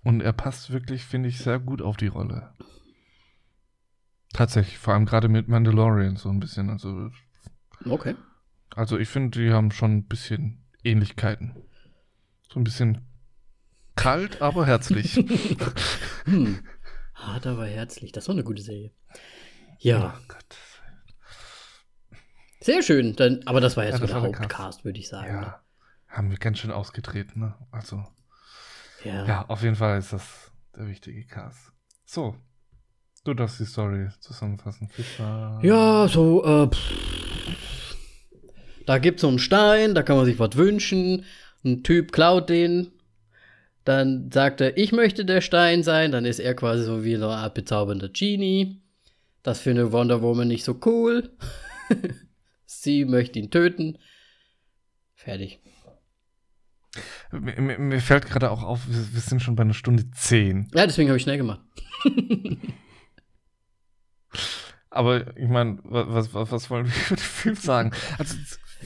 Und 0.09 0.23
er 0.23 0.33
passt 0.33 0.71
wirklich, 0.71 1.05
finde 1.05 1.29
ich, 1.29 1.37
sehr 1.37 1.59
gut 1.59 1.83
auf 1.83 1.99
die 1.99 2.07
Rolle. 2.07 2.55
Tatsächlich, 4.33 4.79
vor 4.79 4.95
allem 4.95 5.05
gerade 5.05 5.29
mit 5.29 5.49
Mandalorian 5.49 6.17
so 6.17 6.31
ein 6.31 6.41
bisschen. 6.41 6.71
Also, 6.71 7.11
okay. 7.85 8.15
Also 8.75 8.97
ich 8.97 9.11
finde, 9.11 9.39
die 9.39 9.53
haben 9.53 9.71
schon 9.71 9.99
ein 9.99 10.07
bisschen 10.07 10.65
Ähnlichkeiten. 10.83 11.57
So 12.51 12.59
ein 12.59 12.65
bisschen 12.65 13.07
Kalt, 13.97 14.41
aber 14.41 14.65
herzlich. 14.65 15.15
hm. 16.25 16.61
Hart, 17.13 17.47
aber 17.47 17.67
herzlich. 17.67 18.11
Das 18.11 18.29
war 18.29 18.35
eine 18.35 18.45
gute 18.45 18.63
Serie. 18.63 18.93
Ja. 19.79 20.15
Oh 20.17 20.25
Gott. 20.27 20.57
Sehr 22.63 22.83
schön. 22.83 23.15
Dann, 23.15 23.43
aber 23.45 23.61
das 23.61 23.77
war 23.77 23.85
jetzt 23.85 24.01
ja, 24.01 24.07
so 24.07 24.07
der 24.07 24.23
Hauptcast, 24.23 24.87
würde 24.87 25.01
ich 25.01 25.09
sagen. 25.11 25.29
Ja. 25.29 25.41
Ne? 25.43 25.55
Haben 26.09 26.31
wir 26.31 26.39
ganz 26.39 26.61
schön 26.61 26.71
ausgetreten, 26.71 27.41
ne? 27.41 27.55
Also. 27.71 28.07
Ja. 29.05 29.27
ja, 29.27 29.45
auf 29.49 29.63
jeden 29.63 29.77
Fall 29.77 29.99
ist 29.99 30.13
das 30.13 30.51
der 30.77 30.89
wichtige 30.89 31.25
Cast. 31.27 31.73
So. 32.05 32.35
Du 33.25 33.35
darfst 33.35 33.61
die 33.61 33.67
Story 33.67 34.09
zusammenfassen. 34.21 34.89
Ja, 35.63 36.09
so, 36.09 36.45
äh, 36.45 36.71
da 38.87 38.97
gibt 38.97 39.19
es 39.19 39.21
so 39.21 39.29
einen 39.29 39.39
Stein, 39.39 39.95
da 39.95 40.03
kann 40.03 40.17
man 40.17 40.25
sich 40.25 40.39
was 40.39 40.57
wünschen. 40.57 41.27
Ein 41.63 41.83
Typ 41.83 42.13
klaut 42.13 42.49
den. 42.49 42.93
Dann 43.85 44.31
sagt 44.33 44.61
er, 44.61 44.79
ich 44.79 44.93
möchte 44.93 45.25
der 45.25 45.41
Stein 45.43 45.83
sein. 45.83 46.13
Dann 46.13 46.25
ist 46.25 46.39
er 46.39 46.55
quasi 46.55 46.85
so 46.85 47.05
wie 47.05 47.15
eine 47.15 47.27
Art 47.27 47.55
bezaubernder 47.55 48.09
Genie. 48.09 48.81
Das 49.43 49.61
findet 49.61 49.93
Wonder 49.93 50.23
Woman 50.23 50.49
nicht 50.49 50.65
so 50.65 50.79
cool. 50.87 51.31
Sie 52.65 53.05
möchte 53.05 53.39
ihn 53.39 53.51
töten. 53.51 53.99
Fertig. 55.15 55.61
Mir, 57.33 57.79
mir 57.79 58.01
fällt 58.01 58.27
gerade 58.27 58.51
auch 58.51 58.63
auf, 58.63 58.87
wir, 58.89 59.13
wir, 59.13 59.21
sind 59.21 59.43
schon 59.43 59.57
bei 59.57 59.63
einer 59.63 59.75
Stunde 59.75 60.11
zehn. 60.11 60.71
Ja, 60.75 60.87
deswegen 60.87 61.09
habe 61.09 61.17
ich 61.17 61.23
schnell 61.23 61.37
gemacht. 61.37 61.61
Aber 64.91 65.37
ich 65.37 65.49
meine, 65.49 65.79
was, 65.85 66.33
was, 66.35 66.51
was 66.51 66.71
wollen 66.71 66.87
wir 66.87 66.93
über 67.07 67.17
den 67.17 67.19
Film 67.19 67.55
sagen? 67.55 67.93
Also, 68.19 68.37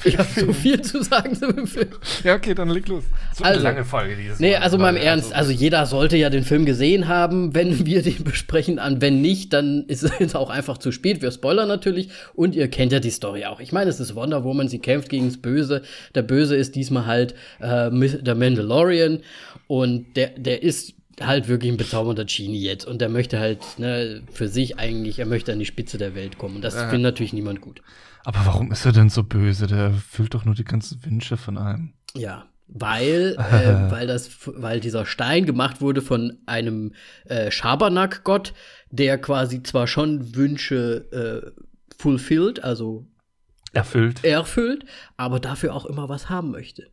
ich 0.05 0.19
habe 0.19 0.29
so 0.29 0.53
viel 0.53 0.81
zu 0.83 1.03
sagen 1.03 1.35
zu 1.35 1.53
dem 1.53 1.67
Film. 1.67 1.89
Ja, 2.25 2.35
okay, 2.35 2.55
dann 2.55 2.69
leg 2.69 2.89
los. 2.89 3.05
So 3.35 3.45
also, 3.45 3.61
eine 3.61 3.63
lange 3.63 3.85
Folge 3.85 4.17
dieses 4.17 4.41
Nee, 4.41 4.57
also 4.57 4.79
mal 4.79 4.91
im 4.91 5.03
Ernst, 5.03 5.33
also 5.33 5.53
jeder 5.53 5.87
sollte 5.87 6.17
ja 6.17 6.31
den 6.31 6.45
Film 6.45 6.65
gesehen 6.65 7.09
haben, 7.09 7.55
wenn 7.55 7.87
wir 7.87 8.03
den 8.03 8.25
besprechen. 8.25 8.79
An 8.79 9.01
wenn 9.01 9.21
nicht, 9.21 9.53
dann 9.53 9.85
ist 9.87 10.03
es 10.03 10.35
auch 10.35 10.51
einfach 10.51 10.79
zu 10.79 10.93
spät. 10.93 11.23
Wir 11.23 11.31
spoilern 11.31 11.69
natürlich 11.69 12.09
und 12.35 12.55
ihr 12.55 12.69
kennt 12.69 12.93
ja 12.93 13.01
die 13.01 13.11
Story 13.11 13.45
auch. 13.45 13.61
Ich 13.61 13.73
meine, 13.73 13.91
es 13.91 14.01
ist 14.01 14.15
Wonder 14.15 14.45
Woman, 14.45 14.69
sie 14.69 14.79
kämpft 14.79 15.09
gegen 15.09 15.27
das 15.27 15.39
Böse. 15.39 15.83
Der 16.15 16.23
Böse 16.23 16.57
ist 16.57 16.75
diesmal 16.75 17.07
halt 17.07 17.35
äh, 17.61 17.91
der 17.91 18.35
Mandalorian 18.35 19.21
und 19.67 20.17
der, 20.17 20.31
der 20.31 20.63
ist 20.63 20.95
halt 21.21 21.49
wirklich 21.49 21.71
ein 21.71 21.77
bezaubernder 21.77 22.25
Genie 22.25 22.63
jetzt 22.63 22.87
und 22.87 23.01
der 23.01 23.09
möchte 23.09 23.39
halt 23.39 23.61
ne, 23.79 24.23
für 24.33 24.49
sich 24.49 24.79
eigentlich, 24.79 25.19
er 25.19 25.27
möchte 25.27 25.53
an 25.53 25.59
die 25.59 25.67
Spitze 25.67 25.99
der 25.99 26.15
Welt 26.15 26.39
kommen 26.39 26.57
und 26.57 26.63
das 26.63 26.75
findet 26.75 27.03
natürlich 27.03 27.33
niemand 27.33 27.61
gut. 27.61 27.83
Aber 28.25 28.47
warum 28.47 28.71
ist 28.73 28.87
er 28.87 28.93
denn 28.93 29.09
so 29.09 29.25
böse? 29.25 29.67
Der 29.67 29.79
erfüllt 29.79 30.35
doch 30.35 30.45
nur 30.45 30.55
die 30.55 30.65
ganzen 30.65 31.05
Wünsche 31.05 31.37
von 31.37 31.59
einem. 31.59 31.95
Ja, 32.15 32.47
weil, 32.69 33.37
äh, 33.39 33.91
weil, 33.91 34.07
das, 34.07 34.31
weil 34.47 34.81
dieser 34.81 35.07
Stein 35.07 35.47
gemacht 35.47 35.81
wurde 35.81 36.03
von 36.03 36.39
einem 36.47 36.95
äh, 37.25 37.51
Schabernack-Gott, 37.51 38.55
der 38.91 39.19
quasi 39.19 39.63
zwar 39.63 39.87
schon 39.87 40.35
Wünsche 40.35 41.53
äh, 41.57 41.63
fulfilled, 41.99 42.63
also 42.63 43.07
erfüllt. 43.73 44.25
erfüllt, 44.25 44.85
aber 45.17 45.41
dafür 45.41 45.75
auch 45.75 45.87
immer 45.87 46.09
was 46.09 46.29
haben 46.29 46.51
möchte. 46.51 46.91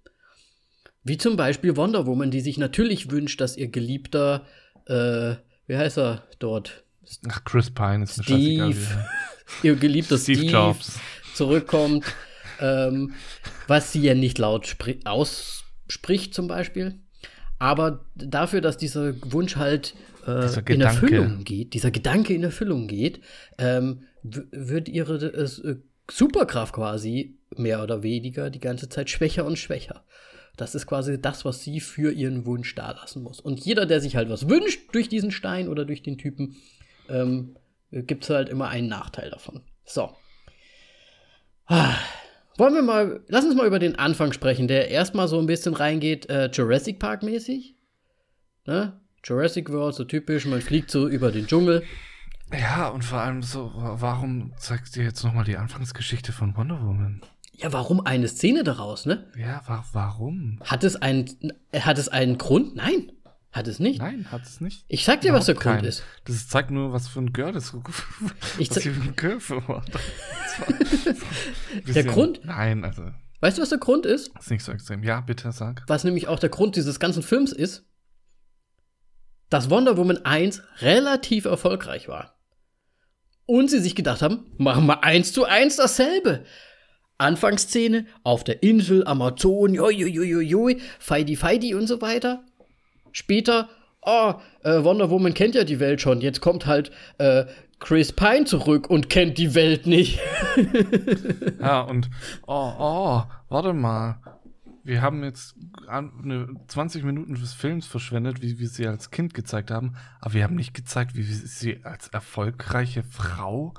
Wie 1.04 1.18
zum 1.18 1.38
Beispiel 1.38 1.78
Wonder 1.78 2.06
Woman, 2.06 2.32
die 2.32 2.42
sich 2.42 2.58
natürlich 2.58 3.10
wünscht, 3.10 3.40
dass 3.42 3.56
ihr 3.56 3.70
Geliebter, 3.70 4.46
äh, 4.86 5.36
wie 5.68 5.78
heißt 5.78 5.98
er 5.98 6.24
dort? 6.40 6.84
Ach, 7.28 7.44
Chris 7.44 7.72
Pine 7.72 8.04
ist 8.04 8.20
eine 8.20 8.24
Steve, 8.24 8.76
ihr 9.64 9.76
geliebter 9.76 10.18
Steve, 10.18 10.40
Steve 10.40 10.52
Jobs 10.52 11.00
zurückkommt, 11.40 12.06
ähm, 12.60 13.14
was 13.68 13.94
sie 13.94 14.02
ja 14.02 14.14
nicht 14.14 14.38
laut 14.38 14.76
ausspricht 15.06 16.34
zum 16.34 16.48
Beispiel. 16.48 16.99
Aber 17.57 18.06
dafür, 18.16 18.61
dass 18.61 18.78
dieser 18.78 19.14
Wunsch 19.32 19.56
halt 19.56 19.95
äh, 20.28 20.48
in 20.72 20.82
Erfüllung 20.82 21.44
geht, 21.44 21.74
dieser 21.74 21.91
Gedanke 21.91 22.34
in 22.34 22.44
Erfüllung 22.44 22.88
geht, 22.88 23.22
ähm, 23.57 24.03
wird 24.22 24.90
ihre 24.90 25.16
äh, 25.16 25.76
Superkraft 26.11 26.74
quasi 26.74 27.38
mehr 27.56 27.82
oder 27.84 28.03
weniger 28.03 28.49
die 28.49 28.60
ganze 28.60 28.90
Zeit 28.90 29.10
schwächer 29.10 29.45
und 29.45 29.57
schwächer. 29.57 30.03
Das 30.57 30.76
ist 30.76 30.88
quasi 30.88 31.22
das, 31.22 31.45
was 31.45 31.64
sie 31.64 31.80
für 31.80 32.11
ihren 32.11 32.45
Wunsch 32.45 32.76
dalassen 32.76 33.24
muss. 33.24 33.40
Und 33.40 33.61
jeder, 33.61 33.86
der 33.86 34.02
sich 34.02 34.18
halt 34.18 34.30
was 34.30 34.49
wünscht 34.49 34.94
durch 34.94 35.07
diesen 35.07 35.32
Stein 35.32 35.70
oder 35.70 35.86
durch 35.86 36.03
den 36.03 36.18
Typen, 36.18 36.57
ähm, 37.07 37.56
gibt 37.91 38.26
es 38.26 38.30
halt 38.30 38.49
immer 38.49 38.68
einen 38.68 38.90
Nachteil 38.90 39.30
davon. 39.30 39.61
So. 39.86 40.10
Wollen 41.70 42.74
wir 42.74 42.82
mal, 42.82 43.22
lass 43.28 43.46
uns 43.46 43.56
mal 43.56 43.68
über 43.68 43.80
den 43.80 43.98
Anfang 43.98 44.34
sprechen, 44.34 44.68
der 44.68 44.90
erstmal 44.90 45.28
so 45.28 45.40
ein 45.40 45.46
bisschen 45.46 45.76
reingeht, 45.76 46.30
äh, 46.30 46.50
Jurassic 46.52 47.00
Park 47.00 47.24
mäßig. 47.24 47.76
Ne? 48.66 49.00
Jurassic 49.24 49.70
World, 49.72 49.96
so 49.96 50.04
typisch, 50.04 50.46
man 50.46 50.62
fliegt 50.62 50.91
so 50.91 51.08
über 51.08 51.32
den 51.32 51.48
Dschungel. 51.48 51.84
Ja, 52.52 52.88
und 52.88 53.04
vor 53.04 53.20
allem 53.20 53.44
so, 53.44 53.72
warum 53.76 54.54
zeigst 54.58 54.96
du 54.96 55.02
jetzt 55.02 55.24
nochmal 55.24 55.46
die 55.46 55.58
Anfangsgeschichte 55.58 56.32
von 56.32 56.58
Wonder 56.58 56.82
Woman? 56.82 57.22
Ja, 57.54 57.72
warum 57.74 58.06
eine 58.06 58.28
Szene 58.28 58.64
daraus, 58.64 59.06
ne? 59.06 59.28
Ja, 59.38 59.62
wa 59.68 59.86
warum? 59.91 60.60
Hat 60.64 60.84
es 60.84 60.96
einen, 60.96 61.54
hat 61.74 61.98
es 61.98 62.08
einen 62.10 62.38
Grund? 62.38 62.76
Nein. 62.76 63.12
Hat 63.52 63.68
es 63.68 63.80
nicht? 63.80 64.00
Nein, 64.00 64.32
hat 64.32 64.44
es 64.44 64.62
nicht. 64.62 64.86
Ich 64.88 65.04
sag 65.06 65.22
dir, 65.22 65.30
Überhaupt 65.30 65.42
was 65.42 65.46
der 65.48 65.56
Grund 65.56 65.76
keinen. 65.78 65.86
ist. 65.86 66.04
Das 66.26 66.48
zeigt 66.48 66.70
nur, 66.70 66.94
was 66.94 67.08
für 67.08 67.20
ein 67.20 67.34
Girl 67.34 67.52
das 67.52 67.74
ich 68.60 68.70
was 68.70 68.84
für 68.84 68.90
ein 68.90 69.16
Girl 69.16 69.40
für 69.40 69.62
der 71.88 72.04
Grund? 72.04 72.42
Nein, 72.46 72.84
also. 72.86 73.12
Weißt 73.42 73.58
du, 73.58 73.62
was 73.62 73.70
der 73.70 73.78
Grund 73.80 74.06
ist? 74.06 74.32
Ist 74.38 74.52
nicht 74.52 74.64
so 74.64 74.72
extrem. 74.72 75.02
Ja, 75.04 75.22
bitte 75.22 75.52
sag. 75.52 75.84
Was 75.88 76.04
nämlich 76.04 76.28
auch 76.28 76.40
der 76.40 76.50
Grund 76.50 76.76
dieses 76.76 77.00
ganzen 77.00 77.24
Films 77.24 77.52
ist, 77.52 77.86
dass 79.50 79.70
Wonder 79.70 79.98
Woman 79.98 80.24
1 80.26 80.62
relativ 80.82 81.46
erfolgreich 81.46 82.08
war. 82.08 82.36
Und 83.46 83.70
sie 83.72 83.80
sich 83.80 83.96
gedacht 83.96 84.22
haben, 84.22 84.46
machen 84.58 84.86
wir 84.86 85.04
eins 85.04 85.34
zu 85.34 85.46
eins 85.46 85.78
dasselbe. 85.78 86.44
Anfangsszene 87.18 88.06
auf 88.24 88.44
der 88.44 88.62
Insel, 88.62 89.06
Amazon, 89.08 89.74
joi, 89.74 89.92
joi, 89.92 90.08
joi, 90.10 90.42
joi, 90.44 90.78
Feidi, 91.00 91.36
Feidi 91.36 91.74
und 91.74 91.88
so 91.88 92.00
weiter. 92.02 92.44
Später, 93.11 93.69
oh, 94.02 94.34
äh, 94.64 94.84
Wonder 94.84 95.10
Woman 95.10 95.34
kennt 95.34 95.56
ja 95.56 95.64
die 95.64 95.80
Welt 95.80 96.02
schon. 96.02 96.22
Jetzt 96.22 96.41
kommt 96.41 96.65
halt 96.65 96.91
äh, 97.18 97.45
Chris 97.80 98.11
Pine 98.11 98.45
zurück 98.45 98.90
und 98.90 99.10
kennt 99.10 99.38
die 99.38 99.56
Welt 99.56 99.88
nicht. 99.88 100.19
ja, 101.60 101.81
und 101.81 102.10
oh, 102.45 102.73
oh, 102.77 103.23
warte 103.48 103.73
mal. 103.73 104.19
Wir 104.84 105.02
haben 105.02 105.23
jetzt 105.23 105.56
eine 105.88 106.48
20 106.68 107.03
Minuten 107.03 107.36
des 107.36 107.53
Films 107.53 107.86
verschwendet, 107.86 108.41
wie 108.41 108.60
wir 108.60 108.68
sie 108.68 108.88
als 108.88 109.11
Kind 109.11 109.34
gezeigt 109.34 109.72
haben, 109.72 109.95
aber 110.19 110.34
wir 110.34 110.44
haben 110.44 110.56
nicht 110.56 110.73
gezeigt, 110.73 111.15
wie 111.15 111.27
wir 111.27 111.36
sie 111.36 111.84
als 111.84 112.07
erfolgreiche 112.07 113.03
Frau 113.03 113.73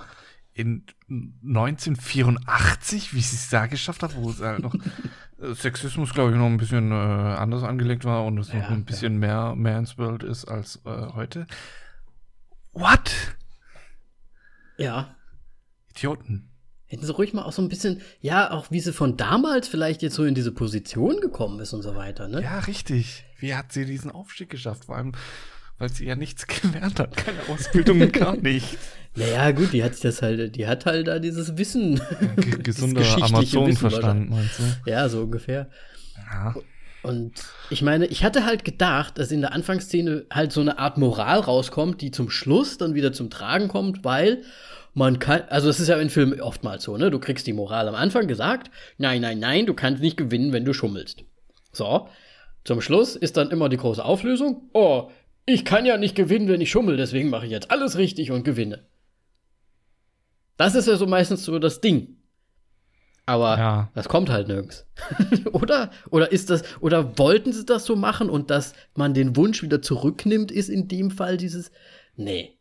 in 0.52 0.84
1984, 1.08 3.14
wie 3.14 3.20
sie 3.20 3.36
es 3.36 3.48
da 3.48 3.66
geschafft 3.66 4.02
hat, 4.02 4.14
wo 4.14 4.30
es 4.30 4.40
halt 4.40 4.60
noch 4.60 4.74
Sexismus, 5.54 6.12
glaube 6.12 6.32
ich, 6.32 6.36
noch 6.36 6.46
ein 6.46 6.58
bisschen 6.58 6.90
äh, 6.90 6.94
anders 6.94 7.62
angelegt 7.62 8.04
war 8.04 8.24
und 8.24 8.38
es 8.38 8.52
ja, 8.52 8.58
noch 8.60 8.70
ein 8.70 8.84
bisschen 8.84 9.14
ja. 9.14 9.18
mehr 9.18 9.54
Man's 9.56 9.96
World 9.98 10.22
ist 10.22 10.44
als 10.44 10.80
äh, 10.84 11.06
heute. 11.14 11.46
What? 12.72 13.10
Ja. 14.76 15.14
Idioten. 15.90 16.50
Hätten 16.86 17.06
sie 17.06 17.12
ruhig 17.12 17.32
mal 17.32 17.44
auch 17.44 17.52
so 17.52 17.62
ein 17.62 17.68
bisschen, 17.68 18.00
ja, 18.20 18.50
auch 18.50 18.70
wie 18.70 18.80
sie 18.80 18.92
von 18.92 19.16
damals 19.16 19.68
vielleicht 19.68 20.02
jetzt 20.02 20.16
so 20.16 20.24
in 20.24 20.34
diese 20.34 20.52
Position 20.52 21.20
gekommen 21.20 21.60
ist 21.60 21.72
und 21.72 21.82
so 21.82 21.94
weiter, 21.94 22.26
ne? 22.26 22.42
Ja, 22.42 22.58
richtig. 22.60 23.24
Wie 23.38 23.54
hat 23.54 23.72
sie 23.72 23.84
diesen 23.84 24.10
Aufstieg 24.10 24.50
geschafft? 24.50 24.86
Vor 24.86 24.96
allem, 24.96 25.12
weil 25.78 25.88
sie 25.88 26.04
ja 26.04 26.16
nichts 26.16 26.46
gelernt 26.48 26.98
hat, 26.98 27.16
keine 27.16 27.40
Ausbildung, 27.48 28.00
gar 28.12 28.36
nichts. 28.36 28.76
Naja, 29.16 29.50
gut, 29.50 29.72
die 29.72 29.82
hat 29.82 30.02
das 30.04 30.22
halt, 30.22 30.54
die 30.54 30.66
hat 30.66 30.86
halt 30.86 31.08
da 31.08 31.18
dieses 31.18 31.58
Wissen. 31.58 32.00
Ja, 32.20 32.56
gesunder 32.62 33.02
Amazon-Verstand, 33.20 34.30
meinst 34.30 34.58
du? 34.58 34.90
Ja, 34.90 35.08
so 35.08 35.22
ungefähr. 35.22 35.68
Ja. 36.16 36.54
Und 37.02 37.32
ich 37.70 37.82
meine, 37.82 38.06
ich 38.06 38.24
hatte 38.24 38.44
halt 38.44 38.64
gedacht, 38.64 39.18
dass 39.18 39.32
in 39.32 39.40
der 39.40 39.52
Anfangsszene 39.52 40.26
halt 40.30 40.52
so 40.52 40.60
eine 40.60 40.78
Art 40.78 40.98
Moral 40.98 41.40
rauskommt, 41.40 42.02
die 42.02 42.10
zum 42.10 42.30
Schluss 42.30 42.78
dann 42.78 42.94
wieder 42.94 43.12
zum 43.12 43.30
Tragen 43.30 43.68
kommt, 43.68 44.04
weil 44.04 44.42
man 44.92 45.18
kann, 45.18 45.42
also 45.48 45.68
es 45.68 45.80
ist 45.80 45.88
ja 45.88 45.98
in 45.98 46.10
Filmen 46.10 46.40
oftmals 46.40 46.84
so, 46.84 46.96
ne? 46.96 47.10
Du 47.10 47.18
kriegst 47.18 47.46
die 47.46 47.52
Moral 47.52 47.88
am 47.88 47.94
Anfang 47.94 48.26
gesagt, 48.26 48.70
nein, 48.98 49.22
nein, 49.22 49.38
nein, 49.38 49.66
du 49.66 49.74
kannst 49.74 50.02
nicht 50.02 50.16
gewinnen, 50.16 50.52
wenn 50.52 50.64
du 50.64 50.72
schummelst. 50.72 51.24
So, 51.72 52.08
zum 52.64 52.80
Schluss 52.80 53.16
ist 53.16 53.36
dann 53.36 53.50
immer 53.50 53.68
die 53.68 53.78
große 53.78 54.04
Auflösung, 54.04 54.68
oh, 54.74 55.10
ich 55.46 55.64
kann 55.64 55.86
ja 55.86 55.96
nicht 55.96 56.16
gewinnen, 56.16 56.48
wenn 56.48 56.60
ich 56.60 56.70
schummel, 56.70 56.96
deswegen 56.96 57.30
mache 57.30 57.46
ich 57.46 57.52
jetzt 57.52 57.70
alles 57.70 57.96
richtig 57.96 58.30
und 58.30 58.44
gewinne. 58.44 58.84
Das 60.60 60.74
ist 60.74 60.86
ja 60.86 60.96
so 60.96 61.06
meistens 61.06 61.42
so 61.42 61.58
das 61.58 61.80
Ding. 61.80 62.18
Aber 63.24 63.56
ja. 63.56 63.90
das 63.94 64.10
kommt 64.10 64.28
halt 64.28 64.46
nirgends. 64.46 64.84
oder? 65.52 65.90
Oder 66.10 66.32
ist 66.32 66.50
das, 66.50 66.64
oder 66.82 67.16
wollten 67.16 67.54
sie 67.54 67.64
das 67.64 67.86
so 67.86 67.96
machen 67.96 68.28
und 68.28 68.50
dass 68.50 68.74
man 68.94 69.14
den 69.14 69.36
Wunsch 69.36 69.62
wieder 69.62 69.80
zurücknimmt, 69.80 70.52
ist 70.52 70.68
in 70.68 70.86
dem 70.86 71.10
Fall 71.10 71.38
dieses. 71.38 71.70
Nee. 72.14 72.58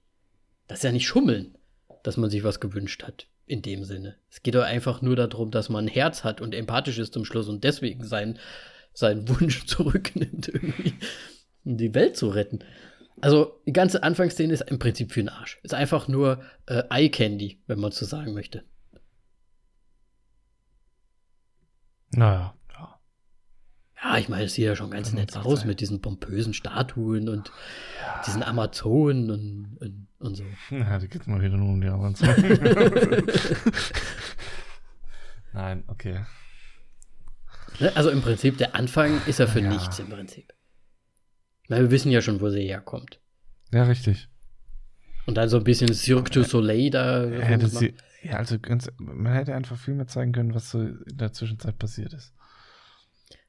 Das 0.67 0.77
ist 0.79 0.83
ja 0.85 0.93
nicht 0.93 1.07
schummeln, 1.07 1.57
dass 2.03 2.15
man 2.15 2.29
sich 2.29 2.45
was 2.45 2.61
gewünscht 2.61 3.03
hat. 3.03 3.27
In 3.45 3.61
dem 3.63 3.83
Sinne. 3.83 4.15
Es 4.31 4.43
geht 4.43 4.55
doch 4.55 4.63
einfach 4.63 5.01
nur 5.01 5.17
darum, 5.17 5.51
dass 5.51 5.67
man 5.67 5.83
ein 5.83 5.89
Herz 5.89 6.23
hat 6.23 6.39
und 6.39 6.55
empathisch 6.55 6.99
ist 6.99 7.13
zum 7.13 7.25
Schluss 7.25 7.49
und 7.49 7.65
deswegen 7.65 8.05
seinen, 8.05 8.39
seinen 8.93 9.27
Wunsch 9.41 9.65
zurücknimmt 9.65 10.47
irgendwie. 10.47 10.93
um 11.65 11.75
die 11.75 11.93
Welt 11.93 12.15
zu 12.15 12.29
retten. 12.29 12.59
Also 13.21 13.61
die 13.65 13.73
ganze 13.73 14.03
Anfangsszene 14.03 14.53
ist 14.53 14.61
im 14.61 14.79
Prinzip 14.79 15.11
für 15.11 15.21
den 15.21 15.29
Arsch. 15.29 15.59
Ist 15.63 15.73
einfach 15.73 16.07
nur 16.07 16.41
äh, 16.67 16.83
Eye 16.89 17.09
Candy, 17.09 17.61
wenn 17.67 17.79
man 17.79 17.91
so 17.91 18.05
sagen 18.05 18.33
möchte. 18.33 18.63
Naja. 22.11 22.53
Ja, 24.01 24.17
ich 24.17 24.29
meine, 24.29 24.45
es 24.45 24.53
sieht 24.53 24.65
ja 24.65 24.77
schon 24.77 24.91
ganz 24.91 25.11
nett 25.11 25.35
aus 25.35 25.65
mit 25.65 25.81
diesen 25.81 26.01
pompösen 26.01 26.53
Statuen 26.53 27.27
und 27.27 27.51
ja. 27.99 28.21
diesen 28.25 28.43
Amazonen 28.43 29.29
und, 29.29 29.77
und, 29.79 30.07
und, 30.19 30.35
so. 30.35 30.43
Ja, 30.75 30.99
die 30.99 31.09
geht 31.09 31.27
mal 31.27 31.41
wieder 31.41 31.57
nur 31.57 31.69
um 31.69 31.81
die 31.81 31.89
Amazonen. 31.89 32.59
Nein, 35.53 35.83
okay. 35.87 36.25
Ne, 37.79 37.95
also 37.95 38.09
im 38.09 38.21
Prinzip, 38.21 38.57
der 38.57 38.75
Anfang 38.75 39.21
ist 39.25 39.39
ja 39.39 39.47
für 39.47 39.59
ja. 39.59 39.69
nichts 39.69 39.99
im 39.99 40.09
Prinzip. 40.09 40.53
Weil 41.69 41.83
wir 41.83 41.91
wissen 41.91 42.11
ja 42.11 42.21
schon, 42.21 42.41
wo 42.41 42.49
sie 42.49 42.63
herkommt. 42.63 43.19
Ja, 43.71 43.83
richtig. 43.83 44.27
Und 45.25 45.35
dann 45.35 45.47
so 45.47 45.57
ein 45.57 45.63
bisschen 45.63 45.93
Cirque 45.93 46.31
du 46.31 46.43
Soleil 46.43 46.89
da. 46.89 47.23
Hätte 47.25 47.67
sie, 47.67 47.93
ja, 48.23 48.33
also 48.33 48.57
ganz, 48.59 48.91
man 48.97 49.31
hätte 49.33 49.53
einfach 49.53 49.77
viel 49.77 49.93
mehr 49.93 50.07
zeigen 50.07 50.31
können, 50.31 50.55
was 50.55 50.71
so 50.71 50.81
in 50.81 51.03
der 51.05 51.31
Zwischenzeit 51.31 51.77
passiert 51.77 52.13
ist. 52.13 52.33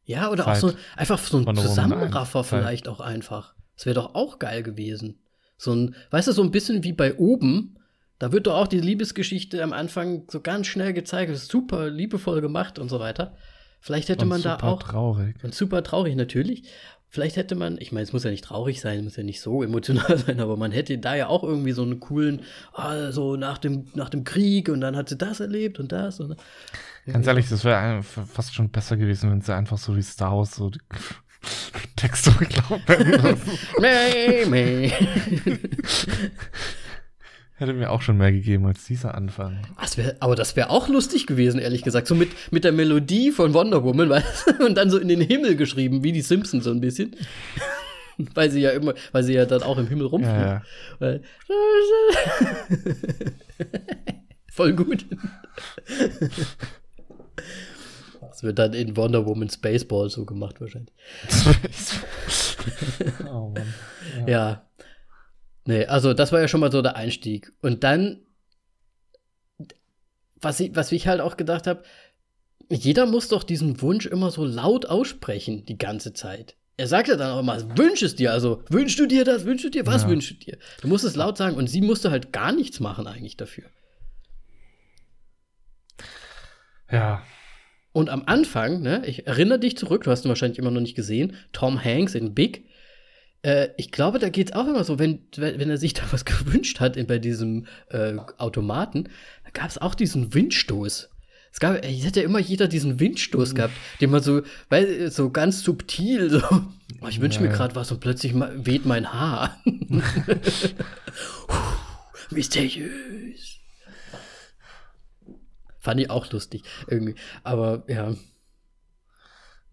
Ja, 0.05 0.31
oder 0.31 0.45
Zeit. 0.45 0.57
auch 0.57 0.61
so 0.61 0.73
einfach 0.97 1.19
so 1.19 1.39
ein 1.39 1.57
Zusammenraffer 1.57 2.45
vielleicht 2.45 2.87
auch 2.87 3.01
einfach. 3.01 3.55
Das 3.77 3.87
wäre 3.87 3.95
doch 3.95 4.15
auch 4.15 4.39
geil 4.39 4.63
gewesen. 4.63 5.19
So 5.57 5.73
ein, 5.73 5.95
weißt 6.11 6.29
du, 6.29 6.33
so 6.33 6.43
ein 6.43 6.51
bisschen 6.51 6.85
wie 6.85 6.93
bei 6.93 7.17
oben. 7.17 7.79
Da 8.19 8.33
wird 8.33 8.47
doch 8.47 8.57
auch 8.57 8.69
die 8.69 8.81
Liebesgeschichte 8.81 9.63
am 9.63 9.73
Anfang 9.73 10.25
so 10.29 10.41
ganz 10.41 10.67
schnell 10.67 10.93
gezeigt. 10.93 11.35
Super 11.39 11.89
liebevoll 11.89 12.43
gemacht 12.43 12.79
und 12.79 12.91
so 12.91 13.01
weiter. 13.01 13.35
Vielleicht 13.81 14.11
hätte 14.11 14.25
und 14.25 14.29
man 14.29 14.43
da 14.43 14.57
auch. 14.57 14.81
Super 14.81 14.93
traurig. 14.93 15.37
Und 15.43 15.55
super 15.55 15.83
traurig 15.83 16.17
natürlich. 16.17 16.65
Vielleicht 17.13 17.37
hätte 17.37 17.57
man, 17.57 17.77
ich 17.81 17.91
meine, 17.91 18.05
es 18.05 18.13
muss 18.13 18.23
ja 18.23 18.31
nicht 18.31 18.45
traurig 18.45 18.81
sein, 18.81 19.03
muss 19.03 19.17
ja 19.17 19.25
nicht 19.25 19.41
so 19.41 19.65
emotional 19.65 20.17
sein, 20.27 20.39
aber 20.39 20.57
man 20.57 20.71
hätte 20.71 20.97
da 20.97 21.17
ja 21.17 21.27
auch 21.27 21.43
irgendwie 21.43 21.73
so 21.73 21.83
einen 21.83 21.99
coolen, 21.99 22.43
ah, 22.73 23.11
so 23.11 23.35
nach 23.35 23.59
dem, 23.59 23.87
nach 23.95 24.11
dem 24.11 24.23
Krieg 24.23 24.69
und 24.69 24.81
dann 24.81 24.97
hat 24.97 25.09
sie 25.09 25.19
das 25.19 25.41
erlebt 25.41 25.81
und 25.81 25.91
das. 25.91 26.21
Und, 26.21 26.37
Ganz 27.07 27.27
ehrlich, 27.27 27.49
das 27.49 27.65
wäre 27.65 28.05
fast 28.05 28.55
schon 28.55 28.71
besser 28.71 28.97
gewesen, 28.97 29.29
wenn 29.29 29.41
sie 29.41 29.53
einfach 29.55 29.79
so 29.79 29.97
wie 29.97 30.03
Star 30.03 30.37
Wars 30.37 30.55
so 30.55 30.71
die 30.71 30.79
Texte 31.97 32.31
geglaubt 32.39 32.89
hätten. 32.89 33.41
Hätte 37.61 37.75
mir 37.75 37.91
auch 37.91 38.01
schon 38.01 38.17
mehr 38.17 38.33
gegeben 38.33 38.65
als 38.65 38.87
dieser 38.87 39.15
Anfang. 39.15 39.59
Das 39.79 39.99
wär, 39.99 40.17
aber 40.21 40.35
das 40.35 40.57
wäre 40.57 40.71
auch 40.71 40.89
lustig 40.89 41.27
gewesen, 41.27 41.61
ehrlich 41.61 41.83
gesagt. 41.83 42.07
So 42.07 42.15
mit, 42.15 42.31
mit 42.51 42.65
der 42.65 42.73
Melodie 42.73 43.33
von 43.33 43.53
Wonder 43.53 43.85
Woman 43.85 44.09
weißt 44.09 44.61
und 44.67 44.77
dann 44.79 44.89
so 44.89 44.97
in 44.97 45.09
den 45.09 45.21
Himmel 45.21 45.57
geschrieben, 45.57 46.03
wie 46.03 46.13
die 46.13 46.23
Simpsons 46.23 46.65
so 46.65 46.71
ein 46.71 46.81
bisschen. 46.81 47.15
weil 48.35 48.51
sie 48.51 48.63
ja 48.63 48.71
immer, 48.71 48.95
weil 49.13 49.25
sie 49.25 49.35
ja 49.35 49.45
dann 49.45 49.63
auch 49.63 49.77
im 49.77 49.89
Himmel 49.89 50.07
rumfliegen. 50.07 50.41
Ja, 50.41 50.63
ja. 51.01 51.19
Voll 54.51 54.73
gut. 54.73 55.05
Das 58.23 58.43
wird 58.43 58.59
dann 58.59 58.73
in 58.73 58.97
Wonder 58.97 59.27
Woman 59.27 59.51
Spaceball 59.51 60.09
so 60.09 60.25
gemacht 60.25 60.63
wahrscheinlich. 60.63 60.95
oh 63.31 63.53
Mann. 63.55 63.75
Ja. 64.27 64.29
ja. 64.29 64.70
Nee, 65.65 65.85
also 65.87 66.15
das 66.15 66.33
war 66.33 66.41
ja 66.41 66.49
schon 66.49 66.61
mal 66.61 66.73
so 66.73 66.83
der 66.83 66.97
Einstieg. 66.97 67.53
Und 67.61 67.85
dann, 67.85 68.21
was 70.41 70.61
ich, 70.61 70.75
was 70.75 70.91
ich 70.93 71.07
halt 71.07 71.21
auch 71.21 71.37
gedacht 71.37 71.67
habe, 71.67 71.83
jeder 72.71 73.07
muss 73.07 73.29
doch 73.29 73.43
diesen 73.43 73.81
Wunsch 73.83 74.07
immer 74.07 74.31
so 74.31 74.45
laut 74.45 74.87
aussprechen, 74.87 75.65
die 75.67 75.79
ganze 75.79 76.13
Zeit. 76.13 76.57
Er 76.77 76.87
sagt 76.87 77.09
ja 77.09 77.17
dann 77.17 77.33
auch 77.33 77.41
immer, 77.41 77.77
wünsch 77.77 78.01
es 78.03 78.15
dir, 78.15 78.33
also 78.33 78.63
wünschst 78.71 78.99
du 78.99 79.07
dir 79.07 79.25
das, 79.25 79.45
wünschst 79.45 79.67
du 79.67 79.71
dir, 79.71 79.87
was 79.87 80.03
ja. 80.03 80.09
wünschst 80.09 80.31
du 80.31 80.35
dir? 80.37 80.59
Du 80.81 80.89
musst 80.89 81.05
es 81.05 81.15
laut 81.15 81.37
sagen 81.37 81.57
und 81.57 81.67
sie 81.67 81.83
musste 81.83 82.11
halt 82.11 82.33
gar 82.33 82.53
nichts 82.53 82.81
machen 82.81 83.07
eigentlich 83.07 83.37
dafür. 83.37 83.65
Ja. 86.91 87.23
Und 87.93 88.09
am 88.09 88.23
Anfang, 88.27 88.83
ne, 88.83 89.03
ich 89.05 89.27
erinnere 89.27 89.59
dich 89.59 89.77
zurück, 89.77 90.05
du 90.05 90.11
hast 90.11 90.25
ihn 90.25 90.29
wahrscheinlich 90.29 90.59
immer 90.59 90.71
noch 90.71 90.81
nicht 90.81 90.95
gesehen, 90.95 91.37
Tom 91.53 91.83
Hanks 91.85 92.15
in 92.15 92.35
Big, 92.35 92.65
äh, 93.43 93.69
ich 93.77 93.91
glaube, 93.91 94.19
da 94.19 94.29
geht 94.29 94.51
es 94.51 94.57
auch 94.57 94.67
immer 94.67 94.85
so, 94.85 94.99
wenn, 94.99 95.21
wenn 95.37 95.71
er 95.71 95.77
sich 95.77 95.95
da 95.95 96.03
was 96.11 96.25
gewünscht 96.25 96.81
hat 96.81 96.97
in, 96.97 97.07
bei 97.07 97.19
diesem 97.19 97.67
äh, 97.89 98.17
Automaten, 98.39 99.05
da 99.45 99.51
gab 99.53 99.69
es 99.69 99.79
auch 99.79 99.95
diesen 99.95 100.35
Windstoß. 100.35 101.11
Es 101.53 101.59
gab, 101.59 101.85
es 101.85 102.05
hätte 102.05 102.21
ja 102.21 102.27
immer 102.27 102.39
jeder 102.39 102.69
diesen 102.69 103.01
Windstoß 103.01 103.57
gehabt, 103.57 103.75
den 104.01 104.11
man 104.11 104.23
so, 104.23 104.43
weil, 104.69 105.11
so 105.11 105.31
ganz 105.31 105.63
subtil, 105.65 106.31
so, 106.31 106.41
oh, 107.01 107.09
ich 107.09 107.21
wünsche 107.21 107.41
mir 107.41 107.49
gerade 107.49 107.75
was 107.75 107.91
und 107.91 107.99
plötzlich 107.99 108.35
weht 108.37 108.87
mein 108.87 109.13
Haar. 109.13 109.61
Mysteriös. 112.31 113.59
Fand 115.81 116.01
ich 116.01 116.11
auch 116.11 116.31
lustig, 116.31 116.63
irgendwie. 116.87 117.17
Aber 117.43 117.83
ja. 117.89 118.15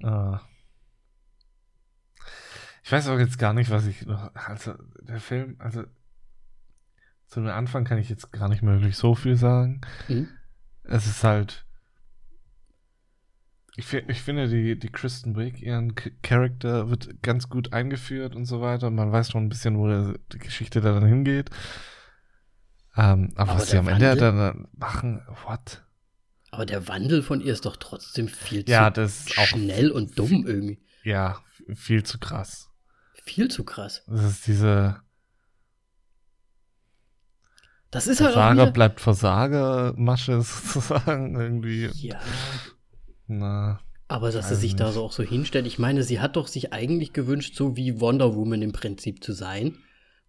Ah. 0.02 0.42
Ich 2.88 2.92
weiß 2.94 3.10
auch 3.10 3.20
jetzt 3.20 3.38
gar 3.38 3.54
nicht, 3.54 3.70
was 3.70 3.86
ich 3.86 4.06
noch. 4.06 4.34
Also, 4.34 4.74
der 5.02 5.20
Film, 5.20 5.58
also. 5.60 5.84
Zu 7.26 7.42
dem 7.42 7.50
Anfang 7.50 7.84
kann 7.84 7.98
ich 7.98 8.08
jetzt 8.08 8.32
gar 8.32 8.48
nicht 8.48 8.64
mehr 8.64 8.76
wirklich 8.76 8.96
so 8.96 9.14
viel 9.14 9.36
sagen. 9.36 9.82
Mhm. 10.08 10.30
Es 10.84 11.06
ist 11.06 11.22
halt. 11.26 11.66
Ich, 13.76 13.94
ich 13.94 14.22
finde, 14.22 14.48
die, 14.48 14.80
die 14.80 14.90
Kristen 14.90 15.36
Wiig, 15.36 15.62
ihren 15.62 15.96
Charakter 16.22 16.90
wird 16.90 17.22
ganz 17.22 17.50
gut 17.50 17.74
eingeführt 17.74 18.38
und 18.38 18.46
so 18.46 18.62
weiter. 18.62 18.90
Man 18.90 19.12
weiß 19.12 19.32
schon 19.32 19.48
ein 19.48 19.50
bisschen, 19.50 19.78
wo 19.78 19.90
der, 19.90 20.18
die 20.32 20.40
Geschichte 20.40 20.80
da 20.80 20.94
dann 20.94 21.06
hingeht. 21.06 21.50
Ähm, 22.96 23.34
aber, 23.36 23.52
aber 23.52 23.60
was 23.60 23.70
sie 23.70 23.80
am 23.80 23.88
Wandel, 23.88 24.12
Ende 24.12 24.22
dann 24.22 24.68
machen, 24.72 25.22
what? 25.46 25.84
Aber 26.52 26.66
der 26.66 26.88
Wandel 26.88 27.22
von 27.22 27.42
ihr 27.42 27.52
ist 27.52 27.66
doch 27.66 27.76
trotzdem 27.76 28.30
viel 28.30 28.64
ja, 28.66 28.94
zu 28.94 29.10
schnell 29.10 29.92
und 29.92 30.18
dumm 30.18 30.48
irgendwie. 30.48 30.80
Ja, 31.04 31.42
viel 31.76 32.04
zu 32.04 32.18
krass 32.18 32.67
viel 33.28 33.50
zu 33.50 33.64
krass. 33.64 34.04
Das 34.08 34.24
ist 34.24 34.48
diese. 34.48 34.98
Das 37.92 38.08
ist 38.08 38.20
halt 38.20 38.34
Versager 38.34 38.64
halt 38.64 38.74
bleibt 38.74 39.00
Versager-Masche 39.00 40.42
sozusagen 40.42 41.40
irgendwie. 41.40 41.90
Ja. 41.94 42.20
Na. 43.28 43.80
Aber 44.10 44.32
dass 44.32 44.50
er 44.50 44.56
sich 44.56 44.74
nicht. 44.74 44.80
da 44.80 44.92
so 44.92 45.04
auch 45.04 45.12
so 45.12 45.24
hinstellt, 45.24 45.68
ich 45.68 45.80
meine, 45.80 46.04
sie 46.04 46.20
hat 46.20 46.36
doch 46.36 46.48
sich 46.48 46.72
eigentlich 46.74 47.14
gewünscht, 47.14 47.56
so 47.56 47.76
wie 47.76 48.00
Wonder 48.00 48.36
Woman 48.36 48.62
im 48.62 48.72
Prinzip 48.72 49.24
zu 49.24 49.34
sein 49.34 49.78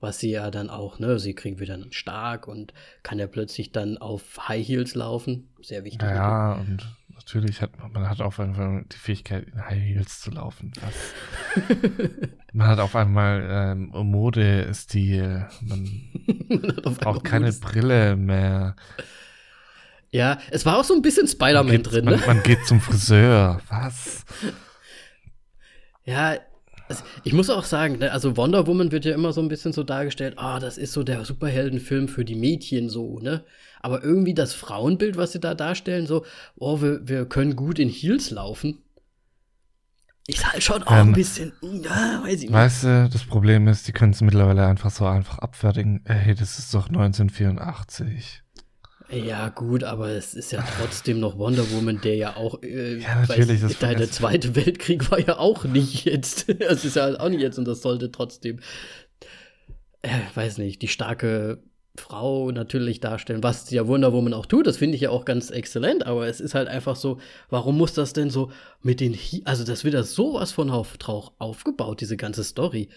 was 0.01 0.19
sie 0.19 0.31
ja 0.31 0.51
dann 0.51 0.71
auch, 0.71 0.99
ne, 0.99 1.19
sie 1.19 1.35
kriegt 1.35 1.61
wieder 1.61 1.75
einen 1.75 1.93
stark 1.93 2.47
und 2.47 2.73
kann 3.03 3.19
ja 3.19 3.27
plötzlich 3.27 3.73
dann 3.73 3.99
auf 3.99 4.49
High 4.49 4.67
Heels 4.67 4.95
laufen. 4.95 5.49
Sehr 5.61 5.85
wichtig. 5.85 6.09
Ja, 6.09 6.53
und 6.53 6.87
natürlich 7.19 7.61
hat 7.61 7.77
man, 7.79 7.93
man 7.93 8.09
hat 8.09 8.21
auf 8.21 8.39
einmal 8.39 8.85
die 8.93 8.97
Fähigkeit, 8.97 9.49
in 9.49 9.65
High 9.65 9.83
Heels 9.83 10.21
zu 10.21 10.31
laufen. 10.31 10.73
man 12.53 12.67
hat 12.69 12.79
auf 12.79 12.95
einmal 12.95 13.47
ähm, 13.51 13.91
Modestil. 13.93 15.49
Man, 15.61 16.03
man 16.85 16.95
braucht 16.95 17.25
keine 17.25 17.53
Brille 17.53 18.17
mehr. 18.17 18.77
Ja, 20.11 20.39
es 20.51 20.65
war 20.65 20.79
auch 20.79 20.85
so 20.85 20.95
ein 20.95 21.03
bisschen 21.03 21.27
Spider-Man 21.27 21.83
drin, 21.83 22.05
ne? 22.05 22.13
Man, 22.13 22.27
man 22.27 22.43
geht 22.43 22.65
zum 22.67 22.81
Friseur. 22.81 23.61
Was? 23.69 24.25
Ja, 26.05 26.39
also 26.89 27.05
ich 27.25 27.33
muss 27.33 27.51
auch 27.51 27.65
sagen, 27.65 27.99
ne, 27.99 28.13
also 28.13 28.37
Wonder 28.37 28.67
Woman 28.67 28.93
wird 28.93 29.05
ja 29.05 29.15
immer 29.15 29.33
so 29.33 29.43
ein 29.43 29.49
bisschen 29.49 29.73
so 29.73 29.83
dargestellt, 29.83 30.35
ah, 30.39 30.57
oh, 30.57 30.61
das 30.61 30.79
ist 30.79 30.93
so 30.93 31.03
der 31.03 31.25
Superheldenfilm 31.25 32.09
für 32.09 32.25
die 32.25 32.37
Mädchen 32.37 32.89
so, 32.89 33.19
ne? 33.19 33.45
Aber 33.81 34.03
irgendwie 34.03 34.35
das 34.35 34.55
Frauenbild, 34.55 35.17
was 35.17 35.33
sie 35.33 35.41
da 35.41 35.55
darstellen, 35.55 36.07
so, 36.07 36.25
oh, 36.57 36.81
wir, 36.81 37.07
wir 37.07 37.27
können 37.27 37.57
gut 37.57 37.79
in 37.79 37.89
Heels 37.89 38.31
laufen. 38.31 38.79
Ist 40.27 40.53
halt 40.53 40.63
schon 40.63 40.83
auch 40.83 40.93
ähm, 40.93 41.09
ein 41.09 41.13
bisschen, 41.13 41.53
ja, 41.63 42.21
weiß 42.23 42.35
ich 42.35 42.41
nicht. 42.43 42.53
Weißt 42.53 42.85
du, 42.85 43.09
das 43.11 43.25
Problem 43.25 43.67
ist, 43.67 43.89
die 43.89 43.93
können 43.93 44.13
es 44.13 44.21
mittlerweile 44.21 44.67
einfach 44.67 44.91
so 44.91 45.07
einfach 45.07 45.39
abfertigen. 45.39 46.05
Ey, 46.05 46.35
das 46.35 46.59
ist 46.59 46.75
doch 46.75 46.89
1984. 46.89 48.43
Ja, 49.11 49.49
gut, 49.49 49.85
aber 49.85 50.11
es 50.11 50.35
ist 50.35 50.53
ja 50.53 50.63
trotzdem 50.79 51.19
noch 51.19 51.39
Wonder 51.39 51.71
Woman, 51.71 52.01
der 52.03 52.17
ja 52.17 52.37
auch. 52.37 52.63
Äh, 52.63 52.99
ja, 52.99 53.23
natürlich. 53.23 53.63
Weiß, 53.63 53.79
der, 53.79 53.95
der 53.95 54.11
Zweite 54.11 54.55
Weltkrieg 54.55 55.11
war 55.11 55.19
ja 55.19 55.39
auch 55.39 55.65
nicht 55.65 56.05
jetzt. 56.05 56.49
Es 56.61 56.85
ist 56.85 56.97
ja 56.97 57.19
auch 57.19 57.31
nicht 57.31 57.41
jetzt 57.41 57.59
und 57.59 57.67
das 57.67 57.81
sollte 57.81 58.13
trotzdem, 58.13 58.61
äh, 60.03 60.11
weiß 60.35 60.59
nicht, 60.59 60.83
die 60.83 60.89
starke 60.89 61.63
Frau 61.99 62.51
natürlich 62.51 63.01
darstellen, 63.01 63.43
was 63.43 63.71
ja 63.71 63.87
Wonder 63.87 64.13
Woman 64.13 64.35
auch 64.35 64.47
tut. 64.47 64.67
Das 64.67 64.77
finde 64.77 64.97
ich 64.97 65.03
ja 65.03 65.11
auch 65.11 65.25
ganz 65.25 65.51
exzellent, 65.51 66.07
aber 66.07 66.27
es 66.27 66.41
ist 66.41 66.55
halt 66.55 66.69
einfach 66.69 66.97
so, 66.97 67.19
warum 67.51 67.77
muss 67.77 67.93
das 67.93 68.13
denn 68.13 68.31
so 68.31 68.51
mit 68.83 69.01
den. 69.01 69.15
Hi 69.15 69.43
also, 69.45 69.65
das 69.65 69.85
wird 69.85 69.95
ja 69.95 70.03
sowas 70.03 70.53
von 70.53 70.71
auf, 70.71 70.97
aufgebaut, 71.39 72.01
diese 72.01 72.17
ganze 72.17 72.45
Story 72.45 72.89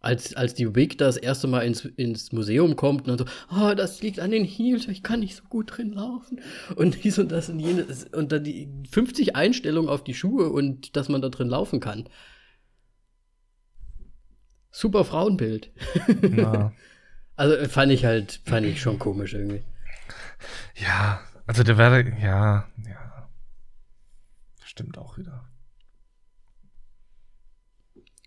als, 0.00 0.34
als 0.34 0.54
die 0.54 0.74
Wig 0.74 0.96
das 0.98 1.16
erste 1.16 1.48
Mal 1.48 1.60
ins, 1.60 1.84
ins 1.84 2.32
Museum 2.32 2.76
kommt 2.76 3.08
und 3.08 3.18
dann 3.18 3.26
so, 3.26 3.34
oh, 3.54 3.74
das 3.74 4.00
liegt 4.00 4.20
an 4.20 4.30
den 4.30 4.44
Heels, 4.44 4.86
ich 4.88 5.02
kann 5.02 5.20
nicht 5.20 5.36
so 5.36 5.42
gut 5.48 5.76
drin 5.76 5.92
laufen. 5.92 6.40
Und 6.76 7.02
dies 7.02 7.18
und 7.18 7.32
das 7.32 7.48
und 7.48 7.58
jenes. 7.58 8.04
Und 8.04 8.32
dann 8.32 8.44
die 8.44 8.68
50 8.90 9.34
Einstellungen 9.34 9.90
auf 9.90 10.04
die 10.04 10.14
Schuhe 10.14 10.50
und 10.50 10.96
dass 10.96 11.08
man 11.08 11.20
da 11.20 11.28
drin 11.28 11.48
laufen 11.48 11.80
kann. 11.80 12.08
Super 14.70 15.04
Frauenbild. 15.04 15.72
Ja. 16.36 16.72
also 17.38 17.68
fand 17.68 17.92
ich 17.92 18.04
halt, 18.04 18.40
fand 18.44 18.66
ich 18.66 18.80
schon 18.80 18.98
komisch 18.98 19.34
irgendwie. 19.34 19.62
Ja, 20.76 21.20
also 21.46 21.62
der 21.62 21.78
wäre, 21.78 22.00
ja, 22.20 22.68
ja. 22.86 23.28
Stimmt 24.64 24.98
auch 24.98 25.16
wieder. 25.16 25.44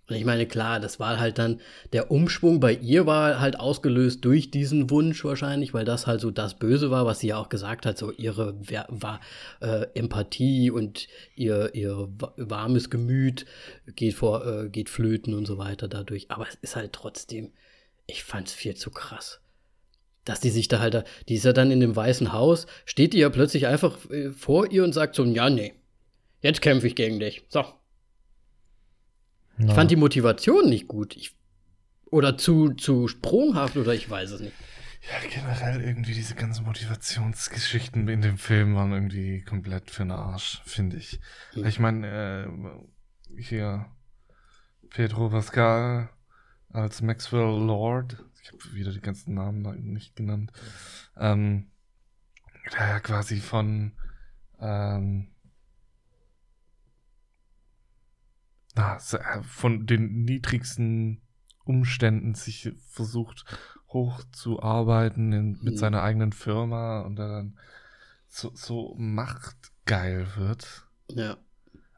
Und 0.08 0.18
ich 0.18 0.26
meine, 0.26 0.46
klar, 0.46 0.82
das 0.82 1.00
war 1.00 1.20
halt 1.20 1.38
dann, 1.38 1.62
der 1.94 2.12
Umschwung 2.12 2.60
bei 2.60 2.74
ihr 2.74 3.06
war 3.06 3.40
halt 3.40 3.58
ausgelöst 3.58 4.26
durch 4.26 4.52
diesen 4.52 4.90
Wunsch 4.90 5.24
wahrscheinlich, 5.24 5.74
weil 5.74 5.86
das 5.86 6.06
halt 6.06 6.20
so 6.20 6.32
das 6.32 6.56
Böse 6.56 6.92
war, 6.92 7.06
was 7.06 7.20
sie 7.20 7.28
ja 7.28 7.38
auch 7.38 7.48
gesagt 7.48 7.86
hat, 7.86 7.98
so 7.98 8.12
ihre 8.12 8.60
war, 8.90 9.22
äh, 9.62 9.88
Empathie 9.94 10.70
und 10.70 11.08
ihr, 11.36 11.74
ihr 11.76 12.10
warmes 12.36 12.90
Gemüt 12.90 13.46
geht 13.96 14.16
vor, 14.16 14.46
äh, 14.46 14.70
geht 14.70 14.90
flöten 14.90 15.34
und 15.34 15.46
so 15.46 15.58
weiter 15.58 15.88
dadurch. 15.88 16.30
Aber 16.30 16.46
es 16.46 16.56
ist 16.56 16.76
halt 16.76 16.92
trotzdem, 16.92 17.54
ich 18.12 18.24
fand's 18.24 18.54
viel 18.54 18.76
zu 18.76 18.92
krass. 18.92 19.42
Dass 20.26 20.40
die 20.40 20.52
sich 20.52 20.68
da 20.68 20.80
halt, 20.80 21.04
die 21.30 21.36
ist 21.36 21.46
ja 21.46 21.54
dann 21.54 21.72
in 21.72 21.80
dem 21.80 21.96
Weißen 21.96 22.32
Haus, 22.32 22.68
steht 22.86 23.14
die 23.14 23.20
ja 23.20 23.30
plötzlich 23.30 23.68
einfach 23.68 23.98
äh, 24.12 24.32
vor 24.32 24.72
ihr 24.72 24.84
und 24.84 24.94
sagt 24.94 25.16
so, 25.16 25.26
ja, 25.26 25.50
nee, 25.50 25.74
jetzt 26.42 26.62
kämpfe 26.62 26.88
ich 26.88 26.96
gegen 26.96 27.20
dich. 27.20 27.44
So, 27.50 27.66
ja. 29.58 29.68
Ich 29.68 29.74
fand 29.74 29.92
die 29.92 29.96
Motivation 29.96 30.70
nicht 30.70 30.88
gut. 30.88 31.16
Ich, 31.16 31.36
oder 32.06 32.38
zu, 32.38 32.74
zu 32.74 33.08
sprunghaft 33.08 33.78
oder 33.78 33.94
ich 33.94 34.10
weiß 34.10 34.32
es 34.32 34.42
nicht. 34.42 34.56
Ja, 35.02 35.30
generell 35.30 35.82
irgendwie 35.82 36.14
diese 36.14 36.36
ganzen 36.36 36.66
Motivationsgeschichten 36.66 38.08
in 38.08 38.22
dem 38.22 38.38
Film 38.38 38.76
waren 38.76 38.92
irgendwie 38.92 39.42
komplett 39.42 39.90
für 39.90 40.04
den 40.04 40.12
Arsch, 40.12 40.62
finde 40.66 40.98
ich. 40.98 41.20
Mhm. 41.56 41.66
Ich 41.66 41.80
meine, 41.80 42.48
äh, 43.36 43.42
hier 43.42 43.88
Pedro 44.90 45.30
Pascal 45.30 46.10
als 46.74 47.02
Maxwell 47.02 47.66
Lord, 47.66 48.24
ich 48.42 48.52
habe 48.52 48.74
wieder 48.74 48.92
die 48.92 49.02
ganzen 49.02 49.34
Namen 49.34 49.62
nicht 49.92 50.16
genannt, 50.16 50.52
ähm, 51.18 51.72
der 52.74 52.88
ja 52.88 53.00
quasi 53.00 53.40
von 53.40 53.94
ähm, 54.60 55.32
na, 58.76 58.96
äh, 58.98 59.44
von 59.44 59.86
den 59.86 60.24
niedrigsten 60.24 61.22
Umständen 61.64 62.34
sich 62.36 62.72
versucht 62.88 63.46
hochzuarbeiten 63.90 65.34
in, 65.34 65.52
mit 65.62 65.74
mhm. 65.74 65.78
seiner 65.78 66.02
eigenen 66.02 66.32
Firma 66.32 67.02
und 67.02 67.18
dann 67.18 67.60
so, 68.28 68.52
so 68.56 68.96
machtgeil 68.98 70.36
wird. 70.36 70.88
Ja. 71.10 71.38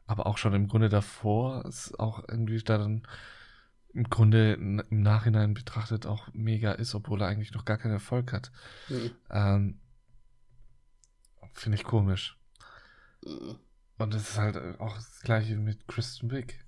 Aber 0.06 0.26
auch 0.26 0.36
schon 0.36 0.54
im 0.54 0.68
Grunde 0.68 0.88
davor 0.88 1.64
ist 1.64 1.98
auch 1.98 2.24
irgendwie 2.28 2.58
dann 2.58 3.06
im 3.94 4.10
Grunde 4.10 4.54
im 4.54 4.82
Nachhinein 4.90 5.54
betrachtet 5.54 6.04
auch 6.04 6.28
mega 6.32 6.72
ist, 6.72 6.94
obwohl 6.94 7.22
er 7.22 7.28
eigentlich 7.28 7.52
noch 7.52 7.64
gar 7.64 7.78
keinen 7.78 7.92
Erfolg 7.92 8.32
hat. 8.32 8.50
Mhm. 8.88 9.10
Ähm, 9.30 9.80
Finde 11.52 11.78
ich 11.78 11.84
komisch. 11.84 12.36
Mhm. 13.24 13.56
Und 13.98 14.14
es 14.14 14.30
ist 14.30 14.38
halt 14.38 14.56
auch 14.80 14.96
das 14.96 15.20
gleiche 15.20 15.56
mit 15.56 15.86
Kristen 15.86 16.30
Wiig. 16.32 16.64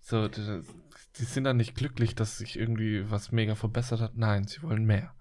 So, 0.00 0.28
die, 0.28 0.62
die 1.18 1.24
sind 1.24 1.44
dann 1.44 1.58
nicht 1.58 1.74
glücklich, 1.74 2.14
dass 2.14 2.38
sich 2.38 2.58
irgendwie 2.58 3.10
was 3.10 3.32
mega 3.32 3.54
verbessert 3.54 4.00
hat. 4.00 4.16
Nein, 4.16 4.46
sie 4.46 4.62
wollen 4.62 4.84
mehr. 4.84 5.14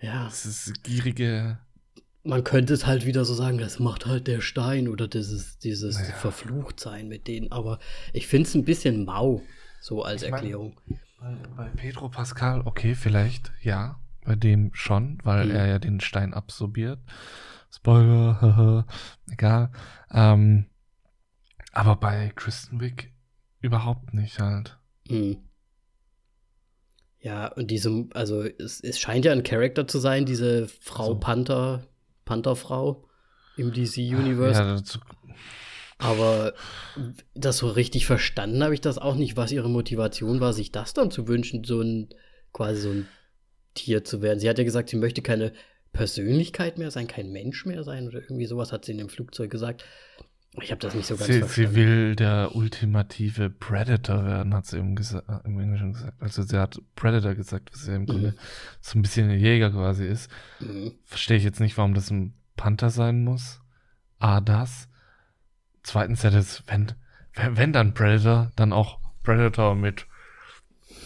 Ja. 0.00 0.26
Es 0.28 0.46
ist 0.46 0.82
gierige. 0.82 1.58
Man 2.22 2.44
könnte 2.44 2.72
es 2.72 2.86
halt 2.86 3.04
wieder 3.04 3.24
so 3.24 3.34
sagen, 3.34 3.58
das 3.58 3.78
macht 3.78 4.06
halt 4.06 4.26
der 4.26 4.40
Stein 4.40 4.88
oder 4.88 5.08
dieses, 5.08 5.58
dieses 5.58 5.96
naja. 5.96 6.14
Verfluchtsein 6.14 7.08
mit 7.08 7.26
denen. 7.26 7.52
Aber 7.52 7.78
ich 8.12 8.26
finde 8.26 8.48
es 8.48 8.54
ein 8.54 8.64
bisschen 8.64 9.04
mau, 9.04 9.42
so 9.80 10.02
als 10.02 10.22
ich 10.22 10.30
Erklärung. 10.32 10.80
Mein, 11.20 11.42
bei, 11.56 11.64
bei 11.64 11.68
Pedro 11.70 12.08
Pascal, 12.08 12.62
okay, 12.64 12.94
vielleicht, 12.94 13.52
ja. 13.62 14.00
Bei 14.24 14.34
dem 14.36 14.74
schon, 14.74 15.18
weil 15.24 15.46
mhm. 15.46 15.54
er 15.54 15.66
ja 15.66 15.78
den 15.78 16.00
Stein 16.00 16.34
absorbiert. 16.34 16.98
Spoiler, 17.70 18.86
egal. 19.30 19.70
Ähm, 20.10 20.66
aber 21.72 21.96
bei 21.96 22.32
Kristen 22.34 22.80
Wick 22.80 23.12
Überhaupt 23.60 24.14
nicht 24.14 24.38
halt. 24.38 24.78
Mhm. 25.08 25.38
Ja, 27.20 27.48
und 27.48 27.70
diese, 27.70 28.06
also 28.14 28.44
es, 28.44 28.80
es 28.80 29.00
scheint 29.00 29.24
ja 29.24 29.32
ein 29.32 29.42
Charakter 29.42 29.88
zu 29.88 29.98
sein, 29.98 30.24
diese 30.24 30.68
Frau 30.68 31.14
so. 31.14 31.18
Panther, 31.18 31.88
Pantherfrau 32.24 33.08
im 33.56 33.72
DC-Universe. 33.72 34.60
Ja, 34.60 34.74
dazu. 34.76 35.00
Aber 35.98 36.54
das 37.34 37.58
so 37.58 37.68
richtig 37.68 38.06
verstanden 38.06 38.62
habe 38.62 38.74
ich 38.74 38.80
das 38.80 38.98
auch 38.98 39.16
nicht, 39.16 39.36
was 39.36 39.50
ihre 39.50 39.68
Motivation 39.68 40.40
war, 40.40 40.52
sich 40.52 40.70
das 40.70 40.94
dann 40.94 41.10
zu 41.10 41.26
wünschen, 41.26 41.64
so 41.64 41.80
ein 41.80 42.08
quasi 42.52 42.80
so 42.80 42.90
ein 42.90 43.08
Tier 43.74 44.04
zu 44.04 44.22
werden. 44.22 44.38
Sie 44.38 44.48
hat 44.48 44.58
ja 44.58 44.64
gesagt, 44.64 44.90
sie 44.90 44.96
möchte 44.96 45.22
keine 45.22 45.52
Persönlichkeit 45.92 46.78
mehr 46.78 46.90
sein, 46.90 47.08
kein 47.08 47.32
Mensch 47.32 47.66
mehr 47.66 47.82
sein 47.82 48.06
oder 48.06 48.20
irgendwie 48.20 48.46
sowas 48.46 48.72
hat 48.72 48.84
sie 48.84 48.92
in 48.92 48.98
dem 48.98 49.08
Flugzeug 49.08 49.50
gesagt. 49.50 49.84
Ich 50.62 50.70
habe 50.70 50.80
das 50.80 50.94
nicht 50.94 51.06
so 51.06 51.16
ganz 51.16 51.26
sie, 51.26 51.40
verstanden. 51.40 51.70
Sie 51.70 51.76
will 51.76 52.16
der 52.16 52.54
ultimative 52.54 53.50
Predator 53.50 54.24
werden, 54.24 54.54
hat 54.54 54.66
sie 54.66 54.78
im, 54.78 54.96
im 55.44 55.60
Englischen 55.60 55.92
gesagt. 55.92 56.20
Also 56.20 56.42
sie 56.42 56.58
hat 56.58 56.80
Predator 56.96 57.34
gesagt, 57.34 57.70
was 57.72 57.86
ja 57.86 57.96
im 57.96 58.02
mhm. 58.02 58.06
Grunde 58.06 58.34
so 58.80 58.98
ein 58.98 59.02
bisschen 59.02 59.30
ein 59.30 59.38
Jäger 59.38 59.70
quasi 59.70 60.06
ist. 60.06 60.30
Mhm. 60.60 60.94
Verstehe 61.04 61.36
ich 61.36 61.44
jetzt 61.44 61.60
nicht, 61.60 61.76
warum 61.76 61.94
das 61.94 62.10
ein 62.10 62.34
Panther 62.56 62.90
sein 62.90 63.22
muss. 63.22 63.60
A, 64.18 64.40
das. 64.40 64.87
Zweitens 65.88 66.22
ja 66.22 66.28
das, 66.28 66.62
wenn, 66.66 66.92
wenn, 67.32 67.56
wenn 67.56 67.72
dann 67.72 67.94
Predator, 67.94 68.52
dann 68.56 68.74
auch 68.74 68.98
Predator 69.22 69.74
mit 69.74 70.04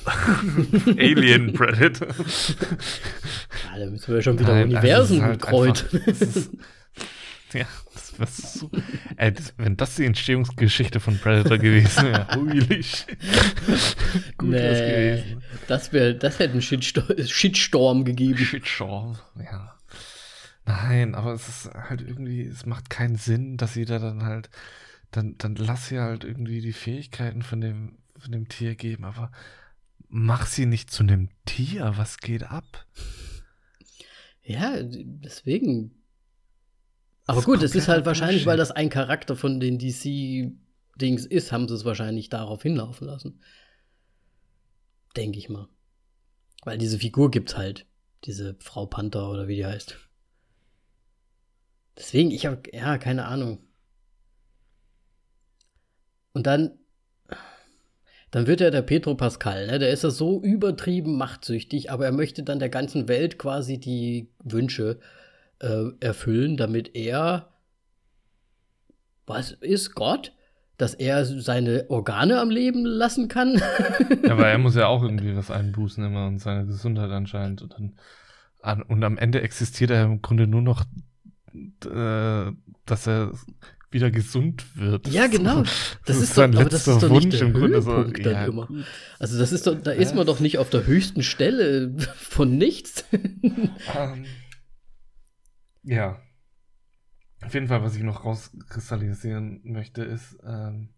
Alien 0.99 1.53
Predator. 1.53 2.09
Ja, 2.09 3.79
da 3.79 3.87
müssen 3.87 4.13
wir 4.13 4.23
schon 4.23 4.41
wieder 4.41 4.55
Nein, 4.55 4.71
Universen 4.71 5.21
also 5.21 5.27
halt 5.27 5.41
kreuzen. 5.41 6.59
Ja, 7.53 7.67
das 7.93 8.19
wäre 8.19 8.31
so. 8.31 8.71
Ey, 9.17 9.31
das, 9.31 9.53
wenn 9.59 9.77
das 9.77 9.97
die 9.97 10.07
Entstehungsgeschichte 10.07 11.01
von 11.01 11.19
Predator 11.19 11.59
gewesen 11.59 12.05
wäre, 12.07 12.27
huilig. 12.35 13.07
Gut 14.39 14.49
nee, 14.49 14.57
gewesen. 14.57 15.43
Das, 15.69 15.93
wär, 15.93 16.15
das 16.15 16.39
hätte 16.39 16.53
einen 16.53 16.63
Shitstorm, 16.63 17.07
Shitstorm 17.25 18.05
gegeben. 18.07 18.39
Shitstorm, 18.39 19.19
ja. 19.37 19.75
Nein, 20.65 21.15
aber 21.15 21.33
es 21.33 21.49
ist 21.49 21.75
halt 21.75 22.03
irgendwie, 22.03 22.43
es 22.43 22.67
macht 22.67 22.91
keinen 22.91 23.17
Sinn, 23.17 23.57
dass 23.57 23.75
sie 23.75 23.85
da 23.85 23.99
dann 23.99 24.25
halt, 24.25 24.51
dann, 25.11 25.37
dann 25.39 25.57
lass 25.57 25.89
sie 25.89 25.99
halt 25.99 26.25
irgendwie 26.25 26.61
die 26.61 26.73
Fähigkeiten 26.73 27.43
von 27.43 27.61
dem, 27.61 27.99
von 28.17 28.33
dem 28.33 28.49
Tier 28.49 28.77
geben, 28.77 29.05
aber 29.05 29.33
mach 30.09 30.47
sie 30.47 30.67
nicht 30.67 30.91
zu 30.91 31.03
einem 31.03 31.31
Tier, 31.47 31.95
was 31.97 32.19
geht 32.19 32.45
ab? 32.45 32.87
Ja, 34.45 34.77
deswegen 34.83 36.03
aber 37.27 37.43
gut, 37.43 37.63
es 37.63 37.75
ist 37.75 37.89
halt 37.89 38.05
wahrscheinlich, 38.05 38.47
weil 38.47 38.57
das 38.57 38.73
ein 38.73 38.91
Charakter 38.91 39.37
von 39.37 39.61
den 39.61 39.79
DC-Dings 39.79 41.27
ist, 41.27 41.53
haben 41.53 41.69
sie 41.69 41.75
es 41.75 41.85
wahrscheinlich 41.85 42.29
darauf 42.29 42.63
hinlaufen 42.63 43.07
lassen. 43.07 43.41
Denke 45.17 45.39
ich 45.39 45.49
mal. 45.49 45.69
Weil 46.65 46.79
diese 46.79 46.99
Figur 46.99 47.31
gibt's 47.31 47.57
halt. 47.57 47.87
Diese 48.25 48.57
Frau 48.61 48.87
Panther 48.87 49.31
oder 49.31 49.49
wie 49.49 49.57
die 49.57 49.67
heißt. 49.67 49.99
Deswegen, 52.13 52.31
ich 52.31 52.45
habe, 52.45 52.61
ja, 52.75 52.99
keine 52.99 53.25
Ahnung. 53.25 53.59
Und 56.35 56.47
dann, 56.47 56.73
dann 58.31 58.47
wird 58.47 58.61
ja 58.61 58.71
der 58.71 58.83
Petro 58.83 59.15
Pascal, 59.15 59.67
ne, 59.67 59.79
der 59.79 59.89
ist 59.89 60.05
ja 60.05 60.11
so 60.11 60.43
übertrieben 60.43 61.17
machtsüchtig, 61.17 61.91
aber 61.91 62.05
er 62.05 62.13
möchte 62.13 62.43
dann 62.43 62.59
der 62.59 62.69
ganzen 62.69 63.09
Welt 63.09 63.39
quasi 63.39 63.79
die 63.79 64.29
Wünsche 64.45 65.01
äh, 65.61 65.85
erfüllen, 66.01 66.59
damit 66.59 66.95
er, 66.95 67.49
was 69.25 69.53
ist 69.53 69.95
Gott? 69.95 70.35
Dass 70.77 70.93
er 70.93 71.25
seine 71.25 71.87
Organe 71.89 72.41
am 72.41 72.51
Leben 72.51 72.85
lassen 72.85 73.29
kann? 73.29 73.55
ja, 74.23 74.33
aber 74.33 74.49
er 74.49 74.59
muss 74.59 74.75
ja 74.75 74.87
auch 74.87 75.03
irgendwie 75.03 75.35
was 75.35 75.51
einbußen 75.51 76.05
immer 76.05 76.27
und 76.27 76.41
seine 76.41 76.67
Gesundheit 76.67 77.11
anscheinend. 77.11 77.63
Und, 77.63 77.73
dann, 77.73 77.99
an, 78.61 78.83
und 78.83 79.03
am 79.03 79.17
Ende 79.17 79.41
existiert 79.41 79.91
er 79.91 80.05
im 80.05 80.21
Grunde 80.21 80.47
nur 80.47 80.61
noch, 80.61 80.85
äh, 81.55 82.53
dass 82.87 83.07
er 83.07 83.33
wieder 83.91 84.11
gesund 84.11 84.77
wird. 84.77 85.09
Ja, 85.09 85.27
genau. 85.27 85.63
Das, 85.63 85.99
das 86.07 86.17
ist, 86.19 86.35
sein 86.35 86.53
doch, 86.53 86.61
aber 86.61 86.71
das 86.71 86.87
ist 86.89 87.03
doch 87.03 87.11
Wunsch 87.11 87.27
nicht 87.27 87.41
der 87.41 87.49
im 87.49 87.55
Grunde 87.55 87.83
so, 87.83 88.05
dann 88.05 88.33
ja, 88.33 88.45
immer. 88.47 88.69
Also 89.19 89.39
das 89.39 89.53
ist 89.53 89.67
doch, 89.67 89.81
da 89.81 89.93
ist 89.93 90.15
man 90.15 90.27
doch 90.27 90.41
nicht 90.41 90.59
auf 90.59 90.71
der 90.71 90.87
höchsten 90.87 91.23
Stelle 91.23 91.95
von 92.17 92.57
nichts. 92.57 93.05
Um, 93.13 93.71
ähm, 93.95 94.25
ja. 95.83 96.21
Auf 97.45 97.55
jeden 97.55 97.67
Fall, 97.67 97.83
was 97.83 97.97
ich 97.97 98.03
noch 98.03 98.25
rauskristallisieren 98.25 99.61
möchte, 99.65 100.03
ist, 100.05 100.39
ähm, 100.47 100.91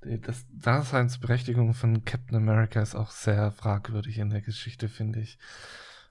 das 0.00 0.46
Daseinsberechtigung 0.52 1.74
von 1.74 2.04
Captain 2.04 2.36
America 2.36 2.80
ist 2.80 2.94
auch 2.94 3.10
sehr 3.10 3.50
fragwürdig 3.52 4.18
in 4.18 4.30
der 4.30 4.42
Geschichte, 4.42 4.88
finde 4.88 5.20
ich. 5.20 5.38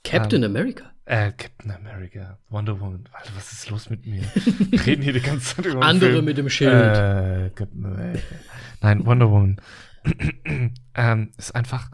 Captain 0.10 0.44
ähm, 0.44 0.52
America? 0.52 0.86
Äh, 1.06 1.32
Captain 1.32 1.72
America. 1.72 2.38
Wonder 2.50 2.80
Woman. 2.80 3.08
Alter, 3.12 3.32
was 3.36 3.52
ist 3.52 3.70
los 3.70 3.90
mit 3.90 4.06
mir? 4.06 4.24
Reden 4.86 5.02
hier 5.02 5.14
die 5.14 5.22
ganze 5.22 5.56
Zeit 5.56 5.66
über 5.66 5.82
Andere 5.82 6.12
Film. 6.12 6.26
mit 6.26 6.38
dem 6.38 6.50
Schild. 6.50 6.72
Äh, 6.72 7.52
Captain 7.56 7.86
America. 7.86 8.36
Nein, 8.82 9.06
Wonder 9.06 9.30
Woman. 9.30 9.62
ähm, 10.96 11.32
ist 11.38 11.56
einfach, 11.56 11.92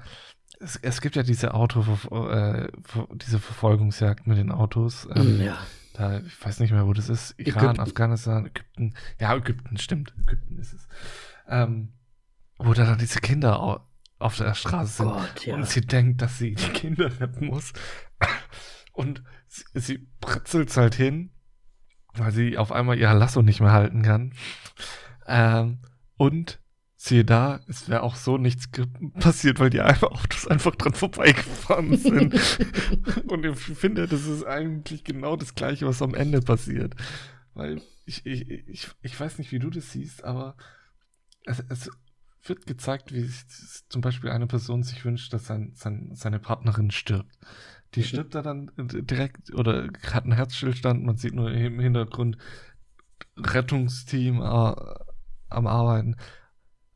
es, 0.60 0.78
es, 0.78 1.02
gibt 1.02 1.16
ja 1.16 1.24
diese 1.24 1.54
Auto, 1.54 1.82
äh, 2.12 2.68
diese 3.16 3.40
Verfolgungsjagd 3.40 4.28
mit 4.28 4.38
den 4.38 4.52
Autos. 4.52 5.08
Ähm, 5.16 5.42
ja. 5.42 5.58
Da, 5.94 6.20
ich 6.20 6.44
weiß 6.44 6.60
nicht 6.60 6.72
mehr, 6.72 6.88
wo 6.88 6.94
das 6.94 7.10
ist. 7.10 7.36
Iran, 7.38 7.66
Ägypten. 7.66 7.82
Afghanistan, 7.82 8.46
Ägypten. 8.48 8.94
Ja, 9.20 9.36
Ägypten, 9.36 9.78
stimmt. 9.78 10.14
Ägypten 10.22 10.58
ist 10.58 10.74
es. 10.74 10.88
Ähm, 11.48 11.94
wo 12.58 12.74
da 12.74 12.86
dann 12.86 12.98
diese 12.98 13.20
Kinder 13.20 13.60
auf 14.24 14.38
der 14.38 14.54
Straße 14.54 15.04
sind. 15.04 15.08
Gott, 15.08 15.46
ja. 15.46 15.56
Und 15.56 15.68
sie 15.68 15.82
denkt, 15.82 16.22
dass 16.22 16.38
sie 16.38 16.56
die 16.56 16.70
Kinder 16.70 17.20
retten 17.20 17.48
muss. 17.48 17.74
Und 18.94 19.24
sie, 19.48 19.64
sie 19.74 20.08
pritzelt 20.22 20.76
halt 20.78 20.96
hin, 20.96 21.32
weil 22.14 22.32
sie 22.32 22.58
auf 22.58 22.72
einmal 22.72 22.98
ihr 22.98 23.14
Lasso 23.14 23.42
nicht 23.42 23.60
mehr 23.60 23.72
halten 23.72 24.02
kann. 24.04 24.34
Ähm, 25.28 25.80
und 26.18 26.60
siehe 26.96 27.26
da, 27.26 27.60
es 27.68 27.90
wäre 27.90 28.04
auch 28.04 28.16
so 28.16 28.38
nichts 28.38 28.70
passiert, 29.20 29.60
weil 29.60 29.70
die 29.70 29.82
Autos 29.82 30.48
einfach 30.48 30.76
dran 30.76 30.94
vorbeigefahren 30.94 31.98
sind. 31.98 32.34
und 33.28 33.46
ich 33.46 33.58
finde, 33.58 34.08
das 34.08 34.26
ist 34.26 34.46
eigentlich 34.46 35.04
genau 35.04 35.36
das 35.36 35.54
Gleiche, 35.54 35.86
was 35.86 36.02
am 36.02 36.16
Ende 36.16 36.42
passiert. 36.42 36.96
Weil 37.54 37.82
ich, 38.06 38.26
ich, 38.26 38.50
ich, 38.50 38.88
ich 39.02 39.20
weiß 39.20 39.38
nicht, 39.38 39.52
wie 39.52 39.60
du 39.60 39.70
das 39.70 39.92
siehst, 39.92 40.24
aber 40.24 40.56
es, 41.46 41.64
es 41.70 41.90
wird 42.44 42.66
gezeigt, 42.66 43.14
wie 43.14 43.22
sich 43.22 43.44
zum 43.90 44.02
Beispiel 44.02 44.30
eine 44.30 44.48
Person 44.48 44.84
sich 44.84 45.04
wünscht, 45.06 45.34
dass 45.34 45.46
sein, 45.46 45.72
sein, 45.76 46.12
seine 46.14 46.40
Partnerin 46.40 46.92
stirbt. 46.92 47.32
Die 47.96 48.02
mhm. 48.02 48.06
stirbt 48.06 48.36
da 48.36 48.42
dann 48.42 48.72
direkt 48.78 49.54
oder 49.54 49.90
hat 50.12 50.24
einen 50.24 50.34
Herzstillstand, 50.34 51.04
man 51.04 51.18
sieht 51.18 51.34
nur 51.34 51.52
im 51.52 51.80
Hintergrund 51.80 52.38
Rettungsteam 53.38 54.42
äh, 54.42 54.76
am 55.50 55.68
Arbeiten. 55.68 56.16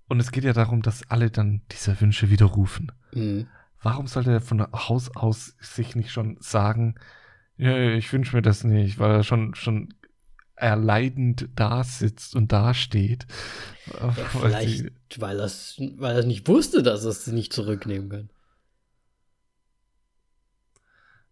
Und 0.07 0.19
es 0.19 0.31
geht 0.31 0.43
ja 0.43 0.53
darum, 0.53 0.81
dass 0.81 1.09
alle 1.09 1.29
dann 1.29 1.61
diese 1.71 1.99
Wünsche 1.99 2.29
widerrufen. 2.29 2.91
Mhm. 3.13 3.47
Warum 3.81 4.07
sollte 4.07 4.31
er 4.31 4.41
von 4.41 4.61
Haus 4.71 5.15
aus 5.15 5.55
sich 5.59 5.95
nicht 5.95 6.11
schon 6.11 6.37
sagen, 6.39 6.95
ja, 7.57 7.75
ich 7.91 8.11
wünsche 8.13 8.35
mir 8.35 8.41
das 8.41 8.63
nicht, 8.63 8.99
weil 8.99 9.11
er 9.11 9.23
schon, 9.23 9.55
schon 9.55 9.93
erleidend 10.57 11.49
da 11.55 11.84
sitzt 11.84 12.35
und 12.35 12.51
da 12.51 12.73
steht. 12.73 13.25
Ja, 13.93 14.11
vielleicht, 14.11 14.91
weil, 15.21 15.38
das, 15.38 15.75
weil 15.95 16.17
er 16.17 16.23
nicht 16.25 16.47
wusste, 16.47 16.84
dass 16.84 17.05
er 17.05 17.11
es 17.11 17.27
nicht 17.27 17.53
zurücknehmen 17.53 18.09
kann. 18.09 18.29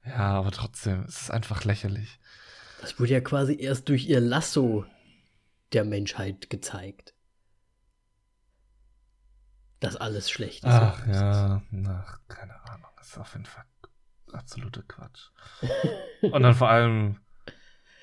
Ja, 0.05 0.37
aber 0.37 0.51
trotzdem, 0.51 1.03
es 1.07 1.23
ist 1.23 1.31
einfach 1.31 1.63
lächerlich. 1.65 2.19
Das 2.81 2.99
wurde 2.99 3.13
ja 3.13 3.21
quasi 3.21 3.57
erst 3.59 3.89
durch 3.89 4.07
ihr 4.07 4.19
Lasso 4.19 4.85
der 5.73 5.83
Menschheit 5.83 6.49
gezeigt. 6.51 7.15
Dass 9.79 9.95
alles 9.95 10.29
schlecht 10.29 10.63
ist. 10.63 10.71
Ach 10.71 11.05
ja, 11.07 11.63
ach, 11.87 12.19
keine 12.27 12.63
Ahnung. 12.69 12.91
Das 12.97 13.07
ist 13.07 13.17
auf 13.17 13.33
jeden 13.33 13.45
Fall 13.45 13.65
absoluter 14.31 14.83
Quatsch. 14.83 15.29
Und 16.21 16.43
dann 16.43 16.53
vor 16.53 16.69
allem, 16.69 17.17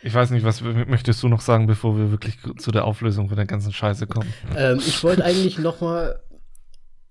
ich 0.02 0.14
weiß 0.14 0.30
nicht, 0.30 0.44
was 0.44 0.60
möchtest 0.62 1.22
du 1.22 1.28
noch 1.28 1.40
sagen, 1.40 1.66
bevor 1.66 1.96
wir 1.96 2.10
wirklich 2.10 2.38
zu 2.58 2.70
der 2.70 2.84
Auflösung 2.84 3.28
von 3.28 3.36
der 3.36 3.46
ganzen 3.46 3.72
Scheiße 3.72 4.06
kommen? 4.06 4.32
Ähm, 4.56 4.78
ich 4.78 5.02
wollte 5.04 5.24
eigentlich 5.24 5.58
noch 5.58 5.80
mal, 5.80 6.20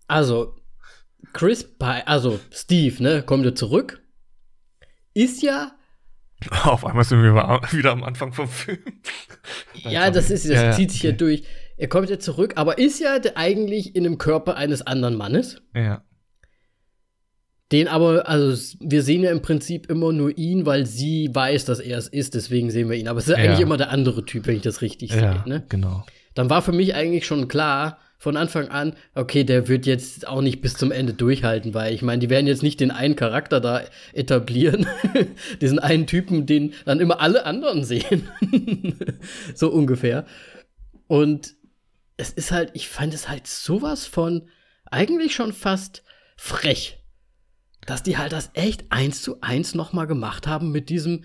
also 0.07 0.55
Chris, 1.33 1.67
also 1.79 2.39
Steve, 2.51 3.01
ne, 3.01 3.23
kommt 3.23 3.45
ja 3.45 3.55
zurück 3.55 4.01
ist 5.13 5.41
ja. 5.41 5.71
Auf 6.63 6.85
einmal 6.85 7.03
sind 7.03 7.21
wir 7.21 7.33
wieder 7.71 7.91
am 7.91 8.03
Anfang 8.03 8.33
vom 8.33 8.47
Film. 8.47 8.79
ja, 9.73 10.09
das 10.09 10.31
ist, 10.31 10.45
das 10.45 10.55
ja, 10.55 10.71
zieht 10.71 10.91
sich 10.91 11.01
okay. 11.01 11.09
ja 11.09 11.13
durch. 11.13 11.43
Er 11.77 11.87
kommt 11.87 12.09
ja 12.09 12.19
zurück, 12.19 12.53
aber 12.57 12.77
ist 12.77 12.99
ja 12.99 13.17
eigentlich 13.35 13.95
in 13.95 14.03
dem 14.03 14.17
Körper 14.17 14.55
eines 14.55 14.85
anderen 14.85 15.15
Mannes. 15.15 15.61
Ja. 15.75 16.03
Den 17.71 17.87
aber, 17.87 18.27
also 18.27 18.75
wir 18.79 19.01
sehen 19.01 19.23
ja 19.23 19.31
im 19.31 19.41
Prinzip 19.41 19.89
immer 19.89 20.11
nur 20.11 20.37
ihn, 20.37 20.65
weil 20.65 20.85
sie 20.85 21.29
weiß, 21.33 21.65
dass 21.65 21.79
er 21.79 21.97
es 21.97 22.07
ist, 22.07 22.35
deswegen 22.35 22.69
sehen 22.69 22.89
wir 22.89 22.97
ihn. 22.97 23.07
Aber 23.07 23.19
es 23.19 23.27
ist 23.27 23.37
ja. 23.37 23.43
eigentlich 23.43 23.61
immer 23.61 23.77
der 23.77 23.91
andere 23.91 24.25
Typ, 24.25 24.47
wenn 24.47 24.57
ich 24.57 24.61
das 24.61 24.81
richtig 24.81 25.11
ja, 25.11 25.17
sehe. 25.17 25.43
Ne? 25.45 25.63
Genau. 25.69 26.05
Dann 26.33 26.49
war 26.49 26.61
für 26.61 26.73
mich 26.73 26.95
eigentlich 26.95 27.25
schon 27.25 27.47
klar, 27.47 27.97
von 28.21 28.37
Anfang 28.37 28.67
an, 28.67 28.93
okay, 29.15 29.43
der 29.43 29.67
wird 29.67 29.87
jetzt 29.87 30.27
auch 30.27 30.43
nicht 30.43 30.61
bis 30.61 30.75
zum 30.75 30.91
Ende 30.91 31.11
durchhalten, 31.11 31.73
weil 31.73 31.91
ich 31.91 32.03
meine, 32.03 32.19
die 32.19 32.29
werden 32.29 32.45
jetzt 32.45 32.61
nicht 32.61 32.79
den 32.79 32.91
einen 32.91 33.15
Charakter 33.15 33.59
da 33.59 33.81
etablieren, 34.13 34.85
diesen 35.61 35.79
einen 35.79 36.05
Typen, 36.05 36.45
den 36.45 36.75
dann 36.85 36.99
immer 36.99 37.19
alle 37.19 37.47
anderen 37.47 37.83
sehen. 37.83 38.27
so 39.55 39.71
ungefähr. 39.71 40.27
Und 41.07 41.55
es 42.15 42.29
ist 42.29 42.51
halt, 42.51 42.69
ich 42.75 42.89
fand 42.89 43.15
es 43.15 43.27
halt 43.27 43.47
sowas 43.47 44.05
von 44.05 44.47
eigentlich 44.91 45.33
schon 45.33 45.51
fast 45.51 46.03
frech, 46.37 47.00
dass 47.85 48.03
die 48.03 48.17
halt 48.17 48.31
das 48.31 48.51
echt 48.53 48.85
eins 48.89 49.21
zu 49.21 49.41
eins 49.41 49.75
nochmal 49.75 50.07
gemacht 50.07 50.47
haben 50.47 50.71
mit 50.71 50.89
diesem, 50.89 51.23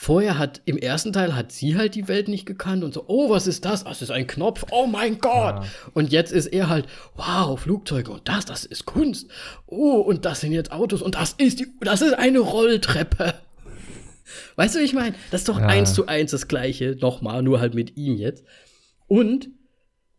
Vorher 0.00 0.38
hat, 0.38 0.62
im 0.64 0.78
ersten 0.78 1.12
Teil 1.12 1.34
hat 1.34 1.50
sie 1.50 1.76
halt 1.76 1.96
die 1.96 2.06
Welt 2.06 2.28
nicht 2.28 2.46
gekannt 2.46 2.84
und 2.84 2.94
so, 2.94 3.06
oh, 3.08 3.30
was 3.30 3.48
ist 3.48 3.64
das? 3.64 3.82
Das 3.82 4.00
ist 4.00 4.12
ein 4.12 4.28
Knopf, 4.28 4.66
oh 4.70 4.86
mein 4.86 5.18
Gott. 5.18 5.56
Ja. 5.56 5.64
Und 5.92 6.12
jetzt 6.12 6.30
ist 6.30 6.46
er 6.46 6.68
halt, 6.68 6.86
wow, 7.16 7.58
Flugzeuge 7.58 8.12
und 8.12 8.28
das, 8.28 8.44
das 8.44 8.64
ist 8.64 8.84
Kunst. 8.86 9.28
Oh, 9.66 9.96
und 9.96 10.24
das 10.24 10.40
sind 10.40 10.52
jetzt 10.52 10.70
Autos 10.70 11.02
und 11.02 11.16
das 11.16 11.32
ist 11.32 11.58
die, 11.58 11.66
das 11.80 12.00
ist 12.00 12.12
eine 12.12 12.38
Rolltreppe. 12.38 13.34
Weißt 14.54 14.76
du, 14.76 14.78
wie 14.78 14.84
ich 14.84 14.92
meine? 14.92 15.16
Das 15.32 15.40
ist 15.40 15.48
doch 15.48 15.58
ja. 15.58 15.66
eins 15.66 15.94
zu 15.94 16.06
eins 16.06 16.30
das 16.30 16.46
Gleiche, 16.46 16.96
nochmal, 17.00 17.42
nur 17.42 17.58
halt 17.58 17.74
mit 17.74 17.96
ihm 17.96 18.16
jetzt. 18.16 18.44
Und 19.08 19.48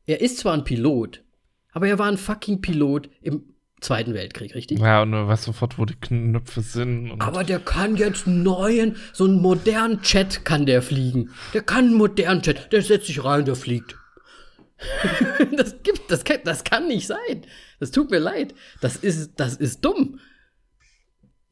er 0.05 0.19
ist 0.19 0.39
zwar 0.39 0.55
ein 0.55 0.65
Pilot, 0.65 1.23
aber 1.71 1.87
er 1.87 1.97
war 1.97 2.07
ein 2.07 2.17
fucking 2.17 2.59
Pilot 2.59 3.09
im 3.21 3.48
Zweiten 3.81 4.13
Weltkrieg, 4.13 4.55
richtig? 4.55 4.79
Ja, 4.79 5.01
und 5.01 5.11
du 5.11 5.27
weißt 5.27 5.43
sofort, 5.43 5.77
wo 5.77 5.85
die 5.85 5.95
Knöpfe 5.95 6.61
sind. 6.61 7.15
Aber 7.19 7.43
der 7.43 7.59
kann 7.59 7.95
jetzt 7.95 8.27
neuen, 8.27 8.97
so 9.13 9.25
einen 9.25 9.41
modernen 9.41 10.01
Chat 10.01 10.43
kann 10.43 10.65
der 10.65 10.81
fliegen. 10.81 11.31
Der 11.53 11.61
kann 11.61 11.85
einen 11.85 11.93
modernen 11.93 12.41
Chat. 12.41 12.71
Der 12.73 12.81
setzt 12.81 13.07
sich 13.07 13.23
rein, 13.23 13.45
der 13.45 13.55
fliegt. 13.55 13.95
das 15.57 15.81
gibt, 15.83 16.09
das 16.09 16.23
kann, 16.23 16.39
das 16.43 16.63
kann 16.63 16.87
nicht 16.87 17.07
sein. 17.07 17.45
Das 17.79 17.91
tut 17.91 18.11
mir 18.11 18.19
leid. 18.19 18.53
Das 18.81 18.95
ist, 18.95 19.39
das 19.39 19.55
ist 19.55 19.83
dumm. 19.83 20.19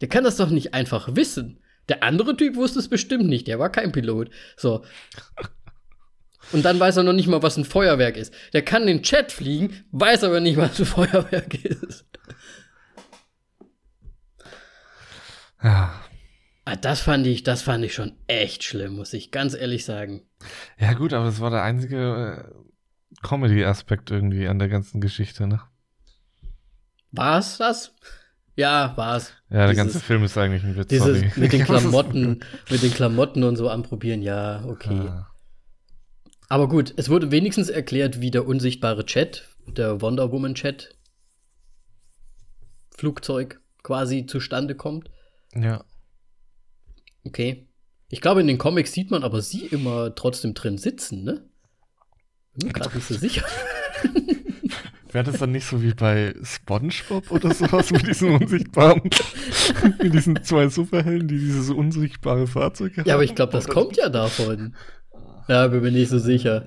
Der 0.01 0.09
kann 0.09 0.23
das 0.23 0.37
doch 0.37 0.49
nicht 0.49 0.73
einfach 0.73 1.15
wissen. 1.15 1.59
Der 1.89 2.03
andere 2.03 2.35
Typ 2.35 2.55
wusste 2.55 2.79
es 2.79 2.89
bestimmt 2.89 3.27
nicht. 3.27 3.47
Der 3.47 3.59
war 3.59 3.71
kein 3.71 3.91
Pilot. 3.91 4.29
So. 4.55 4.83
Und 6.51 6.63
dann 6.63 6.79
weiß 6.79 6.97
er 6.97 7.03
noch 7.03 7.13
nicht 7.13 7.27
mal, 7.27 7.43
was 7.43 7.57
ein 7.57 7.65
Feuerwerk 7.65 8.17
ist. 8.17 8.33
Der 8.53 8.61
kann 8.61 8.87
den 8.87 9.03
Chat 9.03 9.31
fliegen, 9.31 9.83
weiß 9.91 10.23
aber 10.23 10.39
nicht, 10.39 10.57
was 10.57 10.79
ein 10.79 10.85
Feuerwerk 10.85 11.53
ist. 11.65 12.05
Ja. 15.61 16.01
Ah, 16.65 16.75
das 16.75 16.99
fand 16.99 17.25
ich, 17.27 17.43
das 17.43 17.61
fand 17.61 17.83
ich 17.85 17.93
schon 17.93 18.13
echt 18.27 18.63
schlimm, 18.63 18.97
muss 18.97 19.13
ich 19.13 19.31
ganz 19.31 19.53
ehrlich 19.53 19.85
sagen. 19.85 20.23
Ja, 20.77 20.93
gut, 20.93 21.13
aber 21.13 21.25
das 21.25 21.39
war 21.39 21.49
der 21.49 21.63
einzige 21.63 22.45
äh, 22.45 23.25
Comedy-Aspekt 23.25 24.11
irgendwie 24.11 24.47
an 24.47 24.59
der 24.59 24.67
ganzen 24.67 24.99
Geschichte, 24.99 25.47
ne? 25.47 25.61
War 27.11 27.39
es 27.39 27.57
das? 27.57 27.93
Ja, 28.55 28.93
war's. 28.97 29.31
Ja, 29.49 29.59
der 29.59 29.67
dieses, 29.67 29.77
ganze 29.77 29.99
Film 29.99 30.23
ist 30.23 30.37
eigentlich 30.37 30.63
ein 30.63 30.75
Witz. 30.75 30.87
Dieses 30.87 31.05
sorry. 31.05 31.31
mit 31.35 31.53
den 31.53 31.63
Klamotten, 31.65 32.43
mit 32.69 32.83
den 32.83 32.93
Klamotten 32.93 33.43
und 33.43 33.55
so 33.55 33.69
anprobieren, 33.69 34.21
ja, 34.21 34.63
okay. 34.65 35.07
Ah. 35.07 35.29
Aber 36.49 36.69
gut, 36.69 36.93
es 36.95 37.09
wurde 37.09 37.31
wenigstens 37.31 37.69
erklärt, 37.69 38.21
wie 38.21 38.31
der 38.31 38.47
unsichtbare 38.47 39.05
Chat, 39.05 39.47
der 39.67 40.01
Wonder 40.01 40.31
Woman 40.31 40.55
Chat, 40.55 40.95
Flugzeug 42.95 43.61
quasi 43.83 44.25
zustande 44.25 44.75
kommt. 44.75 45.09
Ja. 45.53 45.83
Okay. 47.25 47.67
Ich 48.09 48.21
glaube, 48.21 48.41
in 48.41 48.47
den 48.47 48.57
Comics 48.57 48.93
sieht 48.93 49.11
man 49.11 49.23
aber 49.23 49.41
sie 49.41 49.65
immer 49.65 50.15
trotzdem 50.15 50.53
drin 50.53 50.77
sitzen, 50.77 51.23
ne? 51.23 51.49
Bin 52.55 52.67
mir 52.67 52.73
gerade 52.73 52.95
nicht 52.95 53.07
so 53.07 53.15
sicher. 53.15 53.43
Wäre 55.11 55.31
das 55.31 55.39
dann 55.39 55.51
nicht 55.51 55.65
so 55.65 55.81
wie 55.81 55.93
bei 55.93 56.35
SpongeBob 56.43 57.31
oder 57.31 57.53
sowas 57.53 57.91
mit 57.91 58.07
diesen 58.07 58.31
unsichtbaren, 58.31 59.01
mit 60.01 60.13
diesen 60.13 60.43
zwei 60.43 60.67
Superhelden, 60.67 61.27
die 61.27 61.39
dieses 61.39 61.69
unsichtbare 61.69 62.45
Fahrzeug 62.47 62.97
haben? 62.97 63.07
Ja, 63.07 63.13
aber 63.13 63.23
ich 63.23 63.35
glaube, 63.35 63.53
das 63.53 63.67
kommt 63.67 63.97
ja 63.97 64.09
davon. 64.09 64.75
Ja, 65.47 65.67
bin 65.67 65.81
mir 65.81 65.91
nicht 65.91 66.09
so 66.09 66.19
sicher. 66.19 66.65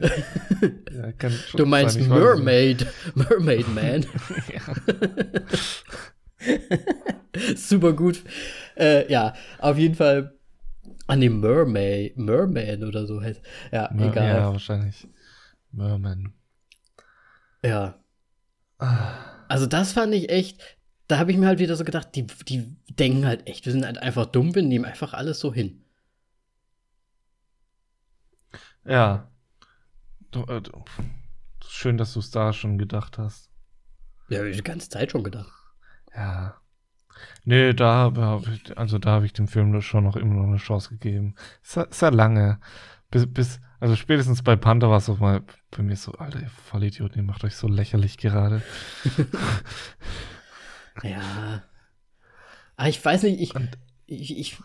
Ja, 0.90 1.30
du 1.56 1.66
meinst 1.66 1.96
sein, 1.98 2.08
Mermaid, 2.08 2.86
Mermaid 3.14 3.66
Man. 3.74 4.06
Super 7.56 7.92
gut. 7.92 8.22
Äh, 8.76 9.10
ja, 9.10 9.34
auf 9.58 9.76
jeden 9.76 9.94
Fall 9.94 10.38
an 11.06 11.20
dem 11.20 11.40
Mermaid, 11.40 12.16
Merman 12.16 12.84
oder 12.84 13.06
so 13.06 13.20
heißt. 13.20 13.42
Ja, 13.72 13.90
Mer 13.92 14.10
egal. 14.10 14.36
Ja, 14.36 14.52
wahrscheinlich. 14.52 15.06
Merman. 15.72 16.32
Ja. 17.64 18.02
Also 19.48 19.66
das 19.66 19.92
fand 19.92 20.14
ich 20.14 20.30
echt, 20.30 20.60
da 21.08 21.18
habe 21.18 21.32
ich 21.32 21.36
mir 21.36 21.46
halt 21.46 21.58
wieder 21.58 21.76
so 21.76 21.84
gedacht, 21.84 22.14
die, 22.14 22.26
die 22.48 22.76
denken 22.88 23.26
halt 23.26 23.46
echt, 23.46 23.66
wir 23.66 23.72
sind 23.72 23.84
halt 23.84 23.98
einfach 23.98 24.26
dumm, 24.26 24.54
wir 24.54 24.62
nehmen 24.62 24.84
einfach 24.84 25.12
alles 25.12 25.40
so 25.40 25.52
hin. 25.52 25.84
Ja. 28.84 29.28
Äh, 30.34 30.60
schön, 31.66 31.98
dass 31.98 32.14
du 32.14 32.20
es 32.20 32.30
da 32.30 32.52
schon 32.52 32.78
gedacht 32.78 33.18
hast. 33.18 33.50
Ja, 34.28 34.44
ich 34.44 34.56
die 34.56 34.62
ganze 34.62 34.88
Zeit 34.88 35.10
schon 35.10 35.24
gedacht. 35.24 35.52
Ja. 36.14 36.60
Nee, 37.44 37.74
da 37.74 38.12
habe 38.14 38.42
ich, 38.52 38.76
also 38.78 38.98
da 38.98 39.10
habe 39.10 39.26
ich 39.26 39.32
dem 39.32 39.48
Film 39.48 39.80
schon 39.82 40.04
noch 40.04 40.16
immer 40.16 40.34
noch 40.34 40.46
eine 40.46 40.56
Chance 40.56 40.90
gegeben. 40.90 41.34
Ist 41.62 41.76
ja, 41.76 41.82
ist 41.82 42.02
ja 42.02 42.08
lange. 42.08 42.60
Bis, 43.10 43.32
bis, 43.32 43.60
also 43.80 43.96
spätestens 43.96 44.42
bei 44.42 44.56
Panther 44.56 44.90
war 44.90 44.98
es 44.98 45.08
auch 45.08 45.18
mal 45.18 45.42
bei 45.70 45.82
mir 45.82 45.96
so, 45.96 46.12
Alter, 46.12 46.40
ihr 46.40 46.48
Vollidiot, 46.48 47.16
ihr 47.16 47.22
macht 47.22 47.44
euch 47.44 47.56
so 47.56 47.66
lächerlich 47.66 48.18
gerade. 48.18 48.62
ja. 51.02 51.62
Aber 52.76 52.88
ich 52.88 53.04
weiß 53.04 53.24
nicht, 53.24 53.40
ich, 53.40 53.52
ich, 54.10 54.38
ich, 54.38 54.56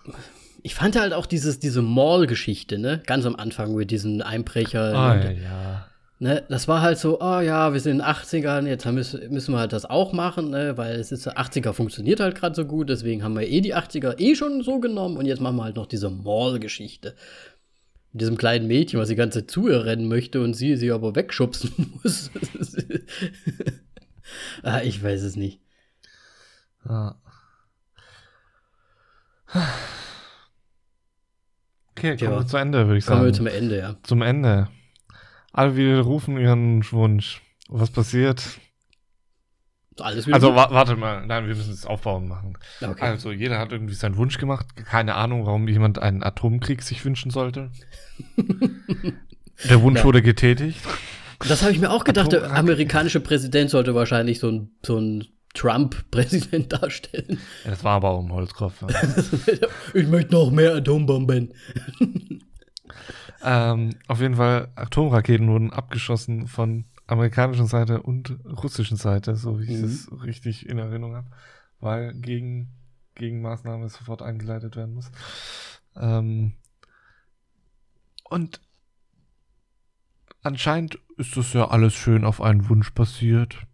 ich 0.64 0.76
fand 0.76 0.96
halt 0.96 1.14
auch 1.14 1.26
dieses, 1.26 1.60
diese 1.60 1.82
Mall-Geschichte, 1.82 2.80
ne? 2.80 3.02
Ganz 3.06 3.26
am 3.26 3.36
Anfang 3.36 3.76
mit 3.76 3.92
diesen 3.92 4.22
Einbrecher. 4.22 4.96
Ah, 4.96 5.16
ja, 5.16 5.32
ja. 5.32 5.88
Ne, 6.18 6.46
das 6.48 6.70
war 6.70 6.82
halt 6.82 6.98
so, 6.98 7.20
oh 7.20 7.42
ja, 7.42 7.74
wir 7.74 7.80
sind 7.82 7.94
in 7.94 7.98
den 7.98 8.08
80ern, 8.08 8.68
jetzt 8.68 8.86
müssen, 8.86 9.34
müssen 9.34 9.54
wir 9.54 9.60
halt 9.60 9.74
das 9.74 9.84
auch 9.84 10.14
machen, 10.14 10.50
ne, 10.50 10.78
weil 10.78 10.96
es 10.96 11.12
ist 11.12 11.28
80er 11.28 11.74
funktioniert 11.74 12.22
halt 12.22 12.36
gerade 12.36 12.56
so 12.56 12.64
gut, 12.64 12.90
deswegen 12.90 13.22
haben 13.22 13.36
wir 13.36 13.46
eh 13.46 13.60
die 13.60 13.76
80er 13.76 14.18
eh 14.18 14.34
schon 14.34 14.64
so 14.64 14.80
genommen 14.80 15.18
und 15.18 15.26
jetzt 15.26 15.42
machen 15.42 15.58
wir 15.58 15.66
halt 15.66 15.76
noch 15.76 15.88
diese 15.88 16.10
Mall-Geschichte. 16.10 17.16
Mit 18.14 18.22
diesem 18.22 18.38
kleinen 18.38 18.66
Mädchen, 18.66 18.98
was 18.98 19.10
die 19.10 19.16
ganze 19.16 19.46
zu 19.46 19.68
ihr 19.68 19.84
rennen 19.84 20.08
möchte 20.08 20.42
und 20.42 20.54
sie 20.54 20.78
sie 20.78 20.94
aber 20.94 21.18
wegschubsen 21.18 21.74
muss. 22.04 22.32
ah, 24.64 24.82
ich 24.82 25.04
weiß 25.04 25.22
es 25.22 25.36
nicht. 25.36 25.60
Ja. 26.88 27.20
Okay, 31.92 32.18
kommen 32.18 32.32
ja. 32.32 32.40
wir 32.40 32.48
zu 32.48 32.58
Ende, 32.58 32.86
würde 32.88 32.98
ich 32.98 33.06
sagen. 33.06 33.20
Kommen 33.20 33.30
wir 33.30 33.34
zum 33.34 33.48
Ende, 33.48 33.78
ja. 33.78 33.96
Zum 34.04 34.22
Ende. 34.22 34.68
Alle 35.54 35.78
wieder 35.78 36.02
rufen 36.02 36.38
ihren 36.38 36.84
Wunsch. 36.92 37.42
Was 37.70 37.90
passiert? 37.90 38.44
Alles 39.98 40.32
also 40.32 40.54
wa 40.56 40.68
warte 40.72 40.98
mal, 40.98 41.26
nein, 41.26 41.48
wir 41.48 41.56
müssen 41.56 41.72
es 41.72 41.86
aufbauen 41.86 42.28
machen. 42.28 42.58
Okay. 42.82 43.02
Also 43.02 43.32
jeder 43.32 43.60
hat 43.60 43.72
irgendwie 43.72 43.94
seinen 43.94 44.18
Wunsch 44.18 44.38
gemacht. 44.38 44.76
Keine 44.76 45.16
Ahnung, 45.16 45.46
warum 45.46 45.70
jemand 45.70 46.00
einen 46.00 46.22
Atomkrieg 46.22 46.82
sich 46.82 47.06
wünschen 47.06 47.32
sollte. 47.32 47.72
Der 49.70 49.82
Wunsch 49.82 50.00
ja. 50.00 50.04
wurde 50.04 50.22
getätigt. 50.22 50.82
Das 51.48 51.62
habe 51.62 51.72
ich 51.72 51.80
mir 51.80 51.92
auch 51.92 52.04
gedacht. 52.04 52.34
Der 52.34 52.52
amerikanische 52.52 53.22
Präsident 53.22 53.70
sollte 53.70 53.96
wahrscheinlich 53.96 54.40
so 54.40 54.50
ein, 54.50 54.72
so 54.86 55.00
ein 55.00 55.26
Trump-Präsident 55.56 56.72
darstellen. 56.82 57.40
Das 57.64 57.84
war 57.84 57.94
aber 57.94 58.12
auch 58.12 58.24
ein 58.24 58.32
Holzkopf. 58.32 58.82
Ja. 58.82 58.88
ich 59.94 60.08
möchte 60.08 60.34
noch 60.34 60.52
mehr 60.52 60.76
Atombomben. 60.76 61.54
Ähm, 63.48 63.92
auf 64.08 64.22
jeden 64.22 64.36
Fall, 64.36 64.72
Atomraketen 64.74 65.48
wurden 65.48 65.72
abgeschossen 65.72 66.48
von 66.48 66.86
amerikanischer 67.06 67.68
Seite 67.68 68.02
und 68.02 68.40
russischen 68.44 68.98
Seite, 68.98 69.36
so 69.36 69.60
wie 69.60 69.66
ich 69.66 69.82
mhm. 69.82 69.86
es 69.86 70.10
richtig 70.24 70.68
in 70.68 70.80
Erinnerung 70.80 71.16
habe, 71.16 71.28
weil 71.80 72.14
gegen, 72.16 72.72
Gegenmaßnahme 73.14 73.88
sofort 73.90 74.24
eingeleitet 74.24 74.76
werden 74.76 74.96
muss. 74.96 75.12
Ähm, 75.96 76.54
und 78.24 78.62
anscheinend 80.42 80.98
ist 81.18 81.38
das 81.38 81.54
ja 81.54 81.68
alles 81.70 81.94
schön 81.94 82.26
auf 82.26 82.42
einen 82.42 82.68
Wunsch 82.70 82.90
passiert, 82.92 83.68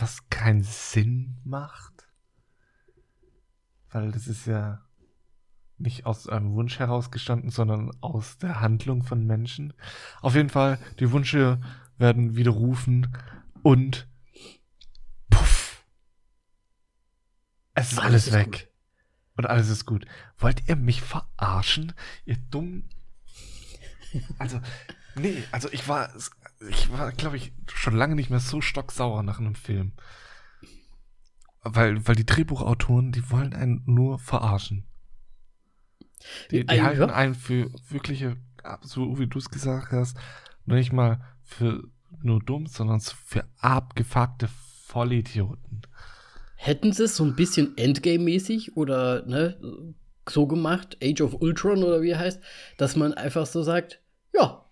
was 0.00 0.28
keinen 0.30 0.62
Sinn 0.62 1.38
macht. 1.44 2.08
Weil 3.90 4.12
das 4.12 4.26
ist 4.26 4.46
ja 4.46 4.84
nicht 5.78 6.06
aus 6.06 6.28
einem 6.28 6.54
Wunsch 6.54 6.78
herausgestanden, 6.78 7.50
sondern 7.50 7.90
aus 8.00 8.38
der 8.38 8.60
Handlung 8.60 9.02
von 9.02 9.24
Menschen. 9.24 9.72
Auf 10.20 10.34
jeden 10.34 10.50
Fall, 10.50 10.78
die 10.98 11.12
Wünsche 11.12 11.60
werden 11.96 12.36
widerrufen 12.36 13.16
und 13.62 14.08
puff. 15.30 15.84
Es 17.74 17.92
ist 17.92 17.98
alles, 17.98 18.28
alles 18.28 18.32
weg. 18.32 18.52
Gut. 18.52 18.68
Und 19.36 19.46
alles 19.46 19.68
ist 19.68 19.86
gut. 19.86 20.04
Wollt 20.36 20.68
ihr 20.68 20.74
mich 20.76 21.00
verarschen? 21.00 21.92
Ihr 22.24 22.38
dumm. 22.50 22.88
Also, 24.38 24.60
nee, 25.16 25.44
also 25.52 25.70
ich 25.70 25.86
war, 25.86 26.10
ich 26.68 26.90
war, 26.92 27.12
glaube 27.12 27.36
ich, 27.36 27.52
schon 27.72 27.96
lange 27.96 28.14
nicht 28.14 28.30
mehr 28.30 28.40
so 28.40 28.60
stocksauer 28.60 29.22
nach 29.22 29.38
einem 29.38 29.54
Film. 29.54 29.92
Weil, 31.62 32.06
weil 32.06 32.16
die 32.16 32.26
Drehbuchautoren, 32.26 33.12
die 33.12 33.30
wollen 33.30 33.52
einen 33.52 33.82
nur 33.86 34.18
verarschen. 34.18 34.84
Die, 36.50 36.64
die 36.66 36.82
halten 36.82 37.00
ja. 37.00 37.14
einen 37.14 37.34
für 37.34 37.70
wirkliche, 37.88 38.36
so 38.82 39.18
wie 39.18 39.26
du 39.26 39.38
es 39.38 39.50
gesagt 39.50 39.92
hast, 39.92 40.16
nicht 40.66 40.92
mal 40.92 41.20
für 41.42 41.84
nur 42.22 42.40
dumm, 42.40 42.66
sondern 42.66 43.00
für 43.00 43.44
abgefuckte 43.58 44.48
Vollidioten. 44.86 45.82
Hätten 46.56 46.92
sie 46.92 47.04
es 47.04 47.16
so 47.16 47.24
ein 47.24 47.36
bisschen 47.36 47.76
Endgame-mäßig 47.76 48.76
oder 48.76 49.24
ne, 49.26 49.94
so 50.28 50.46
gemacht, 50.46 50.98
Age 51.02 51.20
of 51.20 51.40
Ultron 51.40 51.84
oder 51.84 52.02
wie 52.02 52.10
er 52.10 52.18
heißt, 52.18 52.42
dass 52.78 52.96
man 52.96 53.14
einfach 53.14 53.46
so 53.46 53.62
sagt, 53.62 54.02
ja, 54.34 54.67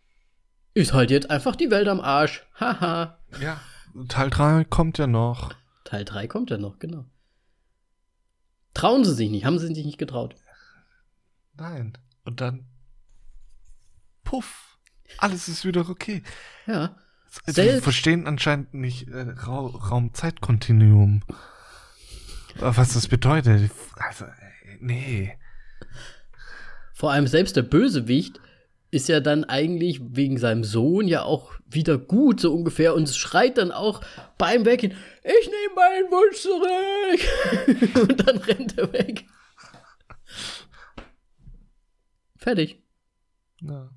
ist 0.77 0.93
halt 0.93 1.11
jetzt 1.11 1.31
einfach 1.31 1.57
die 1.57 1.71
Welt 1.71 1.89
am 1.89 2.01
Arsch. 2.01 2.45
Haha. 2.61 3.19
ja, 3.41 3.61
Teil 4.09 4.29
3 4.29 4.65
kommt 4.65 4.99
ja 4.99 5.07
noch. 5.07 5.55
Teil 5.85 6.05
3 6.05 6.29
kommt 6.29 6.51
ja 6.51 6.59
noch, 6.59 6.79
genau. 6.79 7.07
Trauen 8.75 9.03
sie 9.03 9.15
sich 9.15 9.31
nicht, 9.31 9.47
haben 9.47 9.59
sie 9.59 9.75
sich 9.75 9.87
nicht 9.87 9.97
getraut. 9.97 10.37
Nein. 11.55 11.97
Und 12.25 12.43
dann 12.43 12.67
puff, 14.23 14.79
alles 15.17 15.49
ist 15.49 15.65
wieder 15.65 15.89
okay. 15.89 16.23
Ja. 16.67 16.95
Die 17.47 17.81
verstehen 17.81 18.27
anscheinend 18.27 18.75
nicht 18.75 19.09
äh, 19.09 19.31
Ra 19.31 19.61
Raum-Zeit-Kontinuum. 19.61 21.23
Was 22.59 22.93
das 22.93 23.09
bedeutet. 23.09 23.71
Also, 23.97 24.27
nee. 24.81 25.39
Vor 26.93 27.13
allem 27.13 27.27
selbst 27.27 27.57
der 27.57 27.63
Bösewicht 27.63 28.41
ist 28.91 29.09
ja 29.09 29.21
dann 29.21 29.45
eigentlich 29.45 30.01
wegen 30.03 30.39
seinem 30.39 30.65
Sohn 30.65 31.09
ja 31.09 31.23
auch 31.23 31.53
wieder 31.67 31.99
gut, 31.99 32.41
so 32.41 32.55
ungefähr, 32.55 32.95
und 32.95 33.09
schreit 33.09 33.59
dann 33.59 33.73
auch 33.73 34.01
beim 34.39 34.65
Weggehen, 34.65 34.95
ich 35.23 35.47
nehme 35.47 35.75
meinen 35.75 36.11
Wunsch 36.11 36.41
zurück. 36.41 38.09
und 38.09 38.27
dann 38.27 38.39
rennt 38.39 38.79
er 38.79 38.93
weg. 38.93 39.27
Fertig. 42.37 42.81
Ja. 43.61 43.91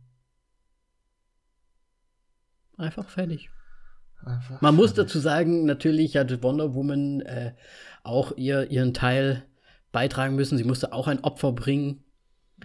Einfach 2.78 3.08
fertig. 3.10 3.50
Einfach 4.26 4.62
Man 4.62 4.76
muss 4.76 4.94
dazu 4.94 5.20
sagen, 5.20 5.66
natürlich 5.66 6.18
hat 6.18 6.42
Wonder 6.42 6.74
Woman 6.74 7.22
äh, 7.22 7.54
auch 8.04 8.36
ihr, 8.38 8.72
ihren 8.72 8.94
Teil 8.94 9.46
beitragen 9.92 10.36
müssen. 10.36 10.58
Sie 10.58 10.64
musste 10.64 10.94
auch 10.94 11.08
ein 11.08 11.24
Opfer 11.24 11.52
bringen. 11.52 12.04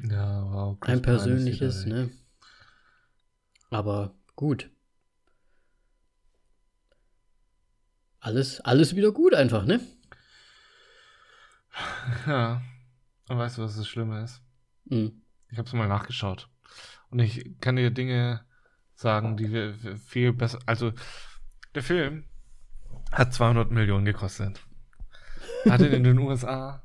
Ja, 0.03 0.43
wow. 0.53 0.79
Ein 0.83 1.03
persönliches, 1.03 1.87
ne? 1.87 2.11
Aber 3.71 4.15
gut. 4.37 4.71
Alles, 8.21 8.61
alles 8.61 8.97
wieder 8.97 9.12
gut 9.12 9.35
einfach, 9.35 9.65
ne? 9.65 9.81
Ja. 12.27 12.62
Und 13.29 13.39
weißt 13.39 13.59
du, 13.59 13.62
was 13.62 13.77
das 13.77 13.89
Schlimme 13.89 14.23
ist? 14.23 14.43
Mhm. 14.85 15.23
Ich 15.51 15.59
habe 15.59 15.66
es 15.66 15.73
mal 15.73 15.89
nachgeschaut. 15.89 16.49
Und 17.11 17.19
ich 17.19 17.61
kann 17.61 17.77
dir 17.77 17.91
Dinge 17.91 18.45
sagen, 18.95 19.37
die 19.37 19.51
wir 19.51 19.75
viel 19.99 20.33
besser. 20.33 20.59
Also, 20.66 20.93
der 21.75 21.83
Film 21.83 22.25
hat 23.12 23.35
200 23.35 23.71
Millionen 23.71 24.05
gekostet. 24.05 24.61
Hat 25.69 25.81
in 25.81 26.05
den 26.05 26.19
USA 26.21 26.84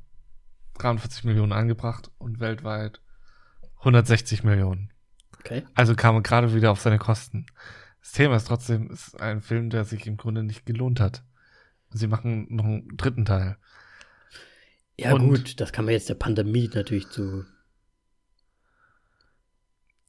43 0.79 1.23
Millionen 1.23 1.51
angebracht 1.51 2.11
und 2.17 2.39
weltweit 2.39 3.01
160 3.79 4.43
Millionen. 4.43 4.91
Okay. 5.39 5.63
Also 5.75 5.95
kam 5.95 6.15
er 6.15 6.21
gerade 6.21 6.53
wieder 6.53 6.71
auf 6.71 6.81
seine 6.81 6.97
Kosten. 6.97 7.45
Das 8.01 8.11
Thema 8.13 8.35
ist 8.35 8.47
trotzdem, 8.47 8.89
ist 8.89 9.19
ein 9.19 9.41
Film, 9.41 9.69
der 9.69 9.85
sich 9.85 10.07
im 10.07 10.17
Grunde 10.17 10.43
nicht 10.43 10.65
gelohnt 10.65 10.99
hat. 10.99 11.23
Sie 11.91 12.07
machen 12.07 12.47
noch 12.49 12.65
einen 12.65 12.97
dritten 12.97 13.25
Teil. 13.25 13.57
Ja, 14.97 15.13
und 15.13 15.29
gut, 15.29 15.59
das 15.59 15.71
kann 15.71 15.85
man 15.85 15.93
jetzt 15.93 16.09
der 16.09 16.15
Pandemie 16.15 16.69
natürlich 16.73 17.09
zu 17.09 17.45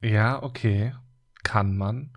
ja, 0.03 0.43
okay. 0.43 0.95
Kann 1.43 1.77
man. 1.77 2.11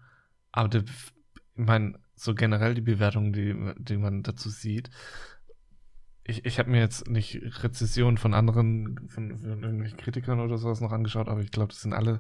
Aber 0.52 0.70
die, 0.70 0.80
ich 0.80 1.66
meine, 1.66 2.00
so 2.16 2.36
generell 2.36 2.74
die 2.74 2.82
Bewertungen, 2.82 3.34
die, 3.34 3.56
die 3.78 3.98
man 3.98 4.24
dazu 4.24 4.50
sieht. 4.50 4.90
Ich, 6.26 6.46
ich 6.46 6.60
habe 6.60 6.70
mir 6.70 6.80
jetzt 6.80 7.10
nicht 7.10 7.42
Rezessionen 7.64 8.18
von 8.18 8.34
anderen, 8.34 9.10
von, 9.10 9.38
von 9.38 9.64
irgendwelchen 9.64 9.98
Kritikern 9.98 10.40
oder 10.40 10.58
sowas 10.58 10.80
noch 10.80 10.92
angeschaut, 10.92 11.28
aber 11.28 11.42
ich 11.42 11.52
glaube, 11.52 11.74
das 11.74 11.82
sind 11.82 11.94
alle 11.94 12.20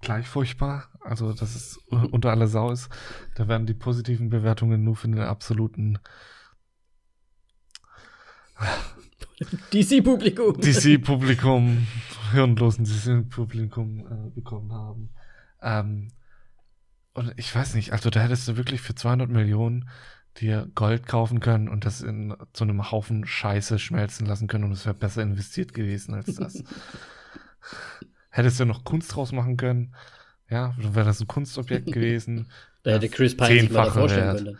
gleich 0.00 0.28
furchtbar. 0.28 0.88
Also, 1.00 1.32
dass 1.32 1.54
es 1.56 1.78
unter 1.88 2.30
aller 2.30 2.46
Sau 2.46 2.70
ist. 2.70 2.88
Da 3.34 3.48
werden 3.48 3.66
die 3.66 3.74
positiven 3.74 4.28
Bewertungen 4.28 4.84
nur 4.84 4.96
für 4.96 5.08
den 5.08 5.18
absoluten 5.18 5.98
DC-Publikum. 9.72 10.60
DC-Publikum, 10.60 11.86
hirnlosen 12.32 12.84
DC-Publikum 12.84 14.06
äh, 14.06 14.30
bekommen 14.30 14.72
haben. 14.72 15.10
Ähm, 15.60 16.08
und 17.14 17.32
ich 17.36 17.54
weiß 17.54 17.74
nicht, 17.74 17.92
also 17.92 18.10
da 18.10 18.20
hättest 18.20 18.46
du 18.48 18.56
wirklich 18.56 18.80
für 18.80 18.94
200 18.94 19.28
Millionen 19.28 19.88
dir 20.40 20.68
Gold 20.74 21.06
kaufen 21.06 21.40
können 21.40 21.68
und 21.68 21.84
das 21.84 22.00
in 22.00 22.34
zu 22.52 22.64
einem 22.64 22.90
Haufen 22.90 23.26
Scheiße 23.26 23.78
schmelzen 23.78 24.26
lassen 24.26 24.48
können 24.48 24.64
und 24.64 24.72
es 24.72 24.84
wäre 24.84 24.94
besser 24.94 25.22
investiert 25.22 25.74
gewesen 25.74 26.14
als 26.14 26.34
das. 26.34 26.64
Hättest 28.30 28.58
du 28.58 28.64
noch 28.64 28.84
Kunst 28.84 29.14
draus 29.14 29.30
machen 29.32 29.56
können, 29.56 29.94
ja, 30.50 30.74
wäre 30.76 31.06
das 31.06 31.20
ein 31.20 31.28
Kunstobjekt 31.28 31.86
gewesen. 31.92 32.50
da 32.82 32.92
hätte 32.92 33.08
Chris 33.08 33.36
Pine 33.36 33.60
sich 33.60 33.70
mal 33.70 33.90
vorstellen 33.90 34.36
können. 34.36 34.58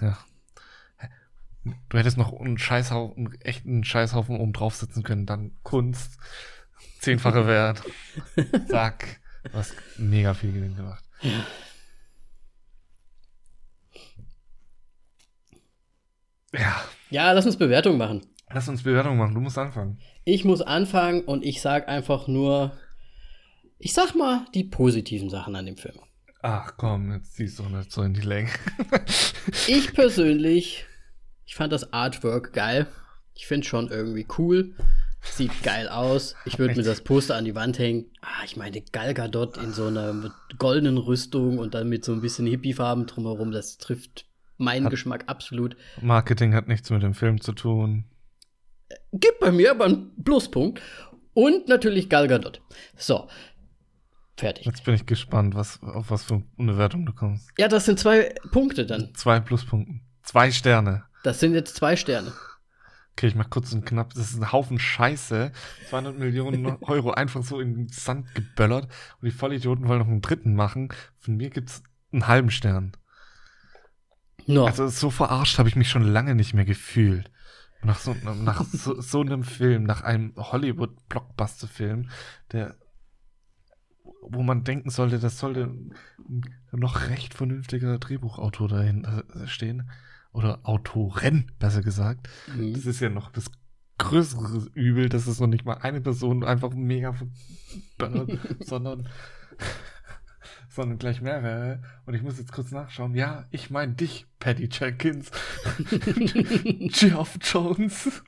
Ja. 0.00 0.18
Du 1.88 1.98
hättest 1.98 2.16
noch 2.16 2.32
einen 2.38 2.58
Scheißhaufen, 2.58 3.26
einen 3.26 3.40
echten 3.40 3.82
Scheißhaufen 3.82 4.36
oben 4.38 4.52
drauf 4.52 4.76
sitzen 4.76 5.02
können, 5.02 5.26
dann 5.26 5.52
Kunst, 5.62 6.18
zehnfache 7.00 7.46
Wert. 7.48 7.82
Zack. 8.68 9.20
Du 9.44 9.52
hast 9.54 9.74
mega 9.96 10.34
viel 10.34 10.52
Gewinn 10.52 10.76
gemacht. 10.76 11.04
Ja. 11.22 11.30
Ja. 16.58 16.82
Ja, 17.10 17.32
lass 17.32 17.46
uns 17.46 17.56
Bewertung 17.56 17.98
machen. 17.98 18.26
Lass 18.52 18.68
uns 18.68 18.82
Bewertung 18.82 19.16
machen. 19.16 19.34
Du 19.34 19.40
musst 19.40 19.58
anfangen. 19.58 19.98
Ich 20.24 20.44
muss 20.44 20.62
anfangen 20.62 21.22
und 21.22 21.44
ich 21.44 21.60
sag 21.60 21.88
einfach 21.88 22.28
nur, 22.28 22.72
ich 23.78 23.92
sag 23.92 24.14
mal 24.14 24.46
die 24.54 24.64
positiven 24.64 25.30
Sachen 25.30 25.54
an 25.56 25.66
dem 25.66 25.76
Film. 25.76 25.98
Ach 26.42 26.74
komm, 26.76 27.12
jetzt 27.12 27.34
ziehst 27.34 27.58
du 27.58 27.64
nicht 27.64 27.90
so 27.90 28.02
in 28.02 28.14
die 28.14 28.20
Länge. 28.20 28.50
ich 29.66 29.94
persönlich, 29.94 30.86
ich 31.44 31.54
fand 31.54 31.72
das 31.72 31.92
Artwork 31.92 32.52
geil. 32.52 32.86
Ich 33.34 33.46
finde 33.46 33.66
schon 33.66 33.88
irgendwie 33.88 34.26
cool. 34.38 34.74
Sieht 35.22 35.62
geil 35.62 35.88
aus. 35.88 36.36
Ich 36.44 36.58
würde 36.58 36.76
mir 36.76 36.84
das 36.84 37.02
Poster 37.02 37.34
an 37.34 37.44
die 37.44 37.54
Wand 37.54 37.78
hängen. 37.78 38.06
Ah, 38.20 38.44
ich 38.44 38.56
meine, 38.56 38.80
Gal 38.80 39.12
Gadot 39.12 39.56
in 39.56 39.72
so 39.72 39.88
einer 39.88 40.32
goldenen 40.56 40.98
Rüstung 40.98 41.58
und 41.58 41.74
dann 41.74 41.88
mit 41.88 42.04
so 42.04 42.12
ein 42.12 42.20
bisschen 42.20 42.46
Hippie-Farben 42.46 43.06
drumherum, 43.06 43.50
das 43.50 43.78
trifft 43.78 44.26
meinen 44.58 44.86
hat 44.86 44.90
Geschmack 44.90 45.24
absolut. 45.26 45.76
Marketing 46.00 46.54
hat 46.54 46.68
nichts 46.68 46.90
mit 46.90 47.02
dem 47.02 47.14
Film 47.14 47.40
zu 47.40 47.52
tun. 47.52 48.04
Gibt 49.12 49.40
bei 49.40 49.50
mir 49.50 49.72
aber 49.72 49.86
einen 49.86 50.22
Pluspunkt. 50.22 50.80
Und 51.34 51.68
natürlich 51.68 52.08
Gal 52.08 52.28
Gadot. 52.28 52.62
So. 52.96 53.28
Fertig. 54.38 54.64
Jetzt 54.66 54.84
bin 54.84 54.94
ich 54.94 55.06
gespannt, 55.06 55.54
was, 55.54 55.82
auf 55.82 56.10
was 56.10 56.24
für 56.24 56.42
eine 56.58 56.78
Wertung 56.78 57.04
du 57.06 57.12
kommst. 57.12 57.50
Ja, 57.58 57.68
das 57.68 57.84
sind 57.84 57.98
zwei 57.98 58.34
Punkte 58.52 58.86
dann. 58.86 59.14
Zwei 59.14 59.40
Pluspunkte. 59.40 60.00
Zwei 60.22 60.50
Sterne. 60.50 61.04
Das 61.24 61.40
sind 61.40 61.54
jetzt 61.54 61.76
zwei 61.76 61.96
Sterne. 61.96 62.32
Okay, 63.12 63.28
ich 63.28 63.34
mach 63.34 63.48
kurz 63.48 63.72
einen 63.72 63.84
knapp. 63.84 64.12
Das 64.12 64.30
ist 64.30 64.38
ein 64.38 64.52
Haufen 64.52 64.78
Scheiße. 64.78 65.52
200 65.88 66.18
Millionen 66.18 66.66
Euro 66.82 67.12
einfach 67.12 67.42
so 67.42 67.60
in 67.60 67.74
den 67.74 67.88
Sand 67.88 68.34
geböllert. 68.34 68.88
Und 69.20 69.26
die 69.26 69.30
Vollidioten 69.30 69.88
wollen 69.88 70.00
noch 70.00 70.08
einen 70.08 70.20
dritten 70.20 70.54
machen. 70.54 70.88
Von 71.16 71.36
mir 71.36 71.48
gibt's 71.48 71.82
einen 72.12 72.28
halben 72.28 72.50
Stern. 72.50 72.92
No. 74.46 74.66
Also 74.66 74.88
so 74.88 75.10
verarscht 75.10 75.58
habe 75.58 75.68
ich 75.68 75.76
mich 75.76 75.90
schon 75.90 76.02
lange 76.02 76.34
nicht 76.34 76.54
mehr 76.54 76.64
gefühlt. 76.64 77.30
Nach 77.82 77.98
so, 77.98 78.16
nach 78.22 78.64
so, 78.64 79.00
so 79.00 79.20
einem 79.20 79.44
Film, 79.44 79.84
nach 79.84 80.02
einem 80.02 80.32
Hollywood-Blockbuster-Film, 80.36 82.08
der 82.52 82.76
wo 84.28 84.42
man 84.42 84.64
denken 84.64 84.90
sollte, 84.90 85.18
das 85.18 85.38
sollte 85.38 85.64
ein 85.64 85.94
noch 86.72 87.08
recht 87.08 87.34
vernünftiger 87.34 87.98
Drehbuchautor 87.98 88.68
dahinter 88.68 89.24
stehen. 89.46 89.90
Oder 90.32 90.60
Autoren, 90.64 91.52
besser 91.58 91.82
gesagt. 91.82 92.28
Mhm. 92.54 92.74
Das 92.74 92.86
ist 92.86 93.00
ja 93.00 93.08
noch 93.08 93.30
das 93.30 93.50
größere 93.98 94.66
Übel, 94.74 95.08
dass 95.08 95.26
es 95.26 95.40
noch 95.40 95.46
nicht 95.46 95.64
mal 95.64 95.78
eine 95.78 96.00
Person 96.00 96.44
einfach 96.44 96.74
mega 96.74 97.14
verballert, 97.14 98.38
sondern 98.60 99.08
sondern 100.76 100.98
gleich 100.98 101.20
mehrere. 101.20 101.82
Und 102.04 102.14
ich 102.14 102.22
muss 102.22 102.38
jetzt 102.38 102.52
kurz 102.52 102.70
nachschauen. 102.70 103.14
Ja, 103.14 103.46
ich 103.50 103.70
meine 103.70 103.94
dich, 103.94 104.26
Patty 104.38 104.68
Jenkins. 104.70 105.30
Geoff 107.00 107.38
Jones. 107.42 108.22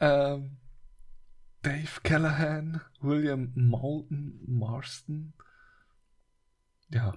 ähm, 0.00 0.58
Dave 1.62 2.00
Callahan. 2.02 2.82
William 3.00 3.52
Moulton 3.54 4.40
Marston. 4.46 5.32
Ja. 6.90 7.14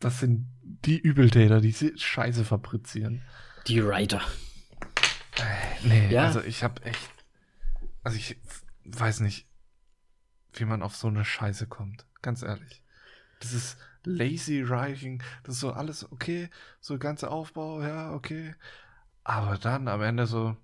Das 0.00 0.18
sind 0.18 0.48
die 0.62 0.98
Übeltäter, 0.98 1.60
die 1.60 1.74
Scheiße 1.96 2.44
fabrizieren. 2.44 3.22
Die 3.66 3.84
Writer. 3.84 4.22
Äh, 5.36 5.86
nee, 5.86 6.10
ja. 6.10 6.24
also 6.24 6.40
ich 6.40 6.64
hab 6.64 6.84
echt. 6.86 7.10
Also 8.02 8.16
ich 8.16 8.40
weiß 8.84 9.20
nicht, 9.20 9.46
wie 10.54 10.64
man 10.64 10.82
auf 10.82 10.96
so 10.96 11.08
eine 11.08 11.24
Scheiße 11.24 11.66
kommt. 11.66 12.06
Ganz 12.22 12.42
ehrlich. 12.42 12.82
Das 13.40 13.52
ist 13.52 13.78
lazy 14.04 14.68
writing, 14.68 15.22
das 15.44 15.56
ist 15.56 15.60
so 15.60 15.72
alles 15.72 16.10
okay, 16.10 16.48
so 16.80 16.98
ganze 16.98 17.30
Aufbau, 17.30 17.82
ja, 17.82 18.12
okay. 18.12 18.54
Aber 19.24 19.58
dann 19.58 19.88
am 19.88 20.02
Ende 20.02 20.26
so. 20.26 20.56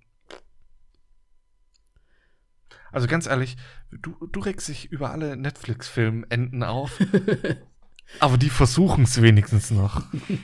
Also 2.91 3.07
ganz 3.07 3.27
ehrlich, 3.27 3.57
du, 3.91 4.15
du 4.27 4.39
regst 4.39 4.67
dich 4.67 4.91
über 4.91 5.11
alle 5.11 5.35
Netflix-Film-Enden 5.37 6.63
auf. 6.63 6.99
Aber 8.19 8.37
die 8.37 8.49
versuchen 8.49 9.03
es 9.03 9.21
wenigstens 9.21 9.69
noch. 9.69 10.01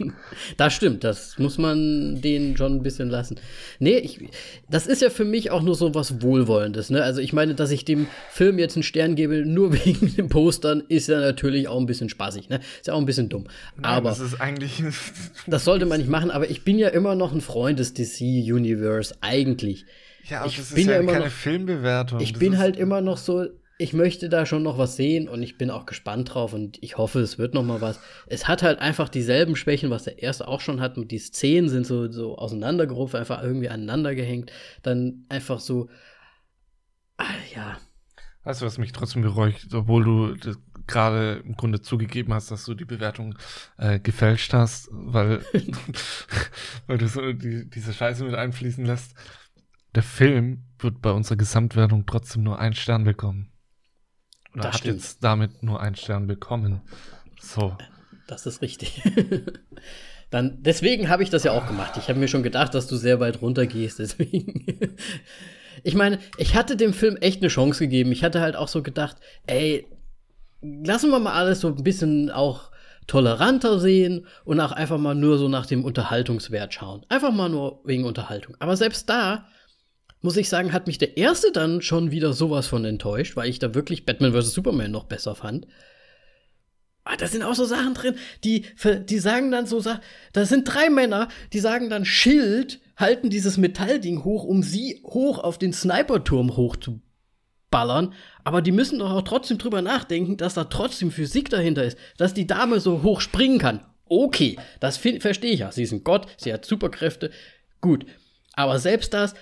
das 0.57 0.73
stimmt, 0.73 1.03
das 1.03 1.39
muss 1.39 1.57
man 1.57 2.21
denen 2.21 2.55
schon 2.57 2.75
ein 2.75 2.83
bisschen 2.83 3.09
lassen. 3.09 3.39
Nee, 3.79 3.97
ich, 3.97 4.19
das 4.69 4.85
ist 4.85 5.01
ja 5.01 5.09
für 5.09 5.25
mich 5.25 5.49
auch 5.49 5.61
nur 5.61 5.75
so 5.75 5.95
was 5.95 6.21
Wohlwollendes. 6.21 6.89
Ne? 6.89 7.01
Also 7.01 7.21
ich 7.21 7.33
meine, 7.33 7.55
dass 7.55 7.71
ich 7.71 7.85
dem 7.85 8.07
Film 8.29 8.59
jetzt 8.59 8.75
einen 8.75 8.83
Stern 8.83 9.15
gebe, 9.15 9.45
nur 9.45 9.73
wegen 9.85 10.13
den 10.13 10.29
Postern, 10.29 10.83
ist 10.87 11.07
ja 11.07 11.19
natürlich 11.19 11.67
auch 11.67 11.79
ein 11.79 11.85
bisschen 11.85 12.09
spaßig. 12.09 12.49
Ne? 12.49 12.59
Ist 12.79 12.87
ja 12.87 12.93
auch 12.93 12.99
ein 12.99 13.05
bisschen 13.05 13.29
dumm. 13.29 13.45
Nein, 13.75 13.85
aber 13.85 14.09
das 14.09 14.19
ist 14.19 14.39
eigentlich. 14.39 14.83
das 15.47 15.63
sollte 15.63 15.85
man 15.85 15.99
nicht 15.99 16.09
machen, 16.09 16.31
aber 16.31 16.49
ich 16.49 16.63
bin 16.63 16.77
ja 16.77 16.89
immer 16.89 17.15
noch 17.15 17.31
ein 17.31 17.41
Freund 17.41 17.79
des 17.79 17.93
DC-Universe, 17.93 19.15
eigentlich. 19.21 19.85
Ja, 20.29 20.39
aber 20.39 20.47
ich 20.47 20.57
das 20.57 20.71
ist 20.71 20.85
ja, 20.85 21.01
ja 21.01 21.03
keine 21.03 21.25
noch, 21.25 21.31
Filmbewertung. 21.31 22.19
Ich 22.19 22.33
das 22.33 22.39
bin 22.39 22.57
halt 22.57 22.77
immer 22.77 23.01
noch 23.01 23.17
so, 23.17 23.45
ich 23.83 23.91
möchte 23.91 24.29
da 24.29 24.45
schon 24.45 24.63
noch 24.63 24.77
was 24.77 24.95
sehen 24.95 25.27
und 25.27 25.43
ich 25.43 25.57
bin 25.57 25.69
auch 25.69 25.85
gespannt 25.85 26.33
drauf 26.33 26.53
und 26.53 26.81
ich 26.81 26.97
hoffe, 26.97 27.19
es 27.19 27.37
wird 27.37 27.53
noch 27.53 27.63
mal 27.63 27.81
was. 27.81 27.99
Es 28.27 28.47
hat 28.47 28.63
halt 28.63 28.79
einfach 28.79 29.09
dieselben 29.09 29.57
Schwächen, 29.57 29.89
was 29.89 30.05
der 30.05 30.23
erste 30.23 30.47
auch 30.47 30.61
schon 30.61 30.79
hat. 30.79 30.97
Und 30.97 31.11
die 31.11 31.19
Szenen 31.19 31.67
sind 31.67 31.85
so, 31.85 32.09
so 32.09 32.37
auseinandergerufen, 32.37 33.19
einfach 33.19 33.43
irgendwie 33.43 33.67
aneinander 33.67 34.15
gehängt. 34.15 34.53
Dann 34.83 35.25
einfach 35.27 35.59
so, 35.59 35.89
ah, 37.17 37.25
ja. 37.53 37.77
Weißt 38.45 38.61
du, 38.61 38.65
was 38.65 38.77
mich 38.77 38.93
trotzdem 38.93 39.21
beruhigt, 39.21 39.73
obwohl 39.73 40.05
du 40.05 40.51
gerade 40.87 41.43
im 41.45 41.57
Grunde 41.57 41.81
zugegeben 41.81 42.33
hast, 42.33 42.51
dass 42.51 42.63
du 42.63 42.75
die 42.75 42.85
Bewertung 42.85 43.37
äh, 43.77 43.99
gefälscht 43.99 44.53
hast, 44.53 44.87
weil, 44.93 45.43
weil 46.87 46.97
du 46.99 47.07
so 47.09 47.33
die, 47.33 47.69
diese 47.69 47.91
Scheiße 47.91 48.23
mit 48.23 48.35
einfließen 48.35 48.85
lässt. 48.85 49.13
Der 49.93 50.03
Film 50.03 50.63
wird 50.79 51.01
bei 51.01 51.11
unserer 51.11 51.35
Gesamtwertung 51.35 52.05
trotzdem 52.05 52.43
nur 52.43 52.59
einen 52.59 52.75
Stern 52.75 53.03
bekommen. 53.03 53.52
Oder 54.53 54.63
das 54.63 54.73
hat 54.73 54.79
stimmt. 54.79 55.01
jetzt 55.01 55.23
damit 55.23 55.63
nur 55.63 55.81
einen 55.81 55.95
Stern 55.95 56.27
bekommen. 56.27 56.81
So. 57.39 57.75
Das 58.27 58.45
ist 58.45 58.61
richtig. 58.61 59.01
Dann, 60.29 60.63
deswegen 60.63 61.09
habe 61.09 61.21
ich 61.21 61.29
das 61.29 61.43
ja 61.43 61.51
auch 61.51 61.67
gemacht. 61.67 61.93
Ich 61.97 62.09
habe 62.09 62.19
mir 62.19 62.27
schon 62.27 62.41
gedacht, 62.41 62.73
dass 62.73 62.87
du 62.87 62.95
sehr 62.95 63.19
weit 63.19 63.41
runter 63.41 63.67
gehst. 63.67 63.99
Deswegen. 63.99 64.95
ich 65.83 65.93
meine, 65.93 66.17
ich 66.37 66.55
hatte 66.55 66.75
dem 66.75 66.93
Film 66.93 67.17
echt 67.17 67.41
eine 67.41 67.49
Chance 67.49 67.83
gegeben. 67.83 68.11
Ich 68.11 68.23
hatte 68.23 68.41
halt 68.41 68.55
auch 68.55 68.67
so 68.67 68.81
gedacht, 68.81 69.17
ey, 69.45 69.85
lassen 70.61 71.11
wir 71.11 71.19
mal 71.19 71.33
alles 71.33 71.59
so 71.59 71.67
ein 71.67 71.83
bisschen 71.83 72.31
auch 72.31 72.71
toleranter 73.05 73.79
sehen 73.79 74.25
und 74.45 74.59
auch 74.59 74.71
einfach 74.71 74.97
mal 74.97 75.13
nur 75.13 75.37
so 75.37 75.49
nach 75.49 75.65
dem 75.65 75.85
Unterhaltungswert 75.85 76.73
schauen. 76.73 77.05
Einfach 77.09 77.31
mal 77.31 77.49
nur 77.49 77.81
wegen 77.83 78.05
Unterhaltung. 78.05 78.55
Aber 78.59 78.75
selbst 78.77 79.09
da 79.09 79.45
muss 80.23 80.37
ich 80.37 80.49
sagen, 80.49 80.71
hat 80.71 80.87
mich 80.87 80.97
der 80.97 81.17
erste 81.17 81.51
dann 81.51 81.81
schon 81.81 82.09
wieder 82.09 82.33
sowas 82.33 82.65
von 82.65 82.85
enttäuscht, 82.85 83.35
weil 83.35 83.49
ich 83.49 83.59
da 83.59 83.75
wirklich 83.75 84.05
Batman 84.05 84.33
vs. 84.33 84.53
Superman 84.53 84.89
noch 84.89 85.03
besser 85.03 85.35
fand. 85.35 85.67
Ah, 87.03 87.17
da 87.17 87.27
sind 87.27 87.43
auch 87.43 87.55
so 87.55 87.65
Sachen 87.65 87.93
drin, 87.93 88.15
die, 88.45 88.65
die 89.09 89.19
sagen 89.19 89.51
dann 89.51 89.67
so, 89.67 89.83
da 90.31 90.45
sind 90.45 90.63
drei 90.63 90.89
Männer, 90.89 91.27
die 91.51 91.59
sagen 91.59 91.89
dann 91.89 92.05
Schild, 92.05 92.79
halten 92.95 93.29
dieses 93.29 93.57
Metallding 93.57 94.23
hoch, 94.23 94.45
um 94.45 94.63
sie 94.63 95.01
hoch 95.03 95.39
auf 95.39 95.57
den 95.57 95.73
Sniperturm 95.73 96.55
hochzuballern. 96.55 98.13
Aber 98.45 98.61
die 98.61 98.71
müssen 98.71 98.99
doch 98.99 99.11
auch 99.11 99.23
trotzdem 99.23 99.57
drüber 99.57 99.81
nachdenken, 99.81 100.37
dass 100.37 100.53
da 100.53 100.63
trotzdem 100.63 101.11
Physik 101.11 101.49
dahinter 101.49 101.83
ist, 101.83 101.97
dass 102.17 102.33
die 102.33 102.47
Dame 102.47 102.79
so 102.79 103.03
hoch 103.03 103.19
springen 103.19 103.59
kann. 103.59 103.85
Okay, 104.05 104.57
das 104.79 104.95
verstehe 104.95 105.51
ich 105.51 105.59
ja. 105.59 105.73
Sie 105.73 105.83
ist 105.83 105.91
ein 105.91 106.05
Gott, 106.05 106.27
sie 106.37 106.53
hat 106.53 106.63
Superkräfte. 106.63 107.31
Gut. 107.81 108.05
Aber 108.53 108.79
selbst 108.79 109.13
das 109.13 109.33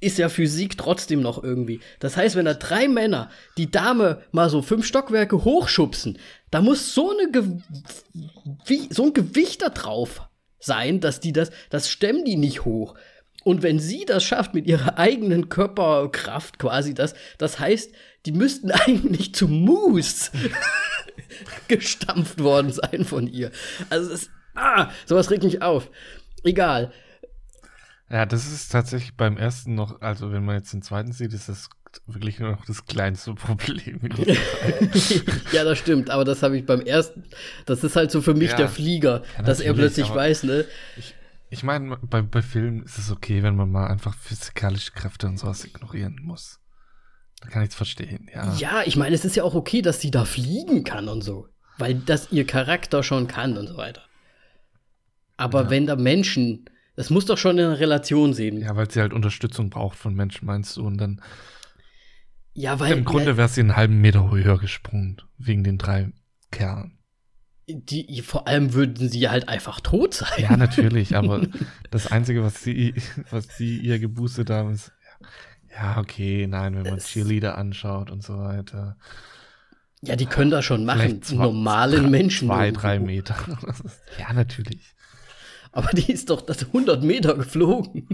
ist 0.00 0.18
ja 0.18 0.28
Physik 0.28 0.78
trotzdem 0.78 1.20
noch 1.20 1.42
irgendwie. 1.42 1.80
Das 1.98 2.16
heißt, 2.16 2.36
wenn 2.36 2.46
da 2.46 2.54
drei 2.54 2.88
Männer 2.88 3.30
die 3.56 3.70
Dame 3.70 4.22
mal 4.32 4.48
so 4.48 4.62
fünf 4.62 4.86
Stockwerke 4.86 5.44
hochschubsen, 5.44 6.18
da 6.50 6.62
muss 6.62 6.94
so, 6.94 7.10
eine 7.10 7.30
Ge 7.30 7.44
wie, 8.66 8.88
so 8.92 9.04
ein 9.04 9.12
Gewicht 9.12 9.62
da 9.62 9.68
drauf 9.68 10.22
sein, 10.58 11.00
dass 11.00 11.20
die 11.20 11.32
das, 11.32 11.50
das 11.68 11.88
stemmen 11.88 12.24
die 12.24 12.36
nicht 12.36 12.64
hoch. 12.64 12.94
Und 13.44 13.62
wenn 13.62 13.78
sie 13.78 14.04
das 14.04 14.22
schafft 14.22 14.52
mit 14.52 14.66
ihrer 14.66 14.98
eigenen 14.98 15.48
Körperkraft 15.48 16.58
quasi, 16.58 16.92
das, 16.92 17.14
das 17.38 17.58
heißt, 17.58 17.92
die 18.26 18.32
müssten 18.32 18.70
eigentlich 18.72 19.34
zu 19.34 19.48
Moose 19.48 20.30
gestampft 21.68 22.42
worden 22.42 22.72
sein 22.72 23.04
von 23.04 23.26
ihr. 23.26 23.50
Also 23.88 24.12
es, 24.12 24.30
Ah, 24.54 24.90
sowas 25.06 25.30
regt 25.30 25.44
mich 25.44 25.62
auf. 25.62 25.90
Egal. 26.44 26.92
Ja, 28.10 28.26
das 28.26 28.50
ist 28.50 28.70
tatsächlich 28.70 29.14
beim 29.16 29.36
ersten 29.36 29.74
noch, 29.74 30.00
also 30.00 30.32
wenn 30.32 30.44
man 30.44 30.56
jetzt 30.56 30.72
den 30.72 30.82
zweiten 30.82 31.12
sieht, 31.12 31.32
ist 31.32 31.48
das 31.48 31.70
wirklich 32.06 32.40
nur 32.40 32.50
noch 32.50 32.64
das 32.64 32.84
kleinste 32.86 33.34
Problem. 33.36 34.00
ja, 35.52 35.64
das 35.64 35.78
stimmt, 35.78 36.10
aber 36.10 36.24
das 36.24 36.42
habe 36.42 36.58
ich 36.58 36.66
beim 36.66 36.80
ersten, 36.80 37.24
das 37.66 37.84
ist 37.84 37.96
halt 37.96 38.10
so 38.10 38.20
für 38.20 38.34
mich 38.34 38.50
ja, 38.50 38.56
der 38.56 38.68
Flieger, 38.68 39.22
ja, 39.36 39.42
dass 39.44 39.60
er 39.60 39.74
plötzlich 39.74 40.12
weiß, 40.12 40.42
ne? 40.44 40.64
Ich, 40.96 41.14
ich 41.50 41.62
meine, 41.62 41.96
bei, 42.02 42.22
bei 42.22 42.42
Filmen 42.42 42.82
ist 42.82 42.98
es 42.98 43.10
okay, 43.10 43.42
wenn 43.42 43.56
man 43.56 43.70
mal 43.70 43.86
einfach 43.86 44.16
physikalische 44.16 44.92
Kräfte 44.92 45.26
und 45.26 45.38
sowas 45.38 45.64
ignorieren 45.64 46.20
muss. 46.22 46.60
Da 47.40 47.48
kann 47.48 47.62
ich 47.62 47.70
es 47.70 47.74
verstehen, 47.74 48.28
ja. 48.32 48.54
Ja, 48.54 48.82
ich 48.84 48.96
meine, 48.96 49.14
es 49.14 49.24
ist 49.24 49.36
ja 49.36 49.44
auch 49.44 49.54
okay, 49.54 49.82
dass 49.82 50.00
sie 50.00 50.10
da 50.10 50.24
fliegen 50.24 50.84
kann 50.84 51.08
und 51.08 51.22
so. 51.22 51.48
Weil 51.78 51.94
das 51.94 52.30
ihr 52.30 52.46
Charakter 52.46 53.02
schon 53.02 53.26
kann 53.26 53.56
und 53.56 53.66
so 53.66 53.76
weiter. 53.76 54.02
Aber 55.36 55.62
ja. 55.62 55.70
wenn 55.70 55.86
da 55.86 55.96
Menschen, 55.96 56.66
das 57.00 57.08
muss 57.08 57.24
doch 57.24 57.38
schon 57.38 57.56
in 57.56 57.72
Relation 57.72 58.34
sehen. 58.34 58.60
Ja, 58.60 58.76
weil 58.76 58.90
sie 58.90 59.00
halt 59.00 59.14
Unterstützung 59.14 59.70
braucht 59.70 59.96
von 59.96 60.14
Menschen, 60.14 60.44
meinst 60.44 60.76
du? 60.76 60.86
Und 60.86 60.98
dann. 60.98 61.22
Ja, 62.52 62.78
weil. 62.78 62.92
Im 62.92 63.06
Grunde 63.06 63.38
wäre 63.38 63.48
sie 63.48 63.62
einen 63.62 63.74
halben 63.74 64.02
Meter 64.02 64.30
höher 64.30 64.58
gesprungen, 64.58 65.16
wegen 65.38 65.64
den 65.64 65.78
drei 65.78 66.12
Kerlen. 66.50 66.98
Die, 67.66 68.20
vor 68.20 68.46
allem 68.46 68.74
würden 68.74 69.08
sie 69.08 69.30
halt 69.30 69.48
einfach 69.48 69.80
tot 69.80 70.12
sein. 70.12 70.42
Ja, 70.42 70.58
natürlich, 70.58 71.16
aber 71.16 71.46
das 71.90 72.12
Einzige, 72.12 72.42
was 72.42 72.62
sie, 72.62 72.92
was 73.30 73.56
sie 73.56 73.78
ihr 73.78 73.98
geboostet 73.98 74.50
haben, 74.50 74.74
ist, 74.74 74.92
ja, 75.74 75.96
okay, 75.96 76.46
nein, 76.46 76.74
wenn 76.74 76.82
man 76.82 76.98
es 76.98 77.06
Cheerleader 77.06 77.56
anschaut 77.56 78.10
und 78.10 78.22
so 78.22 78.36
weiter. 78.36 78.98
Ja, 80.02 80.16
die 80.16 80.26
können 80.26 80.50
das 80.50 80.66
schon 80.66 80.84
machen. 80.84 81.22
Zwei, 81.22 81.44
Normalen 81.44 82.10
Menschen. 82.10 82.48
Zwei, 82.48 82.72
drei 82.72 82.98
Meter. 82.98 83.36
ja, 84.18 84.34
natürlich. 84.34 84.94
Aber 85.72 85.90
die 85.90 86.12
ist 86.12 86.30
doch 86.30 86.40
das 86.40 86.64
100 86.66 87.02
Meter 87.02 87.34
geflogen. 87.34 88.08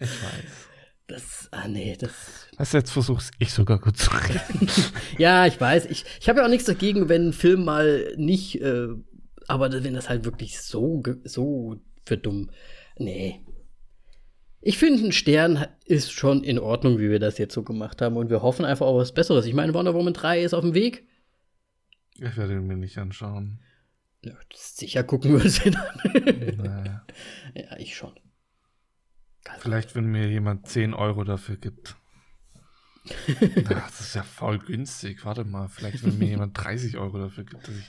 Ich 0.00 0.22
weiß. 0.22 0.68
Das, 1.08 1.48
ah 1.52 1.66
nee, 1.66 1.96
das. 1.98 2.10
Was 2.58 2.72
jetzt 2.72 2.90
versuchst 2.90 3.32
ich 3.38 3.52
sogar 3.52 3.80
kurz 3.80 4.04
zu 4.04 4.10
reden. 4.10 4.68
ja, 5.18 5.46
ich 5.46 5.58
weiß. 5.58 5.86
Ich, 5.86 6.04
ich 6.20 6.28
habe 6.28 6.40
ja 6.40 6.44
auch 6.44 6.50
nichts 6.50 6.66
dagegen, 6.66 7.08
wenn 7.08 7.28
ein 7.28 7.32
Film 7.32 7.64
mal 7.64 8.12
nicht, 8.16 8.60
äh, 8.60 8.88
aber 9.46 9.72
wenn 9.72 9.94
das 9.94 10.10
halt 10.10 10.26
wirklich 10.26 10.60
so, 10.60 11.02
so 11.24 11.80
für 12.04 12.18
dumm. 12.18 12.50
Nee. 12.98 13.40
Ich 14.60 14.76
finde, 14.76 15.06
ein 15.06 15.12
Stern 15.12 15.66
ist 15.86 16.12
schon 16.12 16.44
in 16.44 16.58
Ordnung, 16.58 16.98
wie 16.98 17.08
wir 17.08 17.20
das 17.20 17.38
jetzt 17.38 17.54
so 17.54 17.62
gemacht 17.62 18.02
haben. 18.02 18.16
Und 18.16 18.28
wir 18.28 18.42
hoffen 18.42 18.66
einfach 18.66 18.86
auf 18.86 18.98
was 18.98 19.12
Besseres. 19.12 19.46
Ich 19.46 19.54
meine, 19.54 19.72
Wonder 19.72 19.94
Woman 19.94 20.12
3 20.12 20.42
ist 20.42 20.52
auf 20.52 20.62
dem 20.62 20.74
Weg. 20.74 21.06
Ich 22.16 22.36
werde 22.36 22.54
ihn 22.54 22.66
mir 22.66 22.76
nicht 22.76 22.98
anschauen. 22.98 23.60
Ja, 24.28 24.34
sicher 24.54 25.04
gucken 25.04 25.32
wir 25.32 25.44
es 25.44 25.64
an. 25.64 25.76
Naja. 26.56 27.06
Ja, 27.54 27.76
ich 27.78 27.96
schon. 27.96 28.12
Vielleicht, 29.60 29.94
wenn 29.94 30.06
mir 30.06 30.28
jemand 30.28 30.68
10 30.68 30.92
Euro 30.92 31.24
dafür 31.24 31.56
gibt. 31.56 31.96
das 33.68 34.00
ist 34.00 34.14
ja 34.14 34.22
voll 34.22 34.58
günstig. 34.58 35.24
Warte 35.24 35.44
mal, 35.44 35.68
vielleicht, 35.68 36.04
wenn 36.04 36.18
mir 36.18 36.28
jemand 36.28 36.58
30 36.62 36.98
Euro 36.98 37.18
dafür 37.18 37.44
gibt, 37.44 37.66
dass 37.66 37.74
ich 37.74 37.88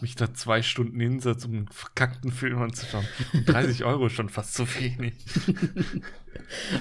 mich 0.00 0.14
da 0.14 0.32
zwei 0.32 0.62
Stunden 0.62 1.00
hinsetze, 1.00 1.48
um 1.48 1.54
einen 1.54 1.68
verkackten 1.68 2.30
Film 2.30 2.62
anzuschauen. 2.62 3.06
30 3.46 3.84
Euro 3.84 4.06
ist 4.06 4.12
schon 4.12 4.28
fast 4.28 4.54
zu 4.54 4.66
wenig. 4.76 5.14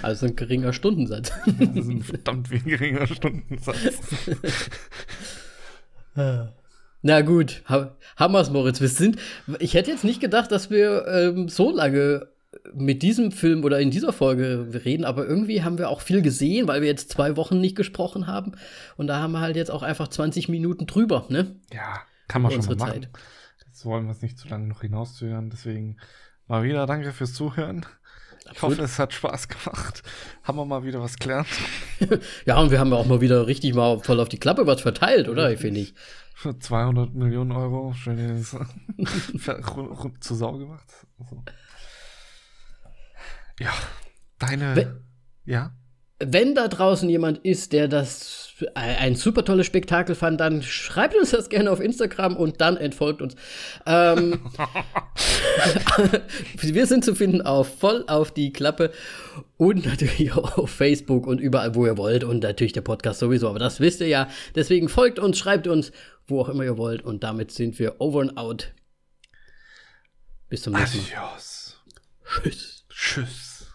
Also 0.04 0.28
ein 0.28 0.36
geringer 0.36 0.74
Stundensatz. 0.74 1.32
Das 1.46 1.76
ist 1.76 1.90
ein 1.90 2.04
verdammt 2.04 2.50
geringer 2.50 3.08
Stundensatz. 3.08 4.00
Na 7.02 7.22
gut, 7.22 7.64
haben 7.66 8.34
wir 8.34 8.40
es, 8.40 8.50
Moritz. 8.50 8.82
Wir 8.82 8.90
sind, 8.90 9.18
ich 9.60 9.74
hätte 9.74 9.92
jetzt 9.92 10.04
nicht 10.04 10.20
gedacht, 10.20 10.52
dass 10.52 10.70
wir 10.70 11.08
ähm, 11.08 11.48
so 11.48 11.72
lange 11.72 12.28
mit 12.74 13.04
diesem 13.04 13.32
Film 13.32 13.64
oder 13.64 13.80
in 13.80 13.92
dieser 13.92 14.12
Folge 14.12 14.68
reden, 14.86 15.06
aber 15.06 15.26
irgendwie 15.26 15.64
haben 15.64 15.78
wir 15.78 15.90
auch 15.90 16.02
viel 16.02 16.22
gesehen, 16.22 16.68
weil 16.68 16.82
wir 16.82 16.88
jetzt 16.88 17.12
zwei 17.12 17.38
Wochen 17.38 17.62
nicht 17.62 17.76
gesprochen 17.76 18.28
haben. 18.28 18.54
Und 18.98 19.08
da 19.08 19.20
haben 19.20 19.32
wir 19.32 19.40
halt 19.40 19.56
jetzt 19.56 19.72
auch 19.72 19.84
einfach 19.84 20.08
20 20.08 20.50
Minuten 20.50 20.88
drüber, 20.88 21.26
ne? 21.30 21.56
Ja, 21.72 22.02
kann 22.28 22.42
man 22.42 22.52
schon 22.52 22.66
mal 22.66 22.76
machen. 22.76 23.04
Zeit. 23.04 23.10
Jetzt 23.66 23.86
wollen 23.86 24.06
wir 24.06 24.12
es 24.12 24.22
nicht 24.22 24.38
zu 24.38 24.48
lange 24.48 24.68
noch 24.68 24.82
hinaushören. 24.82 25.50
Deswegen 25.50 25.98
mal 26.48 26.64
wieder 26.64 26.86
danke 26.86 27.14
fürs 27.14 27.34
Zuhören. 27.34 27.86
Absolut. 28.46 28.56
Ich 28.56 28.62
hoffe, 28.64 28.82
es 28.82 29.00
hat 29.00 29.14
Spaß 29.14 29.48
gemacht. 29.48 30.02
Haben 30.44 30.58
wir 30.58 30.66
mal 30.66 30.84
wieder 30.84 31.00
was 31.02 31.18
gelernt. 31.18 31.48
ja, 32.46 32.60
und 32.60 32.72
wir 32.72 32.80
haben 32.80 32.92
ja 32.92 32.98
auch 32.98 33.06
mal 33.06 33.22
wieder 33.22 33.46
richtig 33.48 33.76
mal 33.76 34.00
voll 34.00 34.20
auf 34.20 34.30
die 34.30 34.40
Klappe 34.40 34.66
was 34.66 34.82
verteilt, 34.82 35.30
oder? 35.30 35.56
Finde 35.56 35.82
ich. 35.82 35.94
Für 36.40 36.58
200 36.58 37.14
Millionen 37.16 37.52
Euro 37.52 37.92
schön 37.92 38.42
zu 40.22 40.36
Sau 40.36 40.58
gemacht. 40.58 40.88
Also. 41.20 41.44
Ja, 43.60 43.74
deine. 44.38 44.74
Wenn, 44.74 45.02
ja. 45.44 45.74
Wenn 46.20 46.56
da 46.56 46.70
draußen 46.70 47.10
jemand 47.10 47.40
ist, 47.40 47.74
der 47.74 47.90
das 47.90 48.54
ein 48.74 49.16
super 49.16 49.44
tolles 49.44 49.66
Spektakel 49.66 50.16
fand, 50.16 50.40
dann 50.40 50.64
schreibt 50.64 51.14
uns 51.16 51.32
das 51.32 51.50
gerne 51.50 51.72
auf 51.72 51.82
Instagram 51.82 52.38
und 52.38 52.62
dann 52.62 52.78
entfolgt 52.78 53.22
uns. 53.22 53.36
Ähm, 53.86 54.40
wir 56.62 56.86
sind 56.86 57.04
zu 57.04 57.16
finden 57.16 57.42
auf 57.42 57.80
voll 57.80 58.06
auf 58.08 58.32
die 58.32 58.54
Klappe 58.54 58.92
und 59.58 59.86
natürlich 59.86 60.32
auch 60.34 60.58
auf 60.58 60.70
Facebook 60.70 61.28
und 61.28 61.40
überall, 61.40 61.76
wo 61.76 61.86
ihr 61.86 61.98
wollt 61.98 62.24
und 62.24 62.44
natürlich 62.44 62.74
der 62.74 62.82
Podcast 62.82 63.20
sowieso, 63.20 63.50
aber 63.50 63.60
das 63.60 63.82
wisst 63.82 64.00
ihr 64.00 64.08
ja. 64.08 64.30
Deswegen 64.56 64.88
folgt 64.88 65.20
uns, 65.20 65.38
schreibt 65.38 65.68
uns, 65.68 65.92
wo 66.30 66.42
auch 66.42 66.50
immer 66.50 66.64
ihr 66.64 66.78
wollt. 66.78 67.02
Und 67.04 67.24
damit 67.24 67.52
sind 67.52 67.80
wir 67.80 68.00
over 68.00 68.22
and 68.22 68.38
out. 68.38 68.74
Bis 70.50 70.64
zum 70.64 70.74
nächsten 70.74 70.98
Mal. 70.98 71.24
Adios. 71.24 71.80
Tschüss. 72.26 72.86
Tschüss. 72.90 73.66